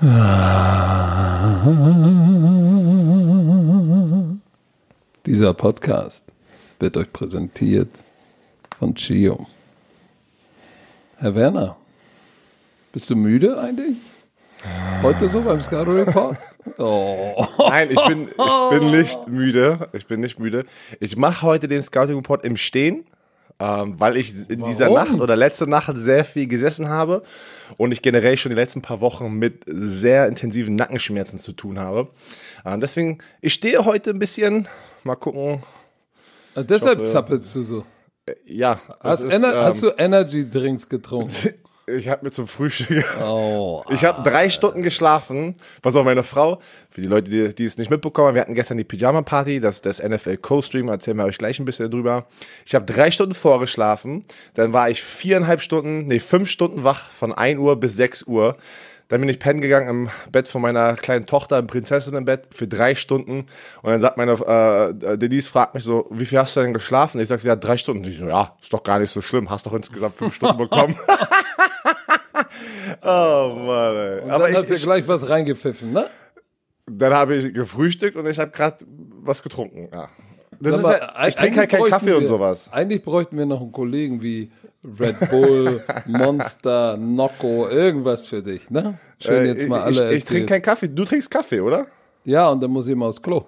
Dieser 5.26 5.52
Podcast 5.52 6.32
wird 6.78 6.96
euch 6.96 7.12
präsentiert 7.12 7.90
von 8.78 8.94
Chio. 8.94 9.46
Herr 11.18 11.34
Werner, 11.34 11.76
bist 12.94 13.10
du 13.10 13.16
müde 13.16 13.60
eigentlich? 13.60 13.98
Heute 15.02 15.28
so 15.28 15.42
beim 15.42 15.60
Scaro 15.60 15.92
Report? 15.92 16.38
Oh. 16.78 17.46
Nein, 17.58 17.90
ich 17.90 18.04
bin, 18.04 18.28
ich 18.28 18.68
bin 18.70 18.90
nicht 18.90 19.28
müde. 19.28 19.88
Ich 19.92 20.06
bin 20.06 20.20
nicht 20.20 20.38
müde. 20.38 20.66
Ich 21.00 21.16
mache 21.16 21.42
heute 21.42 21.68
den 21.68 21.82
Scouting 21.82 22.16
Report 22.16 22.44
im 22.44 22.56
Stehen, 22.56 23.04
ähm, 23.60 24.00
weil 24.00 24.16
ich 24.16 24.34
in 24.48 24.60
Warum? 24.60 24.70
dieser 24.70 24.90
Nacht 24.90 25.20
oder 25.20 25.36
letzte 25.36 25.68
Nacht 25.68 25.94
sehr 25.96 26.24
viel 26.24 26.46
gesessen 26.46 26.88
habe 26.88 27.22
und 27.76 27.92
ich 27.92 28.00
generell 28.00 28.36
schon 28.38 28.50
die 28.50 28.56
letzten 28.56 28.80
paar 28.80 29.00
Wochen 29.02 29.34
mit 29.34 29.64
sehr 29.66 30.26
intensiven 30.26 30.74
Nackenschmerzen 30.74 31.38
zu 31.38 31.52
tun 31.52 31.78
habe. 31.78 32.08
Ähm, 32.64 32.80
deswegen, 32.80 33.18
ich 33.42 33.52
stehe 33.52 33.84
heute 33.84 34.10
ein 34.10 34.18
bisschen. 34.18 34.66
Mal 35.04 35.16
gucken. 35.16 35.62
Also 36.54 36.66
deshalb 36.66 37.04
zappelst 37.04 37.54
du 37.54 37.62
so. 37.62 37.84
Äh, 38.26 38.34
ja. 38.46 38.80
Hast, 39.00 39.22
ist, 39.22 39.32
ähm, 39.32 39.44
hast, 39.44 39.82
du 39.82 39.90
Energy 39.96 40.48
Drinks 40.48 40.88
getrunken? 40.88 41.54
Ich 41.96 42.08
habe 42.08 42.24
mir 42.24 42.30
zum 42.30 42.46
Frühstück. 42.46 43.04
Oh, 43.20 43.82
ich 43.90 44.04
habe 44.04 44.22
drei 44.28 44.50
Stunden 44.50 44.82
geschlafen. 44.82 45.56
Was 45.82 45.96
auch 45.96 46.04
meine 46.04 46.22
Frau, 46.22 46.60
für 46.90 47.00
die 47.00 47.08
Leute, 47.08 47.30
die, 47.30 47.54
die 47.54 47.64
es 47.64 47.78
nicht 47.78 47.90
mitbekommen, 47.90 48.34
wir 48.34 48.40
hatten 48.40 48.54
gestern 48.54 48.78
die 48.78 48.84
Pyjama 48.84 49.22
Party, 49.22 49.60
das, 49.60 49.80
das 49.80 50.02
NFL 50.02 50.36
Co-Stream, 50.38 50.88
erzählen 50.88 51.16
wir 51.16 51.24
euch 51.24 51.38
gleich 51.38 51.58
ein 51.58 51.64
bisschen 51.64 51.90
drüber. 51.90 52.26
Ich 52.66 52.74
habe 52.74 52.84
drei 52.84 53.10
Stunden 53.10 53.34
vorgeschlafen, 53.34 54.24
dann 54.54 54.72
war 54.72 54.90
ich 54.90 55.02
viereinhalb 55.02 55.62
Stunden, 55.62 56.06
nee, 56.06 56.20
fünf 56.20 56.50
Stunden 56.50 56.84
wach 56.84 57.10
von 57.10 57.32
1 57.32 57.58
Uhr 57.58 57.76
bis 57.76 57.96
6 57.96 58.24
Uhr. 58.24 58.56
Dann 59.10 59.20
bin 59.20 59.28
ich 59.28 59.40
pennen 59.40 59.60
gegangen 59.60 59.88
im 59.88 60.10
Bett 60.30 60.46
von 60.46 60.62
meiner 60.62 60.94
kleinen 60.94 61.26
Tochter, 61.26 61.58
im 61.58 61.66
Prinzessinnenbett, 61.66 62.46
für 62.52 62.68
drei 62.68 62.94
Stunden. 62.94 63.46
Und 63.82 63.90
dann 63.90 63.98
sagt 63.98 64.16
meine, 64.16 64.34
äh, 64.34 65.18
Denise 65.18 65.48
fragt 65.48 65.74
mich 65.74 65.82
so, 65.82 66.06
wie 66.10 66.24
viel 66.24 66.38
hast 66.38 66.54
du 66.54 66.60
denn 66.60 66.72
geschlafen? 66.72 67.20
Ich 67.20 67.26
sag, 67.26 67.40
sie 67.40 67.50
hat 67.50 67.64
drei 67.64 67.76
Stunden. 67.76 68.04
Und 68.04 68.08
ich 68.08 68.18
so, 68.18 68.28
ja, 68.28 68.54
ist 68.62 68.72
doch 68.72 68.84
gar 68.84 69.00
nicht 69.00 69.10
so 69.10 69.20
schlimm, 69.20 69.50
hast 69.50 69.66
doch 69.66 69.72
insgesamt 69.72 70.14
fünf 70.14 70.36
Stunden 70.36 70.58
bekommen. 70.58 70.96
oh 73.02 73.54
Mann, 73.56 73.96
ey. 73.96 74.20
Und 74.20 74.30
Aber 74.30 74.44
dann 74.44 74.52
ich, 74.52 74.58
hast 74.58 74.70
du 74.70 74.76
gleich 74.76 75.06
was 75.08 75.28
reingepfiffen, 75.28 75.92
ne? 75.92 76.06
Dann 76.86 77.12
habe 77.12 77.36
ich 77.36 77.54
gefrühstückt 77.54 78.16
und 78.16 78.26
ich 78.26 78.38
habe 78.38 78.50
gerade 78.50 78.84
was 79.22 79.42
getrunken, 79.42 79.88
ja. 79.92 80.08
Das 80.62 80.76
ist 80.76 80.84
ja, 80.84 81.26
ich 81.26 81.36
trinke 81.36 81.60
halt 81.60 81.70
keinen 81.70 81.84
Kaffee 81.86 82.06
wir, 82.06 82.18
und 82.18 82.26
sowas. 82.26 82.70
Eigentlich 82.70 83.02
bräuchten 83.02 83.38
wir 83.38 83.46
noch 83.46 83.62
einen 83.62 83.72
Kollegen 83.72 84.20
wie 84.20 84.50
Red 84.84 85.30
Bull, 85.30 85.82
Monster, 86.06 86.98
Nocco, 86.98 87.68
irgendwas 87.68 88.26
für 88.26 88.42
dich, 88.42 88.68
ne? 88.68 88.98
Schön 89.18 89.46
äh, 89.46 89.48
jetzt 89.48 89.66
mal 89.66 89.80
alle. 89.80 90.10
Ich, 90.10 90.18
ich 90.18 90.24
trinke 90.24 90.46
keinen 90.46 90.62
Kaffee. 90.62 90.88
Du 90.88 91.04
trinkst 91.04 91.30
Kaffee, 91.30 91.60
oder? 91.60 91.86
Ja, 92.24 92.50
und 92.50 92.62
dann 92.62 92.70
muss 92.70 92.86
ich 92.86 92.94
mal 92.94 93.06
aufs 93.06 93.22
Klo. 93.22 93.46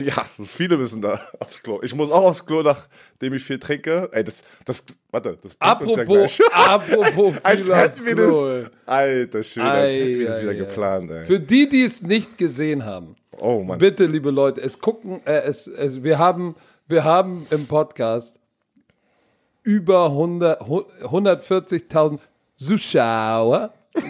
Ja, 0.00 0.26
viele 0.44 0.76
müssen 0.76 1.02
da 1.02 1.20
aufs 1.38 1.62
Klo. 1.62 1.80
Ich 1.82 1.94
muss 1.94 2.10
auch 2.10 2.24
aufs 2.24 2.44
Klo, 2.44 2.62
nachdem 2.62 3.34
ich 3.34 3.44
viel 3.44 3.58
trinke. 3.58 4.08
Ey, 4.12 4.24
das, 4.24 4.42
das, 4.64 4.84
warte, 5.10 5.38
das 5.42 5.56
apropos, 5.58 6.38
ja 6.38 6.46
apropos 6.52 7.34
Als 7.42 7.68
hätten 7.68 8.06
wir 8.06 8.16
das, 8.16 8.70
alter 8.86 9.42
schön, 9.42 9.62
als 9.62 9.92
hätten 9.92 10.18
wir 10.18 10.28
das 10.28 10.42
wieder 10.42 10.54
geplant, 10.54 11.10
ey. 11.10 11.26
Für 11.26 11.40
die, 11.40 11.68
die 11.68 11.84
es 11.84 12.02
nicht 12.02 12.38
gesehen 12.38 12.84
haben, 12.84 13.16
oh, 13.38 13.62
Mann. 13.62 13.78
bitte, 13.78 14.06
liebe 14.06 14.30
Leute, 14.30 14.60
es 14.60 14.80
gucken, 14.80 15.20
äh, 15.26 15.42
es, 15.42 15.66
es, 15.66 16.02
wir 16.02 16.18
haben, 16.18 16.54
wir 16.88 17.04
haben 17.04 17.46
im 17.50 17.66
Podcast 17.66 18.40
über 19.62 20.08
140.000 20.08 22.18
Zuschauer. 22.56 23.72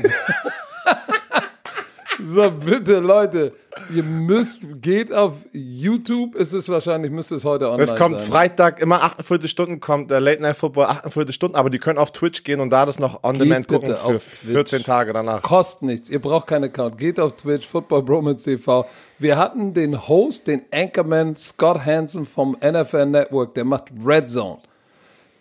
so, 2.25 2.51
bitte, 2.51 2.99
Leute, 2.99 3.53
ihr 3.95 4.03
müsst, 4.03 4.63
geht 4.81 5.13
auf 5.13 5.35
YouTube, 5.53 6.35
ist 6.35 6.53
es 6.53 6.69
wahrscheinlich, 6.69 7.11
müsste 7.11 7.35
es 7.35 7.45
heute 7.45 7.67
online. 7.67 7.83
Es 7.83 7.95
kommt 7.95 8.19
sein. 8.19 8.29
Freitag, 8.29 8.81
immer 8.81 9.03
48 9.03 9.51
Stunden 9.51 9.81
kommt 9.81 10.11
der 10.11 10.21
Late 10.21 10.43
Night 10.43 10.57
Football, 10.57 10.87
48 10.87 11.35
Stunden, 11.35 11.57
aber 11.57 11.71
die 11.71 11.79
können 11.79 11.99
auf 11.99 12.13
Twitch 12.13 12.45
gehen 12.45 12.61
und 12.61 12.71
da 12.71 12.87
das 12.87 12.99
noch 12.99 13.23
on 13.23 13.39
demand 13.39 13.69
gucken 13.69 13.95
für 13.97 14.21
14 14.21 14.83
Tage 14.83 15.13
danach. 15.13 15.43
Kostet 15.43 15.83
nichts, 15.83 16.11
ihr 16.11 16.21
braucht 16.21 16.47
keinen 16.47 16.65
Account. 16.65 16.99
Geht 16.99 17.21
auf 17.21 17.37
Twitch, 17.37 17.67
Football 17.67 18.03
Bromance 18.03 18.45
TV. 18.45 18.87
Wir 19.19 19.37
hatten 19.37 19.75
den 19.75 20.09
Host, 20.09 20.47
den 20.47 20.63
Anchorman 20.73 21.37
Scott 21.37 21.85
Hansen 21.85 22.25
vom 22.25 22.57
NFL 22.63 23.07
Network, 23.07 23.55
der 23.55 23.65
macht 23.65 23.85
Red 24.05 24.31
Zone. 24.31 24.59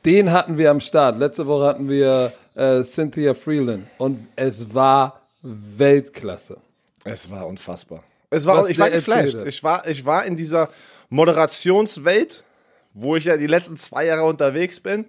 Den 0.06 0.32
hatten 0.32 0.58
wir 0.58 0.70
am 0.70 0.80
Start. 0.80 1.18
Letzte 1.18 1.48
Woche 1.48 1.66
hatten 1.66 1.90
wir 1.90 2.32
äh, 2.54 2.84
Cynthia 2.84 3.34
Freeland 3.34 3.88
und 3.98 4.28
es 4.36 4.74
war 4.74 5.22
Weltklasse. 5.42 6.58
Es 7.06 7.30
war 7.30 7.48
unfassbar. 7.48 8.04
Es 8.32 8.46
war, 8.46 8.68
ich 8.68 8.80
war 8.80 8.90
geflasht. 8.90 9.38
Ich 9.46 9.64
war, 9.64 9.88
ich 9.88 10.06
war 10.06 10.26
in 10.26 10.36
dieser 10.36 10.70
Moderationswelt, 11.10 12.44
wo 12.94 13.16
ich 13.16 13.26
ja 13.26 13.38
die 13.38 13.48
letzten 13.48 13.78
zwei 13.78 14.06
Jahre 14.06 14.26
unterwegs 14.26 14.80
bin, 14.80 15.06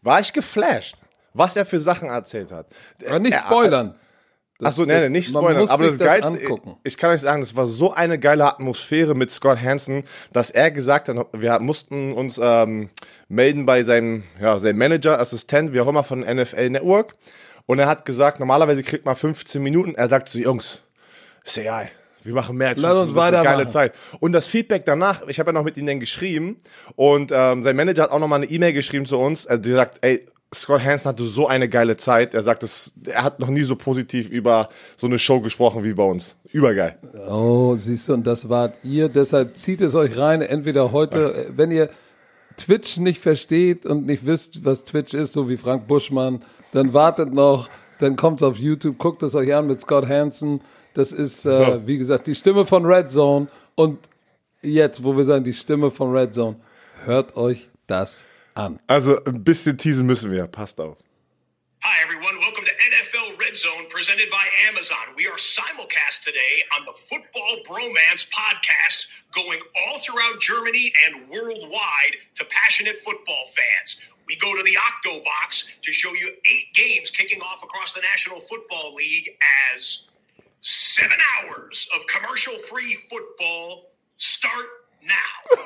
war 0.00 0.20
ich 0.20 0.32
geflasht, 0.32 0.96
was 1.34 1.56
er 1.56 1.66
für 1.66 1.80
Sachen 1.80 2.08
erzählt 2.08 2.52
hat. 2.52 2.68
Aber 3.06 3.18
nicht 3.18 3.36
spoilern. 3.36 3.94
Achso, 4.62 4.84
nee, 4.84 4.98
nee, 5.00 5.08
nicht 5.08 5.30
spoilern. 5.30 5.68
Aber 5.68 5.86
das, 5.86 5.98
das 5.98 6.06
Geilste, 6.06 6.28
angucken. 6.28 6.76
ich 6.84 6.96
kann 6.96 7.10
euch 7.10 7.22
sagen, 7.22 7.42
es 7.42 7.56
war 7.56 7.66
so 7.66 7.92
eine 7.92 8.18
geile 8.18 8.44
Atmosphäre 8.44 9.14
mit 9.14 9.30
Scott 9.30 9.60
Hansen, 9.60 10.04
dass 10.32 10.50
er 10.50 10.70
gesagt 10.70 11.08
hat, 11.08 11.28
wir 11.32 11.58
mussten 11.60 12.12
uns 12.12 12.38
ähm, 12.40 12.90
melden 13.28 13.66
bei 13.66 13.82
seinem, 13.82 14.22
ja, 14.40 14.58
seinem 14.58 14.78
Manager, 14.78 15.18
Assistent, 15.18 15.72
wie 15.72 15.80
auch 15.80 15.88
immer 15.88 16.04
von 16.04 16.20
NFL 16.20 16.70
Network. 16.70 17.14
Und 17.66 17.78
er 17.78 17.88
hat 17.88 18.04
gesagt, 18.04 18.38
normalerweise 18.38 18.82
kriegt 18.82 19.04
man 19.04 19.16
15 19.16 19.62
Minuten. 19.62 19.94
Er 19.94 20.08
sagt 20.08 20.28
zu 20.28 20.42
so, 20.42 20.60
Ist 21.44 21.58
egal. 21.58 21.90
Wir 22.22 22.34
machen 22.34 22.56
mehr 22.56 22.68
als 22.68 22.80
15 22.80 23.06
Minuten. 23.06 23.14
Geile 23.14 23.42
machen. 23.42 23.68
Zeit. 23.68 23.94
Und 24.20 24.32
das 24.32 24.46
Feedback 24.46 24.84
danach, 24.84 25.26
ich 25.26 25.38
habe 25.38 25.48
ja 25.48 25.52
noch 25.52 25.64
mit 25.64 25.76
ihnen 25.76 26.00
geschrieben 26.00 26.60
und 26.96 27.32
ähm, 27.34 27.62
sein 27.62 27.76
Manager 27.76 28.04
hat 28.04 28.10
auch 28.10 28.18
noch 28.18 28.28
mal 28.28 28.36
eine 28.36 28.46
E-Mail 28.46 28.72
geschrieben 28.72 29.06
zu 29.06 29.18
uns. 29.18 29.46
Er 29.46 29.62
sagt, 29.64 29.98
ey, 30.02 30.26
Scott 30.52 30.84
Hansen 30.84 31.08
hatte 31.08 31.24
so 31.24 31.46
eine 31.46 31.68
geile 31.68 31.96
Zeit. 31.96 32.34
Er 32.34 32.42
sagt, 32.42 32.62
das, 32.62 32.92
er 33.06 33.22
hat 33.22 33.38
noch 33.38 33.48
nie 33.48 33.62
so 33.62 33.76
positiv 33.76 34.28
über 34.28 34.68
so 34.96 35.06
eine 35.06 35.18
Show 35.18 35.40
gesprochen 35.40 35.84
wie 35.84 35.94
bei 35.94 36.02
uns. 36.02 36.36
Übergeil. 36.50 36.98
Oh, 37.28 37.76
siehst 37.76 38.08
du, 38.08 38.14
und 38.14 38.26
das 38.26 38.48
wart 38.48 38.74
ihr. 38.82 39.08
Deshalb 39.08 39.56
zieht 39.56 39.80
es 39.80 39.94
euch 39.94 40.18
rein. 40.18 40.42
Entweder 40.42 40.90
heute, 40.90 41.46
ja. 41.48 41.56
wenn 41.56 41.70
ihr 41.70 41.88
Twitch 42.56 42.96
nicht 42.98 43.20
versteht 43.20 43.86
und 43.86 44.06
nicht 44.06 44.26
wisst, 44.26 44.64
was 44.64 44.84
Twitch 44.84 45.14
ist, 45.14 45.32
so 45.32 45.48
wie 45.48 45.56
Frank 45.56 45.86
Buschmann, 45.86 46.42
dann 46.72 46.92
wartet 46.92 47.32
noch, 47.32 47.68
dann 48.00 48.16
kommt 48.16 48.42
es 48.42 48.48
auf 48.48 48.58
YouTube, 48.58 48.98
guckt 48.98 49.22
es 49.22 49.36
euch 49.36 49.54
an 49.54 49.68
mit 49.68 49.80
Scott 49.80 50.08
Hansen. 50.08 50.60
Das 50.94 51.12
ist, 51.12 51.44
äh, 51.44 51.64
so. 51.64 51.86
wie 51.86 51.98
gesagt, 51.98 52.26
die 52.26 52.34
Stimme 52.34 52.66
von 52.66 52.84
Red 52.84 53.10
Zone. 53.10 53.48
Und 53.74 54.08
jetzt, 54.62 55.02
wo 55.02 55.16
wir 55.16 55.24
sagen, 55.24 55.44
die 55.44 55.54
Stimme 55.54 55.90
von 55.90 56.14
Red 56.14 56.34
Zone, 56.34 56.60
hört 57.04 57.36
euch 57.36 57.68
das 57.86 58.24
an. 58.54 58.80
Also 58.86 59.22
ein 59.24 59.44
bisschen 59.44 59.78
teasen 59.78 60.06
müssen 60.06 60.30
wir. 60.32 60.46
Passt 60.46 60.80
auf. 60.80 60.96
Hi, 61.82 61.96
everyone. 62.04 62.36
Welcome 62.40 62.66
to 62.66 62.72
NFL 62.72 63.40
Red 63.40 63.56
Zone 63.56 63.88
presented 63.88 64.28
by 64.28 64.44
Amazon. 64.68 65.16
We 65.16 65.26
are 65.26 65.38
simulcast 65.38 66.22
today 66.22 66.60
on 66.76 66.84
the 66.84 66.92
Football 66.92 67.64
Bromance 67.64 68.28
podcast, 68.28 69.08
going 69.32 69.60
all 69.80 69.98
throughout 69.98 70.40
Germany 70.40 70.92
and 71.06 71.26
worldwide 71.30 72.20
to 72.34 72.44
passionate 72.44 72.98
football 72.98 73.46
fans. 73.56 74.06
We 74.26 74.36
go 74.36 74.54
to 74.54 74.62
the 74.62 74.76
Octo 74.76 75.24
Box 75.24 75.78
to 75.80 75.90
show 75.90 76.12
you 76.12 76.30
eight 76.52 76.74
games 76.74 77.10
kicking 77.10 77.40
off 77.40 77.64
across 77.64 77.94
the 77.94 78.02
National 78.02 78.40
Football 78.40 78.94
League 78.94 79.30
as 79.74 80.09
seven 80.60 81.18
hours 81.34 81.88
of 81.96 82.06
commercial 82.06 82.56
free 82.58 82.94
football 82.94 83.90
start 84.16 84.66
now. 85.02 85.56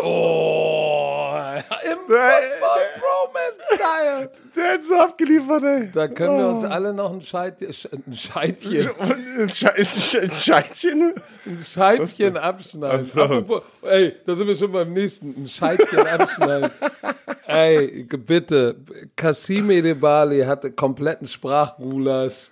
Oh, 0.00 1.36
im 1.84 1.98
Football-Bromance-Style. 2.06 4.30
Der 4.54 4.74
hat 4.74 4.84
so 4.84 4.94
abgeliefert, 4.94 5.64
ey. 5.64 5.90
Da 5.92 6.06
können 6.06 6.34
oh. 6.34 6.38
wir 6.38 6.46
uns 6.48 6.62
oh. 6.64 6.68
alle 6.68 6.94
noch 6.94 7.12
ein, 7.12 7.20
Scheit, 7.22 7.56
ein 7.62 8.14
Scheitchen. 8.14 8.88
Ein, 9.00 9.50
Scheitchen? 9.50 11.14
Ein 11.46 11.58
Scheitchen 11.64 12.36
abschneiden. 12.36 13.06
So. 13.06 13.22
Apropos, 13.22 13.62
ey, 13.82 14.14
da 14.24 14.36
sind 14.36 14.46
wir 14.46 14.54
schon 14.54 14.70
beim 14.70 14.92
nächsten. 14.92 15.34
Ein 15.36 15.48
Scheitchen 15.48 16.06
abschneiden. 16.06 16.70
ey, 17.46 18.04
bitte. 18.04 18.76
Kasim 19.16 19.68
Edebali 19.70 20.44
hatte 20.44 20.70
kompletten 20.70 21.26
Sprachgulasch, 21.26 22.50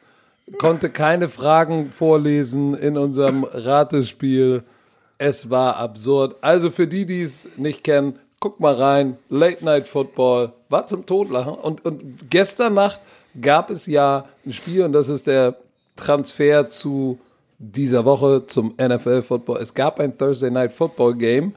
konnte 0.58 0.90
keine 0.90 1.28
Fragen 1.28 1.90
vorlesen 1.90 2.74
in 2.74 2.96
unserem 2.96 3.44
Ratespiel. 3.44 4.62
Es 5.18 5.50
war 5.50 5.76
absurd. 5.76 6.36
Also 6.40 6.70
für 6.70 6.86
die, 6.86 7.06
die 7.06 7.22
es 7.22 7.48
nicht 7.56 7.84
kennen, 7.84 8.18
guckt 8.40 8.60
mal 8.60 8.74
rein. 8.74 9.16
Late 9.28 9.64
Night 9.64 9.88
Football 9.88 10.52
war 10.68 10.86
zum 10.86 11.06
Totlachen. 11.06 11.54
Und, 11.54 11.84
und 11.84 12.30
gestern 12.30 12.74
Nacht 12.74 13.00
gab 13.40 13.70
es 13.70 13.86
ja 13.86 14.26
ein 14.44 14.52
Spiel 14.52 14.84
und 14.84 14.92
das 14.92 15.08
ist 15.08 15.26
der 15.26 15.56
Transfer 15.96 16.68
zu 16.68 17.18
dieser 17.58 18.04
Woche 18.04 18.46
zum 18.46 18.74
NFL 18.78 19.22
Football. 19.22 19.60
Es 19.60 19.72
gab 19.74 19.98
ein 19.98 20.16
Thursday 20.16 20.50
Night 20.50 20.72
Football 20.72 21.14
Game 21.14 21.54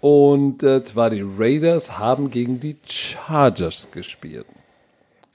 und 0.00 0.62
äh, 0.62 0.84
zwar 0.84 1.10
die 1.10 1.22
Raiders 1.22 1.98
haben 1.98 2.30
gegen 2.30 2.60
die 2.60 2.76
Chargers 2.84 3.88
gespielt. 3.90 4.46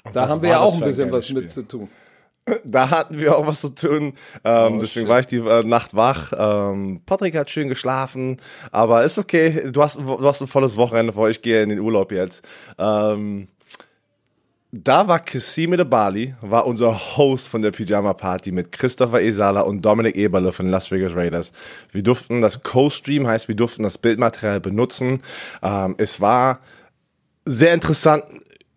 Und 0.04 0.16
da 0.16 0.30
haben 0.30 0.42
wir 0.42 0.50
ja 0.52 0.60
auch 0.60 0.76
ein 0.76 0.82
bisschen 0.82 1.12
was 1.12 1.32
mit 1.32 1.52
zu 1.52 1.68
tun. 1.68 1.90
Da 2.64 2.90
hatten 2.90 3.20
wir 3.20 3.38
auch 3.38 3.48
was 3.48 3.62
zu 3.62 3.70
tun. 3.70 4.14
Ähm, 4.44 4.74
oh, 4.76 4.80
deswegen 4.80 5.06
shit. 5.06 5.08
war 5.08 5.20
ich 5.20 5.28
die 5.28 5.38
äh, 5.38 5.64
Nacht 5.64 5.96
wach. 5.96 6.32
Ähm, 6.38 7.02
Patrick 7.06 7.36
hat 7.36 7.50
schön 7.50 7.68
geschlafen, 7.68 8.38
aber 8.72 9.04
ist 9.04 9.18
okay. 9.18 9.70
Du 9.72 9.82
hast, 9.82 9.98
du 9.98 10.24
hast 10.24 10.42
ein 10.42 10.48
volles 10.48 10.78
Wochenende 10.78 11.14
vor. 11.14 11.30
Ich 11.30 11.42
gehe 11.42 11.62
in 11.62 11.70
den 11.70 11.80
Urlaub 11.80 12.12
jetzt. 12.12 12.48
Ähm, 12.78 13.48
da 14.72 15.08
war 15.08 15.20
Kassime 15.20 15.78
de 15.78 15.86
Bali, 15.86 16.36
war 16.42 16.68
unser 16.68 17.18
Host 17.18 17.48
von 17.48 17.62
der 17.62 17.72
Pyjama 17.72 18.14
Party 18.14 18.52
mit 18.52 18.72
Christopher 18.72 19.22
Esala 19.22 19.62
und 19.62 19.82
Dominik 19.84 20.16
Eberle 20.16 20.52
von 20.52 20.68
Las 20.68 20.92
Vegas 20.92 21.16
Raiders. 21.16 21.54
Wir 21.92 22.04
durften 22.04 22.42
das 22.42 22.64
Co-Stream, 22.64 23.28
heißt, 23.28 23.48
wir 23.48 23.56
durften 23.56 23.84
das 23.84 23.98
Bildmaterial 23.98 24.60
benutzen. 24.60 25.22
Ähm, 25.64 25.96
es 25.98 26.20
war 26.20 26.60
sehr 27.46 27.74
interessant 27.74 28.26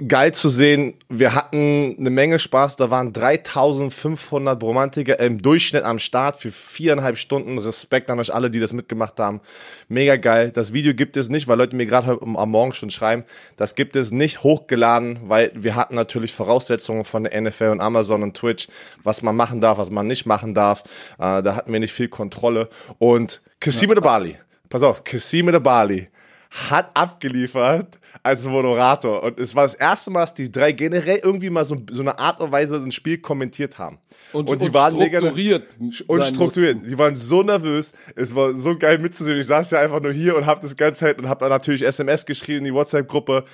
geil 0.06 0.32
zu 0.32 0.48
sehen. 0.48 0.94
Wir 1.08 1.34
hatten 1.34 1.96
eine 1.98 2.10
Menge 2.10 2.38
Spaß. 2.38 2.76
Da 2.76 2.90
waren 2.90 3.12
3500 3.12 4.62
Romantiker 4.62 5.18
im 5.20 5.42
Durchschnitt 5.42 5.84
am 5.84 5.98
Start 5.98 6.38
für 6.40 6.50
viereinhalb 6.50 7.18
Stunden. 7.18 7.58
Respekt 7.58 8.10
an 8.10 8.18
euch 8.18 8.32
alle, 8.32 8.50
die 8.50 8.60
das 8.60 8.72
mitgemacht 8.72 9.18
haben. 9.18 9.40
Mega 9.88 10.16
geil. 10.16 10.50
Das 10.50 10.72
Video 10.72 10.94
gibt 10.94 11.16
es 11.16 11.28
nicht, 11.28 11.48
weil 11.48 11.58
Leute 11.58 11.76
mir 11.76 11.86
gerade 11.86 12.18
am 12.20 12.50
Morgen 12.50 12.72
schon 12.72 12.90
schreiben. 12.90 13.24
Das 13.56 13.74
gibt 13.74 13.96
es 13.96 14.10
nicht 14.10 14.42
hochgeladen, 14.42 15.20
weil 15.24 15.52
wir 15.54 15.76
hatten 15.76 15.94
natürlich 15.94 16.32
Voraussetzungen 16.32 17.04
von 17.04 17.24
der 17.24 17.40
NFL 17.40 17.68
und 17.68 17.80
Amazon 17.80 18.22
und 18.22 18.36
Twitch, 18.36 18.68
was 19.02 19.22
man 19.22 19.36
machen 19.36 19.60
darf, 19.60 19.78
was 19.78 19.90
man 19.90 20.06
nicht 20.06 20.26
machen 20.26 20.54
darf. 20.54 20.82
Äh, 21.18 21.42
da 21.42 21.56
hatten 21.56 21.72
wir 21.72 21.80
nicht 21.80 21.92
viel 21.92 22.08
Kontrolle. 22.08 22.68
Und 22.98 23.42
Kassime 23.60 23.94
de 23.94 24.02
Bali. 24.02 24.36
Pass 24.68 24.82
auf, 24.82 25.04
Kassime 25.04 25.52
de 25.52 25.60
Bali 25.60 26.08
hat 26.50 26.90
abgeliefert 26.94 28.00
als 28.24 28.44
Moderator. 28.44 29.22
Und 29.22 29.38
es 29.38 29.54
war 29.54 29.64
das 29.64 29.74
erste 29.74 30.10
Mal, 30.10 30.22
dass 30.22 30.34
die 30.34 30.50
drei 30.50 30.72
generell 30.72 31.20
irgendwie 31.22 31.48
mal 31.48 31.64
so, 31.64 31.76
so 31.90 32.02
eine 32.02 32.18
Art 32.18 32.40
und 32.40 32.50
Weise 32.50 32.76
ein 32.76 32.90
Spiel 32.90 33.18
kommentiert 33.18 33.78
haben. 33.78 33.98
Und, 34.32 34.48
und 34.48 34.60
die 34.60 34.66
und 34.66 34.74
waren 34.74 34.94
strukturiert. 34.94 35.76
Und 35.78 36.24
strukturiert. 36.24 36.76
Mussten. 36.78 36.90
Die 36.90 36.98
waren 36.98 37.14
so 37.14 37.42
nervös. 37.42 37.92
Es 38.16 38.34
war 38.34 38.56
so 38.56 38.76
geil 38.76 38.98
mitzusehen. 38.98 39.38
Ich 39.38 39.46
saß 39.46 39.70
ja 39.70 39.80
einfach 39.80 40.00
nur 40.00 40.12
hier 40.12 40.36
und 40.36 40.46
hab 40.46 40.60
das 40.60 40.76
ganze 40.76 41.00
Zeit 41.00 41.18
und 41.18 41.28
hab 41.28 41.38
dann 41.38 41.50
natürlich 41.50 41.86
SMS 41.86 42.26
geschrieben 42.26 42.58
in 42.58 42.64
die 42.64 42.74
WhatsApp-Gruppe. 42.74 43.44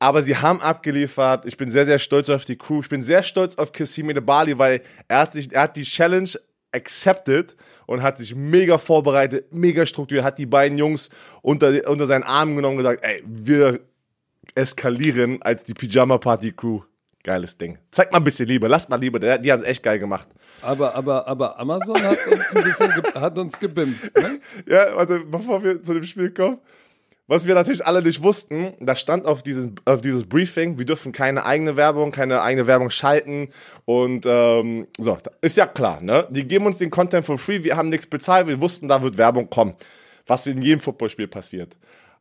Aber 0.00 0.24
sie 0.24 0.36
haben 0.36 0.60
abgeliefert. 0.60 1.46
Ich 1.46 1.56
bin 1.56 1.68
sehr, 1.68 1.86
sehr 1.86 2.00
stolz 2.00 2.28
auf 2.28 2.44
die 2.44 2.56
Crew. 2.56 2.80
Ich 2.80 2.88
bin 2.88 3.02
sehr 3.02 3.22
stolz 3.22 3.54
auf 3.54 3.70
Kassime 3.70 4.14
de 4.14 4.22
Bali, 4.22 4.58
weil 4.58 4.82
er 5.06 5.20
hat, 5.20 5.34
sich, 5.34 5.52
er 5.52 5.62
hat 5.62 5.76
die 5.76 5.84
Challenge 5.84 6.30
accepted 6.72 7.56
und 7.86 8.02
hat 8.02 8.18
sich 8.18 8.34
mega 8.34 8.78
vorbereitet, 8.78 9.52
mega 9.52 9.86
strukturiert, 9.86 10.24
hat 10.24 10.38
die 10.38 10.46
beiden 10.46 10.78
Jungs 10.78 11.10
unter, 11.42 11.88
unter 11.88 12.06
seinen 12.06 12.24
Armen 12.24 12.56
genommen 12.56 12.78
und 12.78 12.84
gesagt, 12.84 13.04
ey, 13.04 13.22
wir 13.26 13.80
eskalieren 14.54 15.40
als 15.42 15.62
die 15.64 15.74
Pyjama 15.74 16.18
Party 16.18 16.52
Crew. 16.52 16.80
Geiles 17.24 17.56
Ding. 17.56 17.78
Zeig 17.92 18.10
mal 18.10 18.18
ein 18.18 18.24
bisschen 18.24 18.48
Liebe, 18.48 18.66
lasst 18.66 18.88
mal 18.88 18.98
Liebe, 18.98 19.20
die 19.20 19.52
haben 19.52 19.62
es 19.62 19.68
echt 19.68 19.82
geil 19.84 20.00
gemacht. 20.00 20.28
Aber, 20.60 20.92
aber, 20.94 21.26
aber 21.28 21.58
Amazon 21.58 22.02
hat 22.02 22.18
uns 22.26 22.56
ein 22.56 22.64
bisschen 22.64 22.90
hat 23.14 23.38
uns 23.38 23.58
gebimst, 23.58 24.16
ne? 24.16 24.40
Ja, 24.66 24.96
warte, 24.96 25.20
bevor 25.20 25.62
wir 25.62 25.80
zu 25.82 25.94
dem 25.94 26.02
Spiel 26.02 26.32
kommen. 26.32 26.58
Was 27.28 27.46
wir 27.46 27.54
natürlich 27.54 27.86
alle 27.86 28.02
nicht 28.02 28.22
wussten, 28.22 28.74
da 28.80 28.96
stand 28.96 29.26
auf, 29.26 29.42
diesen, 29.42 29.76
auf 29.84 30.00
dieses 30.00 30.24
Briefing, 30.28 30.78
wir 30.78 30.84
dürfen 30.84 31.12
keine 31.12 31.46
eigene 31.46 31.76
Werbung, 31.76 32.10
keine 32.10 32.42
eigene 32.42 32.66
Werbung 32.66 32.90
schalten 32.90 33.48
und 33.84 34.26
ähm, 34.26 34.88
so, 34.98 35.16
ist 35.40 35.56
ja 35.56 35.66
klar, 35.66 36.00
ne? 36.00 36.26
Die 36.30 36.46
geben 36.46 36.66
uns 36.66 36.78
den 36.78 36.90
Content 36.90 37.24
for 37.24 37.38
free, 37.38 37.62
wir 37.62 37.76
haben 37.76 37.90
nichts 37.90 38.08
bezahlt, 38.08 38.48
wir 38.48 38.60
wussten, 38.60 38.88
da 38.88 39.02
wird 39.02 39.16
Werbung 39.18 39.48
kommen, 39.48 39.74
was 40.26 40.46
in 40.46 40.62
jedem 40.62 40.80
Footballspiel 40.80 41.28
passiert. 41.28 41.76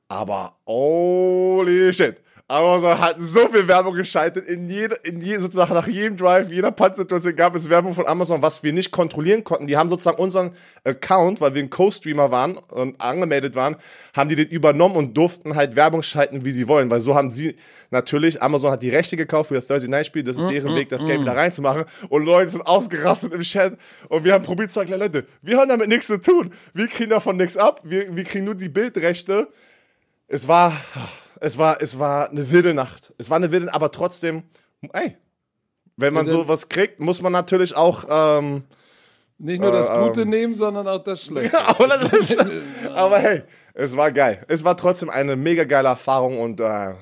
Aber 0.08 0.56
holy 0.68 1.92
shit, 1.94 2.18
Amazon 2.52 3.00
hat 3.00 3.16
so 3.20 3.48
viel 3.48 3.66
Werbung 3.66 3.96
geschaltet. 3.96 4.46
In 4.46 4.70
jeder, 4.70 4.98
in 5.06 5.22
je, 5.22 5.38
sozusagen 5.40 5.74
nach 5.74 5.88
jedem 5.88 6.18
Drive, 6.18 6.52
jeder 6.52 6.72
Puntsituation 6.72 7.34
gab 7.34 7.56
es 7.56 7.70
Werbung 7.70 7.94
von 7.94 8.06
Amazon, 8.06 8.42
was 8.42 8.62
wir 8.62 8.74
nicht 8.74 8.92
kontrollieren 8.92 9.46
konnten. 9.46 9.68
Die 9.68 9.78
haben 9.78 9.90
sozusagen 9.90 10.22
unseren 10.22 10.52
Account, 10.84 11.40
weil 11.40 11.56
wir 11.56 11.64
ein 11.64 11.70
Co-Streamer 11.70 12.30
waren 12.30 12.58
und 12.58 13.00
angemeldet 13.00 13.56
waren, 13.56 13.78
haben 14.14 14.30
die 14.30 14.36
den 14.36 14.50
übernommen 14.50 14.98
und 14.98 15.16
durften 15.16 15.56
halt 15.56 15.78
Werbung 15.78 16.04
schalten, 16.04 16.44
wie 16.44 16.52
sie 16.52 16.68
wollen. 16.68 16.90
Weil 16.90 17.00
so 17.00 17.16
haben 17.16 17.32
sie 17.32 17.56
natürlich, 17.90 18.42
Amazon 18.42 18.72
hat 18.72 18.84
die 18.84 18.90
Rechte 18.90 19.16
gekauft 19.16 19.48
für 19.48 19.56
das 19.56 19.68
Thursday 19.68 19.90
Night 19.90 20.08
Spiel. 20.08 20.24
Das 20.24 20.38
ist 20.38 20.50
deren 20.50 20.74
mm, 20.74 20.76
Weg, 20.76 20.90
das 20.90 21.04
mm, 21.04 21.08
Game 21.08 21.22
mm. 21.22 21.24
wieder 21.24 21.38
reinzumachen. 21.38 21.86
Und 22.10 22.26
Leute 22.26 22.52
sind 22.52 22.68
ausgerastet 22.68 23.32
im 23.32 23.42
Chat. 23.44 23.78
Und 24.10 24.26
wir 24.26 24.34
haben 24.34 24.44
probiert 24.44 24.72
zu 24.72 24.82
erklären, 24.82 25.00
Leute, 25.00 25.26
wir 25.42 25.58
haben 25.58 25.70
damit 25.70 25.88
nichts 25.88 26.08
zu 26.08 26.20
tun. 26.20 26.54
Wir 26.74 26.88
kriegen 26.88 27.12
davon 27.12 27.38
nichts 27.38 27.56
ab. 27.56 27.80
Wir, 27.86 28.14
wir 28.14 28.26
kriegen 28.26 28.44
nur 28.44 28.56
die 28.56 28.68
Bildrechte. 28.68 29.48
Es 30.28 30.50
war, 30.50 30.74
es 31.42 31.58
war, 31.58 31.82
es 31.82 31.98
war 31.98 32.30
eine 32.30 32.52
wilde 32.52 32.74
Nacht. 32.74 33.14
Es 33.18 33.30
war 33.30 33.38
eine 33.38 33.52
wilde, 33.52 33.74
aber 33.74 33.92
trotzdem, 33.92 34.44
ey, 34.94 35.18
wenn 35.98 36.14
man 36.14 36.28
sowas 36.28 36.70
kriegt, 36.70 37.00
muss 37.00 37.22
man 37.22 37.32
natürlich 37.32 37.76
auch 37.76 38.06
ähm, 38.08 38.64
nicht 39.40 39.60
nur 39.60 39.72
das 39.72 39.90
äh, 39.90 40.00
Gute 40.04 40.22
ähm, 40.22 40.30
nehmen, 40.30 40.56
sondern 40.56 40.88
auch 40.88 41.04
das 41.04 41.24
Schlechte. 41.24 41.60
aber, 41.68 41.88
das 41.88 42.14
ist, 42.14 42.38
aber, 42.94 43.20
hey, 43.20 43.42
es 43.74 43.98
war 43.98 44.12
geil. 44.12 44.46
Es 44.48 44.64
war 44.64 44.78
trotzdem 44.78 45.10
eine 45.10 45.36
mega 45.36 45.64
geile 45.64 45.90
Erfahrung 45.90 46.40
und 46.40 46.60
äh, 46.60 46.94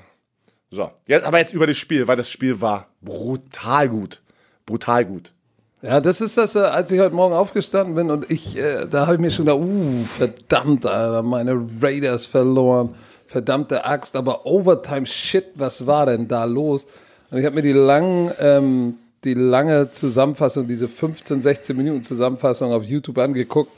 so. 0.70 0.90
Jetzt, 1.06 1.26
aber 1.26 1.38
jetzt 1.38 1.52
über 1.52 1.66
das 1.66 1.76
Spiel, 1.76 2.08
weil 2.08 2.16
das 2.16 2.30
Spiel 2.30 2.62
war 2.62 2.88
brutal 3.02 3.90
gut. 3.90 4.22
Brutal 4.64 5.04
gut. 5.04 5.34
Ja, 5.82 6.00
das 6.00 6.22
ist 6.22 6.38
das, 6.38 6.54
äh, 6.54 6.60
als 6.60 6.90
ich 6.90 6.98
heute 6.98 7.14
Morgen 7.14 7.34
aufgestanden 7.34 7.94
bin 7.94 8.10
und 8.10 8.30
ich, 8.30 8.56
äh, 8.56 8.86
da 8.88 9.02
habe 9.02 9.14
ich 9.14 9.20
mir 9.20 9.30
schon 9.30 9.44
gedacht, 9.44 9.60
uh, 9.60 10.04
verdammt, 10.04 10.86
Alter, 10.86 11.22
meine 11.22 11.62
Raiders 11.82 12.24
verloren 12.24 12.94
verdammte 13.30 13.84
Axt, 13.84 14.16
aber 14.16 14.44
Overtime, 14.44 15.06
shit, 15.06 15.46
was 15.54 15.86
war 15.86 16.06
denn 16.06 16.26
da 16.26 16.44
los? 16.44 16.86
Und 17.30 17.38
ich 17.38 17.44
habe 17.46 17.54
mir 17.54 17.62
die 17.62 17.72
langen, 17.72 18.32
ähm, 18.40 18.94
die 19.22 19.34
lange 19.34 19.92
Zusammenfassung, 19.92 20.66
diese 20.66 20.88
15, 20.88 21.40
16 21.40 21.76
Minuten 21.76 22.02
Zusammenfassung 22.02 22.72
auf 22.72 22.82
YouTube 22.82 23.18
angeguckt. 23.18 23.70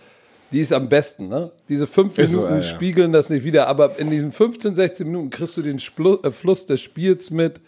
Die 0.52 0.60
ist 0.60 0.72
am 0.72 0.88
besten, 0.88 1.28
ne? 1.28 1.50
Diese 1.68 1.86
fünf 1.86 2.16
Minuten 2.16 2.34
so, 2.34 2.46
ja, 2.46 2.62
spiegeln 2.62 3.12
das 3.12 3.28
nicht 3.28 3.44
wieder, 3.44 3.68
aber 3.68 3.98
in 3.98 4.10
diesen 4.10 4.32
15, 4.32 4.74
16 4.74 5.06
Minuten 5.06 5.30
kriegst 5.30 5.56
du 5.56 5.62
den 5.62 5.78
Splu 5.78 6.18
äh, 6.22 6.30
Fluss 6.30 6.64
des 6.64 6.80
Spiels 6.80 7.30
mit. 7.30 7.60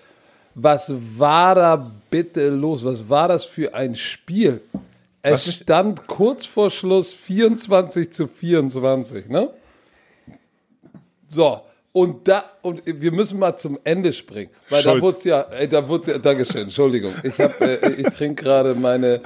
Was 0.54 0.92
war 1.18 1.54
da 1.54 1.92
bitte 2.10 2.48
los? 2.48 2.84
Was 2.84 3.08
war 3.08 3.28
das 3.28 3.44
für 3.44 3.74
ein 3.74 3.94
Spiel? 3.94 4.62
Es 5.20 5.52
stand 5.52 6.06
kurz 6.06 6.46
vor 6.46 6.70
Schluss 6.70 7.12
24 7.12 8.10
zu 8.10 8.26
24, 8.26 9.28
ne? 9.28 9.50
So, 11.26 11.62
und 11.94 12.26
da, 12.26 12.44
und 12.62 12.82
wir 12.84 13.12
müssen 13.12 13.38
mal 13.38 13.56
zum 13.56 13.78
Ende 13.84 14.12
springen. 14.12 14.50
Weil 14.68 14.82
Schulz. 14.82 14.96
da 14.96 15.02
wurde 15.02 15.28
ja, 15.28 15.40
ey, 15.42 15.68
da 15.68 15.88
wurde 15.88 16.10
ja, 16.10 16.18
Dankeschön, 16.18 16.62
Entschuldigung. 16.62 17.14
Ich 17.22 17.38
hab, 17.38 17.60
äh, 17.60 17.88
ich 17.92 18.08
trinke 18.08 18.42
gerade 18.42 18.74
meine, 18.74 19.20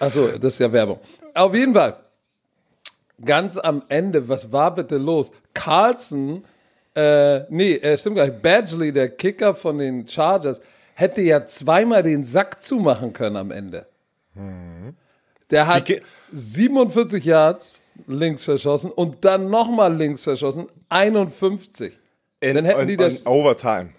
achso, 0.00 0.26
das 0.26 0.54
ist 0.54 0.58
ja 0.58 0.72
Werbung. 0.72 0.98
Auf 1.32 1.54
jeden 1.54 1.72
Fall, 1.74 1.96
ganz 3.24 3.56
am 3.56 3.84
Ende, 3.88 4.28
was 4.28 4.50
war 4.50 4.74
bitte 4.74 4.96
los? 4.96 5.30
Carlson, 5.54 6.44
äh, 6.96 7.42
nee, 7.50 7.74
äh, 7.74 7.96
stimmt 7.96 8.16
gar 8.16 8.26
nicht, 8.26 8.42
Badgley, 8.42 8.92
der 8.92 9.10
Kicker 9.10 9.54
von 9.54 9.78
den 9.78 10.08
Chargers, 10.08 10.60
hätte 10.94 11.20
ja 11.20 11.46
zweimal 11.46 12.02
den 12.02 12.24
Sack 12.24 12.64
zumachen 12.64 13.12
können 13.12 13.36
am 13.36 13.52
Ende. 13.52 13.86
Mhm. 14.34 14.96
Der 15.50 15.68
hat 15.68 15.88
47 16.32 17.24
Yards 17.24 17.80
links 18.08 18.42
verschossen 18.42 18.90
und 18.90 19.24
dann 19.24 19.50
nochmal 19.50 19.94
links 19.94 20.24
verschossen, 20.24 20.66
51. 20.88 21.96
In, 22.40 22.54
dann 22.54 22.64
hätten 22.64 22.80
in, 22.80 22.88
die 22.88 22.96
das. 22.96 23.26
Overtime. 23.26 23.90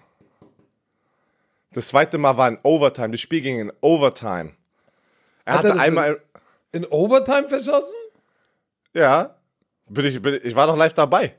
Das 1.72 1.88
zweite 1.88 2.18
Mal 2.18 2.36
war 2.36 2.48
in 2.48 2.58
Overtime. 2.62 3.10
Das 3.10 3.20
Spiel 3.20 3.40
ging 3.40 3.60
in 3.60 3.72
Overtime. 3.80 4.52
Er 5.44 5.54
Hat 5.54 5.64
hatte 5.64 5.68
er 5.68 5.80
einmal. 5.80 6.20
In, 6.72 6.82
in, 6.82 6.90
Overtime 6.90 7.48
verschossen? 7.48 7.94
Ja. 8.94 9.36
Bin 9.88 10.04
ich, 10.06 10.20
bin, 10.20 10.40
ich 10.42 10.54
war 10.54 10.66
doch 10.66 10.76
live 10.76 10.94
dabei. 10.94 11.34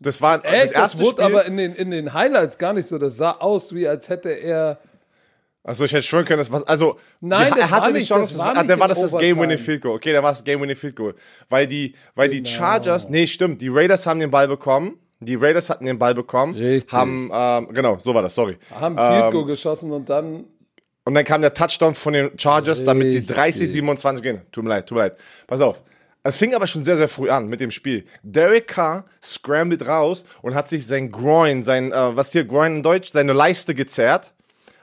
Das 0.00 0.20
war 0.22 0.44
Echt? 0.44 0.44
das 0.44 0.72
erste 0.72 0.98
das 0.98 0.98
wurde 0.98 1.22
Spiel. 1.22 1.36
aber 1.36 1.44
in 1.44 1.56
den, 1.56 1.74
in 1.74 1.90
den 1.90 2.12
Highlights 2.12 2.58
gar 2.58 2.72
nicht 2.72 2.86
so. 2.86 2.98
Das 2.98 3.16
sah 3.16 3.32
aus, 3.32 3.74
wie 3.74 3.86
als 3.86 4.08
hätte 4.08 4.30
er. 4.30 4.78
Achso, 5.64 5.84
ich 5.84 5.92
hätte 5.92 6.04
schwören 6.04 6.24
können, 6.24 6.38
das 6.38 6.50
war. 6.50 6.62
Also, 6.66 6.98
Nein, 7.20 7.52
die, 7.54 7.60
er 7.60 7.70
hatte 7.70 7.92
nicht 7.92 8.08
Chance. 8.08 8.34
Das 8.34 8.38
war 8.38 8.64
dann 8.64 8.80
war 8.80 8.88
das 8.88 9.00
das 9.00 9.16
Game-Winning 9.18 9.58
Field 9.58 9.82
Goal. 9.82 9.96
Okay, 9.96 10.12
dann 10.12 10.22
war 10.22 10.32
es 10.32 10.38
das 10.38 10.44
Game-Winning 10.44 10.76
Field 10.76 10.96
Goal. 10.96 11.14
Weil 11.48 11.66
die, 11.66 11.94
weil 12.14 12.28
genau. 12.28 12.42
die 12.42 12.50
Chargers. 12.50 13.08
Nee, 13.08 13.26
stimmt. 13.26 13.60
Die 13.60 13.68
Raiders 13.68 14.06
haben 14.06 14.20
den 14.20 14.30
Ball 14.30 14.48
bekommen. 14.48 14.98
Die 15.20 15.34
Raiders 15.34 15.68
hatten 15.68 15.86
den 15.86 15.98
Ball 15.98 16.14
bekommen, 16.14 16.54
Richtig. 16.54 16.92
haben, 16.92 17.30
ähm, 17.32 17.68
genau, 17.72 17.98
so 17.98 18.14
war 18.14 18.22
das, 18.22 18.34
sorry. 18.34 18.56
Haben 18.72 18.96
Field 18.96 19.32
Goal 19.32 19.42
ähm, 19.42 19.46
geschossen 19.48 19.90
und 19.90 20.08
dann. 20.08 20.44
Und 21.04 21.14
dann 21.14 21.24
kam 21.24 21.40
der 21.40 21.54
Touchdown 21.54 21.94
von 21.94 22.12
den 22.12 22.38
Chargers, 22.38 22.84
damit 22.84 23.12
sie 23.12 23.24
30, 23.24 23.70
27 23.70 24.22
gehen. 24.22 24.42
Tut 24.52 24.62
mir 24.62 24.70
leid, 24.70 24.86
tut 24.86 24.96
mir 24.96 25.04
leid. 25.04 25.16
Pass 25.46 25.60
auf. 25.60 25.82
Es 26.22 26.36
fing 26.36 26.54
aber 26.54 26.66
schon 26.66 26.84
sehr, 26.84 26.96
sehr 26.96 27.08
früh 27.08 27.30
an 27.30 27.46
mit 27.46 27.60
dem 27.60 27.70
Spiel. 27.70 28.04
Derek 28.22 28.66
Carr 28.68 29.06
scrambled 29.22 29.86
raus 29.86 30.24
und 30.42 30.54
hat 30.54 30.68
sich 30.68 30.86
sein 30.86 31.10
Groin, 31.10 31.62
sein, 31.62 31.92
äh, 31.92 32.16
was 32.16 32.32
hier 32.32 32.44
Groin 32.44 32.76
in 32.76 32.82
Deutsch, 32.82 33.12
seine 33.12 33.32
Leiste 33.32 33.74
gezerrt. 33.74 34.32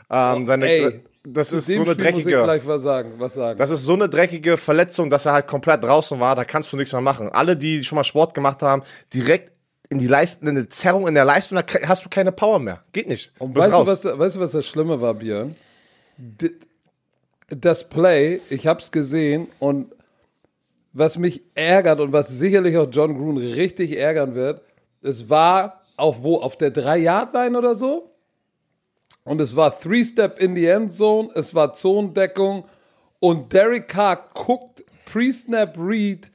Ähm, 0.09 0.43
oh, 0.43 0.45
seine, 0.45 0.67
ey, 0.67 1.03
das 1.27 1.51
ist 1.51 1.67
so 1.67 1.81
eine 1.81 1.91
Spiel 1.91 1.95
dreckige. 1.95 2.23
Muss 2.23 2.39
ich 2.39 2.43
gleich 2.43 2.67
was 2.67 2.81
sagen, 2.81 3.13
was 3.17 3.33
sagen. 3.33 3.57
Das 3.57 3.69
ist 3.69 3.83
so 3.83 3.93
eine 3.93 4.09
dreckige 4.09 4.57
Verletzung, 4.57 5.09
dass 5.09 5.25
er 5.25 5.33
halt 5.33 5.47
komplett 5.47 5.83
draußen 5.83 6.19
war. 6.19 6.35
Da 6.35 6.45
kannst 6.45 6.71
du 6.71 6.77
nichts 6.77 6.93
mehr 6.93 7.01
machen. 7.01 7.29
Alle, 7.29 7.57
die 7.57 7.83
schon 7.83 7.95
mal 7.95 8.03
Sport 8.03 8.33
gemacht 8.33 8.61
haben, 8.61 8.83
direkt 9.13 9.54
in 9.89 9.99
die 9.99 10.07
Leisten, 10.07 10.47
eine 10.47 10.67
Zerrung 10.69 11.07
in 11.07 11.15
der 11.15 11.25
Leistung, 11.25 11.57
da 11.57 11.87
hast 11.87 12.05
du 12.05 12.09
keine 12.09 12.31
Power 12.31 12.59
mehr. 12.59 12.83
Geht 12.91 13.07
nicht. 13.07 13.31
Und 13.39 13.55
weißt 13.55 13.73
du, 13.73 13.87
was, 13.87 14.05
weißt 14.05 14.35
du, 14.35 14.39
was 14.39 14.51
das 14.51 14.65
Schlimme 14.65 15.01
war, 15.01 15.13
Björn? 15.13 15.55
das 17.49 17.89
Play, 17.89 18.41
ich 18.49 18.67
habe 18.67 18.79
es 18.79 18.91
gesehen 18.91 19.47
und 19.59 19.93
was 20.93 21.17
mich 21.17 21.41
ärgert 21.53 21.99
und 21.99 22.13
was 22.13 22.29
sicherlich 22.29 22.77
auch 22.77 22.87
John 22.89 23.17
Grun 23.17 23.37
richtig 23.37 23.97
ärgern 23.97 24.33
wird, 24.33 24.61
es 25.01 25.29
war 25.29 25.81
auf 25.97 26.23
wo? 26.23 26.37
Auf 26.37 26.57
der 26.57 26.73
3-Yard-Line 26.73 27.57
oder 27.57 27.75
so? 27.75 28.11
Und 29.23 29.41
es 29.41 29.55
war 29.55 29.77
Three-Step 29.79 30.39
in 30.39 30.55
die 30.55 30.65
Endzone, 30.65 31.29
es 31.35 31.53
war 31.53 31.73
Zonendeckung 31.73 32.65
und 33.19 33.51
Derek 33.53 33.87
Carr 33.87 34.29
guckt 34.33 34.83
Pre-Snap 35.05 35.75
Read, 35.77 36.31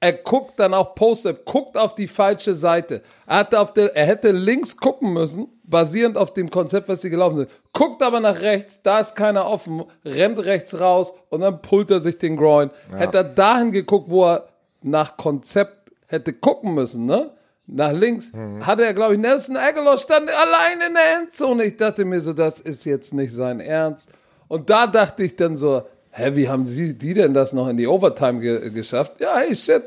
er 0.00 0.14
guckt 0.14 0.58
dann 0.58 0.72
auch 0.72 0.94
Post-Up, 0.94 1.44
guckt 1.44 1.76
auf 1.76 1.94
die 1.94 2.08
falsche 2.08 2.54
Seite. 2.54 3.02
Er, 3.26 3.38
hatte 3.38 3.60
auf 3.60 3.74
der, 3.74 3.94
er 3.94 4.06
hätte 4.06 4.30
links 4.32 4.76
gucken 4.76 5.12
müssen, 5.12 5.48
basierend 5.62 6.16
auf 6.16 6.32
dem 6.32 6.50
Konzept, 6.50 6.88
was 6.88 7.02
sie 7.02 7.10
gelaufen 7.10 7.36
sind. 7.36 7.50
Guckt 7.74 8.02
aber 8.02 8.18
nach 8.18 8.40
rechts, 8.40 8.80
da 8.82 9.00
ist 9.00 9.14
keiner 9.14 9.46
offen, 9.46 9.84
rennt 10.04 10.38
rechts 10.38 10.80
raus 10.80 11.12
und 11.28 11.42
dann 11.42 11.60
pullt 11.60 11.90
er 11.90 12.00
sich 12.00 12.18
den 12.18 12.36
Groin. 12.36 12.70
Ja. 12.90 12.98
Hätte 12.98 13.18
er 13.18 13.24
dahin 13.24 13.72
geguckt, 13.72 14.08
wo 14.08 14.24
er 14.24 14.48
nach 14.82 15.18
Konzept 15.18 15.92
hätte 16.06 16.32
gucken 16.32 16.74
müssen, 16.74 17.04
ne? 17.04 17.32
nach 17.72 17.92
links, 17.92 18.32
mhm. 18.32 18.66
hatte 18.66 18.84
er, 18.84 18.94
glaube 18.94 19.14
ich, 19.14 19.20
Nelson 19.20 19.56
Aguilar 19.56 19.98
stand 19.98 20.28
allein 20.28 20.80
in 20.88 20.94
der 20.94 21.18
Endzone. 21.18 21.64
Ich 21.64 21.76
dachte 21.76 22.04
mir 22.04 22.20
so, 22.20 22.32
das 22.32 22.58
ist 22.58 22.84
jetzt 22.84 23.14
nicht 23.14 23.32
sein 23.32 23.60
Ernst. 23.60 24.10
Und 24.48 24.68
da 24.68 24.86
dachte 24.86 25.22
ich 25.22 25.36
dann 25.36 25.56
so, 25.56 25.82
hä, 26.10 26.34
wie 26.34 26.48
haben 26.48 26.66
sie 26.66 26.94
die 26.94 27.14
denn 27.14 27.34
das 27.34 27.52
noch 27.52 27.68
in 27.68 27.76
die 27.76 27.86
Overtime 27.86 28.40
ge 28.40 28.70
geschafft? 28.70 29.20
Ja, 29.20 29.38
hey, 29.38 29.54
shit, 29.54 29.82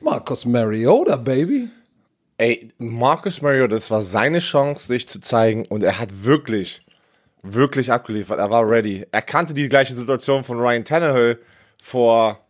Marcus 0.00 0.44
Mariota, 0.44 1.16
Baby. 1.16 1.68
Ey, 2.38 2.68
Marcus 2.78 3.42
Mariota, 3.42 3.74
das 3.74 3.90
war 3.90 4.00
seine 4.00 4.38
Chance, 4.38 4.86
sich 4.86 5.06
zu 5.06 5.20
zeigen 5.20 5.66
und 5.66 5.82
er 5.82 5.98
hat 5.98 6.24
wirklich, 6.24 6.82
wirklich 7.42 7.92
abgeliefert. 7.92 8.38
Er 8.38 8.50
war 8.50 8.68
ready. 8.68 9.06
Er 9.12 9.20
kannte 9.20 9.52
die 9.52 9.68
gleiche 9.68 9.94
Situation 9.94 10.42
von 10.42 10.58
Ryan 10.58 10.84
Tannehill 10.84 11.38
vor, 11.82 12.40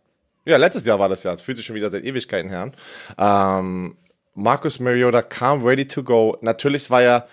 ja, 0.45 0.55
letztes 0.55 0.85
Jahr 0.85 0.97
war 0.97 1.09
das 1.09 1.23
ja. 1.23 1.33
Es 1.33 1.41
fühlt 1.41 1.57
sich 1.57 1.65
schon 1.65 1.75
wieder 1.75 1.91
seit 1.91 2.05
Ewigkeiten 2.05 2.49
her 2.49 2.71
an. 3.17 3.65
Ähm, 3.65 3.97
Marcus 4.33 4.79
Mariota 4.79 5.21
kam 5.21 5.65
ready 5.65 5.85
to 5.85 6.03
go. 6.03 6.37
Natürlich 6.39 6.89
war 6.89 7.01
er 7.01 7.19
das 7.19 7.27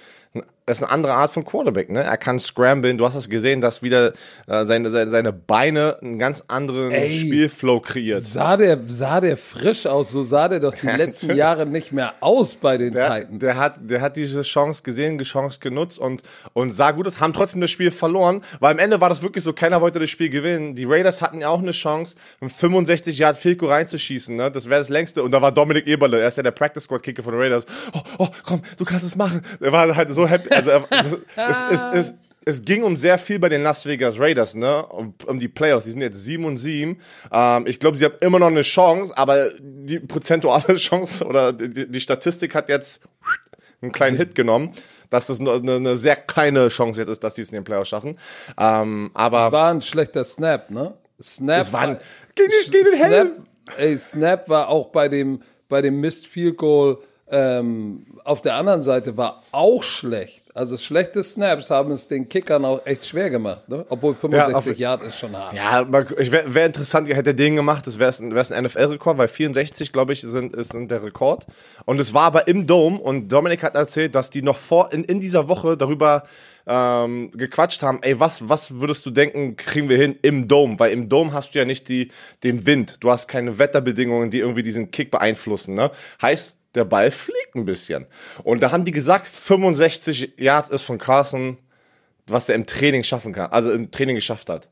ist 0.69 0.83
eine 0.83 0.91
andere 0.91 1.15
Art 1.15 1.31
von 1.31 1.45
Quarterback, 1.45 1.91
ne? 1.91 2.03
Er 2.03 2.17
kann 2.17 2.39
scramblen. 2.39 2.99
Du 2.99 3.07
hast 3.07 3.15
es 3.15 3.29
gesehen, 3.29 3.61
dass 3.61 3.83
wieder 3.83 4.13
äh, 4.47 4.65
seine, 4.65 4.91
seine, 4.91 5.11
seine 5.11 5.33
Beine 5.33 5.99
einen 6.01 6.19
ganz 6.19 6.45
anderen 6.49 6.93
Ey, 6.93 7.13
Spielflow 7.13 7.81
kreiert. 7.81 8.23
Sah 8.23 8.57
der, 8.57 8.79
sah 8.87 9.21
der 9.21 9.37
frisch 9.37 9.87
aus? 9.87 10.11
So 10.11 10.23
sah 10.23 10.49
der 10.49 10.61
doch 10.61 10.75
die 10.75 10.87
letzten 10.97 11.35
Jahre 11.35 11.67
nicht 11.67 11.93
mehr 11.93 12.15
aus 12.21 12.55
bei 12.55 12.79
den 12.79 12.93
der, 12.93 13.21
Titans. 13.21 13.39
Der 13.41 13.57
hat, 13.57 13.75
der 13.81 14.01
hat 14.01 14.17
diese 14.17 14.43
Chance 14.43 14.83
gesehen, 14.83 15.19
die 15.19 15.25
Chance 15.25 15.61
genutzt 15.61 15.99
und, 15.99 16.23
und 16.53 16.71
sah 16.71 16.93
gut 16.93 17.07
aus, 17.07 17.21
haben 17.21 17.33
trotzdem 17.33 17.61
das 17.61 17.71
Spiel 17.71 17.91
verloren, 17.91 18.43
weil 18.61 18.73
am 18.73 18.79
Ende 18.79 19.01
war 19.01 19.09
das 19.09 19.23
wirklich 19.23 19.45
so, 19.45 19.53
keiner 19.53 19.81
wollte 19.81 19.99
das 19.99 20.11
Spiel 20.11 20.29
gewinnen. 20.29 20.75
Die 20.75 20.85
Raiders 20.85 21.23
hatten 21.23 21.41
ja 21.41 21.49
auch 21.49 21.61
eine 21.61 21.73
Chance, 21.73 22.17
einen 22.41 22.51
65 22.51 23.19
Yard 23.19 23.37
Field 23.37 23.63
reinzuschießen, 23.63 24.37
ne? 24.37 24.51
Das 24.51 24.69
wäre 24.69 24.81
das 24.81 24.89
längste. 24.89 25.23
Und 25.23 25.33
da 25.33 25.43
war 25.43 25.53
Dominik 25.53 25.87
Eberle, 25.87 26.21
er 26.21 26.29
ist 26.29 26.37
ja 26.37 26.43
der 26.43 26.51
Practice 26.51 26.85
Squad 26.85 27.03
Kicker 27.03 27.23
von 27.23 27.33
den 27.33 27.41
Raiders. 27.41 27.67
Oh, 27.93 28.01
oh, 28.19 28.29
komm, 28.45 28.63
du 28.77 28.85
kannst 28.85 29.05
es 29.05 29.17
machen. 29.17 29.43
Er 29.61 29.73
war 29.73 29.95
halt 29.95 30.11
so 30.11 30.29
happy. 30.29 30.49
Also 30.67 30.71
er, 30.71 31.51
es, 31.51 31.57
es, 31.71 31.87
es, 31.95 32.15
es, 32.45 32.65
ging 32.65 32.83
um 32.83 32.97
sehr 32.97 33.19
viel 33.19 33.39
bei 33.39 33.49
den 33.49 33.63
Las 33.63 33.87
Vegas 33.87 34.19
Raiders, 34.19 34.55
ne? 34.55 34.87
Um, 34.87 35.15
um 35.27 35.39
die 35.39 35.49
Playoffs. 35.49 35.85
Die 35.85 35.93
sind 35.93 36.01
jetzt 36.01 36.25
7 36.25 36.45
und 36.45 36.57
7. 36.57 36.99
Ähm, 37.33 37.67
ich 37.67 37.81
glaube, 37.81 37.97
sie 37.97 38.05
haben 38.05 38.17
immer 38.21 38.39
noch 38.39 38.49
eine 38.49 38.63
Chance, 38.63 39.17
aber 39.17 39.51
die 39.61 39.99
prozentuale 39.99 40.75
Chance 40.77 41.25
oder 41.25 41.53
die, 41.53 41.89
die 41.89 42.01
Statistik 42.01 42.55
hat 42.55 42.69
jetzt 42.69 43.01
einen 43.81 43.93
kleinen 43.93 44.17
Hit 44.17 44.35
genommen 44.35 44.73
dass 45.11 45.29
es 45.29 45.41
eine, 45.41 45.53
eine, 45.53 45.97
sehr 45.97 46.17
kleine 46.17 46.69
Chance 46.69 47.01
jetzt 47.01 47.09
ist, 47.09 47.25
dass 47.25 47.35
sie 47.35 47.43
es 47.43 47.49
in 47.49 47.55
den 47.55 47.65
Playoffs 47.65 47.89
schaffen. 47.89 48.19
Ähm, 48.59 49.11
aber 49.15 49.47
es 49.47 49.53
war 49.53 49.71
ein 49.71 49.81
schlechter 49.81 50.25
Snap, 50.25 50.71
ne? 50.71 50.95
Snap. 51.21 51.61
Es 51.61 51.73
war 51.73 51.81
ein, 51.81 52.01
gegen, 52.35 52.53
gegen 52.71 52.85
den 52.85 52.95
Helm. 52.95 53.31
Ey, 53.77 53.99
Snap 53.99 54.49
war 54.49 54.69
auch 54.69 54.89
bei 54.89 55.09
dem, 55.09 55.41
bei 55.69 55.83
dem 55.83 56.01
Missed 56.01 56.27
Field 56.27 56.57
Goal 56.57 56.99
ähm, 57.31 58.07
auf 58.25 58.41
der 58.41 58.55
anderen 58.55 58.83
Seite 58.83 59.17
war 59.17 59.43
auch 59.53 59.83
schlecht. 59.83 60.45
Also 60.59 60.77
schlechte 60.77 61.23
Snaps 61.23 61.71
haben 61.71 61.93
es 61.93 62.09
den 62.09 62.29
Kickern 62.29 62.65
auch 62.65 62.85
echt 62.85 63.07
schwer 63.07 63.31
gemacht, 63.31 63.69
ne? 63.69 63.87
Obwohl 63.89 64.17
65 64.17 64.77
ja, 64.77 64.91
Yard 64.91 65.05
ist 65.05 65.17
schon 65.17 65.37
hart. 65.37 65.55
Ja, 65.55 65.87
wäre 65.93 66.53
wär 66.53 66.67
interessant, 66.67 67.09
hätte 67.09 67.31
er 67.31 67.35
den 67.35 67.55
gemacht, 67.55 67.87
das 67.87 68.01
wäre 68.01 68.13
ein 68.19 68.65
NFL-Rekord, 68.65 69.19
weil 69.19 69.29
64, 69.29 69.93
glaube 69.93 70.15
ich, 70.15 70.23
sind, 70.23 70.57
ist, 70.57 70.73
sind 70.73 70.91
der 70.91 71.05
Rekord. 71.05 71.47
Und 71.85 72.01
es 72.01 72.13
war 72.13 72.25
aber 72.25 72.49
im 72.49 72.67
Dome 72.67 72.99
und 72.99 73.29
Dominik 73.29 73.63
hat 73.63 73.77
erzählt, 73.77 74.17
dass 74.17 74.31
die 74.31 74.43
noch 74.43 74.57
vor 74.57 74.93
in, 74.93 75.05
in 75.05 75.21
dieser 75.21 75.47
Woche 75.47 75.77
darüber 75.77 76.25
ähm, 76.67 77.31
gequatscht 77.31 77.85
haben, 77.85 78.01
ey, 78.03 78.19
was, 78.19 78.49
was 78.49 78.81
würdest 78.81 79.07
du 79.07 79.11
denken, 79.11 79.57
kriegen 79.57 79.89
wir 79.89 79.97
hin 79.97 80.19
im 80.23 80.49
Dome? 80.49 80.77
Weil 80.81 80.91
im 80.91 81.09
Dome 81.09 81.33
hast 81.33 81.55
du 81.55 81.61
ja 81.61 81.67
nicht 81.67 81.89
die, 81.89 82.11
den 82.43 82.67
Wind, 82.67 82.97
du 82.99 83.13
hast 83.13 83.29
keine 83.29 83.61
Wetterbedingungen, 83.61 84.31
die 84.31 84.41
irgendwie 84.41 84.65
diesen 84.65 84.91
Kick 84.91 85.13
beeinflussen. 85.13 85.75
Ne? 85.75 85.93
Heißt, 86.21 86.57
der 86.75 86.85
Ball 86.85 87.11
fliegt 87.11 87.55
ein 87.55 87.65
bisschen. 87.65 88.07
Und 88.45 88.63
da 88.63 88.73
haben 88.73 88.85
die 88.85 88.91
gesagt, 88.91 89.27
65 89.27 90.35
Yards 90.39 90.71
ist 90.71 90.83
von 90.83 90.99
Carson, 90.99 91.59
was 92.27 92.49
er 92.49 92.55
im 92.55 92.67
Training 92.67 93.03
schaffen 93.03 93.33
kann, 93.33 93.51
also 93.51 93.71
im 93.71 93.91
Training 93.91 94.17
geschafft 94.17 94.51
hat. 94.51 94.69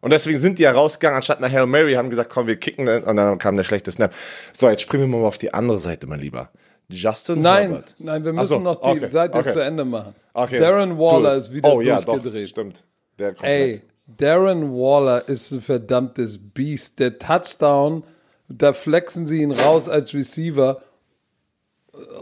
Und 0.00 0.10
deswegen 0.10 0.38
sind 0.38 0.58
die 0.58 0.64
ja 0.64 0.72
rausgegangen, 0.72 1.16
anstatt 1.16 1.40
nach 1.40 1.50
Hail 1.50 1.66
Mary, 1.66 1.94
haben 1.94 2.10
gesagt, 2.10 2.28
komm, 2.30 2.46
wir 2.46 2.56
kicken, 2.56 2.88
und 2.88 3.16
dann 3.16 3.38
kam 3.38 3.56
der 3.56 3.64
schlechte 3.64 3.90
Snap. 3.90 4.12
So, 4.52 4.68
jetzt 4.68 4.82
springen 4.82 5.10
wir 5.10 5.18
mal 5.18 5.26
auf 5.26 5.38
die 5.38 5.54
andere 5.54 5.78
Seite, 5.78 6.06
mein 6.06 6.20
Lieber. 6.20 6.50
Justin 6.88 7.40
nein, 7.40 7.70
Herbert. 7.70 7.94
Nein, 7.98 8.24
wir 8.24 8.32
müssen 8.34 8.46
so, 8.46 8.58
noch 8.58 8.82
die 8.82 8.98
okay, 8.98 9.08
Seite 9.08 9.38
okay. 9.38 9.52
zu 9.52 9.60
Ende 9.60 9.84
machen. 9.84 10.14
Okay, 10.34 10.58
Darren 10.58 10.98
Waller 10.98 11.36
ist 11.36 11.52
wieder 11.52 11.72
oh, 11.72 11.80
durchgedreht. 11.80 12.34
Ja, 12.34 12.42
doch, 12.42 12.46
stimmt. 12.46 12.84
Der 13.18 13.34
Ey, 13.42 13.80
Darren 14.06 14.72
Waller 14.72 15.26
ist 15.26 15.50
ein 15.52 15.62
verdammtes 15.62 16.38
Biest. 16.38 16.98
Der 16.98 17.18
Touchdown, 17.18 18.04
da 18.48 18.74
flexen 18.74 19.26
sie 19.26 19.40
ihn 19.40 19.52
raus 19.52 19.88
als 19.88 20.12
Receiver 20.12 20.82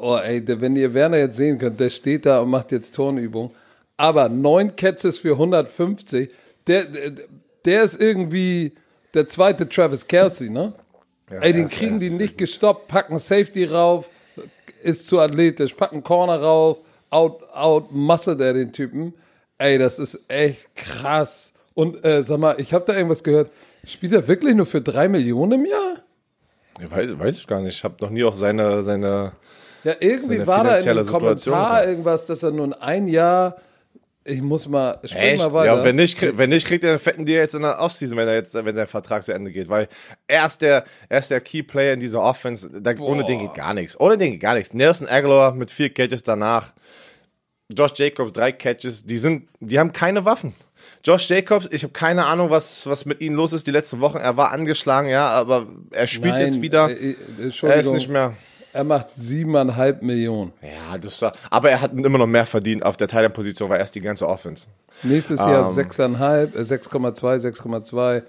Oh, 0.01 0.17
ey, 0.17 0.43
wenn 0.47 0.77
ihr 0.77 0.93
Werner 0.95 1.19
jetzt 1.19 1.37
sehen 1.37 1.59
könnt, 1.59 1.81
der 1.81 1.91
steht 1.91 2.27
da 2.27 2.41
und 2.41 2.51
macht 2.51 2.73
jetzt 2.73 2.95
Turnübung. 2.95 3.53
Aber 3.97 4.29
neun 4.29 4.75
Catches 4.77 5.19
für 5.19 5.33
150, 5.33 6.31
der, 6.67 6.85
der, 6.85 7.13
der 7.65 7.83
ist 7.83 8.01
irgendwie 8.01 8.73
der 9.15 9.29
zweite 9.29 9.69
Travis 9.69 10.07
Kelsey, 10.07 10.51
ne? 10.51 10.73
Ja, 11.31 11.41
ey, 11.41 11.53
den 11.53 11.69
kriegen 11.69 11.99
die 11.99 12.11
nicht 12.11 12.37
gestoppt, 12.37 12.89
packen 12.89 13.19
Safety 13.19 13.65
rauf, 13.65 14.09
ist 14.83 15.07
zu 15.07 15.21
athletisch, 15.21 15.75
packen 15.75 16.03
Corner 16.03 16.41
rauf, 16.41 16.79
out, 17.11 17.43
out, 17.53 17.93
muscle 17.93 18.37
der 18.37 18.53
den 18.55 18.73
Typen. 18.73 19.15
Ey, 19.59 19.79
das 19.79 19.99
ist 19.99 20.19
echt 20.29 20.75
krass. 20.75 21.53
Und 21.75 22.05
äh, 22.05 22.25
sag 22.25 22.39
mal, 22.39 22.57
ich 22.59 22.75
habe 22.75 22.85
da 22.87 22.95
irgendwas 22.95 23.23
gehört. 23.23 23.51
Spielt 23.85 24.13
er 24.13 24.27
wirklich 24.29 24.55
nur 24.55 24.67
für 24.67 24.81
drei 24.81 25.09
Millionen 25.09 25.61
im 25.61 25.67
Jahr? 25.67 26.03
Ja, 26.81 26.91
weiß, 26.91 27.19
weiß 27.19 27.37
ich 27.39 27.47
gar 27.47 27.61
nicht. 27.61 27.77
Ich 27.77 27.85
habe 27.85 27.97
noch 28.01 28.11
nie 28.11 28.25
auf 28.25 28.37
seine, 28.37 28.83
seine 28.83 29.33
ja, 29.85 29.95
irgendwie 30.01 30.47
war 30.47 30.65
da 30.65 30.77
in 30.77 30.97
dem 30.97 31.07
Kommentar 31.07 31.87
irgendwas, 31.87 32.27
dass 32.27 32.43
er 32.43 32.51
nun 32.51 32.73
ein 32.73 33.09
Jahr. 33.09 33.57
Ich 34.25 34.41
muss 34.41 34.69
mal, 34.69 35.01
spring 35.05 35.37
mal 35.37 35.53
weiter. 35.53 35.79
Ja, 35.79 35.85
wenn 35.85 35.97
nicht, 35.97 36.39
wenn 36.39 36.51
nicht, 36.51 36.67
kriegt 36.67 36.85
er 36.85 36.91
einen 36.91 36.99
fetten 37.01 37.27
Deal 37.27 37.41
jetzt 37.41 37.57
in 37.57 37.63
der 37.63 37.81
Offseason, 37.81 38.17
wenn 38.17 38.29
er 38.29 38.35
jetzt, 38.35 38.55
wenn 38.55 38.75
der 38.75 38.87
Vertrag 38.87 39.25
zu 39.25 39.33
Ende 39.33 39.51
geht, 39.51 39.69
weil 39.69 39.89
er 40.29 40.47
ist 40.47 40.63
der, 40.63 40.85
er 41.09 41.19
ist 41.19 41.33
der 41.33 41.41
Key 41.41 41.65
Player 41.65 41.95
in 41.95 42.01
dieser 42.01 42.23
Offense. 42.23 42.71
Da, 42.71 42.95
ohne 43.01 43.25
den 43.25 43.41
geht 43.41 43.55
gar 43.55 43.75
nichts. 43.75 43.99
Ohne 43.99 44.17
den 44.17 44.33
geht 44.33 44.41
gar 44.41 44.55
nichts. 44.55 44.75
Nelson 44.75 45.09
Aguilar 45.09 45.55
mit 45.55 45.73
vier 45.73 45.93
Catches 45.93 46.23
danach. 46.23 46.73
Josh 47.77 47.95
Jacobs 47.97 48.33
drei 48.33 48.53
Catches. 48.53 49.05
Die 49.05 49.19
sind, 49.19 49.49
die 49.59 49.79
haben 49.79 49.93
keine 49.93 50.25
Waffen. 50.25 50.55
Josh 51.05 51.29
Jacobs, 51.29 51.69
ich 51.73 51.83
habe 51.83 51.93
keine 51.93 52.27
Ahnung, 52.27 52.51
was, 52.51 52.87
was 52.87 53.07
mit 53.07 53.21
ihm 53.21 53.35
los 53.35 53.53
ist 53.53 53.67
die 53.67 53.73
letzten 53.73 54.01
Wochen. 54.01 54.19
Er 54.19 54.37
war 54.37 54.53
angeschlagen, 54.53 55.09
ja, 55.09 55.27
aber 55.27 55.67
er 55.91 56.07
spielt 56.07 56.35
Nein, 56.35 56.47
jetzt 56.47 56.63
wieder. 56.63 56.91
Äh, 56.91 57.17
äh 57.41 57.53
er 57.63 57.77
ist 57.77 57.91
nicht 57.91 58.09
mehr. 58.09 58.37
Er 58.73 58.85
macht 58.85 59.09
siebeneinhalb 59.17 60.03
Millionen. 60.03 60.53
Ja, 60.63 60.97
das 60.97 61.21
war, 61.21 61.35
aber 61.51 61.71
er 61.71 61.81
hat 61.81 61.93
immer 61.93 62.19
noch 62.19 62.27
mehr 62.27 62.47
verdient 62.47 62.85
auf 62.85 62.97
der 62.97 63.09
Thailand-Position, 63.09 63.69
weil 63.69 63.79
er 63.79 63.85
ist 63.85 63.95
die 63.95 64.01
ganze 64.01 64.27
Offense. 64.27 64.67
Nächstes 65.03 65.41
Jahr 65.41 65.67
ähm, 65.67 65.77
6,5, 65.77 66.57
6,2, 66.57 67.53
6,2. 67.53 68.23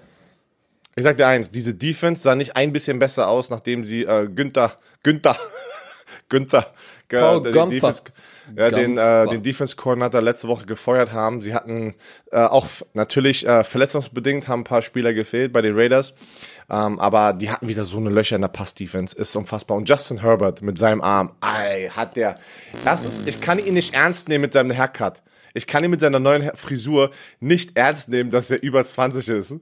Ich 0.96 1.02
sag 1.02 1.16
dir 1.16 1.26
eins, 1.26 1.50
diese 1.50 1.74
Defense 1.74 2.22
sah 2.22 2.34
nicht 2.34 2.56
ein 2.56 2.72
bisschen 2.72 2.98
besser 2.98 3.28
aus, 3.28 3.50
nachdem 3.50 3.84
sie 3.84 4.04
äh, 4.04 4.28
Günther, 4.28 4.72
Günther, 5.02 5.36
Günther, 6.28 6.72
Paul 7.08 7.46
äh, 7.46 7.52
den 7.52 7.68
Defense, 7.68 8.02
ja, 8.56 8.70
den, 8.70 8.98
äh, 8.98 9.26
den 9.26 9.42
Defense 9.42 9.76
Coordinator 9.76 10.20
letzte 10.20 10.48
Woche 10.48 10.66
gefeuert 10.66 11.12
haben. 11.12 11.42
Sie 11.42 11.54
hatten 11.54 11.94
äh, 12.30 12.38
auch 12.38 12.66
natürlich 12.92 13.46
äh, 13.46 13.64
verletzungsbedingt 13.64 14.48
haben 14.48 14.60
ein 14.60 14.64
paar 14.64 14.82
Spieler 14.82 15.14
gefehlt 15.14 15.52
bei 15.52 15.62
den 15.62 15.74
Raiders. 15.74 16.14
Ähm, 16.70 16.98
aber 16.98 17.32
die 17.34 17.50
hatten 17.50 17.68
wieder 17.68 17.84
so 17.84 17.98
eine 17.98 18.10
Löcher 18.10 18.36
in 18.36 18.42
der 18.42 18.48
Pass-Defense. 18.48 19.16
Ist 19.16 19.36
unfassbar. 19.36 19.76
Und 19.76 19.88
Justin 19.88 20.20
Herbert 20.22 20.62
mit 20.62 20.78
seinem 20.78 21.02
Arm, 21.02 21.32
ey, 21.42 21.88
hat 21.88 22.16
der. 22.16 22.38
Erstens, 22.84 23.22
ich 23.26 23.40
kann 23.40 23.58
ihn 23.58 23.74
nicht 23.74 23.94
ernst 23.94 24.28
nehmen 24.28 24.42
mit 24.42 24.52
seinem 24.52 24.76
Haircut. 24.76 25.22
Ich 25.52 25.66
kann 25.66 25.84
ihn 25.84 25.90
mit 25.90 26.00
seiner 26.00 26.18
neuen 26.18 26.50
Frisur 26.56 27.10
nicht 27.38 27.76
ernst 27.76 28.08
nehmen, 28.08 28.30
dass 28.30 28.50
er 28.50 28.62
über 28.62 28.84
20 28.84 29.28
ist. 29.28 29.54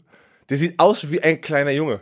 Der 0.48 0.56
sieht 0.56 0.78
aus 0.78 1.10
wie 1.10 1.22
ein 1.22 1.40
kleiner 1.40 1.70
Junge. 1.70 2.00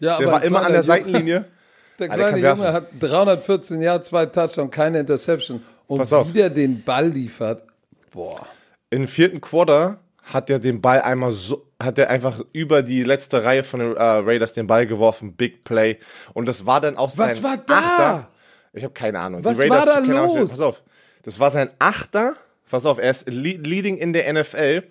Ja, 0.00 0.18
der 0.18 0.28
war 0.28 0.42
immer 0.42 0.64
an 0.64 0.72
der 0.72 0.82
Seitenlinie. 0.82 1.44
Der 1.98 2.08
kleine 2.08 2.40
der 2.40 2.50
Junge 2.52 2.72
hat 2.72 2.86
314 3.00 3.80
Jahre, 3.80 4.02
zwei 4.02 4.26
Touchdowns, 4.26 4.70
keine 4.70 5.00
Interception. 5.00 5.64
Und 5.88 5.98
Pass 5.98 6.12
auf. 6.12 6.28
wie 6.28 6.38
der 6.38 6.48
den 6.48 6.84
Ball 6.84 7.08
liefert, 7.08 7.64
boah. 8.12 8.46
Im 8.90 9.08
vierten 9.08 9.40
Quarter 9.40 9.98
hat 10.22 10.48
er 10.48 10.60
den 10.60 10.80
Ball 10.80 11.02
einmal 11.02 11.32
so 11.32 11.67
hat 11.80 11.98
er 11.98 12.10
einfach 12.10 12.40
über 12.52 12.82
die 12.82 13.04
letzte 13.04 13.44
Reihe 13.44 13.62
von 13.62 13.80
den 13.80 13.96
äh, 13.96 14.02
Raiders 14.02 14.52
den 14.52 14.66
Ball 14.66 14.86
geworfen, 14.86 15.34
Big 15.34 15.64
Play. 15.64 15.98
Und 16.34 16.46
das 16.46 16.66
war 16.66 16.80
dann 16.80 16.96
auch 16.96 17.16
Was 17.16 17.34
sein 17.34 17.42
war 17.42 17.56
da? 17.56 17.78
Achter. 17.78 18.28
Ich 18.72 18.84
habe 18.84 18.94
keine 18.94 19.20
Ahnung. 19.20 19.44
Was 19.44 19.56
die 19.56 19.62
Raiders, 19.64 19.86
war 19.86 19.94
da 19.94 20.00
keine 20.00 20.20
Ahnung, 20.20 20.38
los? 20.38 20.50
Pass 20.50 20.60
auf. 20.60 20.82
Das 21.22 21.38
war 21.40 21.50
sein 21.50 21.70
Achter. 21.78 22.36
Pass 22.68 22.84
auf, 22.84 22.98
er 22.98 23.10
ist 23.10 23.28
le 23.28 23.52
leading 23.52 23.96
in 23.96 24.12
der 24.12 24.32
NFL. 24.32 24.84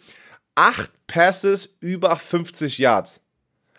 Acht 0.55 0.91
Passes 1.07 1.69
über 1.79 2.15
50 2.15 2.77
Yards. 2.79 3.19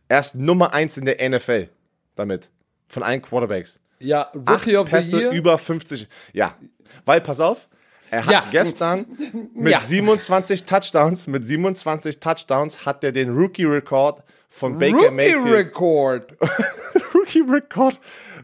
Er 0.09 0.21
ist 0.21 0.35
Nummer 0.35 0.73
eins 0.73 0.97
in 0.97 1.05
der 1.05 1.29
NFL 1.29 1.69
damit. 2.15 2.51
Von 2.89 3.03
allen 3.03 3.21
Quarterbacks. 3.23 3.81
Ja, 3.99 4.31
Acht 4.45 4.67
Rookie 4.67 4.77
of 4.77 4.87
the 4.87 4.91
Pässe 4.91 5.21
Year. 5.21 5.31
über 5.33 5.59
50. 5.59 6.09
Ja, 6.33 6.57
weil, 7.05 7.21
pass 7.21 7.41
auf, 7.41 7.69
er 8.11 8.27
hat 8.27 8.33
Ja. 8.33 8.45
gestern 8.51 9.07
mit 9.55 9.73
Ja. 9.73 9.81
27 9.81 10.65
Touchdowns, 10.65 11.27
mit 11.27 11.47
27 11.47 12.21
Touchdowns 12.21 12.85
hat 12.87 13.05
er 13.05 13.13
den 13.13 13.31
Rookie-Rekord 13.35 14.23
von 14.51 14.79
Baker 14.79 14.97
Rookie 14.97 15.11
Mayfield. 15.11 15.47
Record. 15.55 16.35
Rookie-Rekord. 17.15 17.99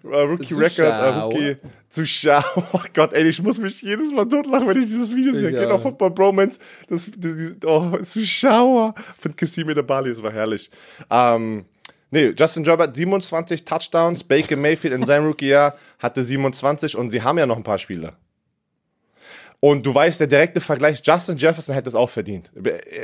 Äh, 0.05 0.17
Rookie-Record, 0.17 0.79
äh, 0.79 0.93
Zuschauer. 0.93 1.23
Rookie. 1.33 1.57
Zuschauer. 1.89 2.45
Oh 2.73 2.81
Gott, 2.93 3.13
ey, 3.13 3.25
ich 3.27 3.41
muss 3.43 3.59
mich 3.59 3.81
jedes 3.83 4.13
Mal 4.13 4.27
totlachen, 4.29 4.67
wenn 4.69 4.79
ich 4.79 4.87
dieses 4.87 5.15
Video 5.15 5.33
sehe. 5.33 5.73
Auch. 5.73 5.81
Football 5.81 6.11
Bromance. 6.11 6.59
Das, 6.89 7.11
das, 7.17 7.33
das, 7.61 7.71
oh, 7.71 7.97
Zuschauer 8.03 8.95
von 9.19 9.35
Kassim 9.37 9.69
Bali, 9.87 10.11
das 10.11 10.23
war 10.23 10.33
herrlich. 10.33 10.71
Ähm, 11.11 11.65
nee, 12.11 12.33
Justin 12.37 12.65
Herbert 12.65 12.97
27 12.97 13.65
Touchdowns, 13.65 14.25
Baker 14.25 14.57
Mayfield 14.57 14.95
in 14.95 15.07
seinem 15.07 15.27
Rookie-Jahr 15.27 15.75
hatte 15.99 16.23
27 16.23 16.97
und 16.97 17.11
sie 17.11 17.23
haben 17.23 17.39
ja 17.39 17.47
noch 17.47 17.57
ein 17.57 17.63
paar 17.63 17.79
Spiele. 17.79 18.15
Und 19.67 19.87
du 19.87 19.95
weißt, 19.95 20.21
der 20.21 20.27
direkte 20.27 20.61
Vergleich, 20.61 21.01
Justin 21.03 21.39
Jefferson 21.39 21.75
hätte 21.75 21.89
es 21.89 21.95
auch 21.95 22.11
verdient. 22.11 22.53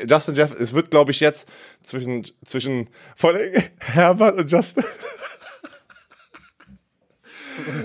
Justin 0.06 0.34
Jefferson, 0.34 0.62
es 0.62 0.74
wird, 0.74 0.90
glaube 0.90 1.10
ich, 1.10 1.20
jetzt 1.20 1.48
zwischen, 1.82 2.26
zwischen 2.44 2.90
allem 3.22 3.62
Herbert 3.80 4.36
und 4.36 4.52
Justin. 4.52 4.84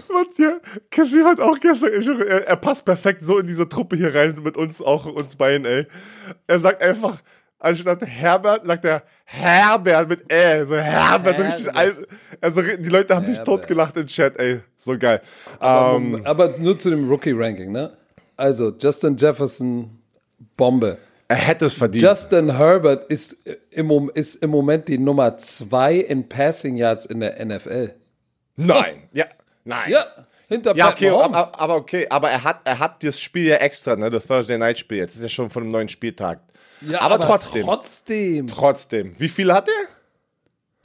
Und 0.10 0.38
ja, 0.40 0.58
Kassim 0.92 1.26
hat 1.26 1.40
auch 1.40 1.60
gestern, 1.60 1.92
ich, 1.98 2.08
er, 2.08 2.48
er 2.48 2.56
passt 2.56 2.86
perfekt 2.86 3.22
so 3.22 3.40
in 3.40 3.48
diese 3.48 3.68
Truppe 3.68 3.96
hier 3.98 4.14
rein 4.14 4.36
mit 4.44 4.56
uns, 4.58 4.82
auch 4.82 5.06
uns 5.06 5.36
beiden, 5.36 5.66
ey. 5.66 5.86
Er 6.48 6.60
sagt 6.60 6.82
einfach, 6.82 7.22
anstatt 7.60 8.02
Herbert, 8.06 8.66
sagt 8.66 8.86
er 8.86 9.04
Herbert 9.26 10.08
mit 10.10 10.32
Ä, 10.32 10.66
so 10.66 10.76
Herbert, 10.78 11.38
so 11.38 11.44
richtig, 11.44 11.66
Herbert. 11.68 11.98
al- 11.98 12.08
also 12.42 12.62
die 12.62 12.90
Leute 12.90 13.16
haben 13.16 13.26
sich 13.26 13.38
Herbert. 13.38 13.62
totgelacht 13.62 13.98
im 13.98 14.08
Chat, 14.08 14.38
ey, 14.38 14.62
so 14.78 14.98
geil. 14.98 15.22
Um, 15.60 16.16
Ähm, 16.16 16.22
aber 16.26 16.58
nur 16.58 16.78
zu 16.80 16.90
dem 16.90 17.10
Rookie-Ranking, 17.10 17.72
ne? 17.72 17.98
Also, 18.38 18.72
Justin 18.78 19.16
Jefferson, 19.18 20.00
Bombe. 20.58 20.98
er 21.28 21.36
hätte 21.38 21.66
es 21.66 21.74
verdient. 21.74 22.04
Justin 22.04 22.58
Herbert 22.58 23.10
ist 23.10 23.38
im, 23.72 24.12
ist 24.14 24.36
im 24.36 24.50
Moment 24.50 24.88
die 24.88 24.98
Nummer 24.98 25.38
zwei 25.38 25.96
in 25.96 26.28
Passing 26.28 26.78
Yards 26.78 27.06
in 27.06 27.20
der 27.22 27.44
NFL. 27.46 27.94
nein, 28.58 29.04
ja, 29.14 29.26
nein. 29.64 29.92
Ja, 29.92 30.06
hinter 30.48 30.76
Ja, 30.76 30.88
Pat 30.88 30.96
okay, 30.96 31.10
Mahomes. 31.12 31.36
aber, 31.38 31.60
aber 31.60 31.76
okay, 31.76 32.08
aber 32.10 32.30
er 32.30 32.44
hat, 32.44 32.62
er 32.66 32.80
hat 32.80 33.04
das 33.04 33.20
Spiel 33.20 33.46
ja 33.48 33.56
extra, 33.58 33.96
ne, 33.96 34.10
das 34.10 34.26
Thursday 34.28 34.58
Night 34.58 34.78
Spiel, 34.80 34.98
jetzt 35.00 35.16
ist 35.16 35.22
ja 35.24 35.30
schon 35.30 35.50
von 35.50 35.64
einem 35.64 35.72
neuen 35.72 35.90
Spieltag. 35.90 36.42
ja, 36.82 37.02
aber 37.02 37.20
trotzdem. 37.20 37.64
Trotzdem. 37.66 38.48
Trotzdem. 38.48 39.16
Wie 39.18 39.30
viele 39.30 39.54
hat 39.54 39.68
er? 39.68 39.95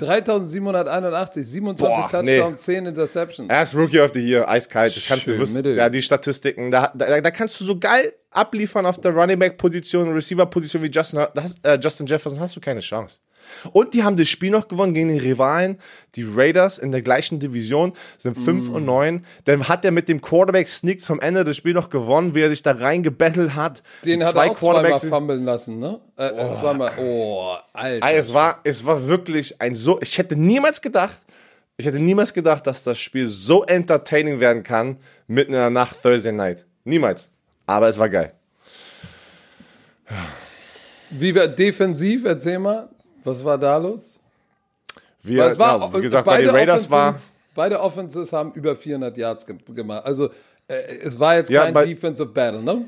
3781, 0.00 1.45
27 1.45 1.76
Boah, 1.76 2.09
Touchdowns, 2.11 2.26
nee. 2.26 2.75
10 2.75 2.87
Interceptions. 2.87 3.49
Er 3.49 3.62
ist 3.62 3.75
Rookie 3.75 4.00
of 4.00 4.12
the 4.14 4.21
Year, 4.21 4.49
eiskalt. 4.49 4.97
Das 4.97 5.07
kannst 5.07 5.25
Schön, 5.25 5.37
du 5.37 5.42
wissen. 5.42 5.76
Ja, 5.76 5.88
die 5.88 6.02
Statistiken, 6.02 6.71
da, 6.71 6.92
da, 6.95 7.21
da 7.21 7.30
kannst 7.30 7.61
du 7.61 7.64
so 7.64 7.78
geil 7.78 8.12
abliefern 8.30 8.87
auf 8.87 8.99
der 8.99 9.12
Running 9.12 9.38
Back 9.38 9.57
Position, 9.57 10.12
Receiver 10.12 10.47
Position 10.47 10.83
wie 10.83 10.90
Justin, 10.90 11.26
da 11.35 11.42
hast, 11.42 11.59
äh, 11.64 11.78
Justin 11.80 12.07
Jefferson, 12.07 12.40
hast 12.40 12.57
du 12.57 12.61
keine 12.61 12.80
Chance. 12.80 13.19
Und 13.73 13.95
die 13.95 14.02
haben 14.04 14.16
das 14.16 14.28
Spiel 14.28 14.50
noch 14.50 14.69
gewonnen 14.69 14.95
gegen 14.95 15.09
den 15.09 15.19
Rivalen, 15.21 15.78
die 16.16 16.25
Raiders 16.25 16.78
in 16.78 16.92
der 16.92 17.02
gleichen 17.02 17.38
Division, 17.40 17.92
sind 18.18 18.37
5 18.37 18.68
Mm. 18.68 18.75
und 18.75 18.85
9. 18.85 19.27
Dann 19.44 19.68
hat 19.68 19.85
er 19.85 19.90
mit 19.90 20.09
dem 20.09 20.20
Quarterback 20.20 20.66
Sneak 20.68 21.01
zum 21.01 21.20
Ende 21.20 21.44
des 21.44 21.57
Spiels 21.57 21.75
noch 21.75 21.88
gewonnen, 21.90 22.35
wie 22.35 22.40
er 22.40 22.51
sich 22.51 22.62
da 22.62 22.72
reingebettelt 22.72 23.55
hat. 23.55 23.83
Den 24.05 24.25
hat 24.25 24.35
er 24.35 24.42
auch 24.51 24.59
zweimal 24.59 24.83
Quarterbacks. 24.83 25.07
fummeln 25.09 25.44
lassen, 25.44 25.79
ne? 25.79 26.01
Äh, 26.16 26.27
äh, 26.27 26.55
zweimal, 26.57 26.92
oh, 26.98 27.55
Alter. 27.72 28.11
Es 28.12 28.33
war, 28.35 28.61
es 28.64 28.85
war 28.85 29.07
wirklich 29.07 29.61
ein 29.61 29.75
so. 29.75 30.01
Ich 30.01 30.18
hätte 30.18 30.37
niemals 30.37 30.81
gedacht, 30.83 31.16
ich 31.77 31.87
hätte 31.87 31.98
niemals 31.98 32.35
gedacht, 32.35 32.66
dass 32.66 32.83
das 32.85 32.98
Spiel 32.98 33.27
so 33.27 33.64
entertaining 33.64 34.38
werden 34.40 34.62
kann 34.62 34.98
mitten 35.27 35.53
in 35.53 35.59
der 35.59 35.70
Nacht 35.70 36.03
Thursday 36.03 36.33
Night. 36.33 36.66
Niemals. 36.85 37.31
Aber 37.66 37.88
es 37.88 37.98
war 37.98 38.09
geil. 38.09 38.33
Wie 41.11 41.35
wir 41.35 41.48
defensiv, 41.48 42.25
erzähl 42.25 42.59
mal, 42.59 42.88
was 43.24 43.44
war 43.44 43.59
da 43.59 43.76
los? 43.76 44.18
Wir, 45.22 45.44
es 45.44 45.59
war, 45.59 45.78
ja, 45.80 45.94
wie 45.94 46.00
gesagt, 46.02 46.24
bei 46.24 46.40
den 46.42 46.50
Raiders 46.50 46.90
war. 46.90 47.11
Offenses- 47.11 47.33
Beide 47.54 47.80
Offenses 47.80 48.33
haben 48.33 48.52
über 48.52 48.76
400 48.76 49.16
Yards 49.18 49.44
ge 49.44 49.56
gemacht. 49.74 50.04
Also, 50.06 50.30
äh, 50.68 50.74
es 51.02 51.18
war 51.18 51.35
jetzt 51.37 51.50
Ja, 51.50 51.64
kein 51.64 51.74
bei- 51.74 51.85
Defensive 51.87 52.28
Battle, 52.30 52.62
ne? 52.62 52.87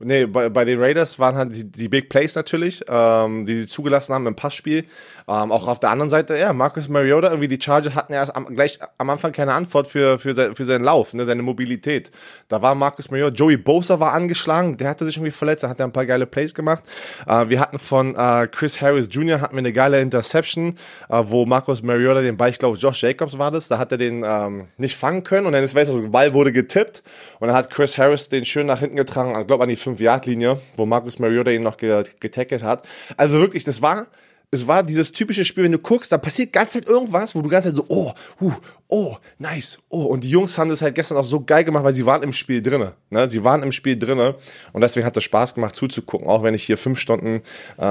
Nee, 0.00 0.26
bei, 0.26 0.48
bei 0.48 0.64
den 0.64 0.80
Raiders 0.80 1.20
waren 1.20 1.36
halt 1.36 1.54
die, 1.54 1.70
die 1.70 1.88
Big 1.88 2.08
Plays 2.08 2.34
natürlich, 2.34 2.84
ähm, 2.88 3.46
die 3.46 3.60
sie 3.60 3.66
zugelassen 3.66 4.12
haben 4.12 4.26
im 4.26 4.34
Passspiel. 4.34 4.84
Ähm, 5.28 5.52
auch 5.52 5.68
auf 5.68 5.78
der 5.78 5.90
anderen 5.90 6.10
Seite, 6.10 6.36
ja, 6.36 6.52
Marcus 6.52 6.88
Mariota, 6.88 7.28
irgendwie 7.28 7.48
die 7.48 7.60
Chargers 7.60 7.94
hatten 7.94 8.12
ja 8.12 8.18
erst 8.18 8.34
am, 8.34 8.54
gleich 8.54 8.78
am 8.98 9.08
Anfang 9.08 9.30
keine 9.30 9.52
Antwort 9.54 9.86
für, 9.86 10.18
für, 10.18 10.34
sein, 10.34 10.54
für 10.56 10.64
seinen 10.64 10.84
Lauf, 10.84 11.14
ne, 11.14 11.24
seine 11.24 11.42
Mobilität. 11.42 12.10
Da 12.48 12.60
war 12.60 12.74
Marcus 12.74 13.10
Mariota, 13.10 13.34
Joey 13.34 13.56
Bosa 13.56 14.00
war 14.00 14.12
angeschlagen, 14.12 14.76
der 14.76 14.88
hatte 14.88 15.06
sich 15.06 15.16
irgendwie 15.16 15.30
verletzt, 15.30 15.62
da 15.62 15.68
hat 15.68 15.78
er 15.78 15.86
ein 15.86 15.92
paar 15.92 16.06
geile 16.06 16.26
Plays 16.26 16.54
gemacht. 16.54 16.82
Äh, 17.26 17.48
wir 17.48 17.60
hatten 17.60 17.78
von 17.78 18.16
äh, 18.16 18.48
Chris 18.50 18.80
Harris 18.80 19.08
Jr. 19.10 19.40
hatten 19.40 19.54
wir 19.54 19.60
eine 19.60 19.72
geile 19.72 20.00
Interception, 20.00 20.76
äh, 21.08 21.22
wo 21.22 21.46
Marcus 21.46 21.82
Mariota 21.82 22.20
den 22.20 22.36
Ball, 22.36 22.50
ich 22.50 22.58
glaube 22.58 22.76
Josh 22.76 23.02
Jacobs 23.02 23.38
war 23.38 23.52
das, 23.52 23.68
da 23.68 23.78
hat 23.78 23.92
er 23.92 23.98
den 23.98 24.24
ähm, 24.26 24.66
nicht 24.76 24.96
fangen 24.96 25.22
können 25.22 25.46
und 25.46 25.52
dann 25.52 25.62
ist, 25.62 25.74
weißt 25.74 25.90
du, 25.90 26.00
der 26.00 26.08
Ball 26.08 26.34
wurde 26.34 26.52
getippt 26.52 27.04
und 27.38 27.46
dann 27.46 27.56
hat 27.56 27.70
Chris 27.70 27.96
Harris 27.96 28.28
den 28.28 28.44
schön 28.44 28.66
nach 28.66 28.80
hinten 28.80 28.96
getragen, 28.96 29.40
ich 29.40 29.46
glaube 29.46 29.62
an 29.62 29.68
die 29.68 29.76
5-Yard-Linie, 29.84 30.58
wo 30.76 30.86
Marcus 30.86 31.18
Mariota 31.18 31.50
ihn 31.50 31.62
noch 31.62 31.76
ge 31.76 32.04
getackelt 32.20 32.62
hat. 32.62 32.86
Also 33.16 33.38
wirklich, 33.38 33.64
das 33.64 33.82
war 33.82 34.06
es 34.54 34.66
war 34.66 34.82
dieses 34.82 35.10
typische 35.12 35.44
Spiel, 35.44 35.64
wenn 35.64 35.72
du 35.72 35.78
guckst, 35.78 36.12
da 36.12 36.18
passiert 36.18 36.52
ganz 36.52 36.70
Zeit 36.70 36.86
irgendwas, 36.86 37.34
wo 37.34 37.42
du 37.42 37.48
ganz 37.48 37.64
Zeit 37.64 37.74
so, 37.74 37.84
oh, 37.88 38.12
huh, 38.40 38.52
oh, 38.88 39.16
nice, 39.38 39.78
oh. 39.88 40.04
Und 40.04 40.22
die 40.22 40.30
Jungs 40.30 40.56
haben 40.56 40.70
das 40.70 40.80
halt 40.80 40.94
gestern 40.94 41.18
auch 41.18 41.24
so 41.24 41.40
geil 41.40 41.64
gemacht, 41.64 41.82
weil 41.82 41.94
sie 41.94 42.06
waren 42.06 42.22
im 42.22 42.32
Spiel 42.32 42.62
drinne. 42.62 42.92
Ne? 43.10 43.28
Sie 43.28 43.42
waren 43.42 43.62
im 43.62 43.72
Spiel 43.72 43.98
drinne 43.98 44.36
und 44.72 44.80
deswegen 44.80 45.04
hat 45.04 45.16
es 45.16 45.24
Spaß 45.24 45.54
gemacht 45.54 45.74
zuzugucken, 45.74 46.28
auch 46.28 46.42
wenn 46.42 46.54
ich 46.54 46.62
hier 46.62 46.78
fünf 46.78 47.00
Stunden 47.00 47.42
äh, 47.78 47.82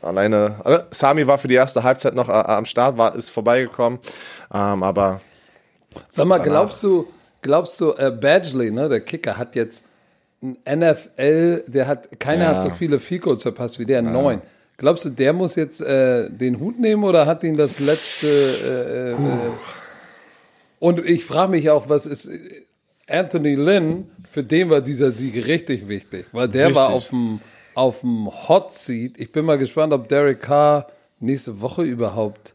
alleine. 0.00 0.60
Äh, 0.64 0.78
Sami 0.92 1.26
war 1.26 1.38
für 1.38 1.48
die 1.48 1.54
erste 1.54 1.82
Halbzeit 1.82 2.14
noch 2.14 2.28
äh, 2.28 2.32
am 2.32 2.66
Start, 2.66 2.96
war 2.96 3.14
ist 3.16 3.30
vorbeigekommen, 3.30 3.98
ähm, 4.54 4.82
aber 4.82 5.20
Sag 6.08 6.26
mal, 6.26 6.38
glaubst 6.38 6.84
du, 6.84 7.08
glaubst 7.42 7.80
du, 7.80 7.94
äh, 7.94 8.12
Badgley, 8.12 8.70
ne, 8.70 8.88
der 8.88 9.00
Kicker, 9.00 9.36
hat 9.36 9.56
jetzt 9.56 9.84
ein 10.42 10.56
NFL, 10.78 11.64
der 11.66 11.86
hat, 11.86 12.18
keiner 12.18 12.44
Ja. 12.44 12.54
hat 12.54 12.62
so 12.62 12.70
viele 12.70 12.98
Field-Goals 13.00 13.42
verpasst 13.42 13.78
wie 13.78 13.84
der, 13.84 14.02
neun. 14.02 14.40
Glaubst 14.78 15.04
du, 15.04 15.10
der 15.10 15.32
muss 15.34 15.56
jetzt 15.56 15.80
äh, 15.82 16.30
den 16.30 16.58
Hut 16.58 16.78
nehmen 16.80 17.04
oder 17.04 17.26
hat 17.26 17.44
ihn 17.44 17.56
das 17.56 17.80
letzte 17.80 18.26
äh, 18.28 19.10
äh, 19.10 19.12
äh, 19.12 19.50
und 20.78 21.04
ich 21.04 21.24
frage 21.26 21.50
mich 21.50 21.68
auch, 21.68 21.88
was 21.90 22.06
ist 22.06 22.26
äh, 22.26 22.62
Anthony 23.06 23.54
Lynn, 23.56 24.10
für 24.30 24.42
den 24.42 24.70
war 24.70 24.80
dieser 24.80 25.10
Sieg 25.10 25.46
richtig 25.46 25.88
wichtig, 25.88 26.26
weil 26.32 26.48
der 26.48 26.74
war 26.74 26.88
Richtig. 26.94 26.96
auf 26.96 27.08
dem 27.10 27.40
auf 27.74 28.00
dem 28.00 28.28
Hot 28.48 28.72
Seat. 28.72 29.18
Ich 29.18 29.32
bin 29.32 29.44
mal 29.44 29.58
gespannt, 29.58 29.92
ob 29.92 30.08
Derek 30.08 30.40
Carr 30.42 30.88
nächste 31.18 31.60
Woche 31.60 31.82
überhaupt 31.82 32.54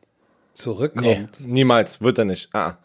zurückkommt. 0.53 1.05
Nee, 1.05 1.27
niemals, 1.39 2.01
wird 2.01 2.17
er 2.17 2.25
nicht. 2.25 2.49
Ah. 2.53 2.77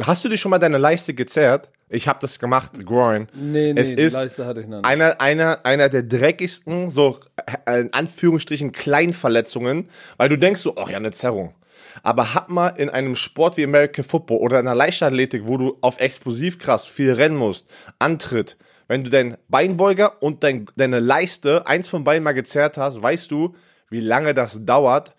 Hast 0.00 0.24
du 0.24 0.28
dir 0.28 0.36
schon 0.36 0.50
mal 0.50 0.58
deine 0.58 0.78
Leiste 0.78 1.14
gezerrt? 1.14 1.68
Ich 1.88 2.08
habe 2.08 2.18
das 2.20 2.38
gemacht, 2.38 2.84
Groin. 2.84 3.28
Nee, 3.34 3.72
nee, 3.72 3.80
es 3.80 3.92
ist 3.92 4.14
Leiste 4.14 4.46
hatte 4.46 4.60
ich 4.60 4.66
noch 4.66 4.78
nicht. 4.78 4.86
einer, 4.86 5.20
einer, 5.20 5.64
einer 5.64 5.88
der 5.88 6.02
dreckigsten, 6.02 6.90
so 6.90 7.20
äh, 7.66 7.80
in 7.82 7.92
Anführungsstrichen 7.92 8.72
Kleinverletzungen, 8.72 9.88
weil 10.16 10.28
du 10.28 10.38
denkst 10.38 10.60
so, 10.60 10.74
ach 10.76 10.88
ja, 10.88 10.96
eine 10.96 11.12
Zerrung. 11.12 11.54
Aber 12.02 12.34
hab 12.34 12.50
mal 12.50 12.68
in 12.68 12.90
einem 12.90 13.14
Sport 13.16 13.56
wie 13.56 13.64
American 13.64 14.04
Football 14.04 14.38
oder 14.38 14.58
in 14.60 14.66
einer 14.66 14.74
Leichtathletik, 14.74 15.46
wo 15.46 15.56
du 15.56 15.78
auf 15.80 16.00
Explosivkraft 16.00 16.88
viel 16.88 17.12
rennen 17.12 17.36
musst, 17.36 17.68
Antritt, 17.98 18.56
wenn 18.88 19.04
du 19.04 19.10
deinen 19.10 19.36
Beinbeuger 19.48 20.22
und 20.22 20.42
dein, 20.42 20.66
deine 20.76 21.00
Leiste, 21.00 21.66
eins 21.66 21.88
von 21.88 22.04
beiden 22.04 22.24
mal 22.24 22.32
gezerrt 22.32 22.76
hast, 22.76 23.00
weißt 23.02 23.30
du, 23.30 23.54
wie 23.90 24.00
lange 24.00 24.34
das 24.34 24.64
dauert, 24.64 25.14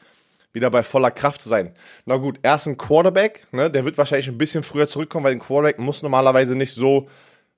wieder 0.56 0.72
bei 0.72 0.82
voller 0.82 1.12
Kraft 1.12 1.44
sein. 1.44 1.74
Na 2.06 2.18
gut, 2.18 2.40
er 2.42 2.56
ist 2.56 2.66
ein 2.66 2.78
Quarterback, 2.78 3.46
ne, 3.52 3.70
der 3.70 3.86
wird 3.86 3.98
wahrscheinlich 3.98 4.28
ein 4.28 4.38
bisschen 4.38 4.64
früher 4.64 4.88
zurückkommen, 4.88 5.26
weil 5.26 5.34
ein 5.34 5.40
Quarterback 5.40 5.78
muss 5.78 6.02
normalerweise 6.02 6.56
nicht 6.56 6.74
so 6.74 7.08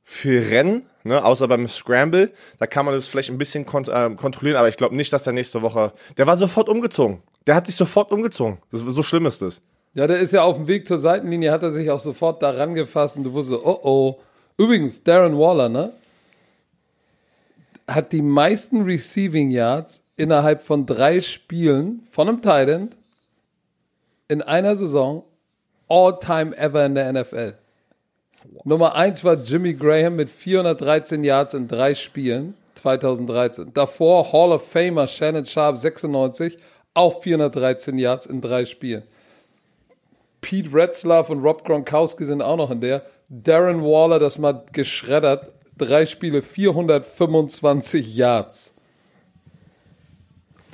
viel 0.03 0.41
rennen, 0.41 0.85
ne, 1.03 1.23
außer 1.23 1.47
beim 1.47 1.67
Scramble. 1.67 2.31
Da 2.59 2.67
kann 2.67 2.85
man 2.85 2.95
das 2.95 3.07
vielleicht 3.07 3.29
ein 3.29 3.37
bisschen 3.37 3.65
kont 3.65 3.89
ähm, 3.93 4.17
kontrollieren, 4.17 4.57
aber 4.57 4.67
ich 4.67 4.77
glaube 4.77 4.95
nicht, 4.95 5.13
dass 5.13 5.23
der 5.23 5.33
nächste 5.33 5.61
Woche. 5.61 5.93
Der 6.17 6.27
war 6.27 6.35
sofort 6.35 6.67
umgezogen. 6.69 7.21
Der 7.45 7.55
hat 7.55 7.67
sich 7.67 7.75
sofort 7.75 8.11
umgezogen. 8.11 8.57
Das, 8.71 8.81
so 8.81 9.03
schlimm 9.03 9.25
ist 9.25 9.41
das. 9.41 9.61
Ja, 9.93 10.07
der 10.07 10.19
ist 10.19 10.31
ja 10.31 10.43
auf 10.43 10.57
dem 10.57 10.67
Weg 10.67 10.87
zur 10.87 10.97
Seitenlinie, 10.97 11.51
hat 11.51 11.63
er 11.63 11.71
sich 11.71 11.89
auch 11.89 11.99
sofort 11.99 12.41
da 12.41 12.51
rangefasst 12.51 13.17
und 13.17 13.23
du 13.23 13.33
wusstest, 13.33 13.61
oh 13.63 13.79
oh. 13.83 14.19
Übrigens, 14.57 15.03
Darren 15.03 15.37
Waller, 15.37 15.69
ne? 15.69 15.93
Hat 17.87 18.11
die 18.11 18.21
meisten 18.21 18.83
Receiving 18.83 19.49
Yards 19.49 20.01
innerhalb 20.17 20.63
von 20.63 20.85
drei 20.85 21.21
Spielen 21.21 22.05
von 22.11 22.27
einem 22.27 22.41
Titan 22.41 22.89
in 24.27 24.41
einer 24.41 24.75
Saison 24.75 25.23
all-time 25.87 26.55
ever 26.57 26.85
in 26.85 26.95
der 26.95 27.13
NFL. 27.13 27.53
Nummer 28.63 28.95
eins 28.95 29.23
war 29.23 29.35
Jimmy 29.35 29.73
Graham 29.73 30.15
mit 30.15 30.29
413 30.29 31.23
Yards 31.23 31.53
in 31.53 31.67
drei 31.67 31.93
Spielen 31.93 32.55
2013. 32.75 33.73
Davor 33.73 34.31
Hall 34.31 34.51
of 34.51 34.67
Famer 34.67 35.07
Shannon 35.07 35.45
Sharp 35.45 35.77
96, 35.77 36.57
auch 36.93 37.21
413 37.21 37.97
Yards 37.97 38.25
in 38.25 38.41
drei 38.41 38.65
Spielen. 38.65 39.03
Pete 40.41 40.73
Retzlaff 40.73 41.29
und 41.29 41.43
Rob 41.43 41.65
Gronkowski 41.65 42.25
sind 42.25 42.41
auch 42.41 42.57
noch 42.57 42.71
in 42.71 42.81
der. 42.81 43.03
Darren 43.29 43.83
Waller, 43.83 44.19
das 44.19 44.37
mal 44.37 44.63
geschreddert, 44.71 45.51
drei 45.77 46.05
Spiele, 46.05 46.41
425 46.41 48.15
Yards. 48.15 48.73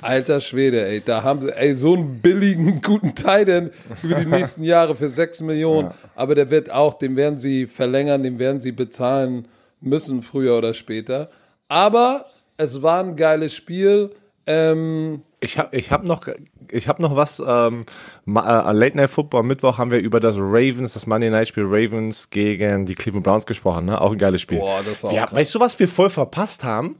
Alter 0.04 0.40
Schwede, 0.40 0.86
ey, 0.86 1.00
da 1.04 1.22
haben 1.22 1.42
sie, 1.42 1.56
ey, 1.56 1.74
so 1.74 1.94
einen 1.94 2.20
billigen, 2.20 2.80
guten 2.82 3.14
Titan 3.14 3.70
über 4.02 4.16
die 4.16 4.26
nächsten 4.26 4.62
Jahre 4.62 4.94
für 4.94 5.08
6 5.08 5.40
Millionen. 5.40 5.88
Ja. 5.88 5.94
Aber 6.14 6.34
der 6.34 6.50
wird 6.50 6.70
auch, 6.70 6.94
den 6.94 7.16
werden 7.16 7.40
sie 7.40 7.66
verlängern, 7.66 8.22
den 8.22 8.38
werden 8.38 8.60
sie 8.60 8.72
bezahlen 8.72 9.48
müssen, 9.80 10.22
früher 10.22 10.56
oder 10.58 10.74
später. 10.74 11.30
Aber 11.68 12.26
es 12.56 12.82
war 12.82 13.02
ein 13.02 13.16
geiles 13.16 13.54
Spiel. 13.54 14.10
Ähm, 14.46 15.22
ich 15.40 15.58
habe 15.58 15.76
ich 15.76 15.90
hab 15.90 16.04
noch, 16.04 16.28
ich 16.70 16.88
hab 16.88 17.00
noch 17.00 17.16
was. 17.16 17.42
Ähm, 17.46 17.82
äh, 18.26 18.72
Late 18.72 18.96
Night 18.96 19.10
Football 19.10 19.44
Mittwoch 19.44 19.78
haben 19.78 19.90
wir 19.90 20.00
über 20.00 20.20
das 20.20 20.36
Ravens, 20.36 20.92
das 20.92 21.06
Monday 21.06 21.30
Night 21.30 21.48
Spiel 21.48 21.64
Ravens 21.66 22.30
gegen 22.30 22.86
die 22.86 22.94
Cleveland 22.94 23.24
Browns 23.24 23.46
gesprochen. 23.46 23.86
Ne? 23.86 24.00
Auch 24.00 24.12
ein 24.12 24.18
geiles 24.18 24.42
Spiel. 24.42 24.58
Boah, 24.58 24.80
das 24.84 25.02
war 25.02 25.12
ja, 25.12 25.30
weißt 25.30 25.54
du, 25.54 25.60
was 25.60 25.78
wir 25.78 25.88
voll 25.88 26.10
verpasst 26.10 26.62
haben? 26.62 26.96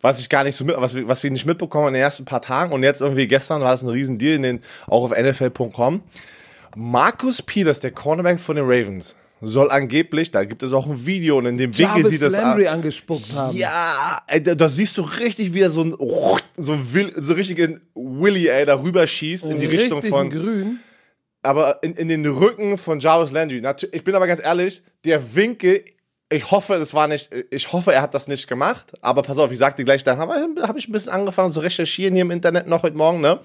Was 0.00 0.20
ich 0.20 0.28
gar 0.28 0.44
nicht 0.44 0.56
so 0.56 0.64
mit, 0.64 0.76
was, 0.76 0.94
was 1.06 1.22
wir 1.22 1.30
nicht 1.30 1.46
mitbekommen 1.46 1.88
in 1.88 1.94
den 1.94 2.02
ersten 2.02 2.24
paar 2.24 2.42
Tagen 2.42 2.72
und 2.72 2.82
jetzt 2.82 3.00
irgendwie 3.00 3.26
gestern 3.26 3.62
war 3.62 3.72
das 3.72 3.82
ein 3.82 3.88
riesen 3.88 4.18
Deal 4.18 4.34
in 4.34 4.42
den, 4.42 4.60
auch 4.86 5.04
auf 5.04 5.10
NFL.com. 5.10 6.02
Marcus 6.76 7.42
Peters, 7.42 7.80
der 7.80 7.90
Cornerback 7.90 8.38
von 8.38 8.56
den 8.56 8.64
Ravens, 8.66 9.16
soll 9.40 9.70
angeblich, 9.70 10.30
da 10.30 10.44
gibt 10.44 10.62
es 10.62 10.72
auch 10.72 10.86
ein 10.86 11.06
Video 11.06 11.38
und 11.38 11.46
in 11.46 11.56
dem 11.56 11.76
Winkel 11.76 12.06
sieht 12.06 12.22
das 12.22 12.32
Landry 12.32 12.66
an. 12.66 12.74
angespuckt 12.74 13.32
haben. 13.34 13.56
Ja, 13.56 14.20
ey, 14.26 14.42
da, 14.42 14.54
da, 14.54 14.68
siehst 14.68 14.96
du 14.98 15.02
richtig, 15.02 15.54
wie 15.54 15.60
er 15.60 15.70
so 15.70 15.84
ein, 15.84 15.94
so 16.56 16.72
ein 16.72 17.12
so 17.16 17.34
richtig 17.34 17.58
in 17.58 17.80
Willy, 17.94 18.48
ey, 18.48 18.66
da 18.66 18.80
rüber 18.82 19.06
schießt 19.06 19.44
in 19.44 19.60
die 19.60 19.66
richtig 19.66 19.92
Richtung 19.92 20.02
von. 20.02 20.30
grün. 20.30 20.80
Aber 21.42 21.82
in, 21.82 21.94
in 21.94 22.08
den 22.08 22.26
Rücken 22.26 22.78
von 22.78 22.98
Jarvis 22.98 23.30
Landry. 23.30 23.62
Ich 23.92 24.02
bin 24.02 24.14
aber 24.16 24.26
ganz 24.26 24.40
ehrlich, 24.42 24.82
der 25.04 25.34
Winkel 25.36 25.84
ich 26.30 26.50
hoffe, 26.50 26.74
es 26.74 26.92
war 26.92 27.08
nicht, 27.08 27.30
ich 27.50 27.72
hoffe, 27.72 27.92
er 27.92 28.02
hat 28.02 28.14
das 28.14 28.28
nicht 28.28 28.48
gemacht. 28.48 28.92
Aber 29.00 29.22
pass 29.22 29.38
auf, 29.38 29.50
ich 29.50 29.58
sag 29.58 29.76
dir 29.76 29.84
gleich, 29.84 30.04
da 30.04 30.16
habe 30.16 30.54
hab 30.60 30.76
ich 30.76 30.88
ein 30.88 30.92
bisschen 30.92 31.12
angefangen 31.12 31.52
zu 31.52 31.60
recherchieren 31.60 32.14
hier 32.14 32.22
im 32.22 32.30
Internet 32.30 32.66
noch 32.66 32.82
heute 32.82 32.96
Morgen, 32.96 33.20
ne? 33.20 33.40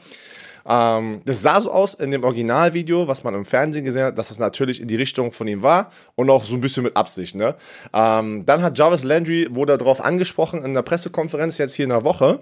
Ähm, 0.66 1.22
das 1.26 1.42
sah 1.42 1.60
so 1.60 1.72
aus 1.72 1.94
in 1.94 2.12
dem 2.12 2.24
Originalvideo, 2.24 3.08
was 3.08 3.24
man 3.24 3.34
im 3.36 3.46
Fernsehen 3.46 3.84
gesehen 3.84 4.06
hat, 4.06 4.18
dass 4.18 4.32
es 4.32 4.40
natürlich 4.40 4.80
in 4.80 4.88
die 4.88 4.96
Richtung 4.96 5.32
von 5.34 5.48
ihm 5.48 5.62
war 5.62 5.92
und 6.16 6.30
auch 6.30 6.46
so 6.46 6.54
ein 6.54 6.62
bisschen 6.62 6.84
mit 6.84 6.96
Absicht, 6.96 7.36
ne? 7.36 7.56
Ähm, 7.94 8.46
dann 8.46 8.62
hat 8.62 8.78
Jarvis 8.78 9.04
Landry, 9.04 9.48
wurde 9.52 9.78
darauf 9.78 10.04
angesprochen 10.04 10.64
in 10.64 10.74
der 10.74 10.82
Pressekonferenz 10.82 11.58
jetzt 11.58 11.76
hier 11.76 11.84
in 11.84 11.90
der 11.90 12.04
Woche. 12.04 12.40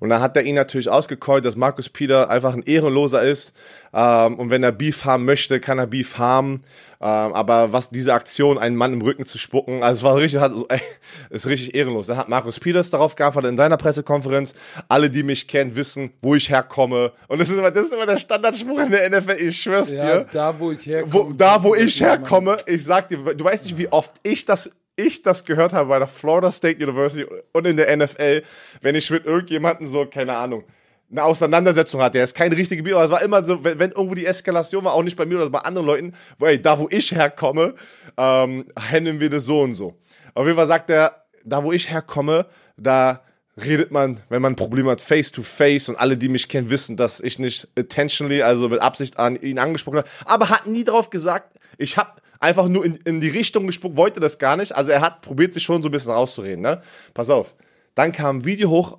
Und 0.00 0.10
dann 0.10 0.20
hat 0.20 0.36
er 0.36 0.44
ihn 0.44 0.54
natürlich 0.54 0.88
ausgekeult, 0.88 1.44
dass 1.44 1.56
Markus 1.56 1.88
Peter 1.88 2.30
einfach 2.30 2.54
ein 2.54 2.62
Ehrenloser 2.62 3.22
ist. 3.22 3.54
Ähm, 3.92 4.38
und 4.38 4.50
wenn 4.50 4.62
er 4.62 4.72
Beef 4.72 5.04
haben 5.04 5.24
möchte, 5.24 5.60
kann 5.60 5.78
er 5.78 5.86
Beef 5.86 6.18
haben. 6.18 6.62
Ähm, 7.00 7.34
aber 7.34 7.72
was 7.72 7.90
diese 7.90 8.14
Aktion, 8.14 8.58
einen 8.58 8.76
Mann 8.76 8.94
im 8.94 9.02
Rücken 9.02 9.26
zu 9.26 9.38
spucken, 9.38 9.82
also 9.82 9.98
es 9.98 10.02
war 10.02 10.16
richtig, 10.16 10.40
hat, 10.40 10.52
ey, 10.68 10.80
ist 11.30 11.46
richtig 11.46 11.74
ehrenlos. 11.74 12.06
Dann 12.06 12.16
hat 12.16 12.28
Markus 12.28 12.58
Peters 12.58 12.90
darauf 12.90 13.16
geantwortet 13.16 13.50
in 13.50 13.56
seiner 13.56 13.76
Pressekonferenz. 13.76 14.54
Alle, 14.88 15.10
die 15.10 15.22
mich 15.22 15.46
kennen, 15.46 15.76
wissen, 15.76 16.12
wo 16.22 16.34
ich 16.34 16.50
herkomme. 16.50 17.12
Und 17.28 17.38
das 17.38 17.48
ist 17.48 17.58
immer, 17.58 17.70
das 17.70 17.86
ist 17.86 17.94
immer 17.94 18.06
der 18.06 18.18
Standardspruch 18.18 18.80
in 18.80 18.90
der 18.90 19.10
NFL. 19.10 19.36
Ich 19.42 19.60
schwör's 19.60 19.92
ja, 19.92 20.20
dir. 20.20 20.26
Da, 20.32 20.58
wo 20.58 20.72
ich 20.72 20.86
herkomme. 20.86 21.12
Wo, 21.12 21.32
da, 21.32 21.62
wo 21.62 21.74
ich 21.74 22.00
herkomme, 22.00 22.56
ich 22.66 22.84
sag 22.84 23.08
dir, 23.08 23.18
du 23.18 23.44
weißt 23.44 23.64
nicht, 23.64 23.78
wie 23.78 23.88
oft 23.88 24.14
ich 24.22 24.44
das 24.44 24.70
ich 24.96 25.22
das 25.22 25.44
gehört 25.44 25.72
habe 25.72 25.88
bei 25.88 25.98
der 25.98 26.08
Florida 26.08 26.50
State 26.50 26.82
University 26.82 27.26
und 27.52 27.66
in 27.66 27.76
der 27.76 27.94
NFL, 27.96 28.42
wenn 28.80 28.94
ich 28.94 29.10
mit 29.10 29.26
irgendjemandem 29.26 29.86
so, 29.86 30.06
keine 30.06 30.36
Ahnung, 30.36 30.64
eine 31.10 31.22
Auseinandersetzung 31.22 32.02
hatte. 32.02 32.18
Er 32.18 32.24
ist 32.24 32.34
kein 32.34 32.52
richtiger 32.52 32.82
Bier, 32.82 32.96
aber 32.96 33.04
es 33.04 33.10
war 33.10 33.22
immer 33.22 33.44
so, 33.44 33.62
wenn, 33.62 33.78
wenn, 33.78 33.90
irgendwo 33.92 34.14
die 34.14 34.26
Eskalation 34.26 34.84
war, 34.84 34.94
auch 34.94 35.02
nicht 35.02 35.16
bei 35.16 35.26
mir 35.26 35.36
oder 35.36 35.50
bei 35.50 35.60
anderen 35.60 35.86
Leuten, 35.86 36.14
wo, 36.38 36.46
ey, 36.46 36.60
da 36.60 36.78
wo 36.78 36.88
ich 36.90 37.12
herkomme, 37.12 37.74
ähm, 38.16 38.66
handeln 38.90 39.20
wir 39.20 39.30
das 39.30 39.44
so 39.44 39.60
und 39.60 39.74
so. 39.74 39.94
Auf 40.34 40.46
jeden 40.46 40.56
Fall 40.56 40.66
sagt 40.66 40.90
er, 40.90 41.24
da 41.44 41.62
wo 41.62 41.72
ich 41.72 41.90
herkomme, 41.90 42.46
da 42.76 43.22
redet 43.56 43.90
man, 43.90 44.20
wenn 44.28 44.42
man 44.42 44.52
ein 44.52 44.56
Problem 44.56 44.88
hat, 44.88 45.00
face 45.00 45.32
to 45.32 45.42
face 45.42 45.88
und 45.88 45.96
alle, 45.96 46.16
die 46.16 46.28
mich 46.28 46.48
kennen, 46.48 46.70
wissen, 46.70 46.96
dass 46.96 47.20
ich 47.20 47.38
nicht 47.38 47.68
intentionally, 47.74 48.42
also 48.42 48.68
mit 48.68 48.82
Absicht 48.82 49.18
an 49.18 49.40
ihn 49.40 49.58
angesprochen 49.58 49.98
habe, 49.98 50.08
aber 50.26 50.50
hat 50.50 50.66
nie 50.66 50.84
darauf 50.84 51.10
gesagt, 51.10 51.58
ich 51.78 51.96
habe 51.96 52.10
einfach 52.40 52.68
nur 52.68 52.84
in, 52.84 52.96
in 53.04 53.20
die 53.20 53.28
Richtung 53.28 53.66
gespuckt, 53.66 53.96
wollte 53.96 54.20
das 54.20 54.38
gar 54.38 54.56
nicht. 54.56 54.74
Also 54.74 54.92
er 54.92 55.00
hat 55.00 55.22
probiert 55.22 55.54
sich 55.54 55.62
schon 55.62 55.82
so 55.82 55.88
ein 55.88 55.92
bisschen 55.92 56.12
rauszureden, 56.12 56.62
ne? 56.62 56.82
Pass 57.14 57.30
auf. 57.30 57.54
Dann 57.94 58.12
kam 58.12 58.38
ein 58.38 58.44
Video 58.44 58.70
hoch 58.70 58.98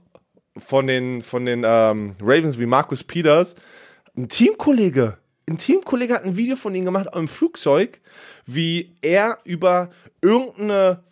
von 0.58 0.88
den, 0.88 1.22
von 1.22 1.46
den 1.46 1.64
ähm, 1.66 2.16
Ravens 2.22 2.60
wie 2.60 2.66
Marcus 2.66 3.04
Peters. 3.04 3.56
Ein 4.16 4.28
Teamkollege, 4.30 5.18
ein 5.48 5.58
Teamkollege 5.58 6.14
hat 6.14 6.24
ein 6.24 6.36
Video 6.36 6.56
von 6.56 6.74
ihm 6.74 6.86
gemacht 6.86 7.08
im 7.14 7.28
Flugzeug, 7.28 8.02
wie 8.46 8.96
er 9.02 9.38
über 9.44 9.90
irgendeine 10.22 11.04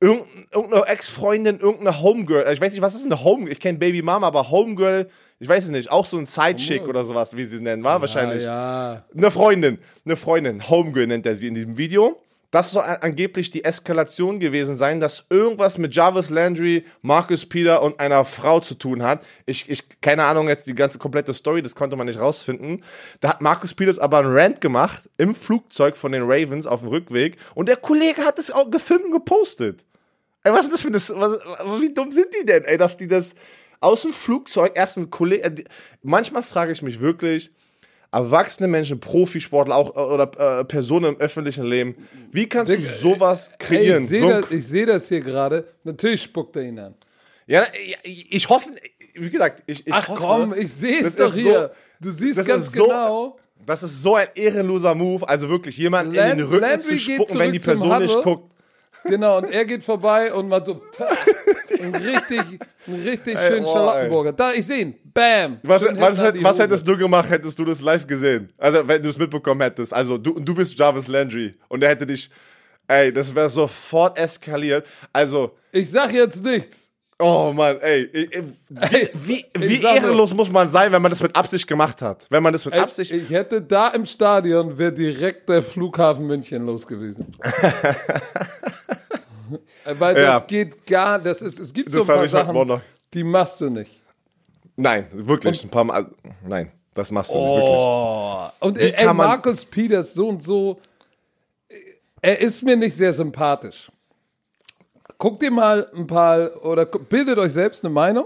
irgendeine 0.00 0.86
Ex-Freundin, 0.86 1.60
irgendeine 1.60 2.02
Homegirl, 2.02 2.52
ich 2.52 2.60
weiß 2.60 2.72
nicht, 2.72 2.82
was 2.82 2.96
ist 2.96 3.06
eine 3.06 3.22
Homegirl, 3.22 3.52
ich 3.52 3.60
kenne 3.60 3.78
Baby 3.78 4.02
Mama, 4.02 4.26
aber 4.26 4.50
Homegirl 4.50 5.08
ich 5.42 5.48
weiß 5.48 5.64
es 5.64 5.70
nicht, 5.70 5.90
auch 5.90 6.06
so 6.06 6.18
ein 6.18 6.26
Sidechick 6.26 6.86
oder 6.86 7.02
sowas, 7.02 7.36
wie 7.36 7.44
sie 7.44 7.56
sie 7.56 7.62
nennen, 7.62 7.82
war 7.82 7.96
ja, 7.96 8.00
wahrscheinlich. 8.00 8.44
Ja. 8.44 9.04
Eine 9.12 9.30
Freundin, 9.32 9.78
eine 10.04 10.14
Freundin, 10.14 10.68
Homegirl 10.70 11.08
nennt 11.08 11.26
er 11.26 11.34
sie 11.34 11.48
in 11.48 11.54
diesem 11.54 11.76
Video. 11.76 12.22
Das 12.52 12.70
soll 12.70 12.84
angeblich 13.00 13.50
die 13.50 13.64
Eskalation 13.64 14.38
gewesen 14.38 14.76
sein, 14.76 15.00
dass 15.00 15.24
irgendwas 15.30 15.78
mit 15.78 15.96
Jarvis 15.96 16.30
Landry, 16.30 16.84
Marcus 17.00 17.44
Peter 17.44 17.82
und 17.82 17.98
einer 17.98 18.24
Frau 18.24 18.60
zu 18.60 18.74
tun 18.74 19.02
hat. 19.02 19.24
Ich, 19.44 19.68
ich, 19.68 19.82
keine 20.00 20.22
Ahnung 20.24 20.48
jetzt 20.48 20.68
die 20.68 20.76
ganze 20.76 20.98
komplette 20.98 21.34
Story, 21.34 21.60
das 21.60 21.74
konnte 21.74 21.96
man 21.96 22.06
nicht 22.06 22.20
rausfinden. 22.20 22.84
Da 23.18 23.30
hat 23.30 23.40
Marcus 23.40 23.74
Peters 23.74 23.98
aber 23.98 24.18
einen 24.18 24.32
Rant 24.32 24.60
gemacht 24.60 25.10
im 25.18 25.34
Flugzeug 25.34 25.96
von 25.96 26.12
den 26.12 26.22
Ravens 26.22 26.68
auf 26.68 26.82
dem 26.82 26.90
Rückweg 26.90 27.36
und 27.56 27.68
der 27.68 27.78
Kollege 27.78 28.22
hat 28.22 28.38
es 28.38 28.52
auch 28.52 28.70
gefilmt 28.70 29.06
und 29.06 29.12
gepostet. 29.12 29.84
Ey, 30.44 30.52
was 30.52 30.66
ist 30.66 30.72
das 30.72 30.80
für 30.82 30.88
eine, 30.88 30.98
was, 30.98 31.80
wie 31.80 31.92
dumm 31.92 32.12
sind 32.12 32.28
die 32.40 32.46
denn, 32.46 32.64
ey, 32.64 32.76
dass 32.76 32.96
die 32.96 33.08
das, 33.08 33.34
aus 33.82 34.02
dem 34.02 34.12
Flugzeug 34.12 34.72
erst 34.74 34.96
ein 34.96 35.10
Kollege. 35.10 35.44
Äh, 35.44 35.64
manchmal 36.02 36.42
frage 36.42 36.72
ich 36.72 36.82
mich 36.82 37.00
wirklich, 37.00 37.50
erwachsene 38.12 38.68
Menschen, 38.68 39.00
Profisportler 39.00 39.74
auch 39.74 39.96
äh, 39.96 40.00
oder 40.00 40.60
äh, 40.60 40.64
Personen 40.64 41.14
im 41.14 41.20
öffentlichen 41.20 41.64
Leben, 41.64 41.96
wie 42.30 42.48
kannst 42.48 42.70
du 42.70 42.78
sowas 43.00 43.50
kreieren? 43.58 44.02
Ey, 44.02 44.04
ich 44.04 44.08
sehe 44.08 44.20
so 44.20 44.28
das, 44.28 44.68
seh 44.68 44.86
das, 44.86 45.08
hier 45.08 45.20
gerade. 45.20 45.66
Natürlich 45.84 46.22
spuckt 46.22 46.54
er 46.56 46.62
ihn 46.62 46.78
an. 46.78 46.94
Ja, 47.46 47.66
ich 48.04 48.48
hoffe, 48.48 48.70
wie 49.14 49.30
gesagt, 49.30 49.64
ich, 49.66 49.86
ich 49.86 49.92
Ach 49.92 50.08
hoffe, 50.08 50.20
komm, 50.20 50.54
ich 50.54 50.72
sehe 50.72 51.00
es 51.00 51.16
doch 51.16 51.34
hier. 51.34 51.72
So, 52.00 52.08
du 52.08 52.10
siehst 52.12 52.44
ganz 52.46 52.72
so, 52.72 52.84
genau. 52.84 53.38
Das 53.66 53.82
ist 53.82 54.02
so 54.02 54.16
ein 54.16 54.28
ehrenloser 54.34 54.94
Move, 54.94 55.28
also 55.28 55.48
wirklich 55.48 55.76
jemanden 55.76 56.14
in 56.14 56.38
den 56.38 56.40
Rücken 56.46 56.62
Landry 56.62 56.96
zu 56.96 56.98
spucken, 56.98 57.38
wenn 57.38 57.52
die 57.52 57.58
Person 57.58 58.00
nicht 58.00 58.20
guckt. 58.20 58.51
Genau, 59.04 59.38
und 59.38 59.50
er 59.50 59.64
geht 59.64 59.82
vorbei 59.82 60.32
und 60.32 60.48
macht 60.48 60.66
so 60.66 60.80
ein 61.80 61.94
richtig, 61.94 62.60
ein 62.86 62.94
richtig 63.02 63.36
ey, 63.36 63.48
schönen 63.48 63.64
oh, 63.64 63.72
Charlottenburger. 63.72 64.32
Da, 64.32 64.52
ich 64.52 64.66
sehe 64.66 64.80
ihn. 64.82 64.94
Bam. 65.12 65.58
Was, 65.62 65.84
was, 65.84 66.18
was 66.18 66.58
hättest 66.58 66.86
du 66.86 66.96
gemacht, 66.96 67.28
hättest 67.28 67.58
du 67.58 67.64
das 67.64 67.80
live 67.80 68.06
gesehen? 68.06 68.52
Also, 68.58 68.86
wenn 68.86 69.02
du 69.02 69.08
es 69.08 69.18
mitbekommen 69.18 69.60
hättest. 69.60 69.92
Also, 69.92 70.18
du, 70.18 70.38
du 70.38 70.54
bist 70.54 70.78
Jarvis 70.78 71.08
Landry 71.08 71.54
und 71.68 71.82
er 71.82 71.90
hätte 71.90 72.06
dich, 72.06 72.30
ey, 72.86 73.12
das 73.12 73.34
wäre 73.34 73.48
sofort 73.48 74.18
eskaliert. 74.18 74.86
Also. 75.12 75.56
Ich 75.72 75.90
sag 75.90 76.12
jetzt 76.12 76.42
nichts. 76.42 76.81
Oh 77.24 77.52
Mann, 77.52 77.78
ey, 77.80 78.10
wie, 78.12 78.28
wie, 79.14 79.46
wie 79.54 79.80
ehrenlos 79.80 80.34
muss 80.34 80.50
man 80.50 80.66
sein, 80.66 80.90
wenn 80.90 81.00
man 81.00 81.10
das 81.10 81.22
mit 81.22 81.36
Absicht 81.36 81.68
gemacht 81.68 82.02
hat? 82.02 82.26
Wenn 82.30 82.42
man 82.42 82.52
das 82.52 82.64
mit 82.64 82.74
ey, 82.74 82.80
Absicht. 82.80 83.12
Ich 83.12 83.30
hätte 83.30 83.62
da 83.62 83.90
im 83.90 84.06
Stadion 84.06 84.76
wäre 84.76 84.92
direkt 84.92 85.48
der 85.48 85.62
Flughafen 85.62 86.26
München 86.26 86.66
los 86.66 86.84
gewesen. 86.84 87.36
Weil 89.84 90.14
das 90.14 90.24
ja. 90.24 90.40
geht 90.40 90.84
gar, 90.84 91.20
das 91.20 91.42
ist, 91.42 91.60
es 91.60 91.72
gibt 91.72 91.94
das 91.94 92.06
so 92.06 92.12
ein 92.12 92.18
paar 92.18 92.26
Sachen, 92.26 92.80
die 93.14 93.22
machst 93.22 93.60
du 93.60 93.70
nicht. 93.70 94.00
Nein, 94.74 95.06
wirklich, 95.12 95.62
und, 95.62 95.68
ein 95.68 95.70
paar 95.70 95.84
Mal, 95.84 96.06
nein, 96.44 96.72
das 96.92 97.12
machst 97.12 97.32
du 97.32 97.38
oh, 97.38 97.58
nicht, 97.58 97.68
wirklich. 97.68 97.82
Und 98.58 98.78
Wie 98.80 98.94
ey, 98.94 99.14
Markus 99.14 99.64
Peters, 99.64 100.14
so 100.14 100.28
und 100.28 100.42
so, 100.42 100.80
er 102.20 102.40
ist 102.40 102.62
mir 102.62 102.76
nicht 102.76 102.96
sehr 102.96 103.12
sympathisch. 103.12 103.91
Guckt 105.22 105.40
ihr 105.44 105.52
mal 105.52 105.86
ein 105.94 106.08
paar, 106.08 106.64
oder 106.64 106.84
bildet 106.84 107.38
euch 107.38 107.52
selbst 107.52 107.84
eine 107.84 107.94
Meinung. 107.94 108.24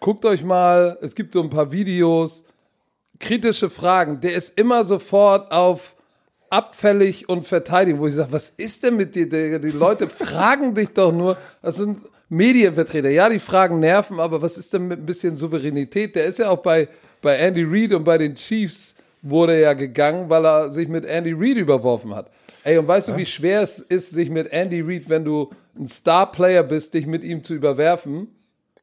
Guckt 0.00 0.24
euch 0.24 0.42
mal, 0.42 0.98
es 1.00 1.14
gibt 1.14 1.32
so 1.32 1.40
ein 1.40 1.50
paar 1.50 1.70
Videos, 1.70 2.44
kritische 3.20 3.70
Fragen. 3.70 4.20
Der 4.20 4.34
ist 4.34 4.58
immer 4.58 4.82
sofort 4.82 5.52
auf 5.52 5.94
abfällig 6.50 7.28
und 7.28 7.46
verteidigen, 7.46 8.00
wo 8.00 8.08
ich 8.08 8.14
sage, 8.14 8.32
was 8.32 8.50
ist 8.50 8.82
denn 8.82 8.96
mit 8.96 9.14
dir? 9.14 9.28
Die 9.60 9.68
Leute 9.68 10.08
fragen 10.08 10.74
dich 10.74 10.88
doch 10.88 11.12
nur. 11.12 11.36
Das 11.62 11.76
sind 11.76 12.00
Medienvertreter, 12.28 13.10
ja, 13.10 13.28
die 13.28 13.38
Fragen 13.38 13.78
nerven, 13.78 14.18
aber 14.18 14.42
was 14.42 14.58
ist 14.58 14.74
denn 14.74 14.88
mit 14.88 14.98
ein 14.98 15.06
bisschen 15.06 15.36
Souveränität? 15.36 16.16
Der 16.16 16.24
ist 16.24 16.40
ja 16.40 16.50
auch 16.50 16.60
bei, 16.60 16.88
bei 17.22 17.36
Andy 17.36 17.62
Reid 17.62 17.92
und 17.92 18.02
bei 18.02 18.18
den 18.18 18.34
Chiefs 18.34 18.96
wurde 19.22 19.52
er 19.52 19.60
ja 19.60 19.72
gegangen, 19.74 20.28
weil 20.28 20.44
er 20.44 20.70
sich 20.72 20.88
mit 20.88 21.04
Andy 21.04 21.34
Reid 21.34 21.56
überworfen 21.56 22.16
hat. 22.16 22.32
Ey, 22.66 22.78
und 22.78 22.88
weißt 22.88 23.06
ja. 23.06 23.14
du, 23.14 23.20
wie 23.20 23.26
schwer 23.26 23.60
es 23.60 23.78
ist, 23.78 24.10
sich 24.10 24.28
mit 24.28 24.50
Andy 24.50 24.80
Reid, 24.80 25.08
wenn 25.08 25.24
du 25.24 25.50
ein 25.78 25.86
Star-Player 25.86 26.64
bist, 26.64 26.94
dich 26.94 27.06
mit 27.06 27.22
ihm 27.22 27.44
zu 27.44 27.54
überwerfen? 27.54 28.26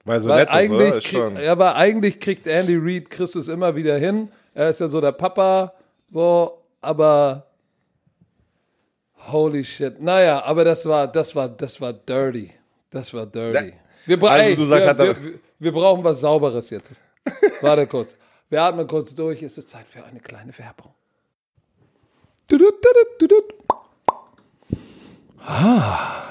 Weil 0.06 0.22
so 0.22 0.30
weil 0.30 0.40
nett 0.40 0.50
eigentlich 0.52 0.96
ist, 0.96 1.14
oder? 1.14 1.28
Ist 1.28 1.36
krieg, 1.36 1.50
aber 1.50 1.76
eigentlich 1.76 2.18
kriegt 2.22 2.48
Andy 2.48 2.78
Reid 2.78 3.10
Chris 3.10 3.36
es 3.36 3.50
immer 3.50 3.76
wieder 3.76 3.98
hin. 3.98 4.30
Er 4.54 4.70
ist 4.70 4.80
ja 4.80 4.88
so 4.88 5.02
der 5.02 5.12
Papa, 5.12 5.74
so, 6.10 6.62
aber 6.80 7.48
holy 9.30 9.66
shit. 9.66 10.02
Naja, 10.02 10.42
aber 10.46 10.64
das 10.64 10.86
war, 10.86 11.06
das 11.12 11.36
war, 11.36 11.50
das 11.50 11.82
war 11.82 11.92
dirty. 11.92 12.52
Das 12.90 13.14
war 13.14 13.26
dirty. 13.26 13.68
Ja. 13.68 13.74
Wir, 14.06 14.18
bra 14.18 14.30
Also 14.30 14.46
ey, 14.46 14.56
du 14.56 14.64
sagst, 14.64 14.98
wir, 14.98 15.26
wir, 15.26 15.34
wir 15.60 15.72
brauchen 15.74 16.06
was 16.06 16.22
Sauberes 16.22 16.70
jetzt. 16.70 17.02
Warte 17.60 17.86
kurz. 17.88 18.16
Wir 18.50 18.62
atmen 18.62 18.88
kurz 18.88 19.14
durch. 19.14 19.44
Es 19.44 19.58
ist 19.58 19.68
Zeit 19.68 19.88
für 19.90 20.06
eine 20.06 20.22
kleine 20.22 20.58
Werbung. 20.58 20.94
Dudut, 22.50 22.76
dudut, 22.76 23.22
dudut. 23.22 23.63
Ah, 25.46 26.24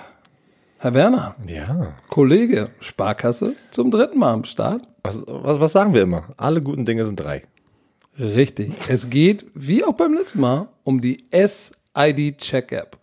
Herr 0.78 0.94
Werner, 0.94 1.34
Ja. 1.46 1.94
Kollege, 2.08 2.70
Sparkasse 2.80 3.54
zum 3.70 3.90
dritten 3.90 4.18
Mal 4.18 4.32
am 4.32 4.44
Start. 4.44 4.82
Was, 5.04 5.20
was, 5.26 5.60
was 5.60 5.72
sagen 5.72 5.92
wir 5.94 6.02
immer? 6.02 6.24
Alle 6.36 6.60
guten 6.60 6.84
Dinge 6.84 7.04
sind 7.04 7.16
drei. 7.20 7.42
Richtig. 8.18 8.72
Es 8.88 9.10
geht, 9.10 9.46
wie 9.54 9.84
auch 9.84 9.94
beim 9.94 10.14
letzten 10.14 10.40
Mal, 10.40 10.68
um 10.84 11.00
die 11.00 11.24
SID 11.30 12.38
Check 12.38 12.72
App. 12.72 12.96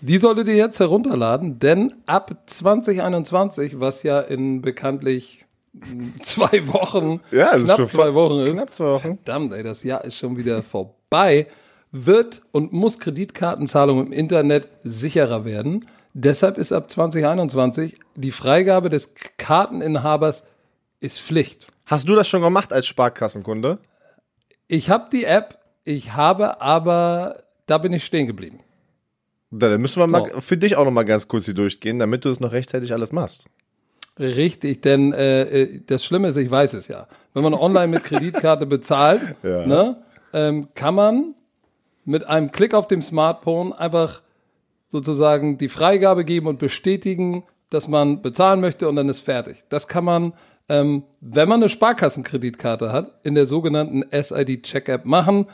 Die 0.00 0.18
solltet 0.18 0.48
ihr 0.48 0.56
jetzt 0.56 0.80
herunterladen, 0.80 1.58
denn 1.58 1.94
ab 2.06 2.34
2021, 2.46 3.78
was 3.80 4.02
ja 4.02 4.20
in 4.20 4.62
bekanntlich 4.62 5.44
zwei 6.22 6.66
Wochen, 6.68 7.20
Ja, 7.30 7.56
knapp 7.58 7.88
zwei 7.90 8.14
Wochen 8.14 8.40
ist, 8.40 8.54
Knapp 8.54 8.72
zwei 8.72 8.84
Wochen. 8.86 9.18
verdammt, 9.18 9.52
ey, 9.52 9.62
das 9.62 9.82
Jahr 9.82 10.04
ist 10.04 10.16
schon 10.16 10.36
wieder 10.36 10.62
vorbei, 10.62 11.46
wird 11.92 12.42
und 12.52 12.72
muss 12.72 12.98
Kreditkartenzahlung 12.98 14.06
im 14.06 14.12
Internet 14.12 14.68
sicherer 14.84 15.44
werden. 15.44 15.84
Deshalb 16.14 16.58
ist 16.58 16.72
ab 16.72 16.90
2021 16.90 17.96
die 18.16 18.30
Freigabe 18.32 18.90
des 18.90 19.14
Karteninhabers 19.38 20.42
ist 21.00 21.20
Pflicht. 21.20 21.66
Hast 21.86 22.08
du 22.08 22.14
das 22.14 22.28
schon 22.28 22.42
gemacht 22.42 22.72
als 22.72 22.86
Sparkassenkunde? 22.86 23.78
Ich 24.68 24.90
habe 24.90 25.08
die 25.12 25.24
App, 25.24 25.58
ich 25.84 26.12
habe 26.14 26.60
aber, 26.60 27.42
da 27.66 27.78
bin 27.78 27.92
ich 27.92 28.04
stehen 28.04 28.26
geblieben. 28.26 28.60
Dann 29.50 29.80
müssen 29.80 30.00
wir 30.00 30.06
mal 30.06 30.30
So. 30.32 30.40
für 30.40 30.56
dich 30.56 30.76
auch 30.76 30.84
noch 30.84 30.92
mal 30.92 31.04
ganz 31.04 31.26
kurz 31.26 31.46
hier 31.46 31.54
durchgehen, 31.54 31.98
damit 31.98 32.24
du 32.24 32.28
es 32.28 32.38
noch 32.38 32.52
rechtzeitig 32.52 32.92
alles 32.92 33.10
machst. 33.10 33.46
Richtig, 34.18 34.82
denn 34.82 35.12
äh, 35.12 35.42
äh, 35.42 35.80
das 35.86 36.04
Schlimme 36.04 36.28
ist, 36.28 36.36
ich 36.36 36.50
weiß 36.50 36.74
es 36.74 36.86
ja. 36.88 37.08
Wenn 37.34 37.42
man 37.42 37.54
online 37.54 37.88
mit 37.88 38.04
Kreditkarte 38.04 38.66
bezahlt, 38.66 39.20
Ja. 39.42 39.66
ne, 39.66 39.96
ähm, 40.32 40.68
kann 40.74 40.94
man 40.94 41.34
mit 42.10 42.26
einem 42.26 42.50
Klick 42.50 42.74
auf 42.74 42.86
dem 42.88 43.02
Smartphone 43.02 43.72
einfach 43.72 44.20
sozusagen 44.88 45.56
die 45.58 45.68
Freigabe 45.68 46.24
geben 46.24 46.48
und 46.48 46.58
bestätigen, 46.58 47.44
dass 47.70 47.86
man 47.86 48.20
bezahlen 48.22 48.60
möchte 48.60 48.88
und 48.88 48.96
dann 48.96 49.08
ist 49.08 49.20
fertig. 49.20 49.62
Das 49.68 49.86
kann 49.86 50.04
man, 50.04 50.32
ähm, 50.68 51.04
wenn 51.20 51.48
man 51.48 51.60
eine 51.60 51.68
Sparkassenkreditkarte 51.68 52.90
hat, 52.92 53.12
in 53.22 53.36
der 53.36 53.46
sogenannten 53.46 54.04
SID 54.10 54.62
Check 54.64 54.88
App 54.88 55.04
machen. 55.04 55.46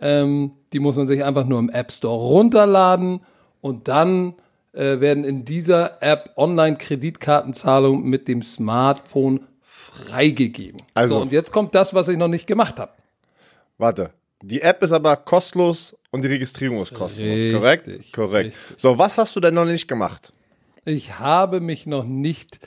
Ähm, 0.00 0.52
die 0.72 0.80
muss 0.80 0.96
man 0.96 1.06
sich 1.06 1.22
einfach 1.22 1.44
nur 1.46 1.58
im 1.60 1.68
App 1.70 1.92
Store 1.92 2.18
runterladen 2.18 3.20
und 3.60 3.86
dann 3.86 4.34
äh, 4.72 4.98
werden 5.00 5.24
in 5.24 5.44
dieser 5.44 6.02
App 6.02 6.30
Online-Kreditkartenzahlungen 6.36 8.02
mit 8.04 8.26
dem 8.26 8.42
Smartphone 8.42 9.46
freigegeben. 9.62 10.82
Also- 10.94 11.14
so, 11.16 11.20
und 11.22 11.32
jetzt 11.32 11.52
kommt 11.52 11.74
das, 11.74 11.94
was 11.94 12.08
ich 12.08 12.16
noch 12.16 12.28
nicht 12.28 12.46
gemacht 12.46 12.78
habe. 12.80 12.92
Warte. 13.78 14.10
Die 14.42 14.62
App 14.62 14.82
ist 14.82 14.92
aber 14.92 15.16
kostenlos 15.16 15.96
und 16.10 16.22
die 16.22 16.28
Registrierung 16.28 16.80
ist 16.80 16.94
kostenlos, 16.94 17.36
Richtig, 17.36 17.52
korrekt? 17.52 18.12
Korrekt. 18.12 18.56
So, 18.76 18.96
was 18.98 19.18
hast 19.18 19.36
du 19.36 19.40
denn 19.40 19.54
noch 19.54 19.66
nicht 19.66 19.86
gemacht? 19.86 20.32
Ich 20.84 21.18
habe 21.18 21.60
mich 21.60 21.86
noch 21.86 22.04
nicht 22.04 22.58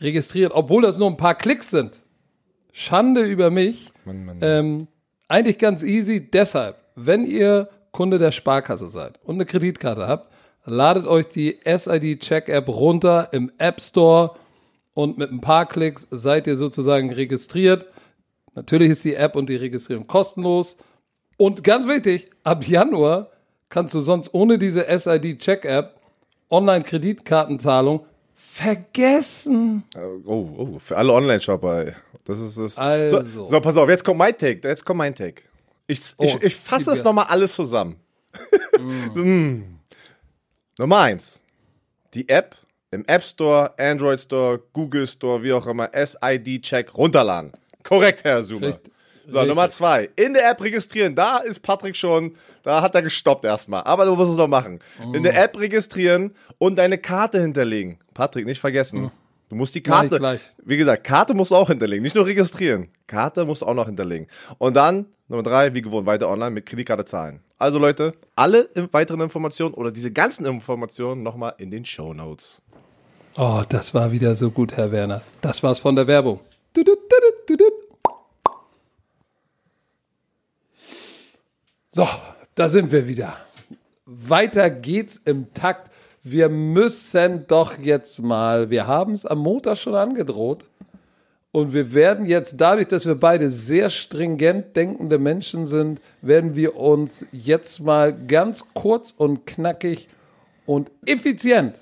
registriert, 0.00 0.52
obwohl 0.54 0.82
das 0.82 0.98
nur 0.98 1.08
ein 1.08 1.16
paar 1.16 1.34
Klicks 1.34 1.70
sind. 1.70 1.98
Schande 2.72 3.22
über 3.22 3.50
mich. 3.50 3.92
Mann, 4.04 4.24
Mann. 4.24 4.38
Ähm, 4.40 4.88
eigentlich 5.28 5.58
ganz 5.58 5.82
easy. 5.82 6.30
Deshalb, 6.30 6.76
wenn 6.94 7.26
ihr 7.26 7.68
Kunde 7.90 8.18
der 8.18 8.30
Sparkasse 8.30 8.88
seid 8.88 9.18
und 9.24 9.34
eine 9.34 9.46
Kreditkarte 9.46 10.06
habt, 10.06 10.30
ladet 10.64 11.06
euch 11.06 11.26
die 11.26 11.58
SID 11.64 12.20
Check 12.20 12.48
App 12.48 12.68
runter 12.68 13.28
im 13.32 13.50
App 13.58 13.80
Store 13.80 14.36
und 14.94 15.18
mit 15.18 15.32
ein 15.32 15.40
paar 15.40 15.66
Klicks 15.66 16.06
seid 16.10 16.46
ihr 16.46 16.56
sozusagen 16.56 17.12
registriert. 17.12 17.86
Natürlich 18.54 18.90
ist 18.90 19.04
die 19.04 19.14
App 19.14 19.34
und 19.36 19.48
die 19.48 19.56
Registrierung 19.56 20.06
kostenlos. 20.06 20.76
Und 21.40 21.64
ganz 21.64 21.86
wichtig, 21.88 22.28
ab 22.44 22.68
Januar 22.68 23.30
kannst 23.70 23.94
du 23.94 24.02
sonst 24.02 24.34
ohne 24.34 24.58
diese 24.58 24.84
SID 24.98 25.38
Check 25.38 25.64
App 25.64 25.98
Online-Kreditkartenzahlung 26.50 28.04
vergessen. 28.34 29.84
Oh, 30.26 30.50
oh, 30.58 30.78
für 30.78 30.98
alle 30.98 31.14
Online-Shopper. 31.14 31.94
Das 32.26 32.40
ist 32.40 32.58
das. 32.58 32.76
Also. 32.76 33.22
So, 33.22 33.46
so, 33.46 33.60
pass 33.62 33.74
auf, 33.78 33.88
jetzt 33.88 34.04
kommt 34.04 34.18
mein 34.18 34.36
Take. 34.36 34.68
Jetzt 34.68 34.84
kommt 34.84 34.98
mein 34.98 35.14
Take. 35.14 35.40
Ich, 35.86 36.00
ich, 36.00 36.14
Oh, 36.18 36.24
ich 36.24 36.40
gib 36.40 36.52
fasse 36.52 36.90
das 36.90 37.02
nochmal 37.02 37.24
alles 37.28 37.54
zusammen. 37.54 37.96
Mm. 39.14 39.78
Nummer 40.78 41.00
eins. 41.00 41.42
Die 42.14 42.28
App 42.28 42.56
im 42.90 43.04
App 43.06 43.22
Store, 43.22 43.74
Android 43.78 44.20
Store, 44.20 44.62
Google 44.72 45.06
Store, 45.06 45.42
wie 45.42 45.52
auch 45.52 45.66
immer, 45.66 45.90
SID-Check 45.92 46.94
runterladen. 46.96 47.52
Korrekt, 47.82 48.24
Herr 48.24 48.42
Sumer. 48.42 48.68
Richtig. 48.68 48.90
So, 49.30 49.38
Richtig. 49.38 49.48
Nummer 49.48 49.70
zwei. 49.70 50.08
In 50.16 50.34
der 50.34 50.50
App 50.50 50.60
registrieren. 50.62 51.14
Da 51.14 51.38
ist 51.38 51.60
Patrick 51.60 51.96
schon, 51.96 52.34
da 52.62 52.82
hat 52.82 52.94
er 52.94 53.02
gestoppt 53.02 53.44
erstmal. 53.44 53.82
Aber 53.84 54.04
du 54.04 54.14
musst 54.16 54.30
es 54.32 54.36
noch 54.36 54.48
machen. 54.48 54.80
In 55.12 55.20
Mm. 55.20 55.22
der 55.22 55.42
App 55.42 55.58
registrieren 55.58 56.34
und 56.58 56.76
deine 56.76 56.98
Karte 56.98 57.40
hinterlegen. 57.40 57.98
Patrick, 58.14 58.46
nicht 58.46 58.60
vergessen. 58.60 59.10
Du 59.48 59.56
musst 59.56 59.74
die 59.74 59.80
Karte, 59.82 60.18
gleich. 60.18 60.40
wie 60.64 60.76
gesagt, 60.76 61.04
Karte 61.04 61.34
musst 61.34 61.50
du 61.50 61.56
auch 61.56 61.68
hinterlegen. 61.68 62.02
Nicht 62.02 62.14
nur 62.14 62.26
registrieren. 62.26 62.88
Karte 63.06 63.44
musst 63.44 63.62
du 63.62 63.66
auch 63.66 63.74
noch 63.74 63.86
hinterlegen. 63.86 64.26
Und 64.58 64.76
dann, 64.76 65.06
Nummer 65.28 65.42
drei, 65.42 65.74
wie 65.74 65.82
gewohnt, 65.82 66.06
weiter 66.06 66.28
online 66.28 66.50
mit 66.52 66.66
Kreditkarte 66.66 67.04
zahlen. 67.04 67.40
Also 67.58 67.78
Leute, 67.78 68.14
alle 68.36 68.68
weiteren 68.92 69.20
Informationen 69.20 69.74
oder 69.74 69.90
diese 69.90 70.10
ganzen 70.12 70.46
Informationen 70.46 71.22
nochmal 71.22 71.54
in 71.58 71.70
den 71.70 71.84
Show 71.84 72.14
Notes. 72.14 72.62
Oh, 73.36 73.62
das 73.68 73.92
war 73.94 74.12
wieder 74.12 74.34
so 74.36 74.50
gut, 74.50 74.76
Herr 74.76 74.92
Werner. 74.92 75.22
Das 75.40 75.62
war's 75.62 75.78
von 75.78 75.94
der 75.96 76.06
Werbung. 76.06 76.40
Tudut, 76.72 76.98
tudut, 77.08 77.46
tudut. 77.46 77.72
So, 81.92 82.06
da 82.54 82.68
sind 82.68 82.92
wir 82.92 83.08
wieder. 83.08 83.34
Weiter 84.06 84.70
geht's 84.70 85.20
im 85.24 85.52
Takt. 85.54 85.90
Wir 86.22 86.48
müssen 86.48 87.48
doch 87.48 87.78
jetzt 87.78 88.22
mal, 88.22 88.70
wir 88.70 88.86
haben 88.86 89.12
es 89.12 89.26
am 89.26 89.38
Montag 89.38 89.76
schon 89.78 89.96
angedroht. 89.96 90.66
Und 91.50 91.74
wir 91.74 91.92
werden 91.92 92.26
jetzt, 92.26 92.60
dadurch, 92.60 92.86
dass 92.86 93.06
wir 93.06 93.16
beide 93.16 93.50
sehr 93.50 93.90
stringent 93.90 94.76
denkende 94.76 95.18
Menschen 95.18 95.66
sind, 95.66 96.00
werden 96.22 96.54
wir 96.54 96.76
uns 96.76 97.26
jetzt 97.32 97.80
mal 97.80 98.16
ganz 98.16 98.64
kurz 98.72 99.10
und 99.10 99.44
knackig 99.44 100.06
und 100.66 100.92
effizient 101.04 101.74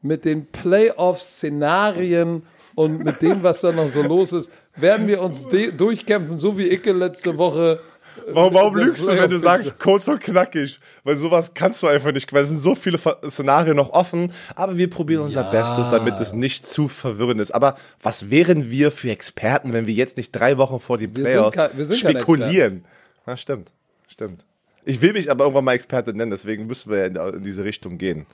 mit 0.00 0.24
den 0.24 0.46
Playoff-Szenarien 0.46 2.44
und 2.74 3.04
mit 3.04 3.20
dem, 3.20 3.42
was 3.42 3.60
da 3.60 3.72
noch 3.72 3.88
so 3.88 4.00
los 4.00 4.32
ist, 4.32 4.50
werden 4.74 5.06
wir 5.06 5.20
uns 5.20 5.46
durchkämpfen, 5.76 6.38
so 6.38 6.56
wie 6.56 6.72
Icke 6.72 6.92
letzte 6.92 7.36
Woche. 7.36 7.80
Warum, 8.28 8.54
warum 8.54 8.76
lügst 8.76 9.06
du, 9.06 9.08
wenn 9.08 9.28
du 9.30 9.38
sagst, 9.38 9.78
kurz 9.78 10.08
und 10.08 10.20
knackig? 10.20 10.80
Weil 11.02 11.16
sowas 11.16 11.52
kannst 11.54 11.82
du 11.82 11.86
einfach 11.86 12.12
nicht, 12.12 12.32
weil 12.32 12.44
es 12.44 12.50
sind 12.50 12.58
so 12.58 12.74
viele 12.74 12.98
Szenarien 13.28 13.76
noch 13.76 13.90
offen. 13.90 14.32
Aber 14.54 14.76
wir 14.76 14.88
probieren 14.88 15.22
unser 15.22 15.42
Ja. 15.42 15.50
Bestes, 15.50 15.90
damit 15.90 16.18
es 16.20 16.32
nicht 16.32 16.66
zu 16.66 16.88
verwirrend 16.88 17.40
ist. 17.40 17.50
Aber 17.50 17.76
was 18.02 18.30
wären 18.30 18.70
wir 18.70 18.90
für 18.90 19.10
Experten, 19.10 19.72
wenn 19.72 19.86
wir 19.86 19.94
jetzt 19.94 20.16
nicht 20.16 20.32
drei 20.32 20.56
Wochen 20.58 20.80
vor 20.80 20.98
die 20.98 21.04
sind 21.06 21.14
Playoffs 21.14 21.58
spekulieren? 21.98 22.84
Na, 23.26 23.36
stimmt. 23.36 23.70
Stimmt. 24.08 24.44
Ich 24.84 25.00
will 25.00 25.12
mich 25.12 25.30
aber 25.30 25.44
irgendwann 25.44 25.64
mal 25.64 25.72
Experte 25.72 26.12
nennen, 26.14 26.30
deswegen 26.30 26.66
müssen 26.66 26.90
wir 26.92 27.06
in, 27.06 27.16
in 27.16 27.42
diese 27.42 27.64
Richtung 27.64 27.98
gehen. 27.98 28.26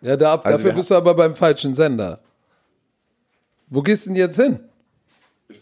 Ja, 0.00 0.16
da, 0.16 0.36
Also 0.36 0.58
dafür 0.58 0.72
bist 0.72 0.90
du 0.90 0.94
aber 0.94 1.14
beim 1.14 1.34
falschen 1.34 1.74
Sender. 1.74 2.20
Wo 3.68 3.82
gehst 3.82 4.06
du 4.06 4.10
denn 4.10 4.16
jetzt 4.16 4.36
hin? 4.36 4.60
Ich 5.48 5.60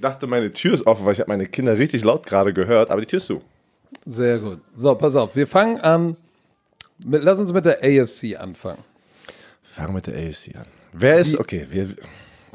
dachte, 0.00 0.26
meine 0.26 0.52
Tür 0.52 0.74
ist 0.74 0.86
offen, 0.86 1.06
weil 1.06 1.12
ich 1.12 1.20
habe 1.20 1.30
meine 1.30 1.46
Kinder 1.46 1.78
richtig 1.78 2.04
laut 2.04 2.26
gerade 2.26 2.52
gehört, 2.52 2.90
aber 2.90 3.00
die 3.00 3.06
Tür 3.06 3.18
ist 3.18 3.26
zu. 3.26 3.42
Sehr 4.04 4.38
gut. 4.38 4.60
So, 4.74 4.94
pass 4.94 5.14
auf. 5.14 5.34
Wir 5.36 5.46
fangen 5.46 5.80
an. 5.80 6.16
Mit, 7.04 7.22
lass 7.22 7.38
uns 7.38 7.52
mit 7.52 7.64
der 7.64 7.78
AFC 7.82 8.38
anfangen. 8.38 8.82
Fangen 9.62 9.94
mit 9.94 10.06
der 10.06 10.14
AFC 10.14 10.56
an. 10.56 10.66
Wer 10.92 11.18
ist, 11.18 11.36
okay, 11.38 11.66
wer, 11.70 11.88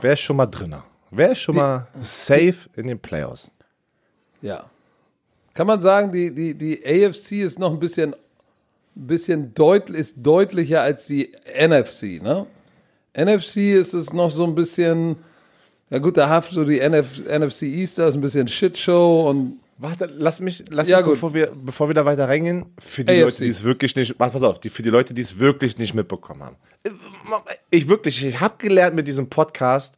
wer 0.02 0.14
ist 0.14 0.22
schon 0.22 0.36
mal 0.36 0.48
drin? 0.48 0.76
Wer 1.12 1.32
ist 1.32 1.40
schon 1.40 1.56
mal 1.56 1.88
safe 2.02 2.70
in 2.76 2.88
den 2.88 3.00
Playoffs? 3.00 3.52
Ja. 4.42 4.70
Kann 5.54 5.68
man 5.68 5.82
sagen, 5.82 6.12
die, 6.12 6.34
die, 6.34 6.56
die 6.56 6.84
AFC 6.86 7.34
ist 7.44 7.60
noch 7.60 7.72
ein 7.72 7.80
bisschen, 7.80 8.14
ein 8.14 9.08
bisschen 9.08 9.54
deutl, 9.54 9.96
ist 9.96 10.16
deutlicher 10.18 10.82
als 10.82 11.06
die 11.06 11.34
NFC, 11.46 12.22
ne? 12.22 12.48
NFC 13.14 13.58
ist 13.76 13.94
es 13.94 14.14
noch 14.14 14.32
so 14.32 14.46
ein 14.46 14.56
bisschen, 14.56 15.18
ja 15.92 15.98
gut, 16.00 16.18
da 16.18 16.28
haft 16.30 16.52
so 16.52 16.64
die 16.64 16.80
NF, 16.80 17.20
NFC 17.28 17.64
East, 17.64 18.00
da 18.00 18.08
ist 18.08 18.16
ein 18.16 18.22
bisschen 18.22 18.48
Shitshow 18.48 19.30
und 19.30 19.60
Warte, 19.78 20.08
lass 20.16 20.40
mich, 20.40 20.64
lass 20.70 20.88
Ja, 20.88 20.98
mich 20.98 21.06
gut. 21.06 21.14
bevor 21.16 21.34
wir, 21.34 21.52
bevor 21.56 21.90
wir 21.90 21.96
da 21.96 22.06
weiter 22.06 22.30
reingehen, 22.30 22.66
für 22.78 23.04
die 23.04 23.14
AFC. 23.14 23.22
Leute, 23.24 23.44
die 23.46 23.50
es 23.50 23.64
wirklich 23.64 23.96
nicht, 23.96 24.16
pass 24.16 24.44
auf, 24.44 24.60
die, 24.60 24.70
für 24.70 24.84
die 24.84 24.92
Leute, 24.92 25.16
die 25.16 25.24
es 25.24 25.40
wirklich 25.40 25.80
nicht 25.80 25.96
mitbekommen 25.96 26.44
haben. 26.44 26.56
Ich 27.72 27.90
wirklich, 27.90 28.24
ich 28.24 28.40
habe 28.40 28.54
gelernt 28.60 28.96
mit 28.96 29.08
diesem 29.08 29.28
Podcast, 29.28 29.96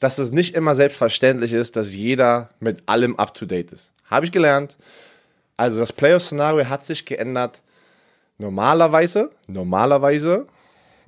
dass 0.00 0.16
es 0.18 0.30
nicht 0.30 0.54
immer 0.54 0.74
selbstverständlich 0.74 1.52
ist, 1.52 1.76
dass 1.76 1.94
jeder 1.94 2.48
mit 2.58 2.82
allem 2.86 3.16
up 3.16 3.34
to 3.34 3.44
date 3.44 3.70
ist. 3.70 3.92
Habe 4.06 4.24
ich 4.24 4.32
gelernt. 4.32 4.78
Also 5.58 5.78
das 5.78 5.92
Playoff-Szenario 5.92 6.66
hat 6.66 6.86
sich 6.86 7.04
geändert. 7.04 7.60
Normalerweise, 8.38 9.30
normalerweise, 9.46 10.46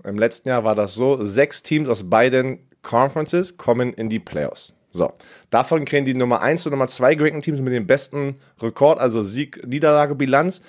im 0.04 0.18
letzten 0.18 0.50
Jahr 0.50 0.62
war 0.62 0.74
das 0.74 0.92
so, 0.92 1.24
sechs 1.24 1.62
Teams 1.62 1.88
aus 1.88 2.10
beiden 2.10 2.58
Conferences 2.82 3.56
kommen 3.56 3.92
in 3.92 4.08
die 4.08 4.18
Playoffs. 4.18 4.72
So, 4.90 5.12
davon 5.50 5.84
kriegen 5.84 6.04
die 6.04 6.14
Nummer 6.14 6.42
1 6.42 6.66
und 6.66 6.72
Nummer 6.72 6.88
2 6.88 7.14
gerankten 7.14 7.42
Teams 7.42 7.60
mit 7.60 7.72
dem 7.72 7.86
besten 7.86 8.36
Rekord, 8.60 8.98
also 8.98 9.22
Sieg, 9.22 9.64
Niederlage, 9.66 10.16
Bilanz, 10.16 10.62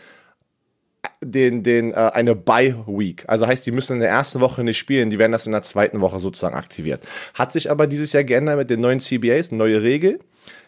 den, 1.24 1.64
den, 1.64 1.92
äh, 1.92 2.12
eine 2.14 2.36
Bye-Week. 2.36 3.24
Also 3.28 3.48
heißt, 3.48 3.66
die 3.66 3.72
müssen 3.72 3.94
in 3.94 4.00
der 4.00 4.10
ersten 4.10 4.40
Woche 4.40 4.64
nicht 4.64 4.78
spielen, 4.78 5.10
die 5.10 5.18
werden 5.18 5.32
das 5.32 5.48
in 5.48 5.52
der 5.52 5.64
zweiten 5.64 6.02
Woche 6.02 6.20
sozusagen 6.20 6.56
aktiviert. 6.56 7.08
Hat 7.34 7.52
sich 7.52 7.72
aber 7.72 7.88
dieses 7.88 8.14
Jahr 8.14 8.24
geändert 8.24 8.58
mit 8.58 8.70
den 8.70 8.80
neuen 8.80 9.00
CBAs, 9.00 9.52
neue 9.52 9.82
Regel. 9.82 10.20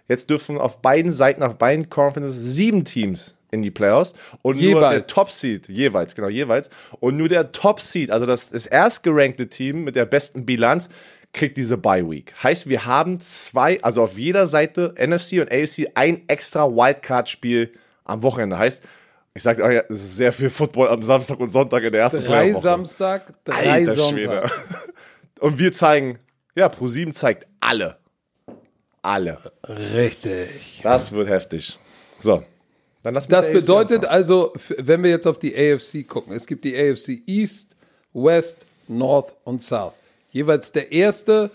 Jetzt 0.08 0.30
dürfen 0.30 0.58
auf 0.58 0.82
beiden 0.82 1.12
Seiten, 1.12 1.44
auf 1.44 1.56
beiden 1.56 1.90
Conferences 1.90 2.56
sieben 2.56 2.86
Teams 2.86 3.36
in 3.52 3.62
die 3.62 3.72
Playoffs 3.72 4.14
und 4.42 4.56
nur 4.56 4.70
Jeweils. 4.70 4.94
der 4.94 5.08
Top-Seed, 5.08 5.70
jeweils, 5.70 6.16
genau, 6.16 6.28
jeweils. 6.28 6.70
Und 7.00 7.18
nur 7.18 7.30
der 7.30 7.52
Top-Seed, 7.52 8.10
also 8.10 8.26
das, 8.26 8.50
das 8.50 8.66
erstgerankte 8.66 9.48
Team 9.48 9.84
mit 9.84 9.96
der 9.96 10.06
besten 10.06 10.46
Bilanz, 10.46 10.90
kriegt 11.34 11.58
diese 11.58 11.78
Bye-Week. 11.78 12.34
Heißt, 12.42 12.70
wir 12.70 12.86
haben 12.86 13.20
zwei, 13.20 13.82
also 13.82 14.04
auf 14.04 14.18
jeder 14.18 14.48
Seite, 14.48 14.94
NFC 14.98 15.42
und 15.42 15.52
AFC, 15.52 15.92
ein 15.96 16.24
extra 16.28 16.68
Wildcard-Spiel 16.68 17.74
am 18.06 18.24
Wochenende. 18.24 18.58
Heißt, 18.58 18.84
ich 19.34 19.42
sage, 19.42 19.74
ja, 19.74 19.82
es 19.90 20.04
ist 20.04 20.18
sehr 20.18 20.32
viel 20.32 20.52
Football 20.52 20.90
am 20.90 21.02
Samstag 21.02 21.40
und 21.40 21.50
Sonntag 21.50 21.84
in 21.84 21.92
der 21.92 22.02
ersten 22.02 22.20
drei 22.20 22.44
Playoff-Woche. 22.44 22.62
Samstag, 22.62 23.34
drei 23.44 23.72
Alter 23.72 23.96
Sonntag. 23.96 24.14
Schwede. 24.14 24.52
Und 25.40 25.60
wir 25.60 25.74
zeigen, 25.74 26.20
ja, 26.56 26.68
Pro7 26.68 27.12
zeigt 27.12 27.48
alle. 27.60 27.98
Alle. 29.02 29.40
Richtig. 29.68 30.80
Das 30.84 31.12
wird 31.12 31.28
heftig. 31.28 31.80
So. 32.18 32.46
Dann 33.02 33.16
lass 33.16 33.28
Das 33.28 33.52
bedeutet 33.52 34.06
also, 34.06 34.54
wenn 34.78 35.04
wir 35.04 35.10
jetzt 35.10 35.28
auf 35.28 35.40
die 35.40 35.54
AFC 35.54 36.08
gucken, 36.08 36.34
es 36.34 36.48
gibt 36.48 36.64
die 36.64 36.74
AFC 36.78 37.28
East, 37.28 37.76
West, 38.14 38.66
North 38.88 39.34
und 39.44 39.62
South. 39.62 39.94
Jeweils 40.34 40.72
der 40.72 40.92
erste 40.92 41.52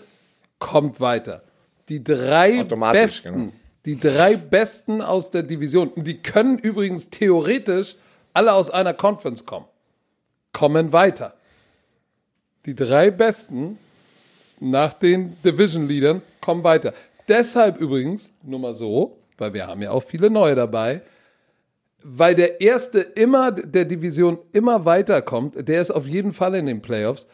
kommt 0.57 1.01
weiter. 1.01 1.43
Die 1.89 2.01
drei 2.01 2.61
Automatisch, 2.61 3.01
besten, 3.01 3.33
genau. 3.33 3.51
die 3.85 3.99
drei 3.99 4.35
besten 4.37 5.01
aus 5.01 5.31
der 5.31 5.43
Division, 5.43 5.89
und 5.89 6.07
die 6.07 6.21
können 6.21 6.57
übrigens 6.57 7.09
theoretisch 7.09 7.95
alle 8.33 8.53
aus 8.53 8.69
einer 8.69 8.93
Conference 8.93 9.45
kommen, 9.45 9.65
kommen 10.53 10.93
weiter. 10.93 11.33
Die 12.65 12.73
drei 12.73 13.11
besten 13.11 13.77
nach 14.61 14.93
den 14.93 15.35
Division 15.43 15.87
Leadern 15.87 16.21
kommen 16.39 16.63
weiter. 16.63 16.93
Deshalb 17.27 17.81
übrigens, 17.81 18.29
nur 18.43 18.59
mal 18.59 18.73
so, 18.73 19.17
weil 19.37 19.53
wir 19.53 19.67
haben 19.67 19.81
ja 19.81 19.91
auch 19.91 20.03
viele 20.03 20.29
neue 20.29 20.55
dabei, 20.55 21.01
weil 22.01 22.33
der 22.33 22.61
erste 22.61 22.99
immer 22.99 23.51
der 23.51 23.83
Division 23.83 24.37
immer 24.53 24.85
weiterkommt, 24.85 25.67
der 25.67 25.81
ist 25.81 25.91
auf 25.91 26.07
jeden 26.07 26.31
Fall 26.31 26.55
in 26.55 26.65
den 26.65 26.81
Playoffs. 26.81 27.27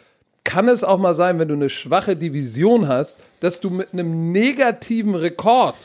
Kann 0.46 0.70
es 0.70 0.84
auch 0.84 1.00
mal 1.00 1.14
sein, 1.16 1.38
wenn 1.40 1.48
du 1.50 1.56
eine 1.56 1.70
schwache 1.70 2.16
Division 2.16 2.88
hast, 2.88 3.20
dass 3.42 3.60
du 3.60 3.70
mit 3.72 3.92
einem 3.92 4.32
negativen 4.32 5.14
Rekord 5.16 5.76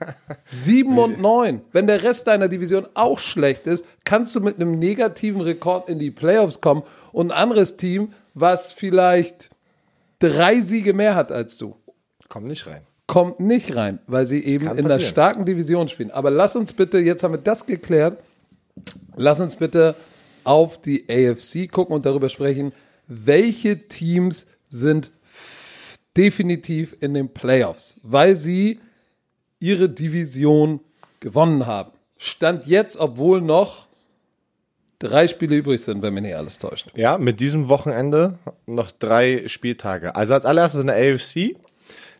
7 0.46 0.96
und 0.98 1.20
9, 1.20 1.60
wenn 1.72 1.86
der 1.86 2.02
Rest 2.02 2.26
deiner 2.28 2.48
Division 2.48 2.86
auch 2.94 3.18
schlecht 3.18 3.66
ist, 3.66 3.84
kannst 4.04 4.34
du 4.34 4.40
mit 4.40 4.56
einem 4.56 4.78
negativen 4.78 5.40
Rekord 5.42 5.88
in 5.90 5.98
die 5.98 6.10
Playoffs 6.12 6.60
kommen 6.60 6.84
und 7.12 7.32
ein 7.32 7.36
anderes 7.36 7.76
Team, 7.76 8.12
was 8.34 8.72
vielleicht 8.72 9.50
drei 10.20 10.60
Siege 10.60 10.94
mehr 10.94 11.14
hat 11.16 11.30
als 11.32 11.56
du, 11.56 11.76
Komm 12.28 12.44
nicht 12.44 12.66
rein. 12.66 12.82
kommt 13.06 13.40
nicht 13.40 13.74
rein, 13.76 13.98
weil 14.06 14.26
sie 14.26 14.42
eben 14.44 14.64
kann 14.66 14.78
in 14.78 14.84
einer 14.86 14.94
passieren. 14.94 15.10
starken 15.12 15.44
Division 15.44 15.88
spielen. 15.88 16.10
Aber 16.12 16.30
lass 16.30 16.56
uns 16.56 16.72
bitte, 16.72 16.98
jetzt 16.98 17.22
haben 17.24 17.34
wir 17.34 17.38
das 17.38 17.66
geklärt, 17.66 18.16
lass 19.16 19.40
uns 19.40 19.56
bitte 19.56 19.94
auf 20.44 20.80
die 20.80 21.04
AFC 21.10 21.70
gucken 21.70 21.94
und 21.96 22.06
darüber 22.06 22.28
sprechen, 22.28 22.72
welche 23.06 23.88
Teams 23.88 24.46
sind 24.68 25.10
definitiv 26.16 26.96
in 27.00 27.14
den 27.14 27.32
Playoffs, 27.32 27.98
weil 28.02 28.36
sie 28.36 28.80
ihre 29.58 29.88
Division 29.88 30.80
gewonnen 31.20 31.66
haben. 31.66 31.92
Stand 32.18 32.66
jetzt, 32.66 32.96
obwohl 32.96 33.40
noch 33.40 33.88
drei 34.98 35.28
Spiele 35.28 35.56
übrig 35.56 35.82
sind, 35.82 36.02
wenn 36.02 36.14
mich 36.14 36.22
nicht 36.22 36.36
alles 36.36 36.58
täuscht. 36.58 36.90
Ja, 36.94 37.18
mit 37.18 37.40
diesem 37.40 37.68
Wochenende 37.68 38.38
noch 38.66 38.90
drei 38.92 39.48
Spieltage. 39.48 40.14
Also 40.14 40.34
als 40.34 40.44
allererstes 40.44 40.80
in 40.80 40.86
der 40.86 40.96
AFC. 40.96 41.56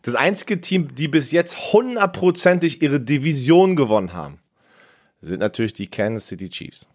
Das 0.03 0.15
einzige 0.15 0.61
Team, 0.61 0.95
die 0.95 1.09
bis 1.09 1.33
jetzt 1.33 1.73
hundertprozentig 1.73 2.83
ihre 2.83 3.01
Division 3.01 3.75
gewonnen 3.75 4.13
haben, 4.13 4.39
sind 5.23 5.41
natürlich 5.41 5.73
die 5.73 5.87
Kansas 5.87 6.27
City 6.27 6.51
Chiefs. 6.51 6.87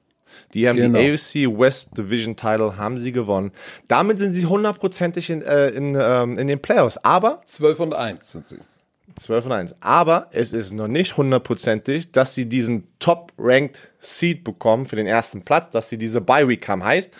Die 0.54 0.68
haben 0.68 0.78
Genau. 0.78 1.00
die 1.00 1.12
AFC 1.12 1.48
West 1.48 1.89
Division 1.98 2.36
Title, 2.36 2.78
haben 2.78 2.98
sie 3.00 3.12
gewonnen. 3.12 3.52
Damit 3.88 4.20
sind 4.20 4.34
sie 4.34 4.46
hundertprozentig 4.46 5.30
in, 5.30 5.42
äh, 5.42 5.70
in, 5.70 5.96
ähm, 6.00 6.38
in 6.38 6.48
den 6.48 6.60
Playoffs. 6.62 6.98
Aber 6.98 7.42
12 7.46 7.80
und 7.80 7.94
1 7.94 8.32
sind 8.32 8.48
sie. 8.50 8.58
12 9.15 9.46
und 9.48 9.52
1. 9.52 9.76
Aber 9.82 10.28
es 10.32 10.54
ist 10.54 10.72
noch 10.72 10.88
nicht 10.88 11.18
hundertprozentig, 11.18 12.12
dass 12.12 12.36
sie 12.36 12.48
diesen 12.48 12.88
Top-Ranked 13.00 13.80
Seed 14.00 14.44
bekommen 14.44 14.86
für 14.86 14.96
den 14.96 15.08
ersten 15.08 15.42
Platz, 15.42 15.70
dass 15.70 15.89
sie 15.89 15.98
diese 15.98 16.22
Bye-Week 16.22 16.65
haben. 16.68 16.84
Heißt, 16.84 17.12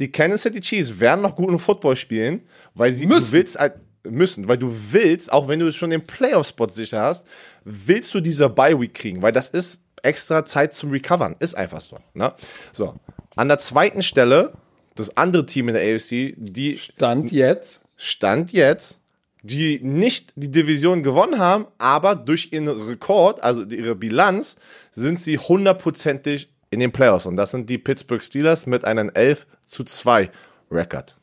die 0.00 0.10
Kansas 0.10 0.42
City 0.42 0.60
Chiefs 0.60 0.98
werden 0.98 1.20
noch 1.20 1.36
guten 1.36 1.58
Football 1.60 1.94
spielen, 1.96 2.40
weil 2.74 2.92
sie 2.92 3.06
Müssen. 3.06 3.32
Willst 3.32 3.58
halt- 3.58 3.74
müssen, 4.06 4.48
weil 4.48 4.58
du 4.58 4.74
willst, 4.90 5.32
auch 5.32 5.48
wenn 5.48 5.60
du 5.60 5.70
schon 5.72 5.88
den 5.90 6.02
Playoff-Spot 6.04 6.68
sicher 6.68 7.00
hast, 7.00 7.24
willst 7.64 8.12
du 8.12 8.20
diese 8.20 8.50
Bye-Week 8.50 8.92
kriegen, 8.92 9.22
weil 9.22 9.32
das 9.32 9.48
ist 9.50 9.80
extra 10.04 10.44
Zeit 10.44 10.74
zum 10.74 10.90
Recovern. 10.90 11.36
Ist 11.38 11.56
einfach 11.56 11.80
so. 11.80 11.98
Ne? 12.14 12.32
So. 12.72 12.94
An 13.36 13.48
der 13.48 13.58
zweiten 13.58 14.02
Stelle, 14.02 14.52
das 14.94 15.16
andere 15.16 15.46
Team 15.46 15.68
in 15.68 15.74
der 15.74 15.82
AFC, 15.82 16.34
die 16.36 16.78
Stand 16.78 17.32
jetzt. 17.32 17.84
Stand 17.96 18.52
jetzt, 18.52 18.98
die 19.42 19.80
nicht 19.82 20.32
die 20.36 20.50
Division 20.50 21.02
gewonnen 21.02 21.38
haben, 21.38 21.66
aber 21.78 22.14
durch 22.14 22.52
ihren 22.52 22.68
Rekord, 22.68 23.42
also 23.42 23.62
ihre 23.62 23.94
Bilanz, 23.94 24.56
sind 24.92 25.18
sie 25.18 25.38
hundertprozentig 25.38 26.48
in 26.70 26.80
den 26.80 26.92
Playoffs. 26.92 27.26
Und 27.26 27.36
das 27.36 27.50
sind 27.50 27.68
die 27.70 27.78
Pittsburgh 27.78 28.22
Steelers 28.22 28.66
mit 28.66 28.84
einem 28.84 29.10
11 29.12 29.46
zu 29.66 29.84
2 29.84 30.30
Rekord. 30.70 31.16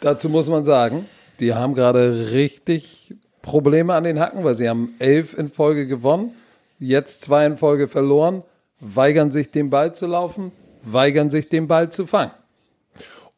Dazu 0.00 0.28
muss 0.28 0.48
man 0.48 0.64
sagen, 0.64 1.06
die 1.40 1.54
haben 1.54 1.74
gerade 1.74 2.30
richtig 2.32 3.14
Probleme 3.42 3.94
an 3.94 4.04
den 4.04 4.18
Hacken, 4.18 4.44
weil 4.44 4.54
sie 4.54 4.68
haben 4.68 4.94
elf 4.98 5.36
in 5.36 5.48
Folge 5.48 5.86
gewonnen, 5.86 6.32
jetzt 6.78 7.22
zwei 7.22 7.46
in 7.46 7.56
Folge 7.56 7.88
verloren, 7.88 8.42
weigern 8.80 9.32
sich 9.32 9.50
den 9.50 9.70
Ball 9.70 9.94
zu 9.94 10.06
laufen, 10.06 10.52
weigern 10.82 11.30
sich 11.30 11.48
den 11.48 11.66
Ball 11.66 11.90
zu 11.90 12.06
fangen. 12.06 12.32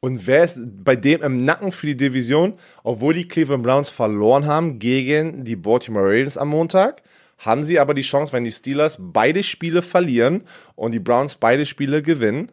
Und 0.01 0.27
wer 0.27 0.45
ist 0.45 0.59
bei 0.85 0.95
dem 0.95 1.23
im 1.23 1.41
Nacken 1.45 1.73
für 1.73 1.89
die 1.89 1.97
Division, 1.97 2.55
obwohl 2.85 3.15
die 3.15 3.27
Cleveland 3.27 3.65
Browns 3.65 3.91
verloren 3.91 4.47
haben 4.47 4.79
gegen 4.79 5.45
die 5.45 5.57
Baltimore 5.57 6.07
Ravens 6.07 6.39
am 6.39 6.49
Montag, 6.49 7.03
haben 7.39 7.65
sie 7.65 7.79
aber 7.79 7.95
die 7.95 8.03
Chance, 8.03 8.33
wenn 8.33 8.45
die 8.45 8.53
Steelers 8.53 8.97
beide 8.99 9.43
Spiele 9.43 9.83
verlieren 9.83 10.45
und 10.77 10.93
die 10.93 11.01
Browns 11.01 11.37
beide 11.37 11.67
Spiele 11.67 12.03
gewinnen, 12.03 12.51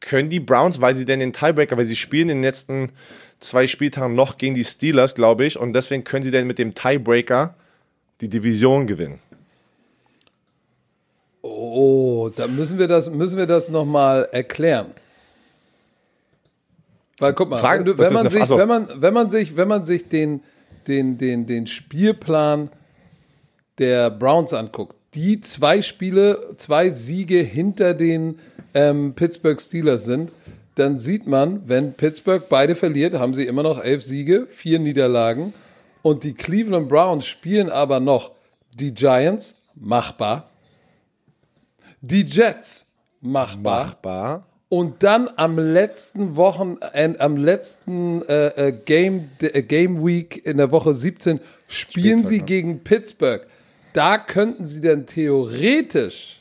können 0.00 0.28
die 0.28 0.40
Browns, 0.40 0.80
weil 0.80 0.94
sie 0.94 1.04
denn 1.04 1.20
den 1.20 1.32
Tiebreaker, 1.32 1.76
weil 1.76 1.86
sie 1.86 1.96
spielen 1.96 2.30
in 2.30 2.38
den 2.38 2.42
letzten 2.42 2.92
zwei 3.38 3.66
Spieltagen 3.66 4.14
noch 4.14 4.38
gegen 4.38 4.54
die 4.54 4.64
Steelers, 4.64 5.14
glaube 5.14 5.44
ich, 5.44 5.58
und 5.58 5.74
deswegen 5.74 6.04
können 6.04 6.22
sie 6.22 6.30
dann 6.30 6.46
mit 6.46 6.58
dem 6.58 6.74
Tiebreaker 6.74 7.54
die 8.20 8.28
Division 8.28 8.86
gewinnen. 8.86 9.18
Oh, 11.42 12.30
da 12.34 12.46
müssen 12.46 12.78
wir 12.78 12.86
das, 12.88 13.10
müssen 13.10 13.38
wir 13.38 13.46
das 13.46 13.68
nochmal 13.70 14.28
erklären. 14.32 14.86
Weil 17.18 17.34
guck 17.34 17.50
mal, 17.50 17.58
Frage- 17.58 17.80
wenn, 17.80 17.96
du, 17.96 17.98
wenn, 17.98 18.12
man 18.12 18.20
eine- 18.26 18.30
sich, 18.30 18.50
wenn, 18.50 18.68
man, 18.68 18.88
wenn 19.02 19.14
man 19.14 19.30
sich, 19.30 19.56
wenn 19.56 19.68
man 19.68 19.84
sich 19.84 20.08
den, 20.08 20.42
den, 20.86 21.18
den, 21.18 21.46
den 21.46 21.66
Spielplan 21.66 22.70
der 23.78 24.10
Browns 24.10 24.52
anguckt, 24.52 24.94
die 25.14 25.40
zwei 25.40 25.82
Spiele, 25.82 26.54
zwei 26.56 26.90
Siege 26.90 27.38
hinter 27.40 27.94
den 27.94 28.38
ähm, 28.74 29.14
Pittsburgh 29.14 29.60
Steelers 29.60 30.04
sind, 30.04 30.30
dann 30.76 30.98
sieht 30.98 31.26
man, 31.26 31.68
wenn 31.68 31.94
Pittsburgh 31.94 32.44
beide 32.48 32.74
verliert, 32.74 33.14
haben 33.14 33.34
sie 33.34 33.46
immer 33.46 33.62
noch 33.62 33.82
elf 33.82 34.02
Siege, 34.02 34.46
vier 34.50 34.78
Niederlagen. 34.78 35.52
Und 36.02 36.24
die 36.24 36.32
Cleveland 36.32 36.88
Browns 36.88 37.26
spielen 37.26 37.68
aber 37.70 38.00
noch 38.00 38.30
die 38.74 38.94
Giants, 38.94 39.56
machbar. 39.74 40.49
Die 42.00 42.22
Jets, 42.22 42.86
machbar. 43.20 43.86
Machbar. 43.86 44.46
Und 44.68 45.02
dann 45.02 45.28
am 45.34 45.58
letzten 45.58 46.36
Wochenende, 46.36 47.20
am 47.20 47.36
letzten 47.36 48.22
äh, 48.22 48.68
äh, 48.68 48.72
Game, 48.72 49.30
äh, 49.40 49.62
Game 49.62 50.06
Week 50.06 50.46
in 50.46 50.58
der 50.58 50.70
Woche 50.70 50.94
17 50.94 51.40
spielen 51.66 52.18
Spieltag, 52.20 52.26
sie 52.26 52.38
ne? 52.38 52.44
gegen 52.44 52.84
Pittsburgh. 52.84 53.46
Da 53.92 54.16
könnten 54.18 54.66
sie 54.66 54.80
dann 54.80 55.06
theoretisch, 55.06 56.40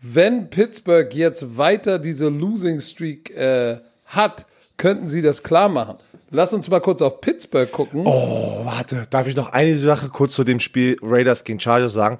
wenn 0.00 0.48
Pittsburgh 0.50 1.12
jetzt 1.12 1.58
weiter 1.58 1.98
diese 1.98 2.28
Losing 2.28 2.80
Streak 2.80 3.30
äh, 3.30 3.80
hat, 4.06 4.46
könnten 4.76 5.08
sie 5.08 5.20
das 5.20 5.42
klar 5.42 5.68
machen. 5.68 5.96
Lass 6.30 6.52
uns 6.52 6.68
mal 6.68 6.80
kurz 6.80 7.02
auf 7.02 7.20
Pittsburgh 7.20 7.70
gucken. 7.70 8.02
Oh, 8.06 8.64
warte, 8.64 9.06
darf 9.10 9.26
ich 9.26 9.34
noch 9.34 9.52
eine 9.52 9.76
Sache 9.76 10.08
kurz 10.08 10.34
zu 10.34 10.44
dem 10.44 10.60
Spiel 10.60 10.96
Raiders 11.02 11.42
gegen 11.42 11.58
Chargers 11.58 11.92
sagen? 11.92 12.18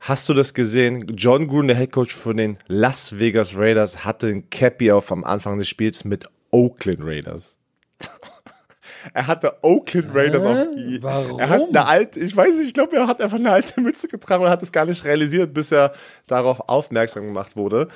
Hast 0.00 0.28
du 0.30 0.34
das 0.34 0.54
gesehen? 0.54 1.06
John 1.14 1.46
Gruden, 1.46 1.68
der 1.68 1.76
Headcoach 1.76 2.12
von 2.14 2.38
den 2.38 2.56
Las 2.68 3.18
Vegas 3.18 3.54
Raiders, 3.56 4.02
hatte 4.04 4.28
ein 4.28 4.48
Cappy 4.48 4.90
auf 4.90 5.12
am 5.12 5.24
Anfang 5.24 5.58
des 5.58 5.68
Spiels 5.68 6.04
mit 6.04 6.24
Oakland 6.50 7.00
Raiders. 7.02 7.58
er 9.14 9.26
hatte 9.26 9.62
Oakland 9.62 10.14
Raiders 10.14 10.42
auf 10.42 10.76
I. 10.76 11.02
Warum? 11.02 11.38
Er 11.38 11.50
hat 11.50 11.68
eine 11.68 11.86
alte, 11.86 12.18
ich 12.18 12.34
weiß 12.34 12.54
nicht, 12.54 12.68
ich 12.68 12.74
glaube, 12.74 12.96
er 12.96 13.06
hat 13.06 13.20
einfach 13.20 13.38
eine 13.38 13.52
alte 13.52 13.78
Mütze 13.82 14.08
getragen 14.08 14.42
und 14.42 14.48
hat 14.48 14.62
es 14.62 14.72
gar 14.72 14.86
nicht 14.86 15.04
realisiert, 15.04 15.52
bis 15.52 15.70
er 15.70 15.92
darauf 16.26 16.60
aufmerksam 16.68 17.26
gemacht 17.26 17.54
wurde. 17.54 17.88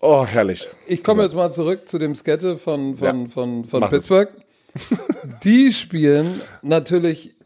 Oh, 0.00 0.26
herrlich. 0.26 0.68
Ich 0.86 1.04
komme 1.04 1.22
jetzt 1.22 1.36
mal 1.36 1.52
zurück 1.52 1.88
zu 1.88 1.98
dem 1.98 2.16
Skette 2.16 2.58
von, 2.58 2.96
von, 2.98 3.06
Ja. 3.26 3.28
von, 3.30 3.64
von 3.64 3.80
Mach 3.80 3.90
Pittsburgh. 3.90 4.30
Die 5.44 5.72
spielen 5.72 6.40
natürlich 6.62 7.36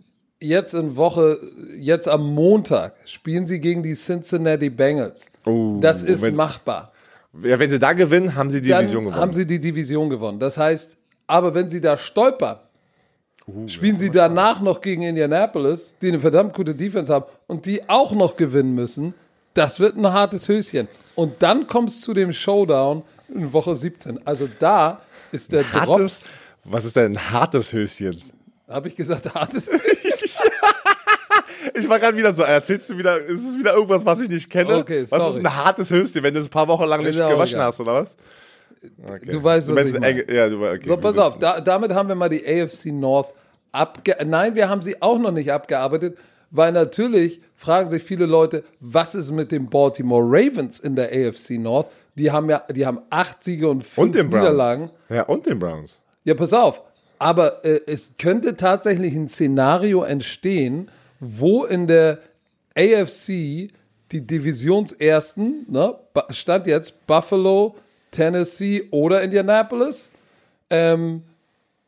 jetzt 0.43 0.75
in 0.75 0.97
Woche, 0.97 1.39
jetzt 1.79 2.09
am 2.09 2.35
Montag, 2.35 2.95
spielen 3.07 3.47
sie 3.47 3.61
gegen 3.61 3.83
die 3.83 3.95
Cincinnati 3.95 4.71
Bengals. 4.71 5.23
Oh, 5.45 5.79
Das 5.81 6.03
ist 6.03 6.23
wenn- 6.23 6.35
machbar. 6.35 6.93
Ja, 7.43 7.59
wenn 7.59 7.71
sie 7.71 7.79
da 7.79 7.95
gewinnen, 7.95 8.35
haben 8.35 8.51
sie 8.51 8.61
die 8.61 8.69
Dann 8.69 8.81
Division 8.81 9.05
gewonnen. 9.05 9.21
haben 9.21 9.33
sie 9.33 9.47
die 9.47 9.59
Division 9.59 10.11
gewonnen. 10.11 10.39
Das 10.39 10.59
heißt, 10.59 10.97
aber 11.27 11.55
wenn 11.55 11.69
sie 11.71 11.81
da 11.81 11.97
stolpern, 11.97 12.59
Uh, 13.45 13.67
spielen 13.67 13.99
sie 13.99 14.09
danach 14.09 14.61
noch 14.61 14.81
gegen 14.81 15.03
Indianapolis, 15.03 15.97
die 16.01 16.07
eine 16.09 16.21
verdammt 16.21 16.55
gute 16.55 16.77
Defense 16.77 17.13
haben 17.13 17.25
und 17.49 17.67
die 17.67 17.89
auch 17.89 18.13
noch 18.13 18.37
gewinnen 18.37 18.73
müssen. 18.77 19.15
Das 19.55 19.81
wird 19.81 19.97
ein 19.97 20.07
hartes 20.13 20.49
Höschen. 20.49 20.87
Und 21.17 21.43
dann 21.43 21.67
kommst 21.67 22.03
du 22.03 22.05
zu 22.07 22.15
dem 22.15 22.33
Showdown 22.33 23.03
in 23.35 23.53
Woche 23.53 23.75
17. 23.75 24.25
Also 24.25 24.49
da 24.61 25.01
ist 25.33 25.51
der 25.51 25.65
Drops. 25.65 25.75
hartes, 25.89 26.31
was 26.63 26.85
ist 26.85 26.95
denn 26.95 27.17
ein 27.17 27.31
hartes 27.33 27.73
Höschen? 27.73 28.23
Habe 28.69 28.87
ich 28.87 28.95
gesagt, 28.95 29.35
hartes 29.35 29.67
Ich 31.75 31.89
war 31.89 31.99
gerade 31.99 32.17
wieder 32.17 32.33
so, 32.33 32.43
erzählst 32.43 32.91
du 32.91 32.99
wieder, 32.99 33.19
ist 33.21 33.41
es 33.49 33.59
wieder 33.59 33.75
irgendwas, 33.75 34.05
was 34.05 34.21
ich 34.21 34.29
nicht 34.29 34.51
kenne? 34.51 34.79
Okay, 34.79 35.03
was 35.03 35.11
sorry. 35.11 35.31
ist 35.31 35.47
ein 35.47 35.57
hartes 35.57 35.91
Höschen, 35.91 36.23
wenn 36.23 36.35
du 36.35 36.41
es 36.41 36.47
ein 36.47 36.51
paar 36.51 36.69
Wochen 36.69 36.85
lang 36.85 37.03
nicht 37.03 37.21
auch 37.21 37.31
gewaschen 37.31 37.57
egal. 37.57 37.67
hast, 37.69 37.81
oder 37.81 37.95
was? 37.95 38.17
Okay. 39.07 39.31
Du 39.31 39.43
weißt, 39.43 39.69
was 39.69 39.75
meinst 39.75 39.91
ich 39.91 39.97
ein 39.97 40.17
meine. 40.17 40.33
Ja, 40.33 40.49
du, 40.49 40.65
okay, 40.67 40.81
So, 40.85 40.97
du 40.97 41.01
pass 41.01 41.19
auf, 41.19 41.39
da, 41.39 41.61
damit 41.61 41.93
haben 41.95 42.09
wir 42.09 42.15
mal 42.15 42.29
die 42.29 42.45
AFC 42.45 42.87
North 42.87 43.33
abge... 43.71 44.17
Nein, 44.25 44.55
wir 44.55 44.69
haben 44.69 44.83
sie 44.83 45.01
auch 45.01 45.19
noch 45.19 45.31
nicht 45.31 45.53
abgearbeitet, 45.53 46.19
weil 46.51 46.73
natürlich 46.73 47.41
fragen 47.57 47.91
sich 47.91 48.03
viele 48.03 48.27
Leute, 48.27 48.65
was 48.81 49.15
ist 49.15 49.31
mit 49.31 49.53
den 49.53 49.71
Baltimore 49.71 50.23
Ravens 50.25 50.81
in 50.81 50.97
der 50.97 51.11
AFC 51.11 51.53
North? 51.53 51.87
Die 52.15 52.31
haben 52.31 52.51
ja, 52.51 52.63
die 52.71 52.85
haben 52.85 53.01
acht 53.09 53.43
Siege 53.43 53.69
und 53.69 53.85
fünf 53.85 53.99
Und 53.99 54.15
den. 54.15 54.27
Niederlagen. 54.27 54.91
Ja, 55.09 55.23
und 55.23 55.47
den 55.47 55.59
Browns. 55.59 55.99
Ja, 56.25 56.35
pass 56.35 56.53
auf. 56.53 56.83
Aber 57.19 57.65
äh, 57.65 57.81
es 57.87 58.13
könnte 58.19 58.57
tatsächlich 58.57 59.15
ein 59.15 59.29
Szenario 59.29 60.03
entstehen, 60.03 60.91
wo 61.25 61.65
in 61.65 61.87
der 61.87 62.19
AFC 62.77 63.71
die 64.11 64.27
Divisionsersten, 64.27 65.67
ne, 65.69 65.95
stand 66.31 66.67
jetzt 66.67 67.07
Buffalo, 67.07 67.77
Tennessee 68.11 68.89
oder 68.91 69.23
Indianapolis, 69.23 70.11
ähm, 70.69 71.23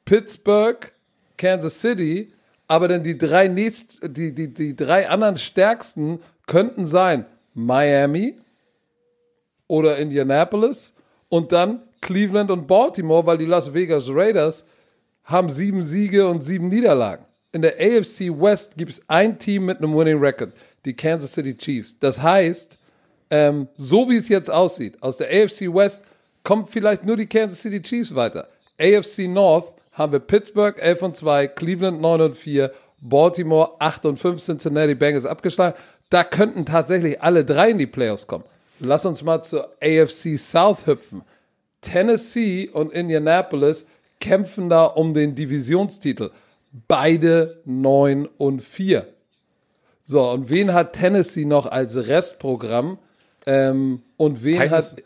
Pittsburgh, 0.04 0.92
Kansas 1.36 1.80
City, 1.80 2.32
aber 2.68 2.86
dann 2.86 3.02
die 3.02 3.18
drei 3.18 3.48
nächst, 3.48 3.98
die, 4.02 4.32
die, 4.32 4.54
die 4.54 4.76
drei 4.76 5.08
anderen 5.08 5.36
stärksten 5.36 6.20
könnten 6.46 6.86
sein 6.86 7.26
Miami 7.54 8.36
oder 9.66 9.98
Indianapolis 9.98 10.94
und 11.28 11.50
dann 11.50 11.82
Cleveland 12.00 12.52
und 12.52 12.68
Baltimore, 12.68 13.26
weil 13.26 13.38
die 13.38 13.46
Las 13.46 13.74
Vegas 13.74 14.08
Raiders 14.08 14.64
haben 15.24 15.50
sieben 15.50 15.82
Siege 15.82 16.28
und 16.28 16.42
sieben 16.42 16.68
Niederlagen. 16.68 17.24
In 17.54 17.62
der 17.62 17.74
AFC 17.74 18.32
West 18.36 18.76
gibt 18.76 18.90
es 18.90 19.08
ein 19.08 19.38
Team 19.38 19.66
mit 19.66 19.78
einem 19.78 19.96
Winning 19.96 20.18
Record, 20.18 20.52
die 20.84 20.92
Kansas 20.92 21.34
City 21.34 21.56
Chiefs. 21.56 21.96
Das 21.96 22.20
heißt, 22.20 22.76
ähm, 23.30 23.68
so 23.76 24.10
wie 24.10 24.16
es 24.16 24.28
jetzt 24.28 24.50
aussieht, 24.50 25.00
aus 25.00 25.18
der 25.18 25.28
AFC 25.28 25.72
West 25.72 26.02
kommt 26.42 26.70
vielleicht 26.70 27.04
nur 27.04 27.16
die 27.16 27.28
Kansas 27.28 27.62
City 27.62 27.80
Chiefs 27.80 28.12
weiter. 28.12 28.48
AFC 28.76 29.28
North 29.28 29.72
haben 29.92 30.10
wir 30.10 30.18
Pittsburgh 30.18 30.76
11 30.80 31.02
und 31.02 31.16
2, 31.16 31.46
Cleveland 31.46 32.00
9 32.00 32.20
und 32.22 32.36
4, 32.36 32.72
Baltimore 33.00 33.76
8 33.78 34.06
und 34.06 34.18
5, 34.18 34.42
Cincinnati 34.42 34.96
Bengals 34.96 35.24
abgeschlagen. 35.24 35.76
Da 36.10 36.24
könnten 36.24 36.66
tatsächlich 36.66 37.22
alle 37.22 37.44
drei 37.44 37.70
in 37.70 37.78
die 37.78 37.86
Playoffs 37.86 38.26
kommen. 38.26 38.44
Lass 38.80 39.06
uns 39.06 39.22
mal 39.22 39.42
zur 39.42 39.70
AFC 39.80 40.36
South 40.36 40.88
hüpfen. 40.88 41.22
Tennessee 41.82 42.68
und 42.68 42.92
Indianapolis 42.92 43.86
kämpfen 44.18 44.68
da 44.68 44.86
um 44.86 45.14
den 45.14 45.36
Divisionstitel. 45.36 46.32
Beide 46.88 47.60
9 47.64 48.26
und 48.38 48.62
4. 48.62 49.06
So, 50.02 50.28
und 50.30 50.50
wen 50.50 50.72
hat 50.74 50.92
Tennessee 50.94 51.44
noch 51.44 51.66
als 51.66 51.96
Restprogramm? 51.96 52.98
Ähm, 53.46 54.02
und 54.16 54.42
wen 54.42 54.60
Titans- 54.60 54.72
hat 54.92 55.02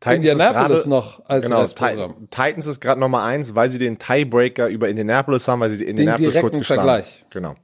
Titans 0.00 0.16
Indianapolis 0.16 0.78
ist 0.78 0.84
gerade- 0.84 0.88
noch 0.88 1.22
als 1.26 1.44
Genau, 1.44 1.60
Restprogramm? 1.60 2.14
Ti- 2.30 2.42
Titans 2.42 2.66
ist 2.66 2.80
gerade 2.80 3.00
Nummer 3.00 3.22
eins, 3.22 3.54
weil 3.54 3.68
sie 3.68 3.78
den 3.78 3.98
Tiebreaker 3.98 4.68
über 4.68 4.88
Indianapolis 4.88 5.46
haben, 5.46 5.60
weil 5.60 5.70
sie 5.70 5.84
Indianapolis 5.84 6.32
direkten 6.32 6.50
kurz 6.50 6.58
geschlagen 6.58 6.80
Vergleich. 6.82 7.24
Genau. 7.30 7.54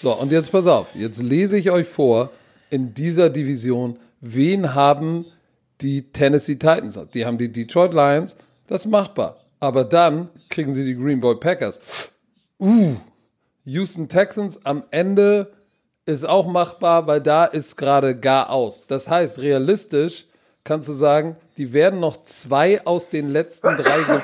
So, 0.00 0.12
und 0.12 0.30
jetzt 0.30 0.52
pass 0.52 0.66
auf. 0.66 0.86
Jetzt 0.94 1.22
lese 1.22 1.56
ich 1.56 1.70
euch 1.70 1.88
vor, 1.88 2.30
in 2.70 2.94
dieser 2.94 3.28
Division, 3.30 3.98
wen 4.20 4.74
haben 4.74 5.24
die 5.80 6.02
Tennessee 6.12 6.54
Titans? 6.54 6.98
Die 7.12 7.26
haben 7.26 7.38
die 7.38 7.50
Detroit 7.50 7.92
Lions. 7.92 8.36
Das 8.66 8.84
ist 8.84 8.90
machbar. 8.90 9.36
Aber 9.60 9.84
dann 9.84 10.28
kriegen 10.50 10.72
sie 10.74 10.84
die 10.84 10.94
Green 10.94 11.20
Bay 11.20 11.34
Packers. 11.34 12.12
Uh, 12.60 12.96
Houston 13.64 14.08
Texans 14.08 14.64
am 14.64 14.84
Ende 14.90 15.52
ist 16.06 16.24
auch 16.24 16.46
machbar, 16.46 17.06
weil 17.06 17.20
da 17.20 17.44
ist 17.44 17.76
gerade 17.76 18.14
gar 18.18 18.50
aus. 18.50 18.86
Das 18.86 19.08
heißt, 19.08 19.38
realistisch 19.40 20.26
kannst 20.64 20.88
du 20.88 20.92
sagen, 20.92 21.36
die 21.56 21.72
werden 21.72 22.00
noch 22.00 22.24
zwei 22.24 22.84
aus 22.86 23.08
den 23.08 23.30
letzten 23.30 23.76
drei. 23.76 24.02
Ge 24.02 24.20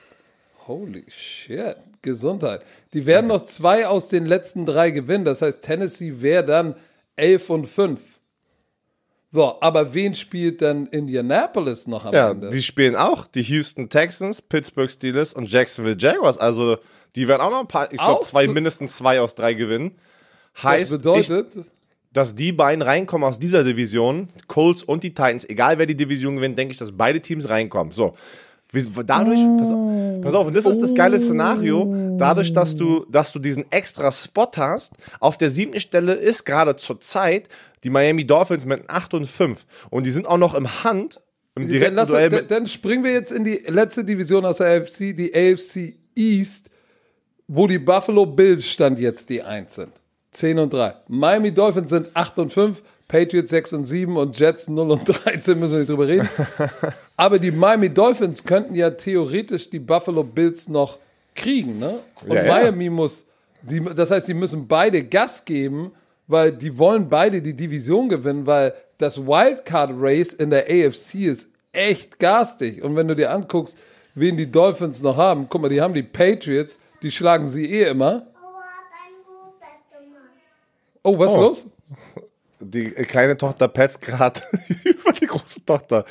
Holy 0.66 1.04
shit, 1.08 1.76
Gesundheit. 2.02 2.62
Die 2.94 3.04
werden 3.06 3.26
noch 3.28 3.44
zwei 3.44 3.86
aus 3.86 4.08
den 4.08 4.24
letzten 4.26 4.64
drei 4.66 4.90
gewinnen. 4.90 5.24
Das 5.24 5.42
heißt, 5.42 5.62
Tennessee 5.62 6.20
wäre 6.20 6.44
dann 6.44 6.74
11 7.16 7.50
und 7.50 7.66
5. 7.66 8.00
So, 9.30 9.60
aber 9.60 9.92
wen 9.94 10.14
spielt 10.14 10.62
dann 10.62 10.86
Indianapolis 10.86 11.86
noch 11.86 12.04
am 12.04 12.14
Ja, 12.14 12.30
Ende? 12.30 12.50
die 12.50 12.62
spielen 12.62 12.94
auch 12.96 13.26
die 13.26 13.42
Houston 13.42 13.88
Texans, 13.88 14.40
Pittsburgh 14.40 14.90
Steelers 14.90 15.34
und 15.34 15.50
Jacksonville 15.50 15.96
Jaguars. 15.98 16.38
Also 16.38 16.78
die 17.16 17.28
werden 17.28 17.42
auch 17.42 17.50
noch 17.50 17.60
ein 17.60 17.68
paar, 17.68 17.92
ich 17.92 17.98
glaube 17.98 18.24
zwei, 18.24 18.46
mindestens 18.48 18.96
zwei 18.96 19.20
aus 19.20 19.34
drei 19.34 19.54
gewinnen. 19.54 19.96
das 20.54 20.64
Heißt, 20.64 20.92
ich, 20.92 20.98
bedeutet, 20.98 21.56
dass 22.12 22.34
die 22.34 22.52
beiden 22.52 22.82
reinkommen 22.82 23.28
aus 23.28 23.38
dieser 23.38 23.64
Division, 23.64 24.28
Colts 24.46 24.82
und 24.82 25.02
die 25.02 25.10
Titans, 25.10 25.44
egal 25.48 25.78
wer 25.78 25.86
die 25.86 25.96
Division 25.96 26.36
gewinnt, 26.36 26.56
denke 26.56 26.72
ich, 26.72 26.78
dass 26.78 26.92
beide 26.92 27.20
Teams 27.20 27.48
reinkommen. 27.48 27.92
So. 27.92 28.14
Dadurch, 29.06 29.40
pass 29.58 29.68
auf, 29.68 30.22
pass 30.22 30.34
auf, 30.34 30.46
und 30.48 30.56
das 30.56 30.66
ist 30.66 30.80
das 30.80 30.94
geile 30.94 31.20
Szenario, 31.20 32.16
dadurch, 32.18 32.52
dass 32.52 32.74
du, 32.74 33.06
dass 33.08 33.32
du 33.32 33.38
diesen 33.38 33.70
extra 33.70 34.10
Spot 34.10 34.50
hast, 34.56 34.94
auf 35.20 35.38
der 35.38 35.50
siebten 35.50 35.78
Stelle 35.78 36.14
ist 36.14 36.44
gerade 36.44 36.74
zur 36.74 37.00
Zeit 37.00 37.48
die 37.84 37.90
Miami 37.90 38.26
Dolphins 38.26 38.64
mit 38.64 38.88
8 38.88 39.14
und 39.14 39.26
5. 39.26 39.64
Und 39.90 40.06
die 40.06 40.10
sind 40.10 40.26
auch 40.26 40.38
noch 40.38 40.54
im 40.54 40.82
Hand, 40.82 41.20
im 41.54 41.68
dann, 41.80 41.94
lass, 41.94 42.08
Duell 42.08 42.28
dann, 42.30 42.48
dann 42.48 42.66
springen 42.66 43.04
wir 43.04 43.12
jetzt 43.12 43.30
in 43.30 43.44
die 43.44 43.62
letzte 43.66 44.04
Division 44.04 44.44
aus 44.44 44.58
der 44.58 44.80
AFC, 44.80 45.16
die 45.16 45.32
AFC 45.34 45.94
East, 46.16 46.68
wo 47.48 47.66
die 47.66 47.78
Buffalo 47.78 48.26
Bills 48.26 48.66
stand 48.66 48.98
jetzt 48.98 49.28
die 49.28 49.42
1 49.42 49.74
sind. 49.74 49.92
10 50.32 50.58
und 50.58 50.72
3. 50.72 50.94
Miami 51.08 51.52
Dolphins 51.52 51.90
sind 51.90 52.08
8 52.14 52.38
und 52.38 52.52
5, 52.52 52.82
Patriots 53.06 53.50
6 53.50 53.72
und 53.74 53.84
7 53.84 54.16
und 54.16 54.38
Jets 54.38 54.68
0 54.68 54.90
und 54.90 55.04
13, 55.24 55.58
müssen 55.58 55.72
wir 55.72 55.78
nicht 55.80 55.90
drüber 55.90 56.08
reden. 56.08 56.28
Aber 57.16 57.38
die 57.38 57.50
Miami 57.52 57.88
Dolphins 57.90 58.42
könnten 58.42 58.74
ja 58.74 58.90
theoretisch 58.90 59.70
die 59.70 59.78
Buffalo 59.78 60.24
Bills 60.24 60.68
noch 60.68 60.98
kriegen, 61.34 61.78
ne? 61.78 62.00
Und 62.26 62.34
Ja, 62.34 62.44
ja. 62.44 62.52
Miami 62.52 62.90
muss, 62.90 63.24
die, 63.62 63.80
das 63.80 64.10
heißt, 64.10 64.26
die 64.26 64.34
müssen 64.34 64.66
beide 64.66 65.04
Gas 65.04 65.44
geben, 65.44 65.92
weil 66.26 66.52
die 66.52 66.76
wollen 66.78 67.08
beide 67.08 67.40
die 67.42 67.54
Division 67.54 68.08
gewinnen, 68.08 68.46
weil 68.46 68.72
das 68.98 69.24
Wildcard 69.26 69.90
Race 69.94 70.32
in 70.32 70.50
der 70.50 70.64
AFC 70.64 71.26
ist 71.26 71.50
echt 71.72 72.18
garstig. 72.18 72.82
Und 72.82 72.96
wenn 72.96 73.08
du 73.08 73.14
dir 73.14 73.30
anguckst, 73.30 73.76
wen 74.14 74.36
die 74.36 74.50
Dolphins 74.50 75.02
noch 75.02 75.16
haben, 75.16 75.46
guck 75.48 75.62
mal, 75.62 75.68
die 75.68 75.80
haben 75.80 75.94
die 75.94 76.02
Patriots, 76.02 76.78
die 77.04 77.12
schlagen 77.12 77.46
sie 77.46 77.70
eh 77.70 77.84
immer. 77.90 78.26
Oh, 81.02 81.18
was 81.18 81.32
ist 81.32 81.38
Oh. 81.38 81.40
los? 81.40 81.66
die 82.60 82.90
kleine 82.92 83.36
Tochter 83.36 83.68
petzt 83.68 84.00
gerade 84.00 84.40
über 84.84 85.12
die 85.12 85.26
große 85.26 85.64
Tochter. 85.66 86.06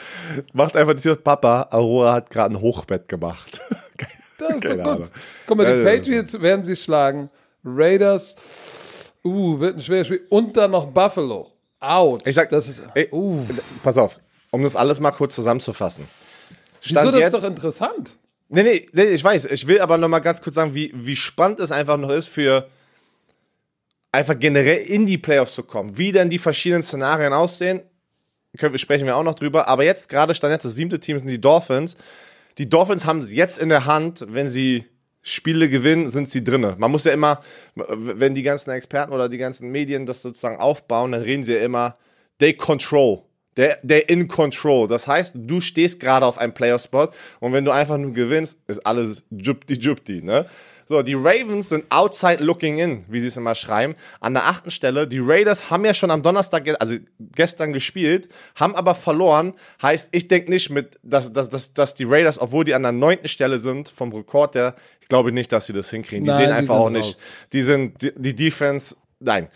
Macht 0.53 0.77
einfach 0.77 0.93
die 0.93 1.01
Tür, 1.01 1.15
Papa, 1.15 1.67
Aurora 1.71 2.13
hat 2.13 2.29
gerade 2.29 2.55
ein 2.55 2.61
Hochbett 2.61 3.09
gemacht. 3.09 3.61
Das 4.35 4.55
ist 4.55 4.65
doch 4.65 4.97
gut. 4.97 5.11
Guck 5.47 5.57
mal, 5.57 5.77
die 5.77 5.83
Patriots 5.85 6.41
werden 6.41 6.65
sie 6.65 6.75
schlagen. 6.75 7.29
Raiders, 7.63 9.13
uh, 9.23 9.57
wird 9.57 9.77
ein 9.77 9.81
schweres 9.81 10.07
Spiel. 10.07 10.25
Und 10.27 10.57
dann 10.57 10.71
noch 10.71 10.87
Buffalo. 10.87 11.51
Out. 11.79 12.27
Ich 12.27 12.35
sag, 12.35 12.49
das 12.49 12.67
ist, 12.67 12.81
ey, 12.93 13.07
uh. 13.13 13.45
pass 13.83 13.97
auf, 13.97 14.19
um 14.51 14.63
das 14.63 14.75
alles 14.75 14.99
mal 14.99 15.11
kurz 15.11 15.35
zusammenzufassen. 15.35 16.07
Stand 16.81 17.05
Wieso, 17.05 17.11
das 17.11 17.21
jetzt, 17.21 17.33
ist 17.35 17.41
doch 17.41 17.47
interessant. 17.47 18.17
Nee, 18.55 18.61
nee, 18.61 18.85
nee, 18.93 19.03
ich 19.05 19.23
weiß. 19.23 19.45
Ich 19.45 19.65
will 19.65 19.81
aber 19.81 19.97
noch 19.97 20.07
mal 20.07 20.19
ganz 20.19 20.39
kurz 20.39 20.53
sagen, 20.53 20.75
wie, 20.75 20.91
wie 20.93 21.15
spannend 21.15 21.59
es 21.59 21.71
einfach 21.71 21.97
noch 21.97 22.11
ist 22.11 22.27
für 22.27 22.69
einfach 24.11 24.37
generell 24.37 24.77
in 24.77 25.07
die 25.07 25.17
Playoffs 25.17 25.55
zu 25.55 25.63
kommen. 25.63 25.97
Wie 25.97 26.11
denn 26.11 26.29
die 26.29 26.37
verschiedenen 26.37 26.83
Szenarien 26.83 27.33
aussehen, 27.33 27.81
können, 28.59 28.77
sprechen 28.77 29.07
wir 29.07 29.17
auch 29.17 29.23
noch 29.23 29.33
drüber. 29.33 29.67
Aber 29.67 29.83
jetzt 29.83 30.07
gerade 30.07 30.35
stand 30.35 30.51
jetzt 30.51 30.65
das 30.65 30.75
siebte 30.75 30.99
Team 30.99 31.17
sind 31.17 31.31
die 31.31 31.41
Dolphins. 31.41 31.95
Die 32.59 32.69
Dolphins 32.69 33.07
haben 33.07 33.27
jetzt 33.27 33.57
in 33.57 33.69
der 33.69 33.87
Hand, 33.87 34.23
wenn 34.29 34.47
sie 34.47 34.85
Spiele 35.23 35.67
gewinnen, 35.67 36.11
sind 36.11 36.29
sie 36.29 36.43
drinne. 36.43 36.75
Man 36.77 36.91
muss 36.91 37.05
ja 37.05 37.11
immer, 37.11 37.39
wenn 37.75 38.35
die 38.35 38.43
ganzen 38.43 38.69
Experten 38.69 39.13
oder 39.13 39.29
die 39.29 39.39
ganzen 39.39 39.71
Medien 39.71 40.05
das 40.05 40.21
sozusagen 40.21 40.57
aufbauen, 40.57 41.13
dann 41.13 41.23
reden 41.23 41.41
sie 41.41 41.53
ja 41.53 41.61
immer, 41.63 41.95
they 42.37 42.53
control. 42.53 43.23
Der, 43.55 43.77
der 43.83 44.09
in 44.09 44.27
control. 44.27 44.87
Das 44.87 45.07
heißt, 45.07 45.33
du 45.35 45.61
stehst 45.61 45.99
gerade 45.99 46.25
auf 46.25 46.39
einem 46.39 46.53
Player-Spot 46.53 47.09
und 47.39 47.53
wenn 47.53 47.65
du 47.65 47.71
einfach 47.71 47.97
nur 47.97 48.11
gewinnst, 48.11 48.57
ist 48.67 48.85
alles 48.85 49.23
jupti-jupti, 49.29 50.23
ne? 50.23 50.47
So, 50.85 51.01
die 51.01 51.13
Ravens 51.13 51.69
sind 51.69 51.85
outside 51.89 52.43
looking 52.43 52.77
in, 52.77 53.05
wie 53.07 53.19
sie 53.19 53.27
es 53.27 53.37
immer 53.37 53.55
schreiben. 53.55 53.95
An 54.19 54.33
der 54.33 54.45
achten 54.45 54.69
Stelle. 54.69 55.07
Die 55.07 55.19
Raiders 55.19 55.69
haben 55.69 55.85
ja 55.85 55.93
schon 55.93 56.11
am 56.11 56.23
Donnerstag, 56.23 56.69
also 56.79 56.95
gestern 57.19 57.73
gespielt, 57.73 58.29
haben 58.55 58.75
aber 58.75 58.93
verloren. 58.95 59.53
Heißt, 59.81 60.09
ich 60.11 60.27
denke 60.27 60.51
nicht 60.51 60.69
mit, 60.69 60.99
dass, 61.01 61.31
dass, 61.31 61.49
dass, 61.49 61.73
dass 61.73 61.95
die 61.95 62.03
Raiders, 62.03 62.39
obwohl 62.39 62.65
die 62.65 62.73
an 62.73 62.83
der 62.83 62.91
neunten 62.91 63.27
Stelle 63.27 63.59
sind, 63.59 63.89
vom 63.89 64.11
Rekord 64.11 64.55
her, 64.55 64.75
ich 65.01 65.07
glaube 65.07 65.31
nicht, 65.31 65.51
dass 65.51 65.67
sie 65.67 65.73
das 65.73 65.89
hinkriegen. 65.89 66.25
Die 66.25 66.31
Nein, 66.31 66.45
sehen 66.45 66.51
einfach 66.51 66.75
auch 66.75 66.89
nicht. 66.89 67.17
Die 67.53 67.61
sind, 67.61 68.01
die, 68.01 68.11
die 68.15 68.35
Defense, 68.35 68.95
nein. 69.19 69.47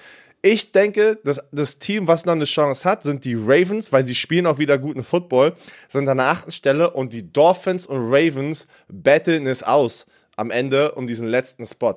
Ich 0.50 0.72
denke, 0.72 1.20
dass 1.26 1.44
das 1.52 1.78
Team, 1.78 2.08
was 2.08 2.24
noch 2.24 2.32
eine 2.32 2.46
Chance 2.46 2.90
hat, 2.90 3.04
sind 3.04 3.26
die 3.26 3.36
Ravens, 3.36 3.92
weil 3.92 4.06
sie 4.06 4.16
spielen 4.16 4.46
auch 4.46 4.60
wieder 4.60 4.78
guten 4.78 5.04
Football, 5.04 5.52
sind 5.90 6.08
an 6.08 6.20
der 6.20 6.28
achten 6.28 6.52
Stelle 6.52 6.92
und 6.92 7.12
die 7.12 7.34
Dolphins 7.34 7.86
und 7.86 7.98
Ravens 8.10 8.66
battlen 8.88 9.46
es 9.46 9.62
aus 9.62 10.06
am 10.38 10.50
Ende 10.50 10.94
um 10.94 11.06
diesen 11.06 11.28
letzten 11.28 11.66
Spot. 11.66 11.96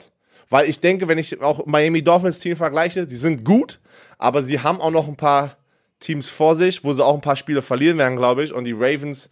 Weil 0.49 0.69
ich 0.69 0.81
denke, 0.81 1.07
wenn 1.07 1.19
ich 1.19 1.41
auch 1.41 1.65
Miami 1.65 2.03
Dolphins 2.03 2.41
Team 2.41 2.57
vergleiche, 2.57 3.07
die 3.07 3.15
sind 3.15 3.45
gut, 3.45 3.79
aber 4.19 4.43
sie 4.43 4.59
haben 4.59 4.81
auch 4.81 4.91
noch 4.91 5.07
ein 5.07 5.17
paar 5.17 5.57
Teams 6.01 6.29
vor 6.29 6.57
sich, 6.57 6.83
wo 6.83 6.93
sie 6.93 7.05
auch 7.05 7.15
ein 7.15 7.21
paar 7.21 7.37
Spiele 7.37 7.63
verlieren 7.63 7.99
werden, 7.99 8.17
glaube 8.17 8.43
ich. 8.43 8.53
Und 8.53 8.65
die 8.65 8.73
Ravens, 8.73 9.31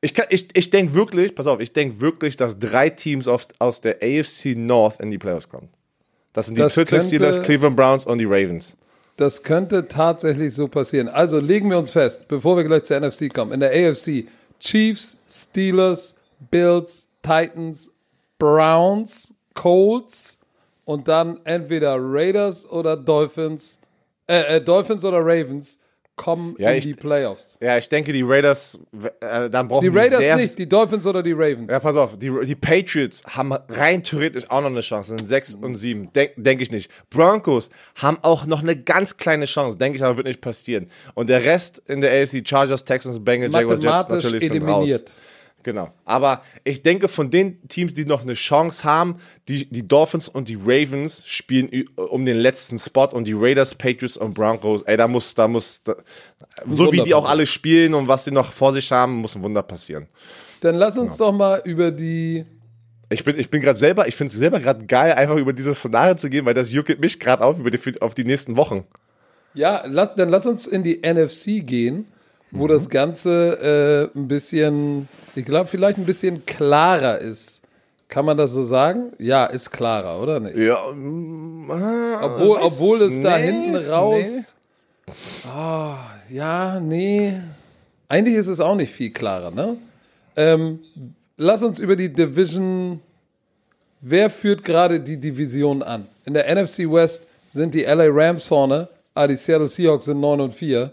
ich, 0.00 0.12
ich, 0.30 0.48
ich 0.54 0.70
denke 0.70 0.92
wirklich, 0.92 1.36
pass 1.36 1.46
auf, 1.46 1.60
ich 1.60 1.72
denke 1.72 2.00
wirklich, 2.00 2.36
dass 2.36 2.58
drei 2.58 2.90
Teams 2.90 3.28
auf, 3.28 3.46
aus 3.60 3.80
der 3.80 3.98
AFC 4.02 4.56
North 4.56 4.98
in 4.98 5.12
die 5.12 5.18
Playoffs 5.18 5.48
kommen. 5.48 5.68
Das 6.36 6.46
sind 6.46 6.58
die 6.58 6.62
Pittsburgh 6.62 7.02
Steelers, 7.02 7.40
Cleveland 7.42 7.76
Browns 7.76 8.04
und 8.04 8.18
die 8.18 8.26
Ravens. 8.26 8.76
Das 9.16 9.42
könnte 9.42 9.88
tatsächlich 9.88 10.54
so 10.54 10.68
passieren. 10.68 11.08
Also 11.08 11.40
legen 11.40 11.70
wir 11.70 11.78
uns 11.78 11.90
fest, 11.90 12.28
bevor 12.28 12.58
wir 12.58 12.64
gleich 12.64 12.84
zur 12.84 13.00
NFC 13.00 13.32
kommen. 13.32 13.52
In 13.52 13.60
der 13.60 13.70
AFC 13.70 14.26
Chiefs, 14.60 15.16
Steelers, 15.30 16.14
Bills, 16.50 17.08
Titans, 17.22 17.90
Browns, 18.38 19.32
Colts 19.54 20.36
und 20.84 21.08
dann 21.08 21.40
entweder 21.44 21.96
Raiders 21.98 22.68
oder 22.68 22.98
Dolphins, 22.98 23.78
äh, 24.26 24.56
äh 24.56 24.60
Dolphins 24.60 25.06
oder 25.06 25.20
Ravens 25.20 25.78
kommen 26.16 26.56
ja, 26.58 26.70
in 26.70 26.78
ich, 26.78 26.84
die 26.84 26.94
Playoffs. 26.94 27.58
Ja, 27.60 27.76
ich 27.76 27.88
denke, 27.88 28.12
die 28.12 28.22
Raiders, 28.22 28.78
äh, 29.20 29.48
dann 29.50 29.68
brauchen 29.68 29.90
die 29.90 29.96
Raiders 29.96 30.20
die 30.20 30.34
nicht, 30.34 30.58
die 30.58 30.68
Dolphins 30.68 31.06
oder 31.06 31.22
die 31.22 31.32
Ravens. 31.32 31.70
Ja, 31.70 31.78
pass 31.78 31.96
auf, 31.96 32.18
die, 32.18 32.32
die 32.44 32.54
Patriots 32.54 33.22
haben 33.26 33.52
rein 33.52 34.02
theoretisch 34.02 34.50
auch 34.50 34.62
noch 34.62 34.70
eine 34.70 34.80
Chance, 34.80 35.14
sind 35.16 35.28
6 35.28 35.56
und 35.56 35.74
7, 35.74 36.12
denke 36.12 36.40
denk 36.40 36.60
ich 36.62 36.70
nicht. 36.70 36.90
Broncos 37.10 37.68
haben 37.94 38.18
auch 38.22 38.46
noch 38.46 38.62
eine 38.62 38.76
ganz 38.76 39.18
kleine 39.18 39.44
Chance, 39.44 39.76
denke 39.76 39.96
ich 39.96 40.02
aber 40.02 40.16
wird 40.16 40.26
nicht 40.26 40.40
passieren. 40.40 40.88
Und 41.14 41.28
der 41.28 41.44
Rest 41.44 41.82
in 41.86 42.00
der 42.00 42.22
AFC, 42.22 42.46
Chargers, 42.46 42.84
Texans, 42.84 43.22
Bengals, 43.22 43.54
Jaguars, 43.54 43.82
Jets 43.82 44.08
natürlich 44.08 44.48
sind 44.48 44.62
raus. 44.62 45.04
Genau. 45.66 45.92
Aber 46.04 46.42
ich 46.62 46.82
denke, 46.82 47.08
von 47.08 47.28
den 47.28 47.66
Teams, 47.66 47.92
die 47.92 48.04
noch 48.04 48.22
eine 48.22 48.34
Chance 48.34 48.84
haben, 48.84 49.16
die, 49.48 49.68
die 49.68 49.88
Dolphins 49.88 50.28
und 50.28 50.46
die 50.46 50.54
Ravens 50.54 51.24
spielen 51.26 51.88
um 51.96 52.24
den 52.24 52.36
letzten 52.36 52.78
Spot 52.78 53.06
und 53.06 53.24
die 53.24 53.32
Raiders, 53.32 53.74
Patriots 53.74 54.16
und 54.16 54.32
Broncos, 54.32 54.82
ey, 54.82 54.96
da 54.96 55.08
muss, 55.08 55.34
da 55.34 55.48
muss, 55.48 55.82
da, 55.82 55.96
so 56.68 56.92
wie 56.92 57.00
die 57.00 57.14
auch 57.14 57.28
alle 57.28 57.46
spielen 57.46 57.94
und 57.94 58.06
was 58.06 58.24
sie 58.24 58.30
noch 58.30 58.52
vor 58.52 58.74
sich 58.74 58.92
haben, 58.92 59.16
muss 59.16 59.34
ein 59.34 59.42
Wunder 59.42 59.64
passieren. 59.64 60.06
Dann 60.60 60.76
lass 60.76 60.96
uns 60.98 61.18
genau. 61.18 61.32
doch 61.32 61.36
mal 61.36 61.62
über 61.64 61.90
die 61.90 62.46
ich 63.08 63.24
bin, 63.24 63.36
ich 63.36 63.50
bin 63.50 63.60
gerade 63.60 63.78
selber, 63.78 64.06
ich 64.06 64.14
finde 64.14 64.32
es 64.32 64.38
selber 64.38 64.60
gerade 64.60 64.86
geil, 64.86 65.14
einfach 65.14 65.36
über 65.36 65.52
dieses 65.52 65.80
Szenario 65.80 66.14
zu 66.14 66.30
gehen, 66.30 66.46
weil 66.46 66.54
das 66.54 66.72
juckt 66.72 67.00
mich 67.00 67.18
gerade 67.18 67.42
auf 67.42 67.58
über 67.58 67.72
die, 67.72 68.00
auf 68.00 68.14
die 68.14 68.24
nächsten 68.24 68.56
Wochen. 68.56 68.84
Ja, 69.54 69.82
lass, 69.84 70.14
dann 70.14 70.28
lass 70.28 70.46
uns 70.46 70.68
in 70.68 70.84
die 70.84 71.00
NFC 71.04 71.66
gehen 71.66 72.06
wo 72.50 72.64
mhm. 72.64 72.68
das 72.68 72.88
Ganze 72.88 74.10
äh, 74.14 74.18
ein 74.18 74.28
bisschen, 74.28 75.08
ich 75.34 75.44
glaube, 75.44 75.68
vielleicht 75.68 75.98
ein 75.98 76.06
bisschen 76.06 76.44
klarer 76.46 77.18
ist. 77.18 77.62
Kann 78.08 78.24
man 78.24 78.36
das 78.36 78.52
so 78.52 78.62
sagen? 78.62 79.12
Ja, 79.18 79.46
ist 79.46 79.70
klarer, 79.70 80.22
oder 80.22 80.38
nicht? 80.38 80.56
Ja. 80.56 80.78
Mm, 80.92 81.68
obwohl, 82.22 82.58
obwohl 82.62 83.02
es 83.02 83.18
nee, 83.18 83.24
da 83.24 83.36
hinten 83.36 83.76
raus. 83.76 84.54
Nee. 85.06 85.12
Oh, 85.52 85.94
ja, 86.30 86.78
nee. 86.80 87.40
Eigentlich 88.08 88.36
ist 88.36 88.46
es 88.46 88.60
auch 88.60 88.76
nicht 88.76 88.92
viel 88.92 89.10
klarer, 89.10 89.50
ne? 89.50 89.76
Ähm, 90.36 90.80
lass 91.36 91.62
uns 91.62 91.80
über 91.80 91.96
die 91.96 92.12
Division. 92.12 93.00
Wer 94.00 94.30
führt 94.30 94.62
gerade 94.62 95.00
die 95.00 95.16
Division 95.16 95.82
an? 95.82 96.06
In 96.24 96.34
der 96.34 96.54
NFC 96.54 96.90
West 96.90 97.26
sind 97.50 97.74
die 97.74 97.82
LA 97.82 98.06
Rams 98.08 98.46
vorne, 98.46 98.88
ah, 99.14 99.26
die 99.26 99.36
Seattle 99.36 99.66
Seahawks 99.66 100.04
sind 100.04 100.20
9 100.20 100.40
und 100.40 100.54
4 100.54 100.92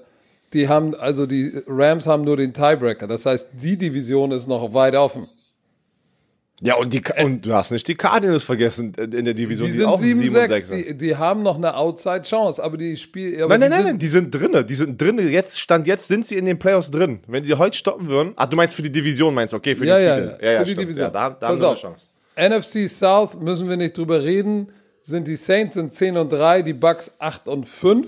die 0.53 0.67
haben, 0.67 0.95
also 0.95 1.25
die 1.25 1.51
Rams 1.67 2.07
haben 2.07 2.23
nur 2.23 2.37
den 2.37 2.53
Tiebreaker. 2.53 3.07
Das 3.07 3.25
heißt, 3.25 3.49
die 3.53 3.77
Division 3.77 4.31
ist 4.31 4.47
noch 4.47 4.73
weit 4.73 4.95
offen. 4.95 5.27
Ja, 6.61 6.75
und, 6.75 6.93
die, 6.93 7.01
und 7.21 7.45
du 7.45 7.53
hast 7.53 7.71
nicht 7.71 7.85
die 7.87 7.95
Cardinals 7.95 8.45
vergessen 8.45 8.93
in 8.95 9.25
der 9.25 9.33
Division. 9.33 9.65
Die, 9.65 9.73
die 9.73 9.79
sind 9.79 9.87
auch 9.87 9.99
7, 9.99 10.17
7 10.17 10.47
6. 10.47 10.69
Die, 10.69 10.97
die, 10.97 11.15
haben 11.17 11.43
noch 11.43 11.57
eine 11.57 11.75
Outside-Chance, 11.75 12.63
aber 12.63 12.77
die 12.77 12.95
spielen. 12.95 13.49
Nein, 13.49 13.59
nein, 13.59 13.69
nein, 13.69 13.83
nein, 13.83 13.97
die 13.97 14.07
sind 14.07 14.33
drinne. 14.33 14.63
Die 14.63 14.75
sind 14.75 15.01
drinne. 15.01 15.23
Jetzt, 15.23 15.59
Stand 15.59 15.87
jetzt 15.87 16.07
sind 16.07 16.25
sie 16.25 16.37
in 16.37 16.45
den 16.45 16.57
Playoffs 16.57 16.89
drin. 16.89 17.19
Wenn 17.27 17.43
sie 17.43 17.55
heute 17.55 17.75
stoppen 17.75 18.07
würden. 18.07 18.33
Ach, 18.37 18.45
du 18.45 18.55
meinst 18.55 18.75
für 18.75 18.81
die 18.81 18.91
Division, 18.91 19.33
meinst 19.33 19.51
du? 19.51 19.57
Okay, 19.57 19.75
für 19.75 19.85
ja, 19.85 19.99
die 19.99 20.05
ja, 20.05 20.15
Titel. 20.15 20.37
Ja, 20.41 20.51
ja, 20.51 20.59
für 20.59 20.65
die 20.65 20.75
Division. 20.75 21.03
Ja, 21.05 21.09
da, 21.09 21.29
da 21.31 21.47
haben 21.49 21.57
sie 21.57 21.67
eine 21.67 21.75
Chance. 21.75 22.09
NFC 22.37 22.89
South 22.89 23.37
müssen 23.37 23.67
wir 23.67 23.75
nicht 23.75 23.97
drüber 23.97 24.23
reden. 24.23 24.69
Sind 25.01 25.27
die 25.27 25.35
Saints 25.35 25.75
in 25.75 25.91
10 25.91 26.15
und 26.15 26.31
3, 26.31 26.61
die 26.61 26.71
Bucks 26.71 27.11
8 27.19 27.49
und 27.49 27.67
5. 27.67 28.07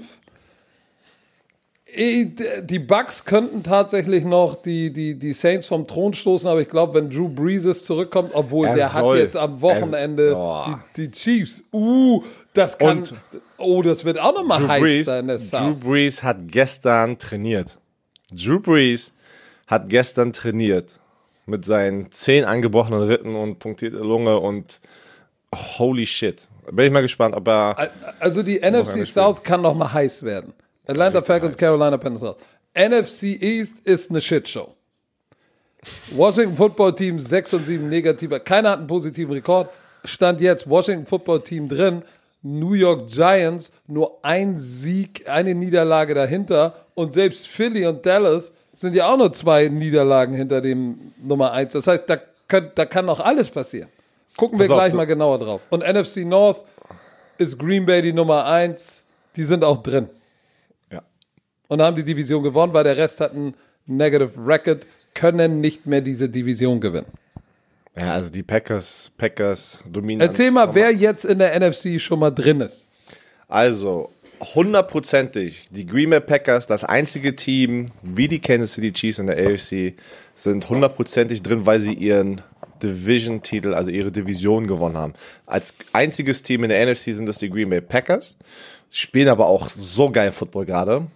Die 1.97 2.79
Bucks 2.79 3.23
könnten 3.23 3.63
tatsächlich 3.63 4.25
noch 4.25 4.61
die, 4.61 4.91
die, 4.91 5.15
die 5.15 5.31
Saints 5.33 5.65
vom 5.65 5.87
Thron 5.87 6.13
stoßen, 6.13 6.49
aber 6.49 6.59
ich 6.59 6.69
glaube, 6.69 6.95
wenn 6.95 7.09
Drew 7.09 7.29
Brees 7.29 7.83
zurückkommt, 7.83 8.31
obwohl 8.33 8.67
er 8.67 8.75
der 8.75 8.89
soll. 8.89 9.17
hat 9.17 9.23
jetzt 9.23 9.37
am 9.37 9.61
Wochenende 9.61 10.29
er, 10.29 10.37
oh. 10.37 10.65
die, 10.97 11.07
die, 11.07 11.11
Chiefs. 11.11 11.63
Uh, 11.71 12.23
das 12.53 12.77
kann. 12.77 12.99
Und 12.99 13.13
oh, 13.57 13.81
das 13.81 14.03
wird 14.03 14.19
auch 14.19 14.33
nochmal 14.33 14.67
heiß 14.67 14.81
Brees, 14.81 15.07
in 15.07 15.27
der 15.27 15.39
South. 15.39 15.59
Drew 15.59 15.89
Brees 15.89 16.23
hat 16.23 16.47
gestern 16.47 17.17
trainiert. 17.17 17.77
Drew 18.31 18.59
Brees 18.59 19.13
hat 19.67 19.87
gestern 19.87 20.33
trainiert. 20.33 20.99
Mit 21.45 21.63
seinen 21.63 22.11
zehn 22.11 22.43
angebrochenen 22.43 23.03
Ritten 23.03 23.35
und 23.35 23.59
punktierter 23.59 23.99
Lunge 23.99 24.39
und 24.39 24.81
holy 25.77 26.07
shit. 26.07 26.47
Bin 26.71 26.87
ich 26.87 26.91
mal 26.91 27.01
gespannt, 27.01 27.35
ob 27.35 27.47
er. 27.47 27.91
Also 28.19 28.41
die 28.41 28.59
NFC 28.59 29.05
South 29.05 29.43
kann 29.43 29.61
nochmal 29.61 29.93
heiß 29.93 30.23
werden. 30.23 30.53
Atlanta 30.87 31.21
Falcons, 31.21 31.57
Carolina 31.57 31.97
Panthers. 31.97 32.35
NFC 32.75 33.41
East 33.41 33.79
ist 33.85 34.11
eine 34.11 34.21
Shitshow. 34.21 34.75
Washington 36.11 36.55
Football 36.55 36.95
Team 36.95 37.19
6 37.19 37.53
und 37.53 37.67
7 37.67 37.89
negativer. 37.89 38.39
Keiner 38.39 38.71
hat 38.71 38.79
einen 38.79 38.87
positiven 38.87 39.33
Rekord. 39.33 39.69
Stand 40.03 40.41
jetzt 40.41 40.69
Washington 40.69 41.05
Football 41.05 41.41
Team 41.41 41.67
drin. 41.67 42.03
New 42.41 42.73
York 42.73 43.07
Giants 43.07 43.71
nur 43.87 44.19
ein 44.21 44.59
Sieg, 44.59 45.27
eine 45.27 45.55
Niederlage 45.55 46.13
dahinter. 46.13 46.85
Und 46.93 47.13
selbst 47.13 47.47
Philly 47.47 47.85
und 47.87 48.05
Dallas 48.05 48.51
sind 48.75 48.95
ja 48.95 49.07
auch 49.07 49.17
nur 49.17 49.33
zwei 49.33 49.67
Niederlagen 49.67 50.35
hinter 50.35 50.61
dem 50.61 51.13
Nummer 51.23 51.51
1. 51.51 51.73
Das 51.73 51.87
heißt, 51.87 52.07
da, 52.07 52.17
könnt, 52.47 52.77
da 52.77 52.85
kann 52.85 53.05
noch 53.05 53.19
alles 53.19 53.49
passieren. 53.49 53.89
Gucken 54.37 54.59
wir 54.59 54.67
gleich 54.67 54.93
mal 54.93 55.05
genauer 55.05 55.39
drauf. 55.39 55.61
Und 55.69 55.81
NFC 55.81 56.17
North 56.17 56.63
ist 57.37 57.57
Green 57.57 57.85
Bay 57.85 58.01
die 58.01 58.13
Nummer 58.13 58.45
1. 58.45 59.05
Die 59.35 59.43
sind 59.43 59.63
auch 59.63 59.81
drin 59.81 60.09
und 61.67 61.81
haben 61.81 61.95
die 61.95 62.03
Division 62.03 62.43
gewonnen, 62.43 62.73
weil 62.73 62.83
der 62.83 62.97
Rest 62.97 63.21
hat 63.21 63.33
einen 63.33 63.55
Negative 63.87 64.31
Record, 64.37 64.85
können 65.13 65.61
nicht 65.61 65.85
mehr 65.85 66.01
diese 66.01 66.29
Division 66.29 66.79
gewinnen. 66.79 67.07
Ja, 67.95 68.13
also 68.13 68.29
die 68.29 68.43
Packers, 68.43 69.11
Packers 69.17 69.79
dominieren. 69.89 70.29
Erzähl 70.29 70.51
mal, 70.51 70.75
wer 70.75 70.91
jetzt 70.91 71.23
in 71.23 71.39
der 71.39 71.57
NFC 71.57 71.99
schon 71.99 72.19
mal 72.19 72.31
drin 72.31 72.59
ist. 72.61 72.87
Also, 73.47 74.11
hundertprozentig. 74.53 75.67
Die 75.71 75.85
Green 75.85 76.09
Bay 76.09 76.19
Packers, 76.19 76.67
das 76.67 76.83
einzige 76.83 77.35
Team, 77.35 77.91
wie 78.01 78.27
die 78.27 78.39
Kansas 78.39 78.73
City 78.73 78.91
Chiefs 78.91 79.19
in 79.19 79.27
der 79.27 79.37
AFC, 79.37 79.93
sind 80.33 80.67
hundertprozentig 80.67 81.41
drin, 81.41 81.65
weil 81.65 81.79
sie 81.79 81.93
ihren 81.93 82.41
Division-Titel, 82.83 83.73
also 83.73 83.89
ihre 83.89 84.11
Division 84.11 84.67
gewonnen 84.67 84.97
haben. 84.97 85.13
Als 85.45 85.73
einziges 85.93 86.43
Team 86.43 86.63
in 86.63 86.69
der 86.69 86.85
NFC 86.85 87.13
sind 87.13 87.27
das 87.27 87.37
die 87.37 87.49
Green 87.49 87.69
Bay 87.69 87.79
Packers. 87.79 88.35
Sie 88.89 88.99
spielen 88.99 89.29
aber 89.29 89.47
auch 89.47 89.69
so 89.69 90.11
geil 90.11 90.33
Football 90.33 90.65
gerade. 90.65 91.07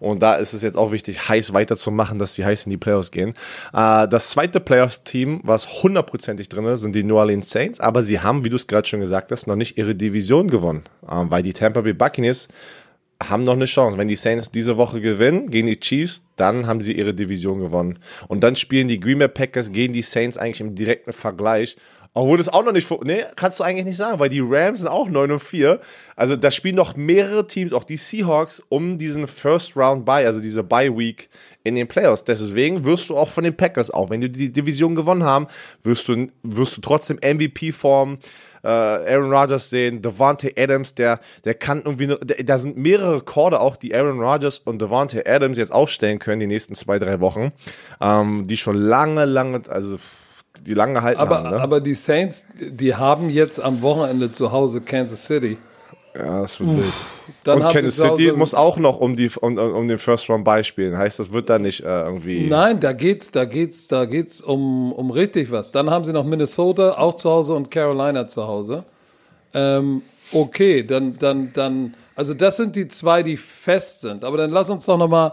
Und 0.00 0.22
da 0.22 0.34
ist 0.34 0.52
es 0.54 0.62
jetzt 0.62 0.76
auch 0.76 0.92
wichtig, 0.92 1.28
heiß 1.28 1.52
weiterzumachen, 1.52 2.18
dass 2.18 2.34
sie 2.34 2.44
heiß 2.44 2.64
in 2.64 2.70
die 2.70 2.76
Playoffs 2.76 3.10
gehen. 3.10 3.34
Äh, 3.72 4.08
das 4.08 4.30
zweite 4.30 4.58
Playoffs-Team, 4.60 5.40
was 5.44 5.82
hundertprozentig 5.82 6.48
drin 6.48 6.64
ist, 6.64 6.80
sind 6.80 6.94
die 6.94 7.04
New 7.04 7.16
Orleans 7.16 7.50
Saints. 7.50 7.80
Aber 7.80 8.02
sie 8.02 8.20
haben, 8.20 8.44
wie 8.44 8.48
du 8.48 8.56
es 8.56 8.66
gerade 8.66 8.88
schon 8.88 9.00
gesagt 9.00 9.30
hast, 9.30 9.46
noch 9.46 9.56
nicht 9.56 9.78
ihre 9.78 9.94
Division 9.94 10.48
gewonnen. 10.48 10.82
Äh, 11.06 11.26
weil 11.28 11.42
die 11.42 11.52
Tampa 11.52 11.82
Bay 11.82 11.92
Buccaneers 11.92 12.48
haben 13.22 13.44
noch 13.44 13.52
eine 13.52 13.66
Chance. 13.66 13.98
Wenn 13.98 14.08
die 14.08 14.16
Saints 14.16 14.50
diese 14.50 14.76
Woche 14.76 15.00
gewinnen 15.00 15.46
gegen 15.48 15.66
die 15.66 15.78
Chiefs, 15.78 16.22
dann 16.36 16.66
haben 16.66 16.80
sie 16.80 16.92
ihre 16.92 17.12
Division 17.12 17.60
gewonnen. 17.60 17.98
Und 18.28 18.42
dann 18.42 18.56
spielen 18.56 18.88
die 18.88 18.98
Green 18.98 19.18
Bay 19.18 19.28
Packers 19.28 19.72
gegen 19.72 19.92
die 19.92 20.02
Saints 20.02 20.38
eigentlich 20.38 20.60
im 20.60 20.74
direkten 20.74 21.12
Vergleich. 21.12 21.76
Obwohl 22.12 22.38
das 22.38 22.48
auch 22.48 22.64
noch 22.64 22.72
nicht, 22.72 22.90
nee, 23.04 23.22
kannst 23.36 23.60
du 23.60 23.64
eigentlich 23.64 23.84
nicht 23.84 23.96
sagen, 23.96 24.18
weil 24.18 24.28
die 24.28 24.42
Rams 24.42 24.80
sind 24.80 24.88
auch 24.88 25.08
9 25.08 25.30
und 25.30 25.38
4. 25.38 25.78
Also 26.16 26.34
da 26.34 26.50
spielen 26.50 26.74
noch 26.74 26.96
mehrere 26.96 27.46
Teams, 27.46 27.72
auch 27.72 27.84
die 27.84 27.96
Seahawks, 27.96 28.60
um 28.68 28.98
diesen 28.98 29.28
First 29.28 29.76
Round 29.76 30.04
Bye, 30.04 30.26
also 30.26 30.40
diese 30.40 30.64
Bye 30.64 30.96
Week 30.96 31.28
in 31.62 31.76
den 31.76 31.86
Playoffs. 31.86 32.24
Deswegen 32.24 32.84
wirst 32.84 33.10
du 33.10 33.16
auch 33.16 33.28
von 33.28 33.44
den 33.44 33.56
Packers, 33.56 33.92
auch 33.92 34.10
wenn 34.10 34.20
die 34.20 34.30
die 34.30 34.52
Division 34.52 34.96
gewonnen 34.96 35.22
haben, 35.22 35.46
wirst 35.84 36.08
du, 36.08 36.28
wirst 36.42 36.76
du 36.76 36.80
trotzdem 36.80 37.18
MVP-Form, 37.18 38.18
äh, 38.64 38.68
Aaron 38.68 39.32
Rodgers 39.32 39.70
sehen, 39.70 40.02
Devontae 40.02 40.52
Adams, 40.56 40.94
der, 40.94 41.20
der 41.44 41.54
kann 41.54 41.82
irgendwie, 41.84 42.16
da 42.44 42.58
sind 42.58 42.76
mehrere 42.76 43.16
Rekorde 43.16 43.60
auch, 43.60 43.76
die 43.76 43.94
Aaron 43.94 44.20
Rodgers 44.20 44.58
und 44.58 44.82
Devontae 44.82 45.24
Adams 45.24 45.58
jetzt 45.58 45.72
aufstellen 45.72 46.18
können 46.18 46.40
die 46.40 46.46
nächsten 46.46 46.74
zwei, 46.74 46.98
drei 46.98 47.20
Wochen, 47.20 47.52
ähm, 48.00 48.46
die 48.48 48.56
schon 48.56 48.76
lange, 48.76 49.24
lange, 49.24 49.62
also 49.68 49.98
die 50.62 50.74
lange 50.74 50.94
gehalten 50.94 51.20
aber, 51.20 51.38
haben. 51.38 51.50
Ne? 51.50 51.60
Aber 51.60 51.80
die 51.80 51.94
Saints, 51.94 52.44
die 52.58 52.94
haben 52.94 53.30
jetzt 53.30 53.60
am 53.60 53.82
Wochenende 53.82 54.32
zu 54.32 54.52
Hause 54.52 54.80
Kansas 54.80 55.24
City. 55.26 55.58
Ja, 56.14 56.40
das 56.42 56.58
wird 56.58 56.70
wild. 56.70 56.92
Dann 57.44 57.62
und 57.62 57.72
Kansas 57.72 57.96
City 57.96 58.32
muss 58.32 58.54
auch 58.54 58.76
noch 58.76 58.98
um, 58.98 59.14
die, 59.14 59.30
um, 59.40 59.56
um 59.56 59.86
den 59.86 59.98
First 59.98 60.28
Round 60.28 60.44
beispielen. 60.44 60.98
Heißt, 60.98 61.20
das 61.20 61.32
wird 61.32 61.48
da 61.48 61.58
nicht 61.58 61.84
äh, 61.84 62.02
irgendwie. 62.02 62.48
Nein, 62.48 62.80
da 62.80 62.92
geht's, 62.92 63.30
da 63.30 63.44
geht's, 63.44 63.86
da 63.86 64.04
geht's 64.04 64.40
um, 64.40 64.92
um 64.92 65.10
richtig 65.10 65.52
was. 65.52 65.70
Dann 65.70 65.88
haben 65.88 66.04
sie 66.04 66.12
noch 66.12 66.24
Minnesota 66.24 66.98
auch 66.98 67.14
zu 67.14 67.30
Hause 67.30 67.54
und 67.54 67.70
Carolina 67.70 68.28
zu 68.28 68.46
Hause. 68.46 68.84
Ähm, 69.54 70.02
okay, 70.32 70.82
dann, 70.82 71.14
dann, 71.14 71.52
dann, 71.52 71.94
also 72.16 72.34
das 72.34 72.56
sind 72.56 72.74
die 72.74 72.88
zwei, 72.88 73.22
die 73.22 73.36
fest 73.36 74.00
sind. 74.00 74.24
Aber 74.24 74.36
dann 74.36 74.50
lass 74.50 74.68
uns 74.68 74.86
doch 74.86 74.98
noch 74.98 75.08
mal 75.08 75.32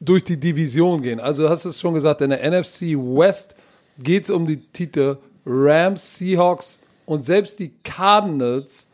durch 0.00 0.24
die 0.24 0.40
Division 0.40 1.02
gehen. 1.02 1.20
Also 1.20 1.44
du 1.44 1.50
hast 1.50 1.66
es 1.66 1.78
schon 1.78 1.92
gesagt, 1.92 2.22
in 2.22 2.30
der 2.30 2.50
NFC 2.50 2.96
West 2.96 3.54
geht's 4.02 4.30
um 4.30 4.46
die 4.46 4.58
Titel 4.72 5.18
Rams, 5.46 6.16
Seahawks 6.16 6.80
und 7.06 7.24
selbst 7.24 7.58
die 7.58 7.72
Cardinals 7.82 8.86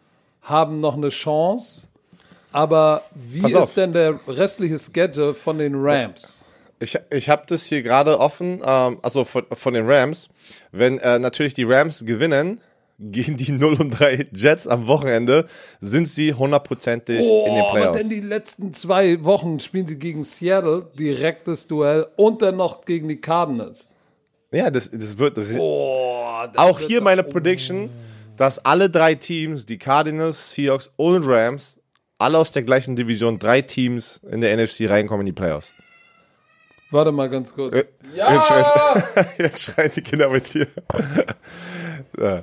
haben 0.42 0.80
noch 0.80 0.94
eine 0.96 1.08
Chance. 1.08 1.86
Aber 2.52 3.02
wie 3.14 3.40
Pass 3.42 3.54
auf. 3.54 3.64
ist 3.64 3.76
denn 3.76 3.92
der 3.92 4.18
restliche 4.28 4.78
Schedule 4.78 5.34
von 5.34 5.58
den 5.58 5.74
Rams? 5.76 6.44
Ich, 6.78 6.98
ich 7.10 7.28
habe 7.28 7.44
das 7.48 7.64
hier 7.64 7.82
gerade 7.82 8.18
offen, 8.20 8.60
ähm, 8.64 8.98
also 9.02 9.24
von, 9.24 9.44
von 9.52 9.74
den 9.74 9.86
Rams. 9.88 10.28
Wenn 10.72 10.98
äh, 10.98 11.18
natürlich 11.18 11.54
die 11.54 11.64
Rams 11.64 12.04
gewinnen, 12.06 12.60
gegen 12.98 13.36
die 13.36 13.52
0 13.52 13.74
und 13.74 13.90
3 13.90 14.28
Jets 14.32 14.66
am 14.66 14.86
Wochenende, 14.86 15.46
sind 15.80 16.08
sie 16.08 16.32
hundertprozentig 16.32 17.18
in 17.18 17.24
den 17.26 17.30
Oh, 17.62 17.68
aber 17.68 17.70
Playoffs. 17.72 17.98
denn 17.98 18.08
die 18.08 18.20
letzten 18.20 18.72
zwei 18.72 19.22
Wochen 19.24 19.60
spielen 19.60 19.86
sie 19.86 19.98
gegen 19.98 20.24
Seattle, 20.24 20.86
direktes 20.98 21.66
Duell 21.66 22.06
und 22.16 22.40
dann 22.40 22.56
noch 22.56 22.84
gegen 22.86 23.08
die 23.08 23.20
Cardinals. 23.20 23.86
Ja, 24.50 24.70
das, 24.70 24.90
das 24.90 25.18
wird. 25.18 25.34
Boah, 25.34 26.48
das 26.52 26.58
Auch 26.58 26.78
wird 26.78 26.88
hier 26.88 27.00
meine 27.00 27.22
Prediction, 27.22 27.90
dass 28.36 28.64
alle 28.64 28.88
drei 28.88 29.14
Teams, 29.14 29.66
die 29.66 29.78
Cardinals, 29.78 30.54
Seahawks 30.54 30.90
und 30.96 31.26
Rams, 31.26 31.78
alle 32.18 32.38
aus 32.38 32.52
der 32.52 32.62
gleichen 32.62 32.96
Division, 32.96 33.38
drei 33.38 33.62
Teams 33.62 34.20
in 34.30 34.40
der 34.40 34.56
NFC 34.56 34.88
reinkommen 34.88 35.22
in 35.22 35.26
die 35.26 35.40
Playoffs. 35.40 35.74
Warte 36.90 37.12
mal 37.12 37.28
ganz 37.28 37.52
kurz. 37.52 37.74
Äh, 37.74 37.84
ja! 38.14 38.34
Jetzt, 38.34 38.46
schreit, 38.46 39.28
jetzt 39.38 39.62
schreien 39.62 39.90
die 39.94 40.02
Kinder 40.02 40.30
mit 40.30 40.54
dir. 40.54 40.68
ja. 42.18 42.42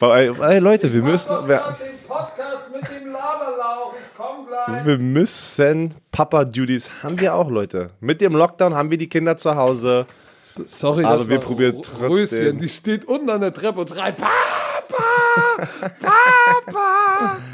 Aber, 0.00 0.18
ey, 0.18 0.32
ey, 0.40 0.58
Leute, 0.58 0.92
wir 0.92 1.02
müssen, 1.02 1.30
wir, 1.48 1.76
den 1.80 2.06
Podcast 2.06 2.70
mit 2.72 2.82
dem 2.90 3.12
Laberlauch. 3.12 3.94
Ich 3.94 4.16
komm 4.16 4.46
gleich. 4.46 4.84
wir 4.84 4.98
müssen 4.98 5.94
Papa-Duties 6.12 6.90
haben 7.02 7.18
wir 7.20 7.34
auch, 7.34 7.48
Leute. 7.48 7.90
Mit 8.00 8.20
dem 8.20 8.34
Lockdown 8.34 8.74
haben 8.74 8.90
wir 8.90 8.98
die 8.98 9.08
Kinder 9.08 9.36
zu 9.36 9.54
Hause. 9.54 10.06
Sorry, 10.44 11.04
Aber 11.04 11.18
das 11.18 11.28
wir 11.28 11.38
probieren 11.40 11.80
trotzdem. 11.82 12.12
Röschen, 12.12 12.58
die 12.58 12.68
steht 12.68 13.04
unten 13.06 13.30
an 13.30 13.40
der 13.40 13.52
Treppe 13.52 13.80
und 13.80 13.90
schreit 13.90 14.16
Papa, 14.16 15.68
Papa. 16.00 17.36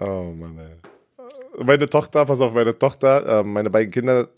Oh 0.00 0.32
Mann, 0.32 0.56
ey. 0.58 1.64
Meine 1.64 1.90
Tochter, 1.90 2.24
pass 2.24 2.40
auf, 2.40 2.52
meine 2.52 2.78
Tochter, 2.78 3.40
äh, 3.40 3.42
meine 3.42 3.68
beiden 3.68 3.90
Kinder 3.90 4.28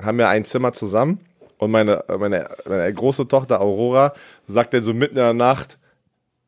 haben 0.00 0.18
ja 0.18 0.30
ein 0.30 0.46
Zimmer 0.46 0.72
zusammen. 0.72 1.20
Und 1.58 1.70
meine, 1.70 2.08
äh, 2.08 2.16
meine, 2.16 2.48
meine 2.66 2.92
große 2.92 3.28
Tochter 3.28 3.60
Aurora 3.60 4.14
sagt 4.46 4.72
dann 4.72 4.82
so 4.82 4.94
mitten 4.94 5.16
in 5.16 5.22
der 5.22 5.34
Nacht, 5.34 5.78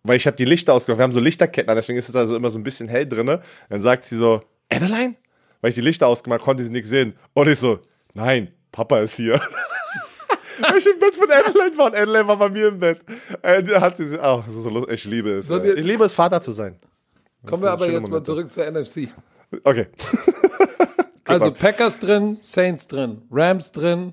weil 0.05 0.17
ich 0.17 0.27
habe 0.27 0.37
die 0.37 0.47
Lichter 0.47 0.73
ausgemacht, 0.73 0.99
wir 1.01 1.05
haben 1.05 1.13
so 1.13 1.21
Lichterketten 1.21 1.69
an, 1.69 1.77
deswegen 1.77 1.99
ist 1.99 2.09
es 2.09 2.17
also 2.17 2.35
immer 2.35 2.49
so 2.49 2.59
ein 2.59 2.63
bisschen 2.65 2.89
hell 2.89 3.07
drinne. 3.07 3.43
Dann 3.69 3.81
sagt 3.81 4.05
sie 4.05 4.17
so, 4.17 4.43
Adeline? 4.71 5.17
Weil 5.61 5.69
ich 5.69 5.75
die 5.75 5.83
Lichter 5.83 6.07
ausgemacht 6.07 6.41
konnte 6.41 6.65
sie 6.65 6.71
nichts 6.71 6.89
sehen. 6.89 7.15
Und 7.35 7.47
ich 7.49 7.59
so, 7.59 7.79
nein, 8.15 8.53
Papa 8.73 9.01
ist 9.01 9.17
hier. 9.17 9.39
Weil 10.61 10.79
ich 10.79 10.87
im 10.87 10.99
Bett 10.99 11.15
von 11.15 11.31
Adeline 11.31 11.77
war 11.79 11.87
und 11.87 11.95
Adeline 11.97 12.29
war 12.29 12.37
bei 12.37 12.49
mir 12.49 12.69
im 12.69 12.79
Bett. 12.79 13.01
Äh, 13.43 13.63
hat 13.81 13.97
sie 13.97 14.17
das 14.17 14.47
ist 14.47 14.63
so 14.63 14.89
ich 14.89 15.05
liebe 15.05 15.31
es. 15.31 15.49
Wir- 15.49 15.77
Ich 15.77 15.85
liebe 15.85 16.05
es, 16.05 16.13
Vater 16.15 16.41
zu 16.43 16.53
sein. 16.53 16.79
Kommen 17.47 17.63
wir 17.63 17.71
aber 17.73 17.87
jetzt 17.87 18.03
mal 18.03 18.09
Momente. 18.09 18.25
zurück 18.25 18.53
zur 18.53 18.65
NFC. 18.71 19.09
Okay. 19.65 19.87
Also. 21.25 21.53
Packers 21.53 21.99
drin, 22.01 22.39
Saints 22.41 22.89
drin, 22.89 23.23
Rams 23.31 23.71
drin. 23.73 24.13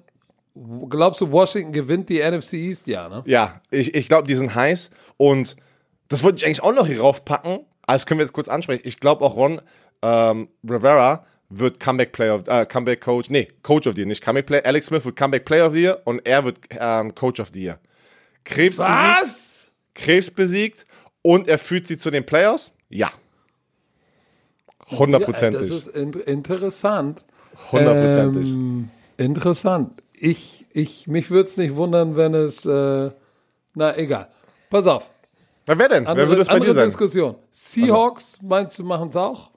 Glaubst 0.90 1.22
du, 1.22 1.32
Washington 1.32 1.72
gewinnt 1.74 2.08
die 2.10 2.20
NFC 2.22 2.54
East? 2.54 2.88
Ja, 2.88 3.10
ne? 3.10 3.24
Ja, 3.26 3.62
ich, 3.72 3.96
ich 3.96 4.08
glaube, 4.08 4.28
die 4.28 4.36
sind 4.36 4.54
heiß 4.54 4.90
und 5.18 5.56
das 6.08 6.24
wollte 6.24 6.38
ich 6.38 6.46
eigentlich 6.46 6.62
auch 6.64 6.74
noch 6.74 6.86
hier 6.86 7.02
raufpacken. 7.02 7.66
Aber 7.82 7.94
das 7.96 8.06
können 8.06 8.20
wir 8.20 8.26
jetzt 8.26 8.34
kurz 8.34 8.48
ansprechen. 8.48 8.84
Ich 8.86 9.00
glaube 9.00 9.26
auch 9.26 9.36
Ron 9.36 9.60
ähm, 10.04 10.50
Rivera 10.64 11.26
wird 11.50 11.80
Comeback 11.80 12.12
Player, 12.12 12.36
of- 12.36 12.48
äh, 12.48 12.66
Comeback 12.66 13.02
Coach, 13.02 13.30
nee, 13.30 13.48
Coach 13.64 13.88
of 13.88 13.96
the 13.96 14.02
Year, 14.02 14.08
nicht 14.08 14.24
Comeback 14.24 14.46
Player. 14.46 14.66
Alex 14.66 14.86
Smith 14.88 15.04
wird 15.06 15.16
Comeback 15.16 15.46
Player 15.46 15.66
of 15.68 15.74
the 15.74 15.82
Year 15.82 16.02
und 16.06 16.26
er 16.26 16.46
wird 16.46 16.58
ähm, 16.72 17.14
Coach 17.16 17.40
of 17.40 17.50
the 17.54 17.62
Year. 17.64 17.80
Krebs 18.44 18.78
besiegt, 18.78 18.90
Was? 19.22 19.68
Krebs 19.96 20.32
besiegt 20.32 20.86
und 21.22 21.48
er 21.48 21.58
führt 21.58 21.88
sie 21.88 21.98
zu 21.98 22.12
den 22.12 22.26
Playoffs? 22.26 22.72
Ja. 22.90 23.12
Hundertprozentig. 24.92 25.62
Ja, 25.62 25.68
das 25.68 25.88
ist 25.88 25.96
in 25.96 26.14
interessant. 26.14 27.24
Hundertprozentig. 27.72 28.50
Ähm, 28.50 28.90
interessant. 29.18 30.02
Ich, 30.14 30.66
ich, 30.72 31.08
mich 31.08 31.30
würde 31.30 31.48
es 31.50 31.58
nicht 31.58 31.76
wundern, 31.76 32.16
wenn 32.18 32.34
es, 32.34 32.66
äh, 32.66 33.12
na 33.76 33.98
egal. 33.98 34.30
Pass 34.70 34.88
auf. 34.88 35.10
Na, 35.68 35.78
wer 35.78 35.90
denn? 35.90 36.08
Andere, 36.08 36.26
wer 36.26 36.30
wird 36.30 36.40
es 36.42 36.48
bei 36.48 36.54
andere 36.54 36.72
dir 36.72 36.76
sein? 36.76 36.86
Diskussion. 36.88 37.36
Seahawks, 37.52 38.40
meinst 38.42 38.80
du, 38.80 38.84
machen 38.84 39.10
es 39.10 39.16
auch? 39.16 39.52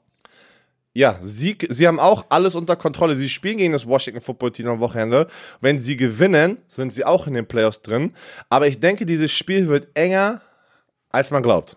Ja, 0.95 1.18
sie, 1.22 1.57
sie 1.70 1.88
haben 1.88 1.99
auch 1.99 2.26
alles 2.28 2.55
unter 2.55 2.76
Kontrolle. 2.76 3.16
Sie 3.16 3.28
spielen 3.28 3.57
gegen 3.57 3.72
das 3.72 3.86
Washington 3.86 4.20
Football 4.20 4.53
Team 4.53 4.68
am 4.68 4.80
Wochenende. 4.80 5.26
Wenn 5.61 5.80
sie 5.80 5.97
gewinnen, 5.97 6.59
sind 6.68 6.93
sie 6.93 7.05
auch 7.05 7.26
in 7.26 7.34
den 7.34 7.47
Playoffs 7.47 7.80
drin. 7.80 8.12
Aber 8.51 8.66
ich 8.66 8.78
denke, 8.78 9.07
dieses 9.07 9.32
Spiel 9.32 9.68
wird 9.68 9.88
enger, 9.95 10.43
als 11.09 11.30
man 11.30 11.43
glaubt. 11.43 11.76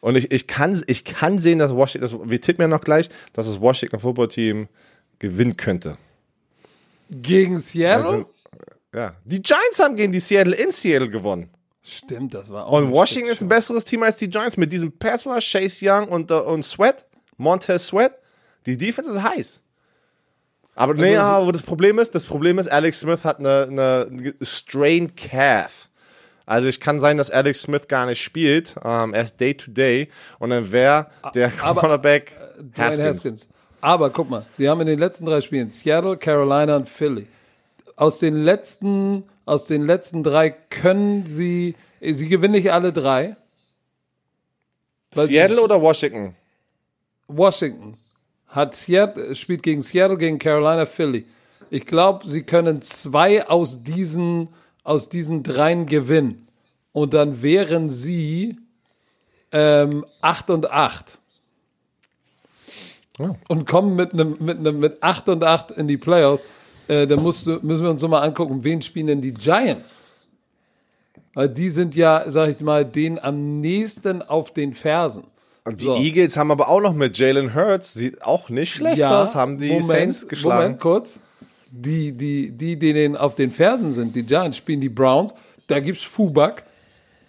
Und 0.00 0.16
ich, 0.16 0.30
ich, 0.32 0.46
kann, 0.46 0.82
ich 0.86 1.04
kann 1.04 1.38
sehen, 1.38 1.58
dass 1.58 1.74
Washington, 1.74 2.08
das, 2.08 2.30
wir 2.30 2.40
tippen 2.40 2.62
ja 2.62 2.68
noch 2.68 2.80
gleich, 2.80 3.08
dass 3.34 3.46
das 3.46 3.60
Washington 3.60 3.98
Football 3.98 4.28
Team 4.28 4.68
gewinnen 5.18 5.56
könnte. 5.56 5.98
Gegen 7.10 7.58
Seattle? 7.58 8.06
Also, 8.06 8.30
ja. 8.94 9.14
Die 9.24 9.42
Giants 9.42 9.78
haben 9.78 9.94
gegen 9.94 10.12
die 10.12 10.20
Seattle 10.20 10.54
in 10.56 10.70
Seattle 10.70 11.10
gewonnen. 11.10 11.50
Stimmt, 11.82 12.34
das 12.34 12.50
war 12.50 12.66
auch. 12.66 12.72
Und 12.72 12.90
Washington 12.90 13.30
ist 13.30 13.42
ein 13.42 13.48
besseres 13.48 13.84
Team 13.84 14.02
als 14.02 14.16
die 14.16 14.28
Giants 14.28 14.56
mit 14.56 14.72
diesem 14.72 14.90
Pass 14.90 15.26
Rush, 15.26 15.52
Chase 15.52 15.84
Young 15.88 16.08
und, 16.08 16.30
äh, 16.30 16.34
und 16.34 16.64
Sweat, 16.64 17.04
Montez 17.36 17.88
Sweat. 17.88 18.12
Die 18.66 18.76
Defense 18.76 19.10
ist 19.10 19.22
heiß. 19.22 19.62
Aber 20.74 20.94
nee, 20.94 21.16
Also, 21.16 21.42
aber 21.42 21.52
das 21.52 21.62
Problem 21.62 21.98
ist, 21.98 22.14
das 22.14 22.24
Problem 22.24 22.58
ist, 22.58 22.68
Alex 22.68 23.00
Smith 23.00 23.24
hat 23.24 23.38
eine, 23.38 23.66
eine 23.70 24.34
strained 24.42 25.16
calf. 25.16 25.88
Also 26.44 26.68
es 26.68 26.78
kann 26.78 27.00
sein, 27.00 27.16
dass 27.16 27.30
Alex 27.30 27.62
Smith 27.62 27.88
gar 27.88 28.06
nicht 28.06 28.22
spielt. 28.22 28.76
Ähm, 28.84 29.14
er 29.14 29.22
ist 29.22 29.40
Day 29.40 29.54
to 29.54 29.70
Day 29.70 30.08
und 30.38 30.50
dann 30.50 30.70
wäre 30.70 31.08
der 31.34 31.50
aber, 31.62 31.80
Cornerback 31.80 32.32
Dwayne 32.58 32.88
Haskins. 32.88 33.08
Haskins. 33.08 33.48
Aber 33.80 34.10
guck 34.10 34.30
mal, 34.30 34.46
sie 34.56 34.68
haben 34.68 34.80
in 34.80 34.86
den 34.86 34.98
letzten 34.98 35.26
drei 35.26 35.40
Spielen 35.40 35.70
Seattle, 35.70 36.16
Carolina 36.16 36.76
und 36.76 36.88
Philly. 36.88 37.26
Aus 37.96 38.18
den 38.18 38.36
letzten, 38.42 39.24
aus 39.44 39.66
den 39.66 39.82
letzten 39.82 40.22
drei 40.22 40.50
können 40.50 41.24
sie, 41.26 41.74
sie 42.00 42.28
gewinnen 42.28 42.52
nicht 42.54 42.70
alle 42.70 42.92
drei. 42.92 43.36
Seattle 45.12 45.60
oder 45.62 45.80
Washington? 45.80 46.36
Washington. 47.28 47.96
hat 48.48 48.74
Seattle, 48.74 49.34
spielt 49.34 49.62
gegen 49.62 49.82
Seattle, 49.82 50.16
gegen 50.16 50.38
Carolina, 50.38 50.86
Philly. 50.86 51.26
Ich 51.68 51.84
glaube, 51.84 52.26
sie 52.26 52.42
können 52.42 52.80
zwei 52.80 53.46
aus 53.46 53.82
diesen, 53.82 54.48
aus 54.84 55.08
diesen 55.08 55.42
dreien 55.42 55.86
gewinnen. 55.86 56.46
Und 56.92 57.12
dann 57.12 57.42
wären 57.42 57.90
sie 57.90 58.56
ähm, 59.52 60.06
8 60.22 60.50
und 60.50 60.70
8. 60.70 61.18
Ja. 63.18 63.34
Und 63.48 63.66
kommen 63.66 63.96
mit 63.96 64.12
einem 64.12 64.36
mit 64.40 64.58
einem 64.58 64.78
mit 64.78 65.02
8 65.02 65.28
und 65.30 65.44
8 65.44 65.72
in 65.72 65.88
die 65.88 65.96
Playoffs. 65.96 66.44
Äh, 66.88 67.06
da 67.06 67.16
musst 67.16 67.46
du, 67.46 67.58
müssen 67.62 67.84
wir 67.84 67.90
uns 67.90 68.00
so 68.00 68.08
mal 68.08 68.22
angucken, 68.22 68.62
wen 68.62 68.80
spielen 68.82 69.08
denn 69.08 69.20
die 69.20 69.34
Giants? 69.34 70.00
Weil 71.34 71.48
die 71.48 71.70
sind 71.70 71.94
ja, 71.94 72.24
sag 72.30 72.48
ich 72.48 72.60
mal, 72.60 72.84
denen 72.84 73.18
am 73.18 73.60
nächsten 73.60 74.22
auf 74.22 74.52
den 74.52 74.72
Fersen. 74.74 75.24
Die 75.74 75.84
so. 75.84 75.96
Eagles 75.96 76.36
haben 76.36 76.50
aber 76.50 76.68
auch 76.68 76.80
noch 76.80 76.94
mit 76.94 77.18
Jalen 77.18 77.54
Hurts, 77.54 77.94
sieht 77.94 78.22
auch 78.22 78.48
nicht 78.48 78.72
schlecht 78.72 78.98
ja, 78.98 79.22
aus, 79.22 79.34
haben 79.34 79.58
die 79.58 79.70
Moment, 79.70 79.86
Saints 79.86 80.28
geschlagen. 80.28 80.62
Moment 80.62 80.80
kurz. 80.80 81.20
Die, 81.70 82.12
die, 82.12 82.52
die, 82.52 82.76
die 82.76 82.92
denen 82.92 83.16
auf 83.16 83.34
den 83.34 83.50
Fersen 83.50 83.92
sind, 83.92 84.14
die 84.14 84.22
Giants 84.22 84.56
spielen 84.56 84.80
die 84.80 84.88
Browns, 84.88 85.34
da 85.66 85.80
gibt's 85.80 86.04
Fubak, 86.04 86.64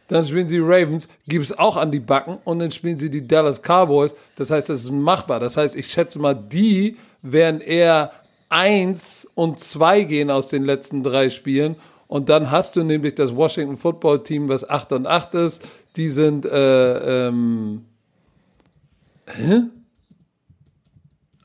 dann 0.08 0.26
spielen 0.26 0.48
sie 0.48 0.60
Ravens, 0.60 1.10
gibt 1.28 1.46
es 1.46 1.58
auch 1.58 1.76
an 1.76 1.92
die 1.92 2.00
Backen 2.00 2.38
und 2.44 2.60
dann 2.60 2.72
spielen 2.72 2.98
sie 2.98 3.10
die 3.10 3.28
Dallas 3.28 3.62
Cowboys. 3.62 4.16
Das 4.36 4.52
heißt, 4.52 4.70
das 4.70 4.82
ist 4.84 4.92
machbar. 4.92 5.40
Das 5.40 5.58
heißt, 5.58 5.76
ich 5.76 5.88
schätze 5.88 6.20
mal, 6.20 6.34
die 6.34 6.98
werden 7.22 7.60
eher 7.60 8.12
eins 8.50 9.28
und 9.36 9.60
zwei 9.60 10.04
gehen 10.04 10.32
aus 10.32 10.48
den 10.48 10.64
letzten 10.64 11.04
drei 11.04 11.30
Spielen. 11.30 11.76
Und 12.08 12.30
dann 12.30 12.52
hast 12.52 12.78
du 12.78 12.84
nämlich 12.84 13.16
das 13.16 13.36
Washington 13.36 13.76
Football 13.76 14.24
Team, 14.24 14.48
was 14.48 14.68
8 14.70 14.94
und 14.94 15.08
8 15.08 15.36
ist. 15.36 15.68
Die 15.98 16.08
sind, 16.08 16.46
äh, 16.46 17.28
ähm, 17.28 17.84
hä? 19.28 19.64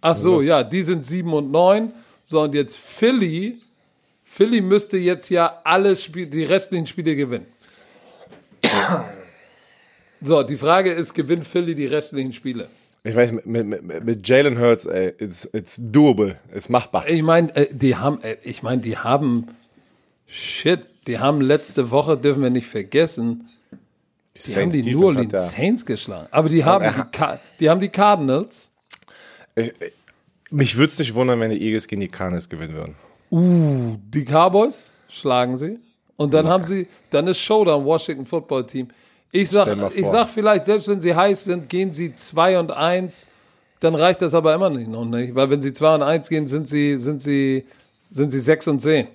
Ach 0.00 0.16
so, 0.16 0.40
ja, 0.40 0.64
die 0.64 0.82
sind 0.82 1.06
7 1.06 1.32
und 1.32 1.50
9. 1.50 1.92
So, 2.24 2.40
und 2.40 2.54
jetzt 2.54 2.76
Philly. 2.76 3.60
Philly 4.24 4.60
müsste 4.60 4.98
jetzt 4.98 5.28
ja 5.28 5.60
alle 5.64 5.94
Spiele, 5.94 6.26
die 6.26 6.44
restlichen 6.44 6.86
Spiele 6.86 7.16
gewinnen. 7.16 7.46
So, 10.24 10.44
die 10.44 10.56
Frage 10.56 10.92
ist, 10.92 11.14
gewinnt 11.14 11.44
Philly 11.44 11.74
die 11.74 11.86
restlichen 11.86 12.32
Spiele? 12.32 12.68
Ich 13.02 13.16
weiß, 13.16 13.32
mit, 13.32 13.44
mit, 13.44 14.04
mit 14.04 14.28
Jalen 14.28 14.56
Hurts, 14.56 14.86
ey, 14.86 15.12
it's, 15.18 15.50
it's 15.52 15.80
doable, 15.82 16.36
ist 16.54 16.70
machbar. 16.70 17.08
Ich 17.08 17.22
meine, 17.24 17.54
äh, 17.56 17.66
die 17.74 17.96
haben, 17.96 18.22
äh, 18.22 18.36
ich 18.44 18.62
meine, 18.62 18.80
die 18.80 18.96
haben, 18.96 19.48
shit, 20.28 20.78
die 21.08 21.18
haben 21.18 21.40
letzte 21.40 21.90
Woche, 21.90 22.16
dürfen 22.16 22.44
wir 22.44 22.50
nicht 22.50 22.68
vergessen, 22.68 23.48
die, 24.36 24.52
die 24.52 24.56
haben 24.56 24.70
die 24.70 24.94
New 24.94 25.04
Orleans 25.04 25.32
ja. 25.32 25.40
Saints 25.42 25.84
geschlagen. 25.84 26.28
Aber 26.30 26.48
die 26.48 26.64
haben, 26.64 26.84
die, 26.84 27.24
die, 27.60 27.70
haben 27.70 27.80
die 27.80 27.88
Cardinals. 27.88 28.70
Ich, 29.54 29.72
mich 30.50 30.76
würde 30.76 30.92
es 30.92 30.98
nicht 30.98 31.14
wundern, 31.14 31.40
wenn 31.40 31.50
die 31.50 31.62
Eagles 31.62 31.86
gegen 31.86 32.00
die 32.00 32.08
Cardinals 32.08 32.48
gewinnen 32.48 32.74
würden. 32.74 32.94
Uh, 33.30 33.96
die 34.08 34.24
Cowboys 34.24 34.92
schlagen 35.08 35.56
sie. 35.56 35.78
Und 36.16 36.34
dann 36.34 36.46
haben 36.46 36.64
sie, 36.64 36.86
dann 37.10 37.26
ist 37.26 37.38
Showdown 37.38 37.84
Washington 37.84 38.26
Football 38.26 38.66
Team. 38.66 38.88
Ich 39.32 39.48
sag, 39.48 39.66
ich 39.94 40.06
sag 40.06 40.28
vielleicht, 40.28 40.66
selbst 40.66 40.88
wenn 40.88 41.00
sie 41.00 41.14
heiß 41.14 41.44
sind, 41.44 41.68
gehen 41.68 41.92
sie 41.92 42.14
2 42.14 42.58
und 42.58 42.70
1, 42.70 43.26
dann 43.80 43.94
reicht 43.94 44.20
das 44.20 44.34
aber 44.34 44.54
immer 44.54 44.68
nicht 44.68 44.88
noch 44.88 45.06
nicht. 45.06 45.34
Weil 45.34 45.48
wenn 45.48 45.62
sie 45.62 45.72
2 45.72 45.94
und 45.94 46.02
1 46.02 46.28
gehen, 46.28 46.46
sind 46.46 46.68
sie, 46.68 46.98
sind 46.98 47.22
sie, 47.22 47.64
sind 48.10 48.30
sie 48.30 48.40
6 48.40 48.68
und 48.68 48.80
10. 48.80 49.08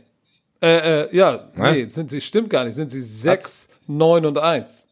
Äh, 0.59 0.67
äh, 1.03 1.15
ja, 1.15 1.49
Hä? 1.55 1.71
nee, 1.71 1.85
sind 1.85 2.09
sie, 2.09 2.19
stimmt 2.19 2.49
gar 2.49 2.65
nicht, 2.65 2.73
sind 2.73 2.89
sie 2.89 3.01
6, 3.01 3.69
9 3.85 4.25
und 4.25 4.39
1. 4.39 4.86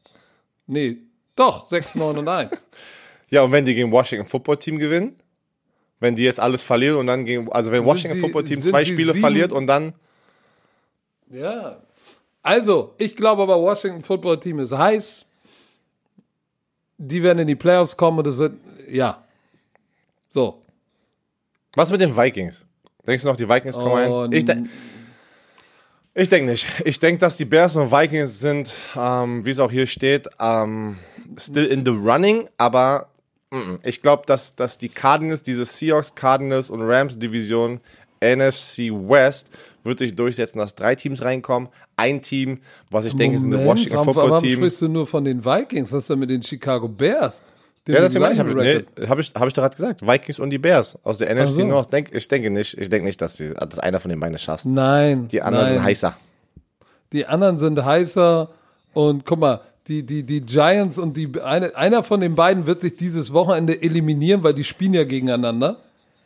Nee, 0.67 0.97
doch, 1.35 1.65
6, 1.65 1.95
9 1.95 2.17
und 2.17 2.27
1. 2.27 2.63
ja, 3.29 3.41
und 3.41 3.51
wenn 3.51 3.65
die 3.65 3.75
gegen 3.75 3.91
Washington 3.91 4.27
Football 4.27 4.57
Team 4.57 4.79
gewinnen? 4.79 5.19
Wenn 5.99 6.15
die 6.15 6.23
jetzt 6.23 6.39
alles 6.39 6.63
verlieren 6.63 6.97
und 6.97 7.07
dann 7.07 7.25
gegen, 7.25 7.51
also 7.51 7.71
wenn 7.71 7.85
Washington 7.85 8.17
sie, 8.17 8.21
Football 8.21 8.43
Team 8.43 8.57
zwei 8.57 8.83
Spiele 8.83 9.13
sieben, 9.13 9.21
verliert 9.21 9.51
und 9.51 9.67
dann. 9.67 9.93
Ja, 11.29 11.81
also, 12.45 12.93
ich 12.99 13.15
glaube 13.15 13.41
aber, 13.41 13.59
Washington 13.59 14.01
Football 14.01 14.39
Team 14.39 14.59
ist 14.59 14.71
heiß. 14.71 15.25
Die 16.99 17.23
werden 17.23 17.39
in 17.39 17.47
die 17.47 17.55
Playoffs 17.55 17.97
kommen 17.97 18.19
und 18.19 18.27
es 18.27 18.37
wird, 18.37 18.53
ja. 18.87 19.23
So. 20.29 20.61
Was 21.73 21.89
mit 21.89 22.01
den 22.01 22.15
Vikings? 22.15 22.63
Denkst 23.07 23.23
du 23.23 23.29
noch, 23.29 23.35
die 23.35 23.49
Vikings 23.49 23.73
kommen 23.73 24.11
oh, 24.11 24.19
ein? 24.19 24.31
Ich, 24.31 24.45
ich 26.15 26.29
denke 26.29 26.51
nicht. 26.51 26.65
Ich 26.85 26.99
denke, 26.99 27.19
dass 27.19 27.37
die 27.37 27.45
Bears 27.45 27.75
und 27.75 27.91
Vikings 27.91 28.39
sind, 28.39 28.73
ähm, 28.95 29.45
wie 29.45 29.51
es 29.51 29.59
auch 29.59 29.71
hier 29.71 29.85
steht, 29.85 30.27
ähm, 30.39 30.97
still 31.37 31.65
in 31.65 31.85
the 31.85 31.91
running, 31.91 32.47
aber 32.57 33.09
mm 33.51 33.75
ich 33.83 34.01
glaube, 34.01 34.23
dass, 34.25 34.55
dass 34.55 34.77
die 34.77 34.89
Cardinals, 34.89 35.43
diese 35.43 35.65
Seahawks, 35.65 36.15
Cardinals 36.15 36.69
und 36.69 36.81
Rams 36.81 37.19
Division 37.19 37.79
NFC 38.21 38.89
West 38.89 39.49
wird 39.83 39.99
sich 39.99 40.15
durchsetzen, 40.15 40.57
dass 40.57 40.73
drei 40.73 40.95
Teams 40.95 41.21
reinkommen. 41.23 41.69
Ein 41.95 42.21
Team, 42.21 42.59
was 42.89 43.05
ich 43.05 43.13
Moment, 43.13 43.33
denke, 43.33 43.35
ist 43.37 43.43
ein 43.43 43.65
Washington 43.65 43.97
warum, 43.97 44.13
Football 44.13 44.41
Team. 44.41 44.49
Warum 44.49 44.55
sprichst 44.55 44.81
du 44.81 44.87
nur 44.87 45.07
von 45.07 45.23
den 45.23 45.45
Vikings? 45.45 45.91
Was 45.91 46.03
ist 46.03 46.09
denn 46.09 46.19
mit 46.19 46.29
den 46.29 46.41
Chicago 46.41 46.87
Bears? 46.87 47.41
Ja, 47.87 48.01
das 48.01 48.15
habe 48.15 48.31
ich, 48.31 48.55
nee, 48.55 49.05
hab 49.07 49.19
ich, 49.19 49.31
hab 49.35 49.47
ich 49.47 49.53
doch 49.53 49.61
gerade 49.61 49.75
gesagt. 49.75 50.01
Vikings 50.01 50.39
und 50.39 50.49
die 50.49 50.57
Bears 50.57 50.97
aus 51.03 51.19
der 51.19 51.33
NFC 51.35 51.53
so. 51.53 51.65
North. 51.65 51.93
Denk, 51.93 52.13
ich 52.13 52.27
denke 52.27 52.49
nicht, 52.49 52.75
ich 52.77 52.89
denke 52.89 53.05
nicht, 53.05 53.21
dass, 53.21 53.35
die, 53.35 53.53
dass 53.53 53.77
einer 53.77 53.99
von 53.99 54.09
den 54.09 54.19
beiden 54.19 54.35
es 54.35 54.41
schafft. 54.41 54.65
Nein. 54.65 55.27
Die 55.27 55.41
anderen 55.41 55.65
nein. 55.65 55.75
sind 55.75 55.83
heißer. 55.83 56.17
Die 57.13 57.25
anderen 57.27 57.57
sind 57.59 57.85
heißer 57.85 58.49
und 58.93 59.25
guck 59.25 59.39
mal, 59.39 59.61
die, 59.87 60.03
die, 60.03 60.23
die 60.23 60.41
Giants 60.41 60.97
und 60.97 61.15
die 61.15 61.29
eine, 61.43 61.75
einer 61.75 62.01
von 62.01 62.21
den 62.21 62.33
beiden 62.33 62.65
wird 62.65 62.81
sich 62.81 62.95
dieses 62.95 63.31
Wochenende 63.31 63.79
eliminieren, 63.79 64.41
weil 64.41 64.55
die 64.55 64.63
spielen 64.63 64.95
ja 64.95 65.03
gegeneinander. 65.03 65.77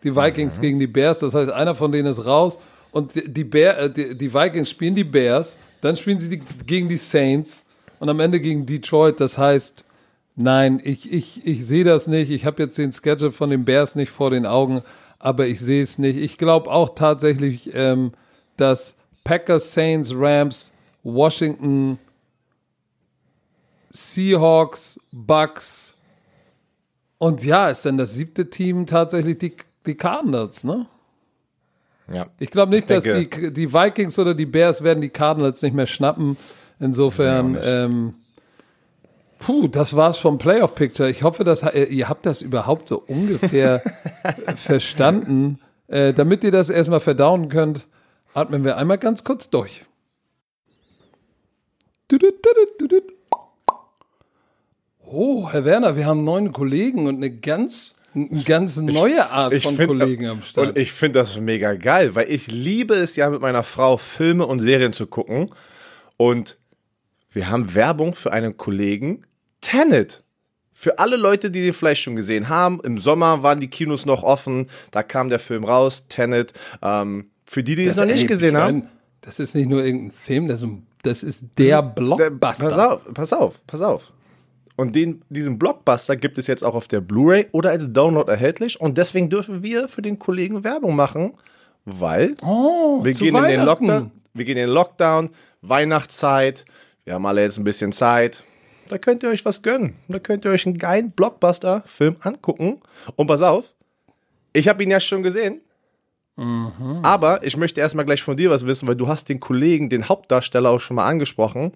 Die 0.04 0.16
Vikings 0.16 0.58
mhm. 0.58 0.62
gegen 0.62 0.80
die 0.80 0.88
Bears. 0.88 1.20
Das 1.20 1.34
heißt, 1.34 1.52
einer 1.52 1.76
von 1.76 1.92
denen 1.92 2.08
ist 2.08 2.26
raus 2.26 2.58
und 2.92 3.12
die, 3.16 3.44
Bear, 3.44 3.78
äh, 3.78 3.92
die, 3.92 4.18
die, 4.18 4.34
Vikings 4.34 4.70
spielen 4.70 4.96
die 4.96 5.04
Bears, 5.04 5.58
dann 5.82 5.98
spielen 5.98 6.20
sie 6.20 6.30
die, 6.30 6.42
gegen 6.66 6.88
die 6.88 6.98
Saints 6.98 7.66
und 8.00 8.10
am 8.10 8.20
Ende 8.22 8.40
gegen 8.40 8.66
Detroit. 8.66 9.20
Das 9.20 9.38
heißt, 9.38 9.84
nein, 10.40 10.82
ich, 10.84 11.12
ich, 11.12 11.46
ich 11.46 11.66
sehe 11.66 11.84
das 11.84 12.08
nicht. 12.08 12.32
Ich 12.32 12.46
habe 12.46 12.64
jetzt 12.64 12.78
den 12.78 12.92
Schedule 12.92 13.32
von 13.32 13.50
den 13.50 13.66
Bears 13.66 13.96
nicht 13.96 14.10
vor 14.10 14.32
den 14.32 14.46
Augen, 14.46 14.82
aber 15.20 15.48
ich 15.48 15.60
sehe 15.60 15.82
es 15.82 16.00
nicht. 16.00 16.18
Ich 16.18 16.38
glaube 16.38 16.72
auch 16.72 16.96
tatsächlich, 16.96 17.72
ähm, 17.74 18.14
dass 18.58 18.96
Packers, 19.24 19.74
Saints, 19.74 20.12
Rams, 20.16 20.72
Washington, 21.04 22.00
Seahawks, 23.90 25.00
Bucks 25.12 25.96
und 27.20 27.44
ja, 27.44 27.70
ist 27.70 27.86
dann 27.86 27.98
das 27.98 28.14
siebte 28.14 28.50
Team 28.50 28.88
tatsächlich 28.88 29.38
die, 29.38 29.54
die 29.86 29.96
Cardinals, 29.96 30.64
ne? 30.64 30.88
Ja. 32.12 32.28
Ich 32.40 32.50
glaube 32.50 32.72
nicht, 32.72 32.90
ich 32.90 33.04
dass 33.04 33.04
die, 33.04 33.30
die 33.52 33.72
Vikings 33.72 34.18
oder 34.18 34.34
die 34.34 34.46
Bears 34.46 34.84
werden 34.84 35.02
die 35.02 35.10
Cardinals 35.10 35.62
nicht 35.62 35.76
mehr 35.76 35.86
schnappen. 35.86 36.38
Insofern, 36.80 37.60
ähm, 37.62 38.16
puh, 39.40 39.68
das 39.68 39.96
war's 39.96 40.18
vom 40.18 40.38
Playoff 40.38 40.76
Picture. 40.76 41.10
Ich 41.10 41.24
hoffe, 41.24 41.44
dass 41.44 41.64
äh, 41.64 41.84
ihr 41.86 42.08
habt 42.08 42.26
das 42.26 42.42
überhaupt 42.42 42.88
so 42.88 43.04
ungefähr 43.08 43.82
verstanden. 44.56 45.60
Äh, 45.88 46.14
damit 46.14 46.44
ihr 46.44 46.52
das 46.52 46.70
erstmal 46.70 47.00
verdauen 47.00 47.50
könnt, 47.50 47.88
atmen 48.34 48.64
wir 48.64 48.78
einmal 48.78 49.00
ganz 49.00 49.24
kurz 49.24 49.50
durch. 49.50 49.86
Oh, 55.04 55.50
Herr 55.52 55.66
Werner, 55.66 55.96
wir 55.96 56.06
haben 56.06 56.24
neun 56.24 56.54
Kollegen 56.54 57.08
und 57.08 57.16
eine 57.16 57.32
ganz 57.32 57.96
eine 58.14 58.44
ganz 58.44 58.78
neue 58.78 59.30
Art 59.30 59.54
ich, 59.54 59.64
von 59.64 59.76
find, 59.76 59.88
Kollegen 59.88 60.28
am 60.28 60.42
Start. 60.42 60.70
Und 60.70 60.78
ich 60.78 60.92
finde 60.92 61.20
das 61.20 61.40
mega 61.40 61.76
geil, 61.76 62.16
weil 62.16 62.30
ich 62.30 62.48
liebe 62.48 62.96
es 62.96 63.16
ja 63.16 63.30
mit 63.30 63.42
meiner 63.42 63.64
Frau, 63.64 63.98
Filme 63.98 64.46
und 64.46 64.60
Serien 64.60 64.94
zu 64.94 65.08
gucken. 65.08 65.52
Und 66.18 66.58
wir 67.32 67.50
haben 67.50 67.76
Werbung 67.76 68.16
für 68.16 68.34
einen 68.34 68.58
Kollegen, 68.58 69.22
Tenet. 69.62 70.24
Für 70.74 70.98
alle 71.00 71.18
Leute, 71.18 71.52
die 71.52 71.62
den 71.62 71.74
vielleicht 71.74 72.02
schon 72.02 72.16
gesehen 72.16 72.48
haben, 72.48 72.80
im 72.84 73.00
Sommer 73.00 73.44
waren 73.44 73.60
die 73.60 73.68
Kinos 73.68 74.06
noch 74.06 74.24
offen, 74.24 74.68
da 74.92 75.04
kam 75.04 75.30
der 75.30 75.40
Film 75.40 75.66
raus, 75.66 76.06
Tenet. 76.08 76.54
Ähm, 76.82 77.32
für 77.46 77.64
die, 77.64 77.76
die 77.76 77.86
es 77.86 77.98
noch 77.98 78.06
nicht 78.06 78.28
gesehen 78.28 78.56
haben. 78.56 78.84
Das 79.22 79.40
ist 79.40 79.56
nicht 79.56 79.68
nur 79.68 79.84
irgendein 79.84 80.12
Film, 80.12 80.48
das 80.48 80.62
ist, 80.62 80.72
das 81.04 81.24
ist 81.24 81.44
der 81.58 81.82
Blockbuster. 81.82 82.68
Pass 82.70 82.78
auf, 82.78 83.14
pass 83.14 83.34
auf, 83.34 83.62
pass 83.68 83.82
auf. 83.82 84.14
Und 84.80 84.96
den, 84.96 85.22
diesen 85.28 85.60
Blockbuster 85.60 86.16
gibt 86.16 86.38
es 86.38 86.48
jetzt 86.48 86.64
auch 86.64 86.74
auf 86.74 86.88
der 86.88 87.02
Blu-ray 87.02 87.48
oder 87.52 87.72
als 87.72 87.92
Download 87.92 88.32
erhältlich. 88.32 88.80
Und 88.80 88.98
deswegen 88.98 89.30
dürfen 89.30 89.62
wir 89.62 89.90
für 89.90 90.02
den 90.02 90.20
Kollegen 90.20 90.64
Werbung 90.64 90.96
machen, 90.96 91.34
weil 91.84 92.38
oh, 92.42 93.04
wir, 93.04 93.12
gehen 93.12 93.36
in 93.36 93.44
den 93.44 93.66
Lockdown, 93.66 94.12
wir 94.34 94.46
gehen 94.46 94.56
in 94.56 94.68
den 94.68 94.74
Lockdown, 94.74 95.32
Weihnachtszeit, 95.62 96.64
wir 97.04 97.16
haben 97.16 97.26
alle 97.26 97.42
jetzt 97.42 97.58
ein 97.58 97.66
bisschen 97.66 97.92
Zeit. 97.92 98.46
Da 98.90 98.98
könnt 98.98 99.24
ihr 99.24 99.30
euch 99.30 99.46
was 99.46 99.62
gönnen. 99.62 99.96
Da 100.08 100.20
könnt 100.20 100.46
ihr 100.46 100.52
euch 100.52 100.66
einen 100.66 100.78
geilen 100.78 101.12
Blockbuster-Film 101.12 102.18
angucken. 102.22 102.82
Und 103.16 103.28
pass 103.28 103.42
auf, 103.42 103.66
ich 104.52 104.68
habe 104.68 104.84
ihn 104.84 104.92
ja 104.92 105.00
schon 105.00 105.24
gesehen. 105.24 105.62
Mhm. 106.36 107.00
Aber 107.04 107.44
ich 107.44 107.58
möchte 107.58 107.82
erstmal 107.82 108.06
gleich 108.06 108.24
von 108.24 108.36
dir 108.36 108.50
was 108.50 108.66
wissen, 108.66 108.88
weil 108.88 108.96
du 108.96 109.08
hast 109.08 109.30
den 109.30 109.40
Kollegen, 109.40 109.90
den 109.90 110.10
Hauptdarsteller 110.10 110.70
auch 110.70 110.80
schon 110.80 110.96
mal 110.96 111.08
angesprochen. 111.08 111.74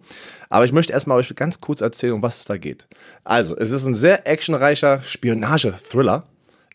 Aber 0.49 0.65
ich 0.65 0.71
möchte 0.71 0.93
erstmal 0.93 1.17
euch 1.17 1.33
ganz 1.35 1.61
kurz 1.61 1.81
erzählen, 1.81 2.13
um 2.13 2.23
was 2.23 2.39
es 2.39 2.45
da 2.45 2.57
geht. 2.57 2.87
Also, 3.23 3.55
es 3.57 3.71
ist 3.71 3.85
ein 3.85 3.95
sehr 3.95 4.27
actionreicher 4.27 5.01
Spionage-Thriller 5.03 6.23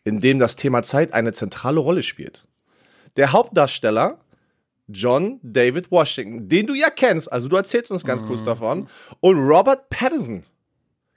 in 0.09 0.21
dem 0.21 0.39
das 0.39 0.57
Thema 0.57 0.83
Zeit 0.83 1.13
eine 1.13 1.33
zentrale 1.33 1.81
Rolle 1.81 2.03
spielt. 2.03 2.47
Der 3.17 3.33
Hauptdarsteller, 3.33 4.19
John 4.89 5.39
David 5.43 5.91
Washington, 5.91 6.49
den 6.49 6.67
du 6.67 6.75
ja 6.75 6.91
kennst, 6.91 7.31
also 7.31 7.49
du 7.49 7.57
erzählst 7.57 7.91
uns 7.91 8.05
ganz 8.05 8.25
kurz 8.25 8.43
davon, 8.43 8.89
und 9.21 9.37
Robert 9.39 9.89
Pattinson. 9.91 10.45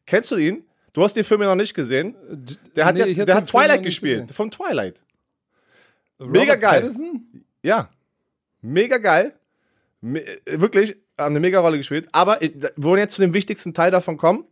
Kennst 0.05 0.29
du 0.31 0.35
ihn? 0.37 0.63
Du 0.93 1.01
hast 1.03 1.15
den 1.15 1.23
Film 1.23 1.41
ja 1.41 1.47
noch 1.47 1.55
nicht 1.55 1.73
gesehen. 1.73 2.15
Der 2.75 2.85
hat, 2.85 2.95
Nee, 2.95 3.11
ja, 3.11 3.25
der 3.25 3.35
hat 3.35 3.47
Twilight 3.47 3.81
gespielt, 3.83 4.27
gesehen. 4.27 4.33
von 4.35 4.51
Twilight. 4.51 4.99
Mega 6.19 6.55
geil. 6.55 6.81
Pattinson? 6.81 7.43
Ja, 7.63 7.89
mega 8.61 8.97
geil. 8.97 9.33
Me 10.01 10.23
wirklich, 10.45 10.97
haben 11.17 11.33
eine 11.33 11.39
mega 11.39 11.59
Rolle 11.59 11.77
gespielt. 11.77 12.09
Aber 12.11 12.41
äh, 12.41 12.51
wir 12.53 12.71
wollen 12.75 12.99
jetzt 12.99 13.13
zu 13.15 13.21
dem 13.21 13.33
wichtigsten 13.33 13.73
Teil 13.73 13.91
davon 13.91 14.17
kommen. 14.17 14.45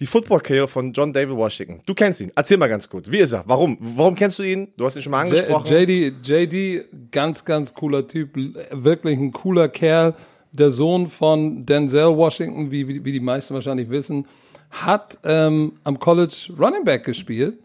Die 0.00 0.06
Football-Karriere 0.06 0.66
von 0.66 0.92
John 0.92 1.12
David 1.12 1.36
Washington. 1.36 1.80
Du 1.86 1.94
kennst 1.94 2.20
ihn. 2.20 2.32
Erzähl 2.34 2.56
mal 2.56 2.66
ganz 2.68 2.88
gut. 2.88 3.10
Wie 3.10 3.18
ist 3.18 3.32
er? 3.32 3.44
Warum? 3.46 3.78
Warum 3.80 4.14
kennst 4.16 4.38
du 4.40 4.42
ihn? 4.42 4.68
Du 4.76 4.84
hast 4.84 4.96
ihn 4.96 5.02
schon 5.02 5.12
mal 5.12 5.20
angesprochen. 5.22 5.66
JD, 5.70 6.26
JD, 6.26 7.10
ganz, 7.12 7.44
ganz 7.44 7.72
cooler 7.72 8.06
Typ, 8.08 8.30
wirklich 8.70 9.18
ein 9.18 9.32
cooler 9.32 9.68
Kerl. 9.68 10.14
Der 10.52 10.70
Sohn 10.70 11.08
von 11.08 11.64
Denzel 11.66 12.16
Washington, 12.16 12.70
wie, 12.70 12.86
wie, 12.88 13.04
wie 13.04 13.12
die 13.12 13.20
meisten 13.20 13.54
wahrscheinlich 13.54 13.88
wissen, 13.90 14.26
hat 14.70 15.18
ähm, 15.24 15.74
am 15.84 15.98
College 15.98 16.48
Running 16.58 16.84
Back 16.84 17.04
gespielt. 17.04 17.58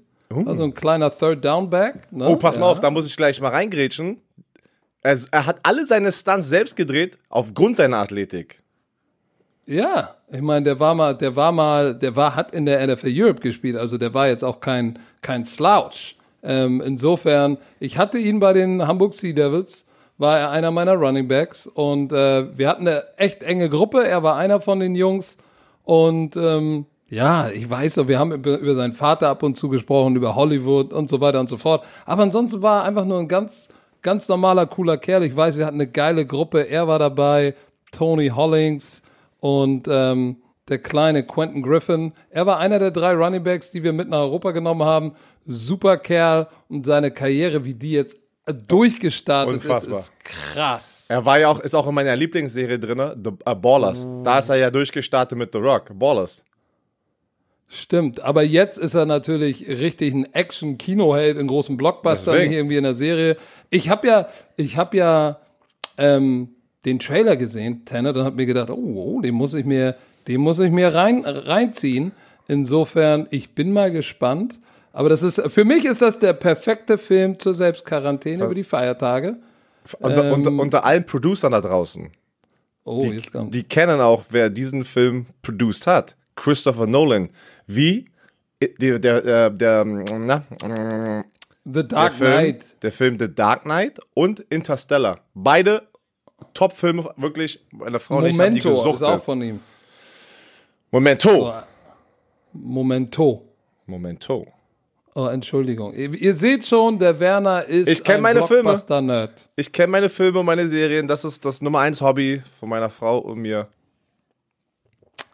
Also 0.45 0.63
ein 0.63 0.75
kleiner 0.75 1.09
Third 1.15 1.43
Down 1.43 1.69
Back. 1.71 2.11
Ne? 2.11 2.27
oh, 2.27 2.36
pass 2.36 2.55
mal 2.55 2.67
Ja. 2.67 2.71
auf, 2.71 2.80
da 2.80 2.91
muss 2.91 3.07
ich 3.07 3.17
gleich 3.17 3.41
mal 3.41 3.49
reingrätschen. 3.49 4.17
Er, 5.01 5.17
er 5.32 5.45
hat 5.47 5.59
alle 5.63 5.88
seine 5.88 6.11
Stunts 6.11 6.49
selbst 6.49 6.75
gedreht, 6.75 7.17
aufgrund 7.30 7.77
seiner 7.77 7.97
Athletik. 7.97 8.61
Ja, 9.70 10.15
ich 10.32 10.41
meine, 10.41 10.63
der 10.63 10.80
war 10.80 10.95
mal, 10.95 11.15
der 11.15 11.36
war 11.36 11.51
mal, 11.51 11.93
der 11.93 12.15
war, 12.15 12.36
hat 12.36 12.55
in 12.55 12.65
der 12.65 12.88
NFL 12.88 13.11
Europe 13.13 13.39
gespielt, 13.39 13.78
also 13.78 13.99
der 13.99 14.15
war 14.15 14.28
jetzt 14.28 14.41
auch 14.41 14.61
kein, 14.61 14.97
kein 15.22 15.45
Slouch. 15.45 16.15
Ähm, 16.41 16.82
insofern, 16.84 17.59
ich 17.80 17.99
hatte 17.99 18.17
ihn 18.17 18.39
bei 18.39 18.51
den 18.51 18.88
Hamburg 18.88 19.13
Sea 19.13 19.32
Devils, 19.32 19.86
war 20.17 20.39
er 20.39 20.49
einer 20.49 20.72
meiner 20.72 20.95
Running 20.95 21.28
Backs 21.28 21.67
und 21.67 22.11
äh, 22.11 22.57
wir 22.57 22.67
hatten 22.67 22.88
eine 22.88 23.03
echt 23.17 23.43
enge 23.43 23.70
Gruppe. 23.70 24.07
Er 24.07 24.24
war 24.24 24.38
einer 24.38 24.59
von 24.59 24.80
den 24.80 24.95
Jungs 24.95 25.38
und 25.84 26.36
ähm, 26.36 26.88
ja, 27.07 27.49
ich 27.49 27.70
weiß, 27.70 28.07
wir 28.07 28.17
haben 28.17 28.32
über, 28.32 28.57
über 28.57 28.74
seinen 28.74 28.93
Vater 28.93 29.30
ab 29.30 29.43
und 29.43 29.55
zu 29.55 29.70
gesprochen, 29.70 30.15
über 30.15 30.34
Hollywood 30.34 30.93
und 30.93 31.11
so 31.11 31.22
weiter 31.22 31.39
und 31.39 31.47
so 31.47 31.57
fort. 31.57 31.84
Aber 32.07 32.24
ansonsten 32.24 32.63
war 32.63 32.82
er 32.82 32.86
einfach 32.86 33.05
nur 33.05 33.20
ein 33.20 33.28
ganz, 33.28 33.70
ganz 34.01 34.28
normaler, 34.30 34.65
cooler 34.65 34.97
Kerl. 34.97 35.24
Ich 35.24 35.36
weiß, 35.36 35.59
wir 35.59 35.67
hatten 35.67 35.80
eine 35.80 35.91
geile 35.91 36.26
Gruppe. 36.26 36.67
Er 36.67 36.88
war 36.88 36.97
dabei, 36.97 37.53
Tony 37.91 38.30
Hollings 38.30 39.03
und 39.39 39.87
ähm, 39.89 40.37
der 40.69 40.79
kleine 40.79 41.25
Quentin 41.25 41.63
Griffin. 41.63 42.13
Er 42.29 42.45
war 42.45 42.59
einer 42.59 42.79
der 42.79 42.91
drei 42.91 43.13
Running 43.13 43.43
Backs, 43.43 43.71
die 43.71 43.83
wir 43.83 43.93
mit 43.93 44.09
nach 44.09 44.19
Europa 44.19 44.51
genommen 44.51 44.83
haben. 44.83 45.13
Super 45.45 45.97
Kerl 45.97 46.47
und 46.67 46.85
seine 46.85 47.11
Karriere, 47.11 47.65
wie 47.65 47.73
die 47.73 47.91
jetzt 47.91 48.17
durchgestartet 48.67 49.55
Unfassbar. 49.55 49.99
ist, 49.99 50.09
ist 50.09 50.19
krass. 50.23 51.05
Er 51.09 51.25
war 51.25 51.39
ja 51.39 51.49
auch, 51.49 51.59
ist 51.59 51.75
auch 51.75 51.87
in 51.87 51.95
meiner 51.95 52.15
Lieblingsserie 52.15 52.79
drin, 52.79 52.97
The 53.23 53.29
uh, 53.29 53.55
Ballers. 53.55 54.07
Da 54.23 54.39
ist 54.39 54.49
er 54.49 54.57
ja 54.57 54.71
durchgestartet 54.71 55.37
mit 55.37 55.51
The 55.53 55.59
Rock. 55.59 55.97
Ballers. 55.97 56.43
Stimmt, 57.67 58.19
aber 58.21 58.41
jetzt 58.41 58.79
ist 58.79 58.95
er 58.95 59.05
natürlich 59.05 59.67
richtig 59.67 60.15
ein 60.15 60.33
Action-Kinoheld 60.33 61.37
in 61.37 61.45
großen 61.45 61.77
Blockbustern, 61.77 62.33
Deswegen. 62.33 62.49
nicht 62.49 62.57
irgendwie 62.57 62.77
in 62.77 62.83
der 62.83 62.95
Serie. 62.95 63.37
Ich 63.69 63.89
habe 63.89 64.07
ja, 64.07 64.29
ich 64.57 64.75
habe 64.77 64.97
ja 64.97 65.39
ähm, 65.97 66.55
den 66.86 66.99
Trailer 66.99 67.36
gesehen, 67.38 67.86
Tenet, 67.86 68.15
und 68.15 68.23
habe 68.23 68.36
mir 68.36 68.45
gedacht, 68.45 68.69
oh, 68.69 68.75
oh, 69.17 69.21
den 69.21 69.36
muss 69.36 69.53
ich 69.53 69.65
mir, 69.65 69.95
den 70.27 70.41
muss 70.41 70.59
ich 70.59 70.71
mir 70.71 70.93
rein, 70.93 71.23
reinziehen. 71.25 72.11
Insofern, 72.47 73.27
ich 73.32 73.53
bin 73.53 73.71
mal 73.71 73.91
gespannt. 73.91 74.59
Aber 74.91 75.07
das 75.09 75.21
ist, 75.21 75.41
für 75.51 75.65
mich 75.65 75.86
ist 75.86 76.01
das 76.01 76.19
der 76.19 76.34
perfekte 76.34 76.97
Film 76.97 77.39
zur 77.39 77.53
Selbstquarantäne 77.53 78.43
über 78.43 78.55
die 78.55 78.63
Feiertage. 78.63 79.38
Unter, 79.99 80.25
Ähm. 80.25 80.34
unter, 80.34 80.51
unter 80.51 80.86
allen 80.86 81.05
Producern 81.05 81.51
da 81.51 81.61
draußen. 81.61 82.09
Oh, 82.86 83.01
Die, 83.01 83.09
jetzt 83.09 83.32
kommt. 83.32 83.53
die 83.53 83.63
kennen 83.63 84.01
auch, 84.01 84.23
wer 84.30 84.49
diesen 84.49 84.84
Film 84.84 85.27
produced 85.41 85.86
hat. 85.86 86.15
Christopher 86.36 86.88
Nolan. 86.88 87.30
Wie 87.67 88.05
der, 88.80 88.99
der, 88.99 89.21
der, 89.21 89.49
der, 89.51 89.86
na, 89.86 90.43
The 91.65 91.71
der, 91.73 91.84
Dark 91.84 92.13
Film, 92.13 92.32
Knight. 92.32 92.84
der 92.84 92.91
Film 92.91 93.19
The 93.19 93.34
Dark 93.34 93.63
Knight 93.63 93.99
und 94.15 94.39
Interstellar. 94.49 95.19
Beide 95.34 95.84
Top-Filme, 96.53 97.13
wirklich. 97.17 97.65
Meine 97.71 97.99
Frau 97.99 98.17
und 98.17 98.25
ich 98.25 98.39
haben 98.39 98.53
die 98.53 98.61
Momento 98.67 98.93
ist 98.93 99.03
auch 99.03 99.23
von 99.23 99.41
ihm. 99.41 99.59
Momento. 100.91 101.53
Momento. 102.53 103.45
Momento. 103.85 104.47
Oh, 105.15 105.27
Entschuldigung. 105.27 105.93
Ihr, 105.93 106.33
seht 106.33 106.65
schon, 106.65 106.97
der 106.97 107.19
Werner 107.19 107.65
ist 107.65 107.87
Ich 107.87 108.03
kenn 108.03 108.17
ein 108.17 108.21
meine 108.21 108.43
Filme. 108.43 108.63
Blockbuster-Nerd. 108.63 109.49
Ich 109.55 109.71
kenne 109.71 109.91
meine 109.91 110.09
Filme 110.09 110.39
und 110.39 110.45
meine 110.45 110.67
Serien. 110.67 111.07
Das 111.07 111.25
ist 111.25 111.43
das 111.43 111.61
Nummer 111.61 111.79
eins 111.79 111.99
Hobby 112.01 112.41
von 112.59 112.69
meiner 112.69 112.89
Frau 112.89 113.17
und 113.19 113.39
mir. 113.39 113.67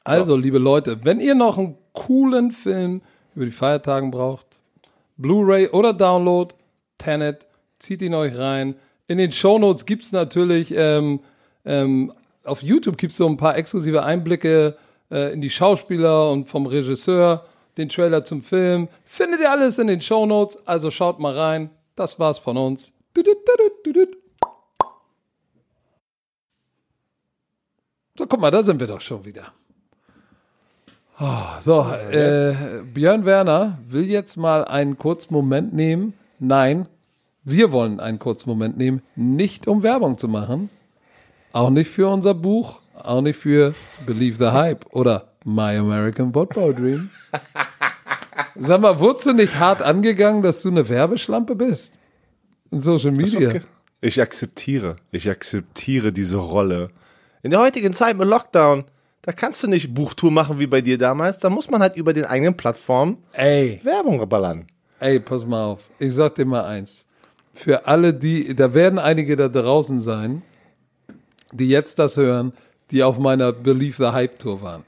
Also, 0.03 0.35
liebe 0.35 0.57
Leute, 0.59 1.03
wenn 1.03 1.19
ihr 1.19 1.35
noch 1.35 1.57
einen 1.57 1.77
coolen 1.93 2.51
Film 2.51 3.01
über 3.35 3.45
die 3.45 3.51
Feiertagen 3.51 4.11
braucht, 4.11 4.47
Blu-ray 5.17 5.69
oder 5.69 5.93
Download, 5.93 6.53
Tenet, 6.97 7.45
zieht 7.79 8.01
ihn 8.01 8.13
euch 8.13 8.37
rein. 8.37 8.75
In 9.07 9.17
den 9.17 9.31
Shownotes 9.31 9.85
gibt 9.85 10.03
es 10.03 10.11
natürlich, 10.11 10.73
ähm, 10.75 11.19
ähm, 11.63 12.13
auf 12.43 12.63
YouTube 12.63 12.97
gibt 12.97 13.11
es 13.11 13.17
so 13.17 13.27
ein 13.27 13.37
paar 13.37 13.55
exklusive 13.57 14.03
Einblicke 14.03 14.77
äh, 15.11 15.33
in 15.33 15.41
die 15.41 15.49
Schauspieler 15.49 16.31
und 16.31 16.49
vom 16.49 16.65
Regisseur, 16.65 17.45
den 17.77 17.89
Trailer 17.89 18.23
zum 18.23 18.41
Film. 18.41 18.87
Findet 19.05 19.41
ihr 19.41 19.51
alles 19.51 19.77
in 19.77 19.87
den 19.87 20.01
Shownotes, 20.01 20.67
also 20.67 20.89
schaut 20.89 21.19
mal 21.19 21.37
rein. 21.37 21.69
Das 21.95 22.19
war's 22.19 22.39
von 22.39 22.57
uns. 22.57 22.93
So, 28.17 28.25
guck 28.27 28.39
mal, 28.39 28.51
da 28.51 28.63
sind 28.63 28.79
wir 28.79 28.87
doch 28.87 29.01
schon 29.01 29.23
wieder. 29.25 29.51
Oh, 31.19 31.59
so, 31.59 31.81
äh, 31.83 32.81
Björn 32.93 33.25
Werner 33.25 33.77
will 33.87 34.05
jetzt 34.05 34.35
mal 34.35 34.65
einen 34.65 34.97
kurzen 34.97 35.33
Moment 35.33 35.73
nehmen. 35.73 36.13
Nein, 36.39 36.87
wir 37.45 37.71
wollen 37.71 37.99
einen 37.99 38.19
kurzen 38.19 38.49
Moment 38.49 38.77
nehmen, 38.77 39.01
nicht 39.15 39.67
um 39.67 39.83
Werbung 39.83 40.17
zu 40.17 40.27
machen, 40.27 40.69
auch 41.53 41.69
nicht 41.69 41.89
für 41.89 42.09
unser 42.09 42.33
Buch, 42.33 42.81
auch 42.95 43.21
nicht 43.21 43.37
für 43.39 43.73
Believe 44.05 44.37
the 44.37 44.51
Hype 44.51 44.85
oder 44.93 45.29
My 45.45 45.77
American 45.77 46.33
Football 46.33 46.73
Dream. 46.73 47.09
Sag 48.55 48.81
mal, 48.81 48.99
wurdest 48.99 49.27
du 49.27 49.33
nicht 49.33 49.59
hart 49.59 49.81
angegangen, 49.81 50.41
dass 50.41 50.61
du 50.61 50.69
eine 50.69 50.87
Werbeschlampe 50.89 51.55
bist? 51.55 51.97
In 52.71 52.81
Social 52.81 53.11
Media. 53.11 53.49
Okay. 53.49 53.61
Ich 54.01 54.21
akzeptiere. 54.21 54.97
Ich 55.11 55.29
akzeptiere 55.29 56.11
diese 56.11 56.37
Rolle. 56.37 56.89
In 57.43 57.51
der 57.51 57.59
heutigen 57.59 57.93
Zeit 57.93 58.17
mit 58.17 58.27
Lockdown, 58.27 58.85
da 59.21 59.31
kannst 59.31 59.63
du 59.63 59.67
nicht 59.67 59.93
Buchtour 59.93 60.31
machen 60.31 60.59
wie 60.59 60.67
bei 60.67 60.81
dir 60.81 60.97
damals. 60.97 61.39
Da 61.39 61.49
muss 61.49 61.69
man 61.69 61.81
halt 61.81 61.95
über 61.95 62.11
den 62.13 62.25
eigenen 62.25 62.57
Plattformen 62.57 63.17
Ey, 63.33 63.79
Werbung 63.83 64.27
ballern. 64.27 64.67
ey, 64.99 65.19
pass 65.19 65.45
mal 65.45 65.63
auf. 65.65 65.81
Ich 65.99 66.13
sag 66.13 66.35
dir 66.35 66.45
mal 66.45 66.65
eins. 66.65 67.05
Für 67.55 67.87
alle, 67.87 68.13
die, 68.13 68.53
da 68.53 68.73
werden 68.73 68.99
einige 68.99 69.35
da 69.35 69.47
draußen 69.47 69.99
sein, 69.99 70.41
die 71.53 71.69
jetzt 71.69 71.97
das 71.99 72.17
hören, 72.17 72.53
die 72.91 73.01
auf 73.01 73.17
meiner 73.17 73.51
Believe 73.53 73.95
the 73.97 74.11
Hype 74.11 74.37
Tour 74.39 74.61
waren. 74.61 74.83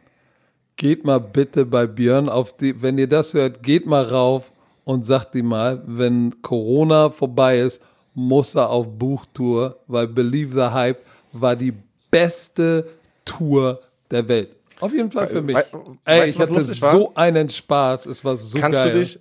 Geht 0.76 1.04
mal 1.06 1.20
bitte 1.20 1.66
bei 1.66 1.88
Björn 1.88 2.30
auf 2.30 2.56
die, 2.58 2.82
wenn 2.82 2.98
ihr 2.98 3.08
das 3.08 3.34
hört, 3.34 3.64
geht 3.64 3.86
mal 3.88 4.04
rauf 4.04 4.52
und 4.84 5.06
sagt 5.06 5.34
ihm 5.36 5.48
mal, 5.48 5.82
wenn 5.88 6.42
Corona 6.42 7.10
vorbei 7.10 7.60
ist, 7.62 7.82
muss 8.14 8.54
er 8.56 8.70
auf 8.70 8.88
Buchtour, 8.98 9.80
weil 9.88 10.08
Believe 10.08 10.54
the 10.54 10.72
Hype 10.74 11.00
war 11.32 11.56
die 11.56 11.74
beste 12.12 12.88
Tour 13.26 13.80
der 14.12 14.28
Welt. 14.28 14.50
Auf 14.80 14.94
jeden 14.94 15.10
Fall 15.12 15.28
für 15.28 15.42
mich. 15.42 15.56
wei- 15.56 15.66
Ey, 16.06 16.22
weißt 16.22 16.36
ich 16.36 16.42
hatte 16.42 16.62
so 16.62 17.12
einen 17.16 17.50
Spaß. 17.50 18.06
Es 18.06 18.24
war 18.24 18.36
so 18.36 18.60
Kannst 18.60 18.80
geil. 18.84 18.92
du 18.92 19.00
dich, 19.00 19.20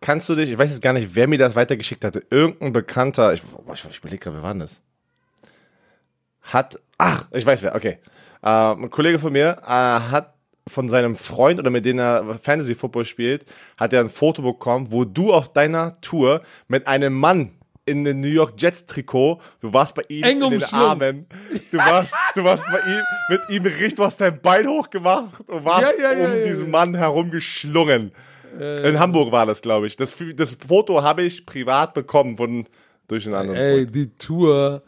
kannst 0.00 0.28
du 0.28 0.34
dich, 0.34 0.50
ich 0.50 0.58
weiß 0.58 0.70
jetzt 0.70 0.82
gar 0.82 0.92
nicht, 0.92 1.14
wer 1.14 1.28
mir 1.28 1.38
das 1.38 1.54
weitergeschickt 1.54 2.04
hatte, 2.04 2.22
irgendein 2.30 2.72
Bekannter, 2.72 3.32
ich, 3.32 3.42
ich, 3.72 3.84
ich 3.84 3.98
überlege 3.98 4.18
gerade, 4.18 4.36
wer 4.36 4.42
war 4.42 4.52
denn 4.52 4.60
das? 4.60 4.80
Hat, 6.42 6.80
ach, 6.98 7.26
ich 7.32 7.44
weiß 7.44 7.62
wer, 7.62 7.74
okay. 7.74 7.98
Äh, 8.42 8.48
ein 8.48 8.90
Kollege 8.90 9.18
von 9.18 9.32
mir 9.32 9.58
äh, 9.62 9.66
hat 9.66 10.34
von 10.68 10.88
seinem 10.88 11.16
Freund 11.16 11.60
oder 11.60 11.70
mit 11.70 11.84
dem 11.84 11.98
er 11.98 12.38
Fantasy 12.42 12.74
Football 12.74 13.04
spielt, 13.04 13.44
hat 13.76 13.92
er 13.92 14.00
ein 14.00 14.10
Foto 14.10 14.42
bekommen, 14.42 14.88
wo 14.90 15.04
du 15.04 15.32
auf 15.32 15.52
deiner 15.52 16.00
Tour 16.00 16.42
mit 16.68 16.86
einem 16.86 17.14
Mann 17.14 17.52
in 17.86 18.00
einem 18.00 18.20
New 18.20 18.28
York 18.28 18.54
Jets 18.58 18.84
Trikot, 18.84 19.40
du 19.60 19.72
warst 19.72 19.94
bei 19.94 20.02
ihm 20.08 20.24
Eng 20.24 20.42
in 20.42 20.50
den. 20.50 20.64
Armen, 20.64 21.26
du 21.70 21.78
warst, 21.78 22.12
du 22.34 22.42
warst 22.42 22.64
bei 22.64 22.80
ihm, 22.80 23.02
mit 23.30 23.40
ihm 23.48 23.62
richtig, 23.64 23.94
du 23.94 24.04
hast 24.04 24.20
dein 24.20 24.40
Bein 24.40 24.66
hochgemacht 24.66 25.48
und 25.48 25.64
warst 25.64 25.92
Ja, 25.96 26.12
ja, 26.12 26.18
ja, 26.18 26.26
um 26.26 26.36
ja, 26.36 26.44
diesen. 26.44 26.70
Mann 26.70 26.94
herumgeschlungen. 26.94 28.10
In 28.58 28.98
Hamburg 28.98 29.32
war 29.32 29.46
das, 29.46 29.60
glaube 29.62 29.86
ich. 29.86 29.96
Das, 29.96 30.14
das 30.36 30.56
Foto 30.66 31.02
habe 31.02 31.22
ich 31.22 31.44
privat 31.46 31.94
bekommen 31.94 32.36
von 32.36 32.66
durch 33.08 33.26
einen 33.26 33.34
anderen 33.34 33.58
Ey, 33.58 33.76
Freund. 33.84 33.94
die 33.94 34.10
Tour, 34.18 34.82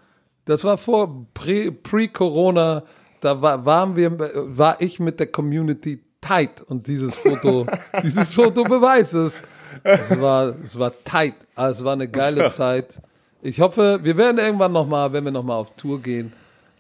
das 0.45 0.65
war 0.65 0.79
vor 0.79 1.27
Pre- 1.35 1.71
Pre-Corona, 1.73 2.83
da 3.21 3.41
war, 3.43 3.65
waren 3.65 3.97
wir, 3.97 4.17
war 4.57 4.81
ich 4.81 4.99
mit 5.01 5.21
der 5.21 5.27
Community 5.29 6.01
tight 6.21 6.63
und 6.63 6.87
dieses 6.87 7.15
Foto, 7.17 7.67
dieses 8.03 8.35
Foto 8.35 8.63
beweist 8.65 9.15
es. 9.15 9.43
Es 9.85 10.21
war, 10.21 10.55
es 10.65 10.79
war 10.79 10.93
tight. 11.05 11.35
Ah, 11.55 11.69
es 11.69 11.85
war 11.85 11.93
eine 11.93 12.09
geile 12.09 12.51
Zeit. 12.51 13.01
Ich 13.43 13.61
hoffe, 13.61 14.01
wir 14.03 14.17
werden 14.17 14.39
irgendwann 14.39 14.73
nochmal, 14.73 15.13
wenn 15.13 15.25
wir 15.25 15.31
nochmal 15.31 15.57
auf 15.59 15.77
Tour 15.77 16.01
gehen. 16.01 16.33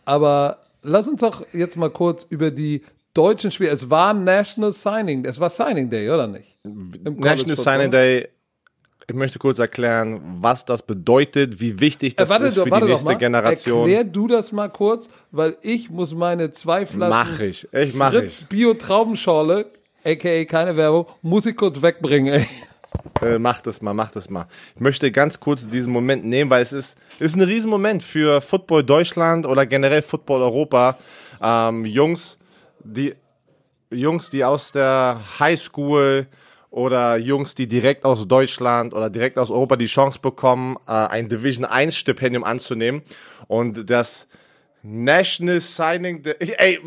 Aber 0.05 0.59
lass 0.82 1.07
uns 1.07 1.20
doch 1.20 1.45
jetzt 1.53 1.76
mal 1.76 1.91
kurz 1.91 2.26
über 2.28 2.51
die 2.51 2.82
deutschen 3.18 3.50
Spiele. 3.50 3.70
Es 3.70 3.90
war 3.90 4.14
National 4.14 4.72
Signing, 4.72 5.24
es 5.24 5.40
war 5.40 5.50
Signing 5.50 5.90
Day, 5.90 6.08
oder 6.08 6.28
nicht? 6.28 6.56
National 6.64 7.56
Signing 7.56 7.90
Day. 7.90 8.28
Ich 9.10 9.14
möchte 9.16 9.38
kurz 9.38 9.58
erklären, 9.58 10.20
was 10.40 10.66
das 10.66 10.82
bedeutet, 10.82 11.60
wie 11.60 11.80
wichtig 11.80 12.14
das 12.14 12.28
äh, 12.28 12.32
warte, 12.32 12.44
ist 12.46 12.58
für 12.58 12.70
die 12.70 12.84
nächste 12.84 13.16
Generation. 13.16 13.88
Erklär 13.88 14.04
du 14.04 14.28
das 14.28 14.52
mal 14.52 14.68
kurz, 14.68 15.08
weil 15.30 15.56
ich 15.62 15.90
muss 15.90 16.12
meine 16.14 16.52
zwei 16.52 16.86
Flaschen 16.86 17.08
mach 17.08 17.40
ich. 17.40 17.66
Ich 17.72 17.94
mach 17.94 18.12
Fritz 18.12 18.42
ich. 18.42 18.46
Bio 18.48 18.74
Traubenschorle, 18.74 19.66
aka 20.04 20.44
keine 20.44 20.76
Werbung, 20.76 21.06
muss 21.22 21.46
ich 21.46 21.56
kurz 21.56 21.80
wegbringen. 21.82 22.34
Ey. 22.34 22.46
Äh, 23.22 23.38
mach 23.38 23.60
das 23.62 23.82
mal, 23.82 23.94
mach 23.94 24.10
das 24.10 24.30
mal. 24.30 24.46
Ich 24.74 24.80
möchte 24.80 25.10
ganz 25.10 25.40
kurz 25.40 25.66
diesen 25.66 25.92
Moment 25.92 26.24
nehmen, 26.24 26.50
weil 26.50 26.62
es 26.62 26.72
ist, 26.72 26.96
ist 27.18 27.34
ein 27.34 27.42
Riesenmoment 27.42 28.02
für 28.02 28.40
Football 28.40 28.84
Deutschland 28.84 29.46
oder 29.46 29.66
generell 29.66 30.02
Football 30.02 30.42
Europa. 30.42 30.98
Ähm, 31.40 31.84
Jungs, 31.84 32.38
die 32.89 33.14
Jungs, 33.91 34.30
die 34.30 34.45
aus 34.45 34.72
der 34.72 35.20
Highschool 35.39 36.26
oder 36.70 37.16
Jungs, 37.16 37.55
die 37.55 37.66
direkt 37.66 38.05
aus 38.05 38.26
Deutschland 38.28 38.93
oder 38.93 39.11
direkt 39.11 39.39
aus 39.39 39.51
Europa 39.51 39.76
die 39.76 39.86
Chance 39.86 40.18
bekommen, 40.20 40.76
äh, 40.86 40.93
ein 40.93 41.28
Division 41.28 41.64
1 41.64 41.97
Stipendium 41.97 42.45
anzunehmen. 42.45 43.03
Und 43.47 43.89
das 43.89 44.26
National 44.82 45.61
Signing 45.61 46.22
Day. 46.22 46.34
Ey, 46.39 46.78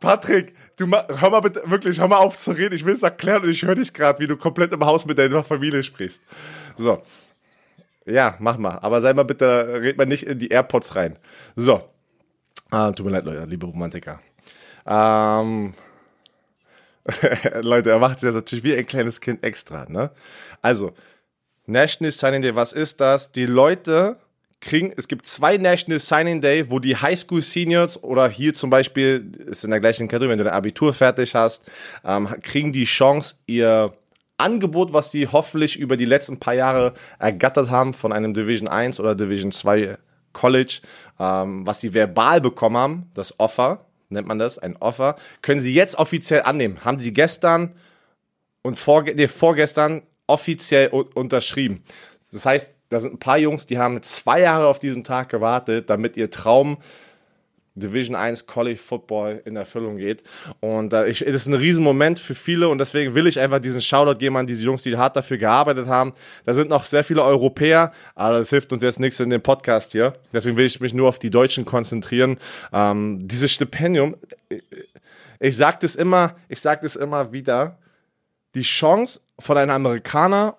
Patrick, 0.00 0.54
du 0.76 0.86
hör 0.90 1.30
mal 1.30 1.40
bitte, 1.40 1.62
wirklich, 1.66 1.98
hör 2.00 2.08
mal 2.08 2.18
auf 2.18 2.36
zu 2.36 2.52
reden. 2.52 2.74
Ich 2.74 2.84
will 2.84 2.94
es 2.94 3.02
erklären 3.02 3.42
und 3.42 3.50
ich 3.50 3.62
höre 3.62 3.76
dich 3.76 3.92
gerade, 3.92 4.18
wie 4.18 4.26
du 4.26 4.36
komplett 4.36 4.72
im 4.72 4.84
Haus 4.84 5.06
mit 5.06 5.18
deiner 5.18 5.44
Familie 5.44 5.82
sprichst. 5.82 6.22
So. 6.76 7.02
Ja, 8.04 8.36
mach 8.38 8.56
mal. 8.56 8.78
Aber 8.82 9.00
sei 9.00 9.12
mal 9.14 9.24
bitte, 9.24 9.80
red 9.80 9.96
mal 9.96 10.06
nicht 10.06 10.24
in 10.24 10.38
die 10.38 10.48
AirPods 10.48 10.96
rein. 10.96 11.18
So. 11.56 11.82
Ah, 12.70 12.90
tut 12.92 13.06
mir 13.06 13.12
leid, 13.12 13.24
Leute, 13.24 13.44
liebe 13.44 13.66
Romantiker. 13.66 14.20
Ähm, 14.86 15.74
Leute, 17.62 17.90
er 17.90 17.98
macht 17.98 18.22
das 18.22 18.34
natürlich 18.34 18.64
wie 18.64 18.76
ein 18.76 18.86
kleines 18.86 19.20
Kind 19.20 19.44
extra, 19.44 19.86
ne? 19.88 20.10
Also, 20.62 20.92
National 21.66 22.12
Signing 22.12 22.42
Day, 22.42 22.54
was 22.54 22.72
ist 22.72 23.00
das? 23.00 23.32
Die 23.32 23.46
Leute 23.46 24.16
kriegen, 24.60 24.92
es 24.96 25.08
gibt 25.08 25.26
zwei 25.26 25.56
National 25.56 25.98
Signing 25.98 26.40
Day, 26.40 26.70
wo 26.70 26.78
die 26.78 26.96
Highschool 26.96 27.42
Seniors 27.42 28.02
oder 28.02 28.28
hier 28.28 28.54
zum 28.54 28.70
Beispiel, 28.70 29.32
ist 29.46 29.64
in 29.64 29.70
der 29.70 29.80
gleichen 29.80 30.08
Kategorie, 30.08 30.30
wenn 30.30 30.38
du 30.38 30.44
dein 30.44 30.54
Abitur 30.54 30.92
fertig 30.92 31.34
hast, 31.34 31.64
ähm, 32.04 32.28
kriegen 32.42 32.72
die 32.72 32.84
Chance, 32.84 33.34
ihr 33.46 33.92
Angebot, 34.38 34.92
was 34.92 35.10
sie 35.10 35.28
hoffentlich 35.28 35.78
über 35.78 35.96
die 35.96 36.04
letzten 36.04 36.38
paar 36.38 36.54
Jahre 36.54 36.94
ergattert 37.18 37.70
haben 37.70 37.94
von 37.94 38.12
einem 38.12 38.34
Division 38.34 38.68
1 38.68 39.00
oder 39.00 39.14
Division 39.14 39.50
2 39.50 39.98
College, 40.32 40.80
ähm, 41.18 41.66
was 41.66 41.80
sie 41.80 41.94
verbal 41.94 42.40
bekommen 42.40 42.76
haben, 42.76 43.10
das 43.14 43.38
Offer, 43.40 43.86
nennt 44.08 44.26
man 44.26 44.38
das, 44.38 44.58
ein 44.58 44.76
Offer, 44.76 45.16
können 45.42 45.60
sie 45.60 45.74
jetzt 45.74 45.96
offiziell 45.96 46.42
annehmen. 46.42 46.84
Haben 46.84 47.00
sie 47.00 47.12
gestern 47.12 47.74
und 48.62 48.78
vorge 48.78 49.14
nee, 49.14 49.28
vorgestern 49.28 50.02
offiziell 50.26 50.88
unterschrieben. 50.88 51.84
Das 52.32 52.46
heißt, 52.46 52.74
da 52.88 53.00
sind 53.00 53.14
ein 53.14 53.18
paar 53.18 53.38
Jungs, 53.38 53.66
die 53.66 53.78
haben 53.78 54.02
zwei 54.02 54.40
Jahre 54.40 54.66
auf 54.66 54.78
diesen 54.78 55.04
Tag 55.04 55.28
gewartet, 55.28 55.90
damit 55.90 56.16
ihr 56.16 56.30
Traum 56.30 56.78
Division 57.76 58.16
1 58.16 58.46
College 58.46 58.78
Football 58.78 59.42
in 59.44 59.56
Erfüllung 59.56 59.98
geht. 59.98 60.22
Und 60.60 60.92
äh, 60.92 61.08
ich, 61.08 61.20
das 61.20 61.34
ist 61.34 61.46
ein 61.46 61.54
Riesenmoment 61.54 62.18
für 62.18 62.34
viele 62.34 62.68
und 62.68 62.78
deswegen 62.78 63.14
will 63.14 63.26
ich 63.26 63.38
einfach 63.38 63.60
diesen 63.60 63.80
Shoutout 63.80 64.18
geben 64.18 64.36
an 64.36 64.46
diese 64.46 64.64
Jungs, 64.64 64.82
die 64.82 64.96
hart 64.96 65.14
dafür 65.16 65.36
gearbeitet 65.36 65.86
haben. 65.86 66.14
Da 66.44 66.54
sind 66.54 66.70
noch 66.70 66.84
sehr 66.84 67.04
viele 67.04 67.22
Europäer, 67.22 67.92
aber 68.14 68.38
das 68.38 68.50
hilft 68.50 68.72
uns 68.72 68.82
jetzt 68.82 68.98
nichts 68.98 69.20
in 69.20 69.30
dem 69.30 69.42
Podcast 69.42 69.92
hier. 69.92 70.14
Deswegen 70.32 70.56
will 70.56 70.66
ich 70.66 70.80
mich 70.80 70.94
nur 70.94 71.08
auf 71.08 71.18
die 71.18 71.30
Deutschen 71.30 71.64
konzentrieren. 71.64 72.38
Ähm, 72.72 73.18
dieses 73.22 73.52
Stipendium, 73.52 74.16
ich, 74.48 74.64
ich 75.38 75.56
sage 75.56 75.78
das 75.82 75.96
immer, 75.96 76.36
ich 76.48 76.60
sage 76.60 76.80
das 76.82 76.96
immer 76.96 77.32
wieder, 77.32 77.78
die 78.54 78.62
Chance 78.62 79.20
von 79.38 79.58
einem 79.58 79.70
Amerikaner 79.70 80.56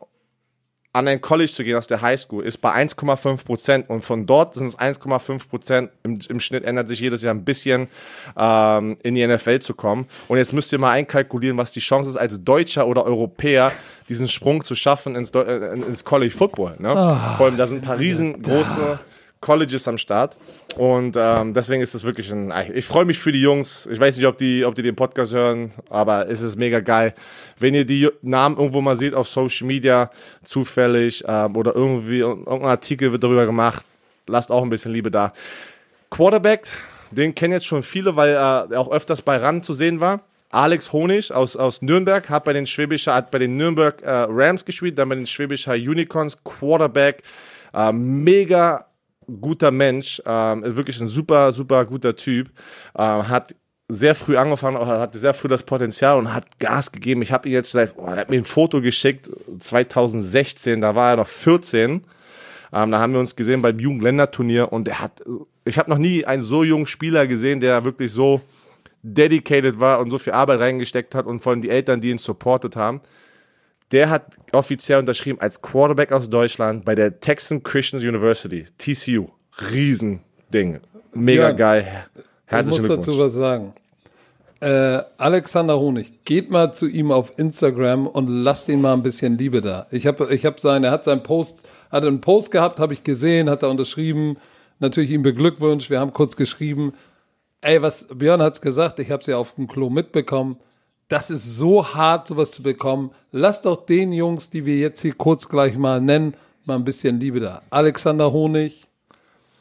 an 0.97 1.07
ein 1.07 1.21
College 1.21 1.51
zu 1.51 1.63
gehen 1.63 1.75
aus 1.75 1.85
der 1.85 2.01
Highschool 2.01 2.43
ist 2.43 2.57
bei 2.59 2.73
1,5 2.73 3.45
Prozent 3.45 3.89
und 3.89 4.03
von 4.03 4.25
dort 4.25 4.55
sind 4.55 4.67
es 4.67 4.79
1,5 4.79 5.47
Prozent. 5.47 5.91
Im, 6.03 6.19
Im, 6.27 6.39
Schnitt 6.39 6.63
ändert 6.63 6.87
sich 6.87 6.99
jedes 6.99 7.21
Jahr 7.21 7.35
ein 7.35 7.45
bisschen, 7.45 7.87
ähm, 8.35 8.97
in 9.03 9.13
die 9.13 9.25
NFL 9.25 9.59
zu 9.59 9.75
kommen. 9.75 10.07
Und 10.27 10.37
jetzt 10.37 10.53
müsst 10.53 10.71
ihr 10.73 10.79
mal 10.79 10.91
einkalkulieren, 10.91 11.57
was 11.57 11.71
die 11.71 11.81
Chance 11.81 12.09
ist, 12.09 12.17
als 12.17 12.43
Deutscher 12.43 12.87
oder 12.87 13.05
Europäer 13.05 13.71
diesen 14.09 14.27
Sprung 14.27 14.63
zu 14.63 14.73
schaffen 14.73 15.15
ins, 15.15 15.29
äh, 15.31 15.73
ins 15.73 16.03
College 16.03 16.33
Football. 16.33 16.75
Ne? 16.79 16.89
Oh, 16.89 17.37
Vor 17.37 17.45
allem, 17.45 17.57
da 17.57 17.67
sind 17.67 17.79
ein 17.79 17.87
paar 17.87 17.99
riesengroße 17.99 18.99
Colleges 19.41 19.87
am 19.87 19.97
Start. 19.97 20.37
Und 20.75 21.15
ähm, 21.17 21.53
deswegen 21.53 21.81
ist 21.81 21.93
es 21.95 22.03
wirklich 22.03 22.31
ein. 22.31 22.53
Ich 22.73 22.85
freue 22.85 23.05
mich 23.05 23.19
für 23.19 23.31
die 23.31 23.41
Jungs. 23.41 23.87
Ich 23.91 23.99
weiß 23.99 24.17
nicht, 24.17 24.25
ob 24.25 24.37
die, 24.37 24.65
ob 24.65 24.75
die 24.75 24.83
den 24.83 24.95
Podcast 24.95 25.33
hören, 25.33 25.71
aber 25.89 26.29
es 26.29 26.41
ist 26.41 26.55
mega 26.55 26.79
geil. 26.79 27.13
Wenn 27.59 27.73
ihr 27.73 27.85
die 27.85 28.09
Namen 28.21 28.57
irgendwo 28.57 28.81
mal 28.81 28.95
seht 28.95 29.13
auf 29.13 29.27
Social 29.27 29.67
Media, 29.67 30.11
zufällig 30.43 31.23
ähm, 31.27 31.55
oder 31.55 31.75
irgendwie 31.75 32.19
irgendein 32.19 32.63
Artikel 32.63 33.11
wird 33.11 33.23
darüber 33.23 33.45
gemacht, 33.45 33.85
lasst 34.27 34.51
auch 34.51 34.63
ein 34.63 34.69
bisschen 34.69 34.91
Liebe 34.91 35.11
da. 35.11 35.33
Quarterback, 36.09 36.67
den 37.11 37.35
kennen 37.35 37.53
jetzt 37.53 37.65
schon 37.65 37.83
viele, 37.83 38.15
weil 38.15 38.29
er 38.29 38.69
auch 38.75 38.91
öfters 38.91 39.21
bei 39.21 39.37
RAN 39.37 39.63
zu 39.63 39.73
sehen 39.73 39.99
war. 39.99 40.21
Alex 40.49 40.93
Honig 40.93 41.33
aus, 41.33 41.57
aus 41.57 41.81
Nürnberg 41.81 42.29
hat 42.29 42.45
bei 42.45 42.53
den 42.53 42.65
Schwäbischer, 42.65 43.13
hat 43.13 43.31
bei 43.31 43.39
den 43.39 43.57
Nürnberg 43.57 44.01
äh, 44.01 44.27
Rams 44.29 44.63
gespielt, 44.63 44.97
dann 44.97 45.09
bei 45.09 45.15
den 45.15 45.27
Schwäbischer 45.27 45.73
Unicorns, 45.73 46.41
Quarterback, 46.43 47.21
äh, 47.73 47.91
mega 47.91 48.85
guter 49.41 49.71
Mensch, 49.71 50.21
ähm, 50.25 50.63
wirklich 50.75 50.99
ein 50.99 51.07
super, 51.07 51.51
super 51.51 51.85
guter 51.85 52.15
Typ, 52.15 52.49
ähm, 52.97 53.27
hat 53.27 53.55
sehr 53.89 54.15
früh 54.15 54.37
angefangen, 54.37 54.77
hatte 54.85 55.17
sehr 55.17 55.33
früh 55.33 55.47
das 55.47 55.63
Potenzial 55.63 56.17
und 56.17 56.33
hat 56.33 56.59
Gas 56.59 56.91
gegeben. 56.91 57.21
Ich 57.21 57.31
habe 57.31 57.47
ihn 57.47 57.53
jetzt 57.53 57.71
seit, 57.71 57.93
oh, 57.97 58.05
er 58.05 58.17
hat 58.17 58.29
mir 58.29 58.37
ein 58.37 58.43
Foto 58.43 58.81
geschickt, 58.81 59.29
2016, 59.59 60.81
da 60.81 60.93
war 60.95 61.11
er 61.11 61.17
noch 61.17 61.27
14. 61.27 62.03
Ähm, 62.73 62.91
da 62.91 62.99
haben 62.99 63.13
wir 63.13 63.19
uns 63.19 63.35
gesehen 63.35 63.61
beim 63.61 63.79
Jugendländerturnier 63.79 64.73
und 64.73 64.89
er 64.89 64.99
hat, 64.99 65.23
ich 65.63 65.77
habe 65.77 65.89
noch 65.89 65.97
nie 65.97 66.25
einen 66.25 66.43
so 66.43 66.63
jungen 66.63 66.85
Spieler 66.85 67.27
gesehen, 67.27 67.61
der 67.61 67.85
wirklich 67.85 68.11
so 68.11 68.41
dedicated 69.03 69.79
war 69.79 70.01
und 70.01 70.09
so 70.09 70.17
viel 70.17 70.33
Arbeit 70.33 70.59
reingesteckt 70.59 71.15
hat 71.15 71.25
und 71.25 71.41
vor 71.41 71.53
allem 71.53 71.61
die 71.61 71.69
Eltern, 71.69 72.01
die 72.01 72.09
ihn 72.09 72.17
supportet 72.17 72.75
haben 72.75 72.99
der 73.91 74.09
hat 74.09 74.37
offiziell 74.51 74.99
unterschrieben 74.99 75.39
als 75.39 75.61
Quarterback 75.61 76.11
aus 76.11 76.29
Deutschland 76.29 76.85
bei 76.85 76.95
der 76.95 77.19
Texan 77.19 77.63
Christian 77.63 78.01
University, 78.01 78.65
TCU. 78.77 79.27
Riesending. 79.71 80.79
Mega 81.13 81.49
ja, 81.49 81.51
geil. 81.51 82.05
Herzlichen 82.45 82.83
ich 82.83 82.89
muss 82.89 83.05
dazu 83.05 83.19
was 83.19 83.33
sagen. 83.33 83.73
Äh, 84.59 85.03
Alexander 85.17 85.79
Honig, 85.79 86.25
geht 86.25 86.49
mal 86.49 86.73
zu 86.73 86.87
ihm 86.87 87.11
auf 87.11 87.37
Instagram 87.37 88.07
und 88.07 88.27
lasst 88.27 88.69
ihn 88.69 88.81
mal 88.81 88.93
ein 88.93 89.03
bisschen 89.03 89.37
Liebe 89.37 89.61
da. 89.61 89.87
Ich 89.91 90.07
habe 90.07 90.33
ich 90.33 90.45
hab 90.45 90.59
sein, 90.59 90.83
er 90.83 90.91
hat 90.91 91.03
seinen 91.03 91.21
Post, 91.21 91.67
hat 91.91 92.03
einen 92.03 92.21
Post 92.21 92.51
gehabt, 92.51 92.79
habe 92.79 92.93
ich 92.93 93.03
gesehen, 93.03 93.49
hat 93.49 93.61
er 93.61 93.69
unterschrieben, 93.69 94.37
natürlich 94.79 95.11
ihm 95.11 95.21
beglückwünscht, 95.21 95.91
wir 95.91 95.99
haben 95.99 96.11
kurz 96.11 96.35
geschrieben. 96.35 96.93
Ey, 97.61 97.81
was 97.83 98.07
Björn 98.11 98.41
hat's 98.41 98.61
gesagt, 98.61 98.99
ich 98.99 99.11
habe 99.11 99.21
es 99.21 99.27
ja 99.27 99.37
auf 99.37 99.53
dem 99.55 99.67
Klo 99.67 99.91
mitbekommen 99.91 100.57
das 101.07 101.29
ist 101.29 101.57
so 101.57 101.93
hart, 101.93 102.27
sowas 102.27 102.51
zu 102.51 102.63
bekommen. 102.63 103.11
Lass 103.31 103.61
doch 103.61 103.85
den 103.85 104.11
Jungs, 104.11 104.49
die 104.49 104.65
wir 104.65 104.77
jetzt 104.77 105.01
hier 105.01 105.13
kurz 105.13 105.47
gleich 105.47 105.77
mal 105.77 106.01
nennen, 106.01 106.35
mal 106.65 106.75
ein 106.75 106.83
bisschen 106.83 107.19
Liebe 107.19 107.39
da. 107.39 107.61
Alexander 107.69 108.31
Honig, 108.31 108.85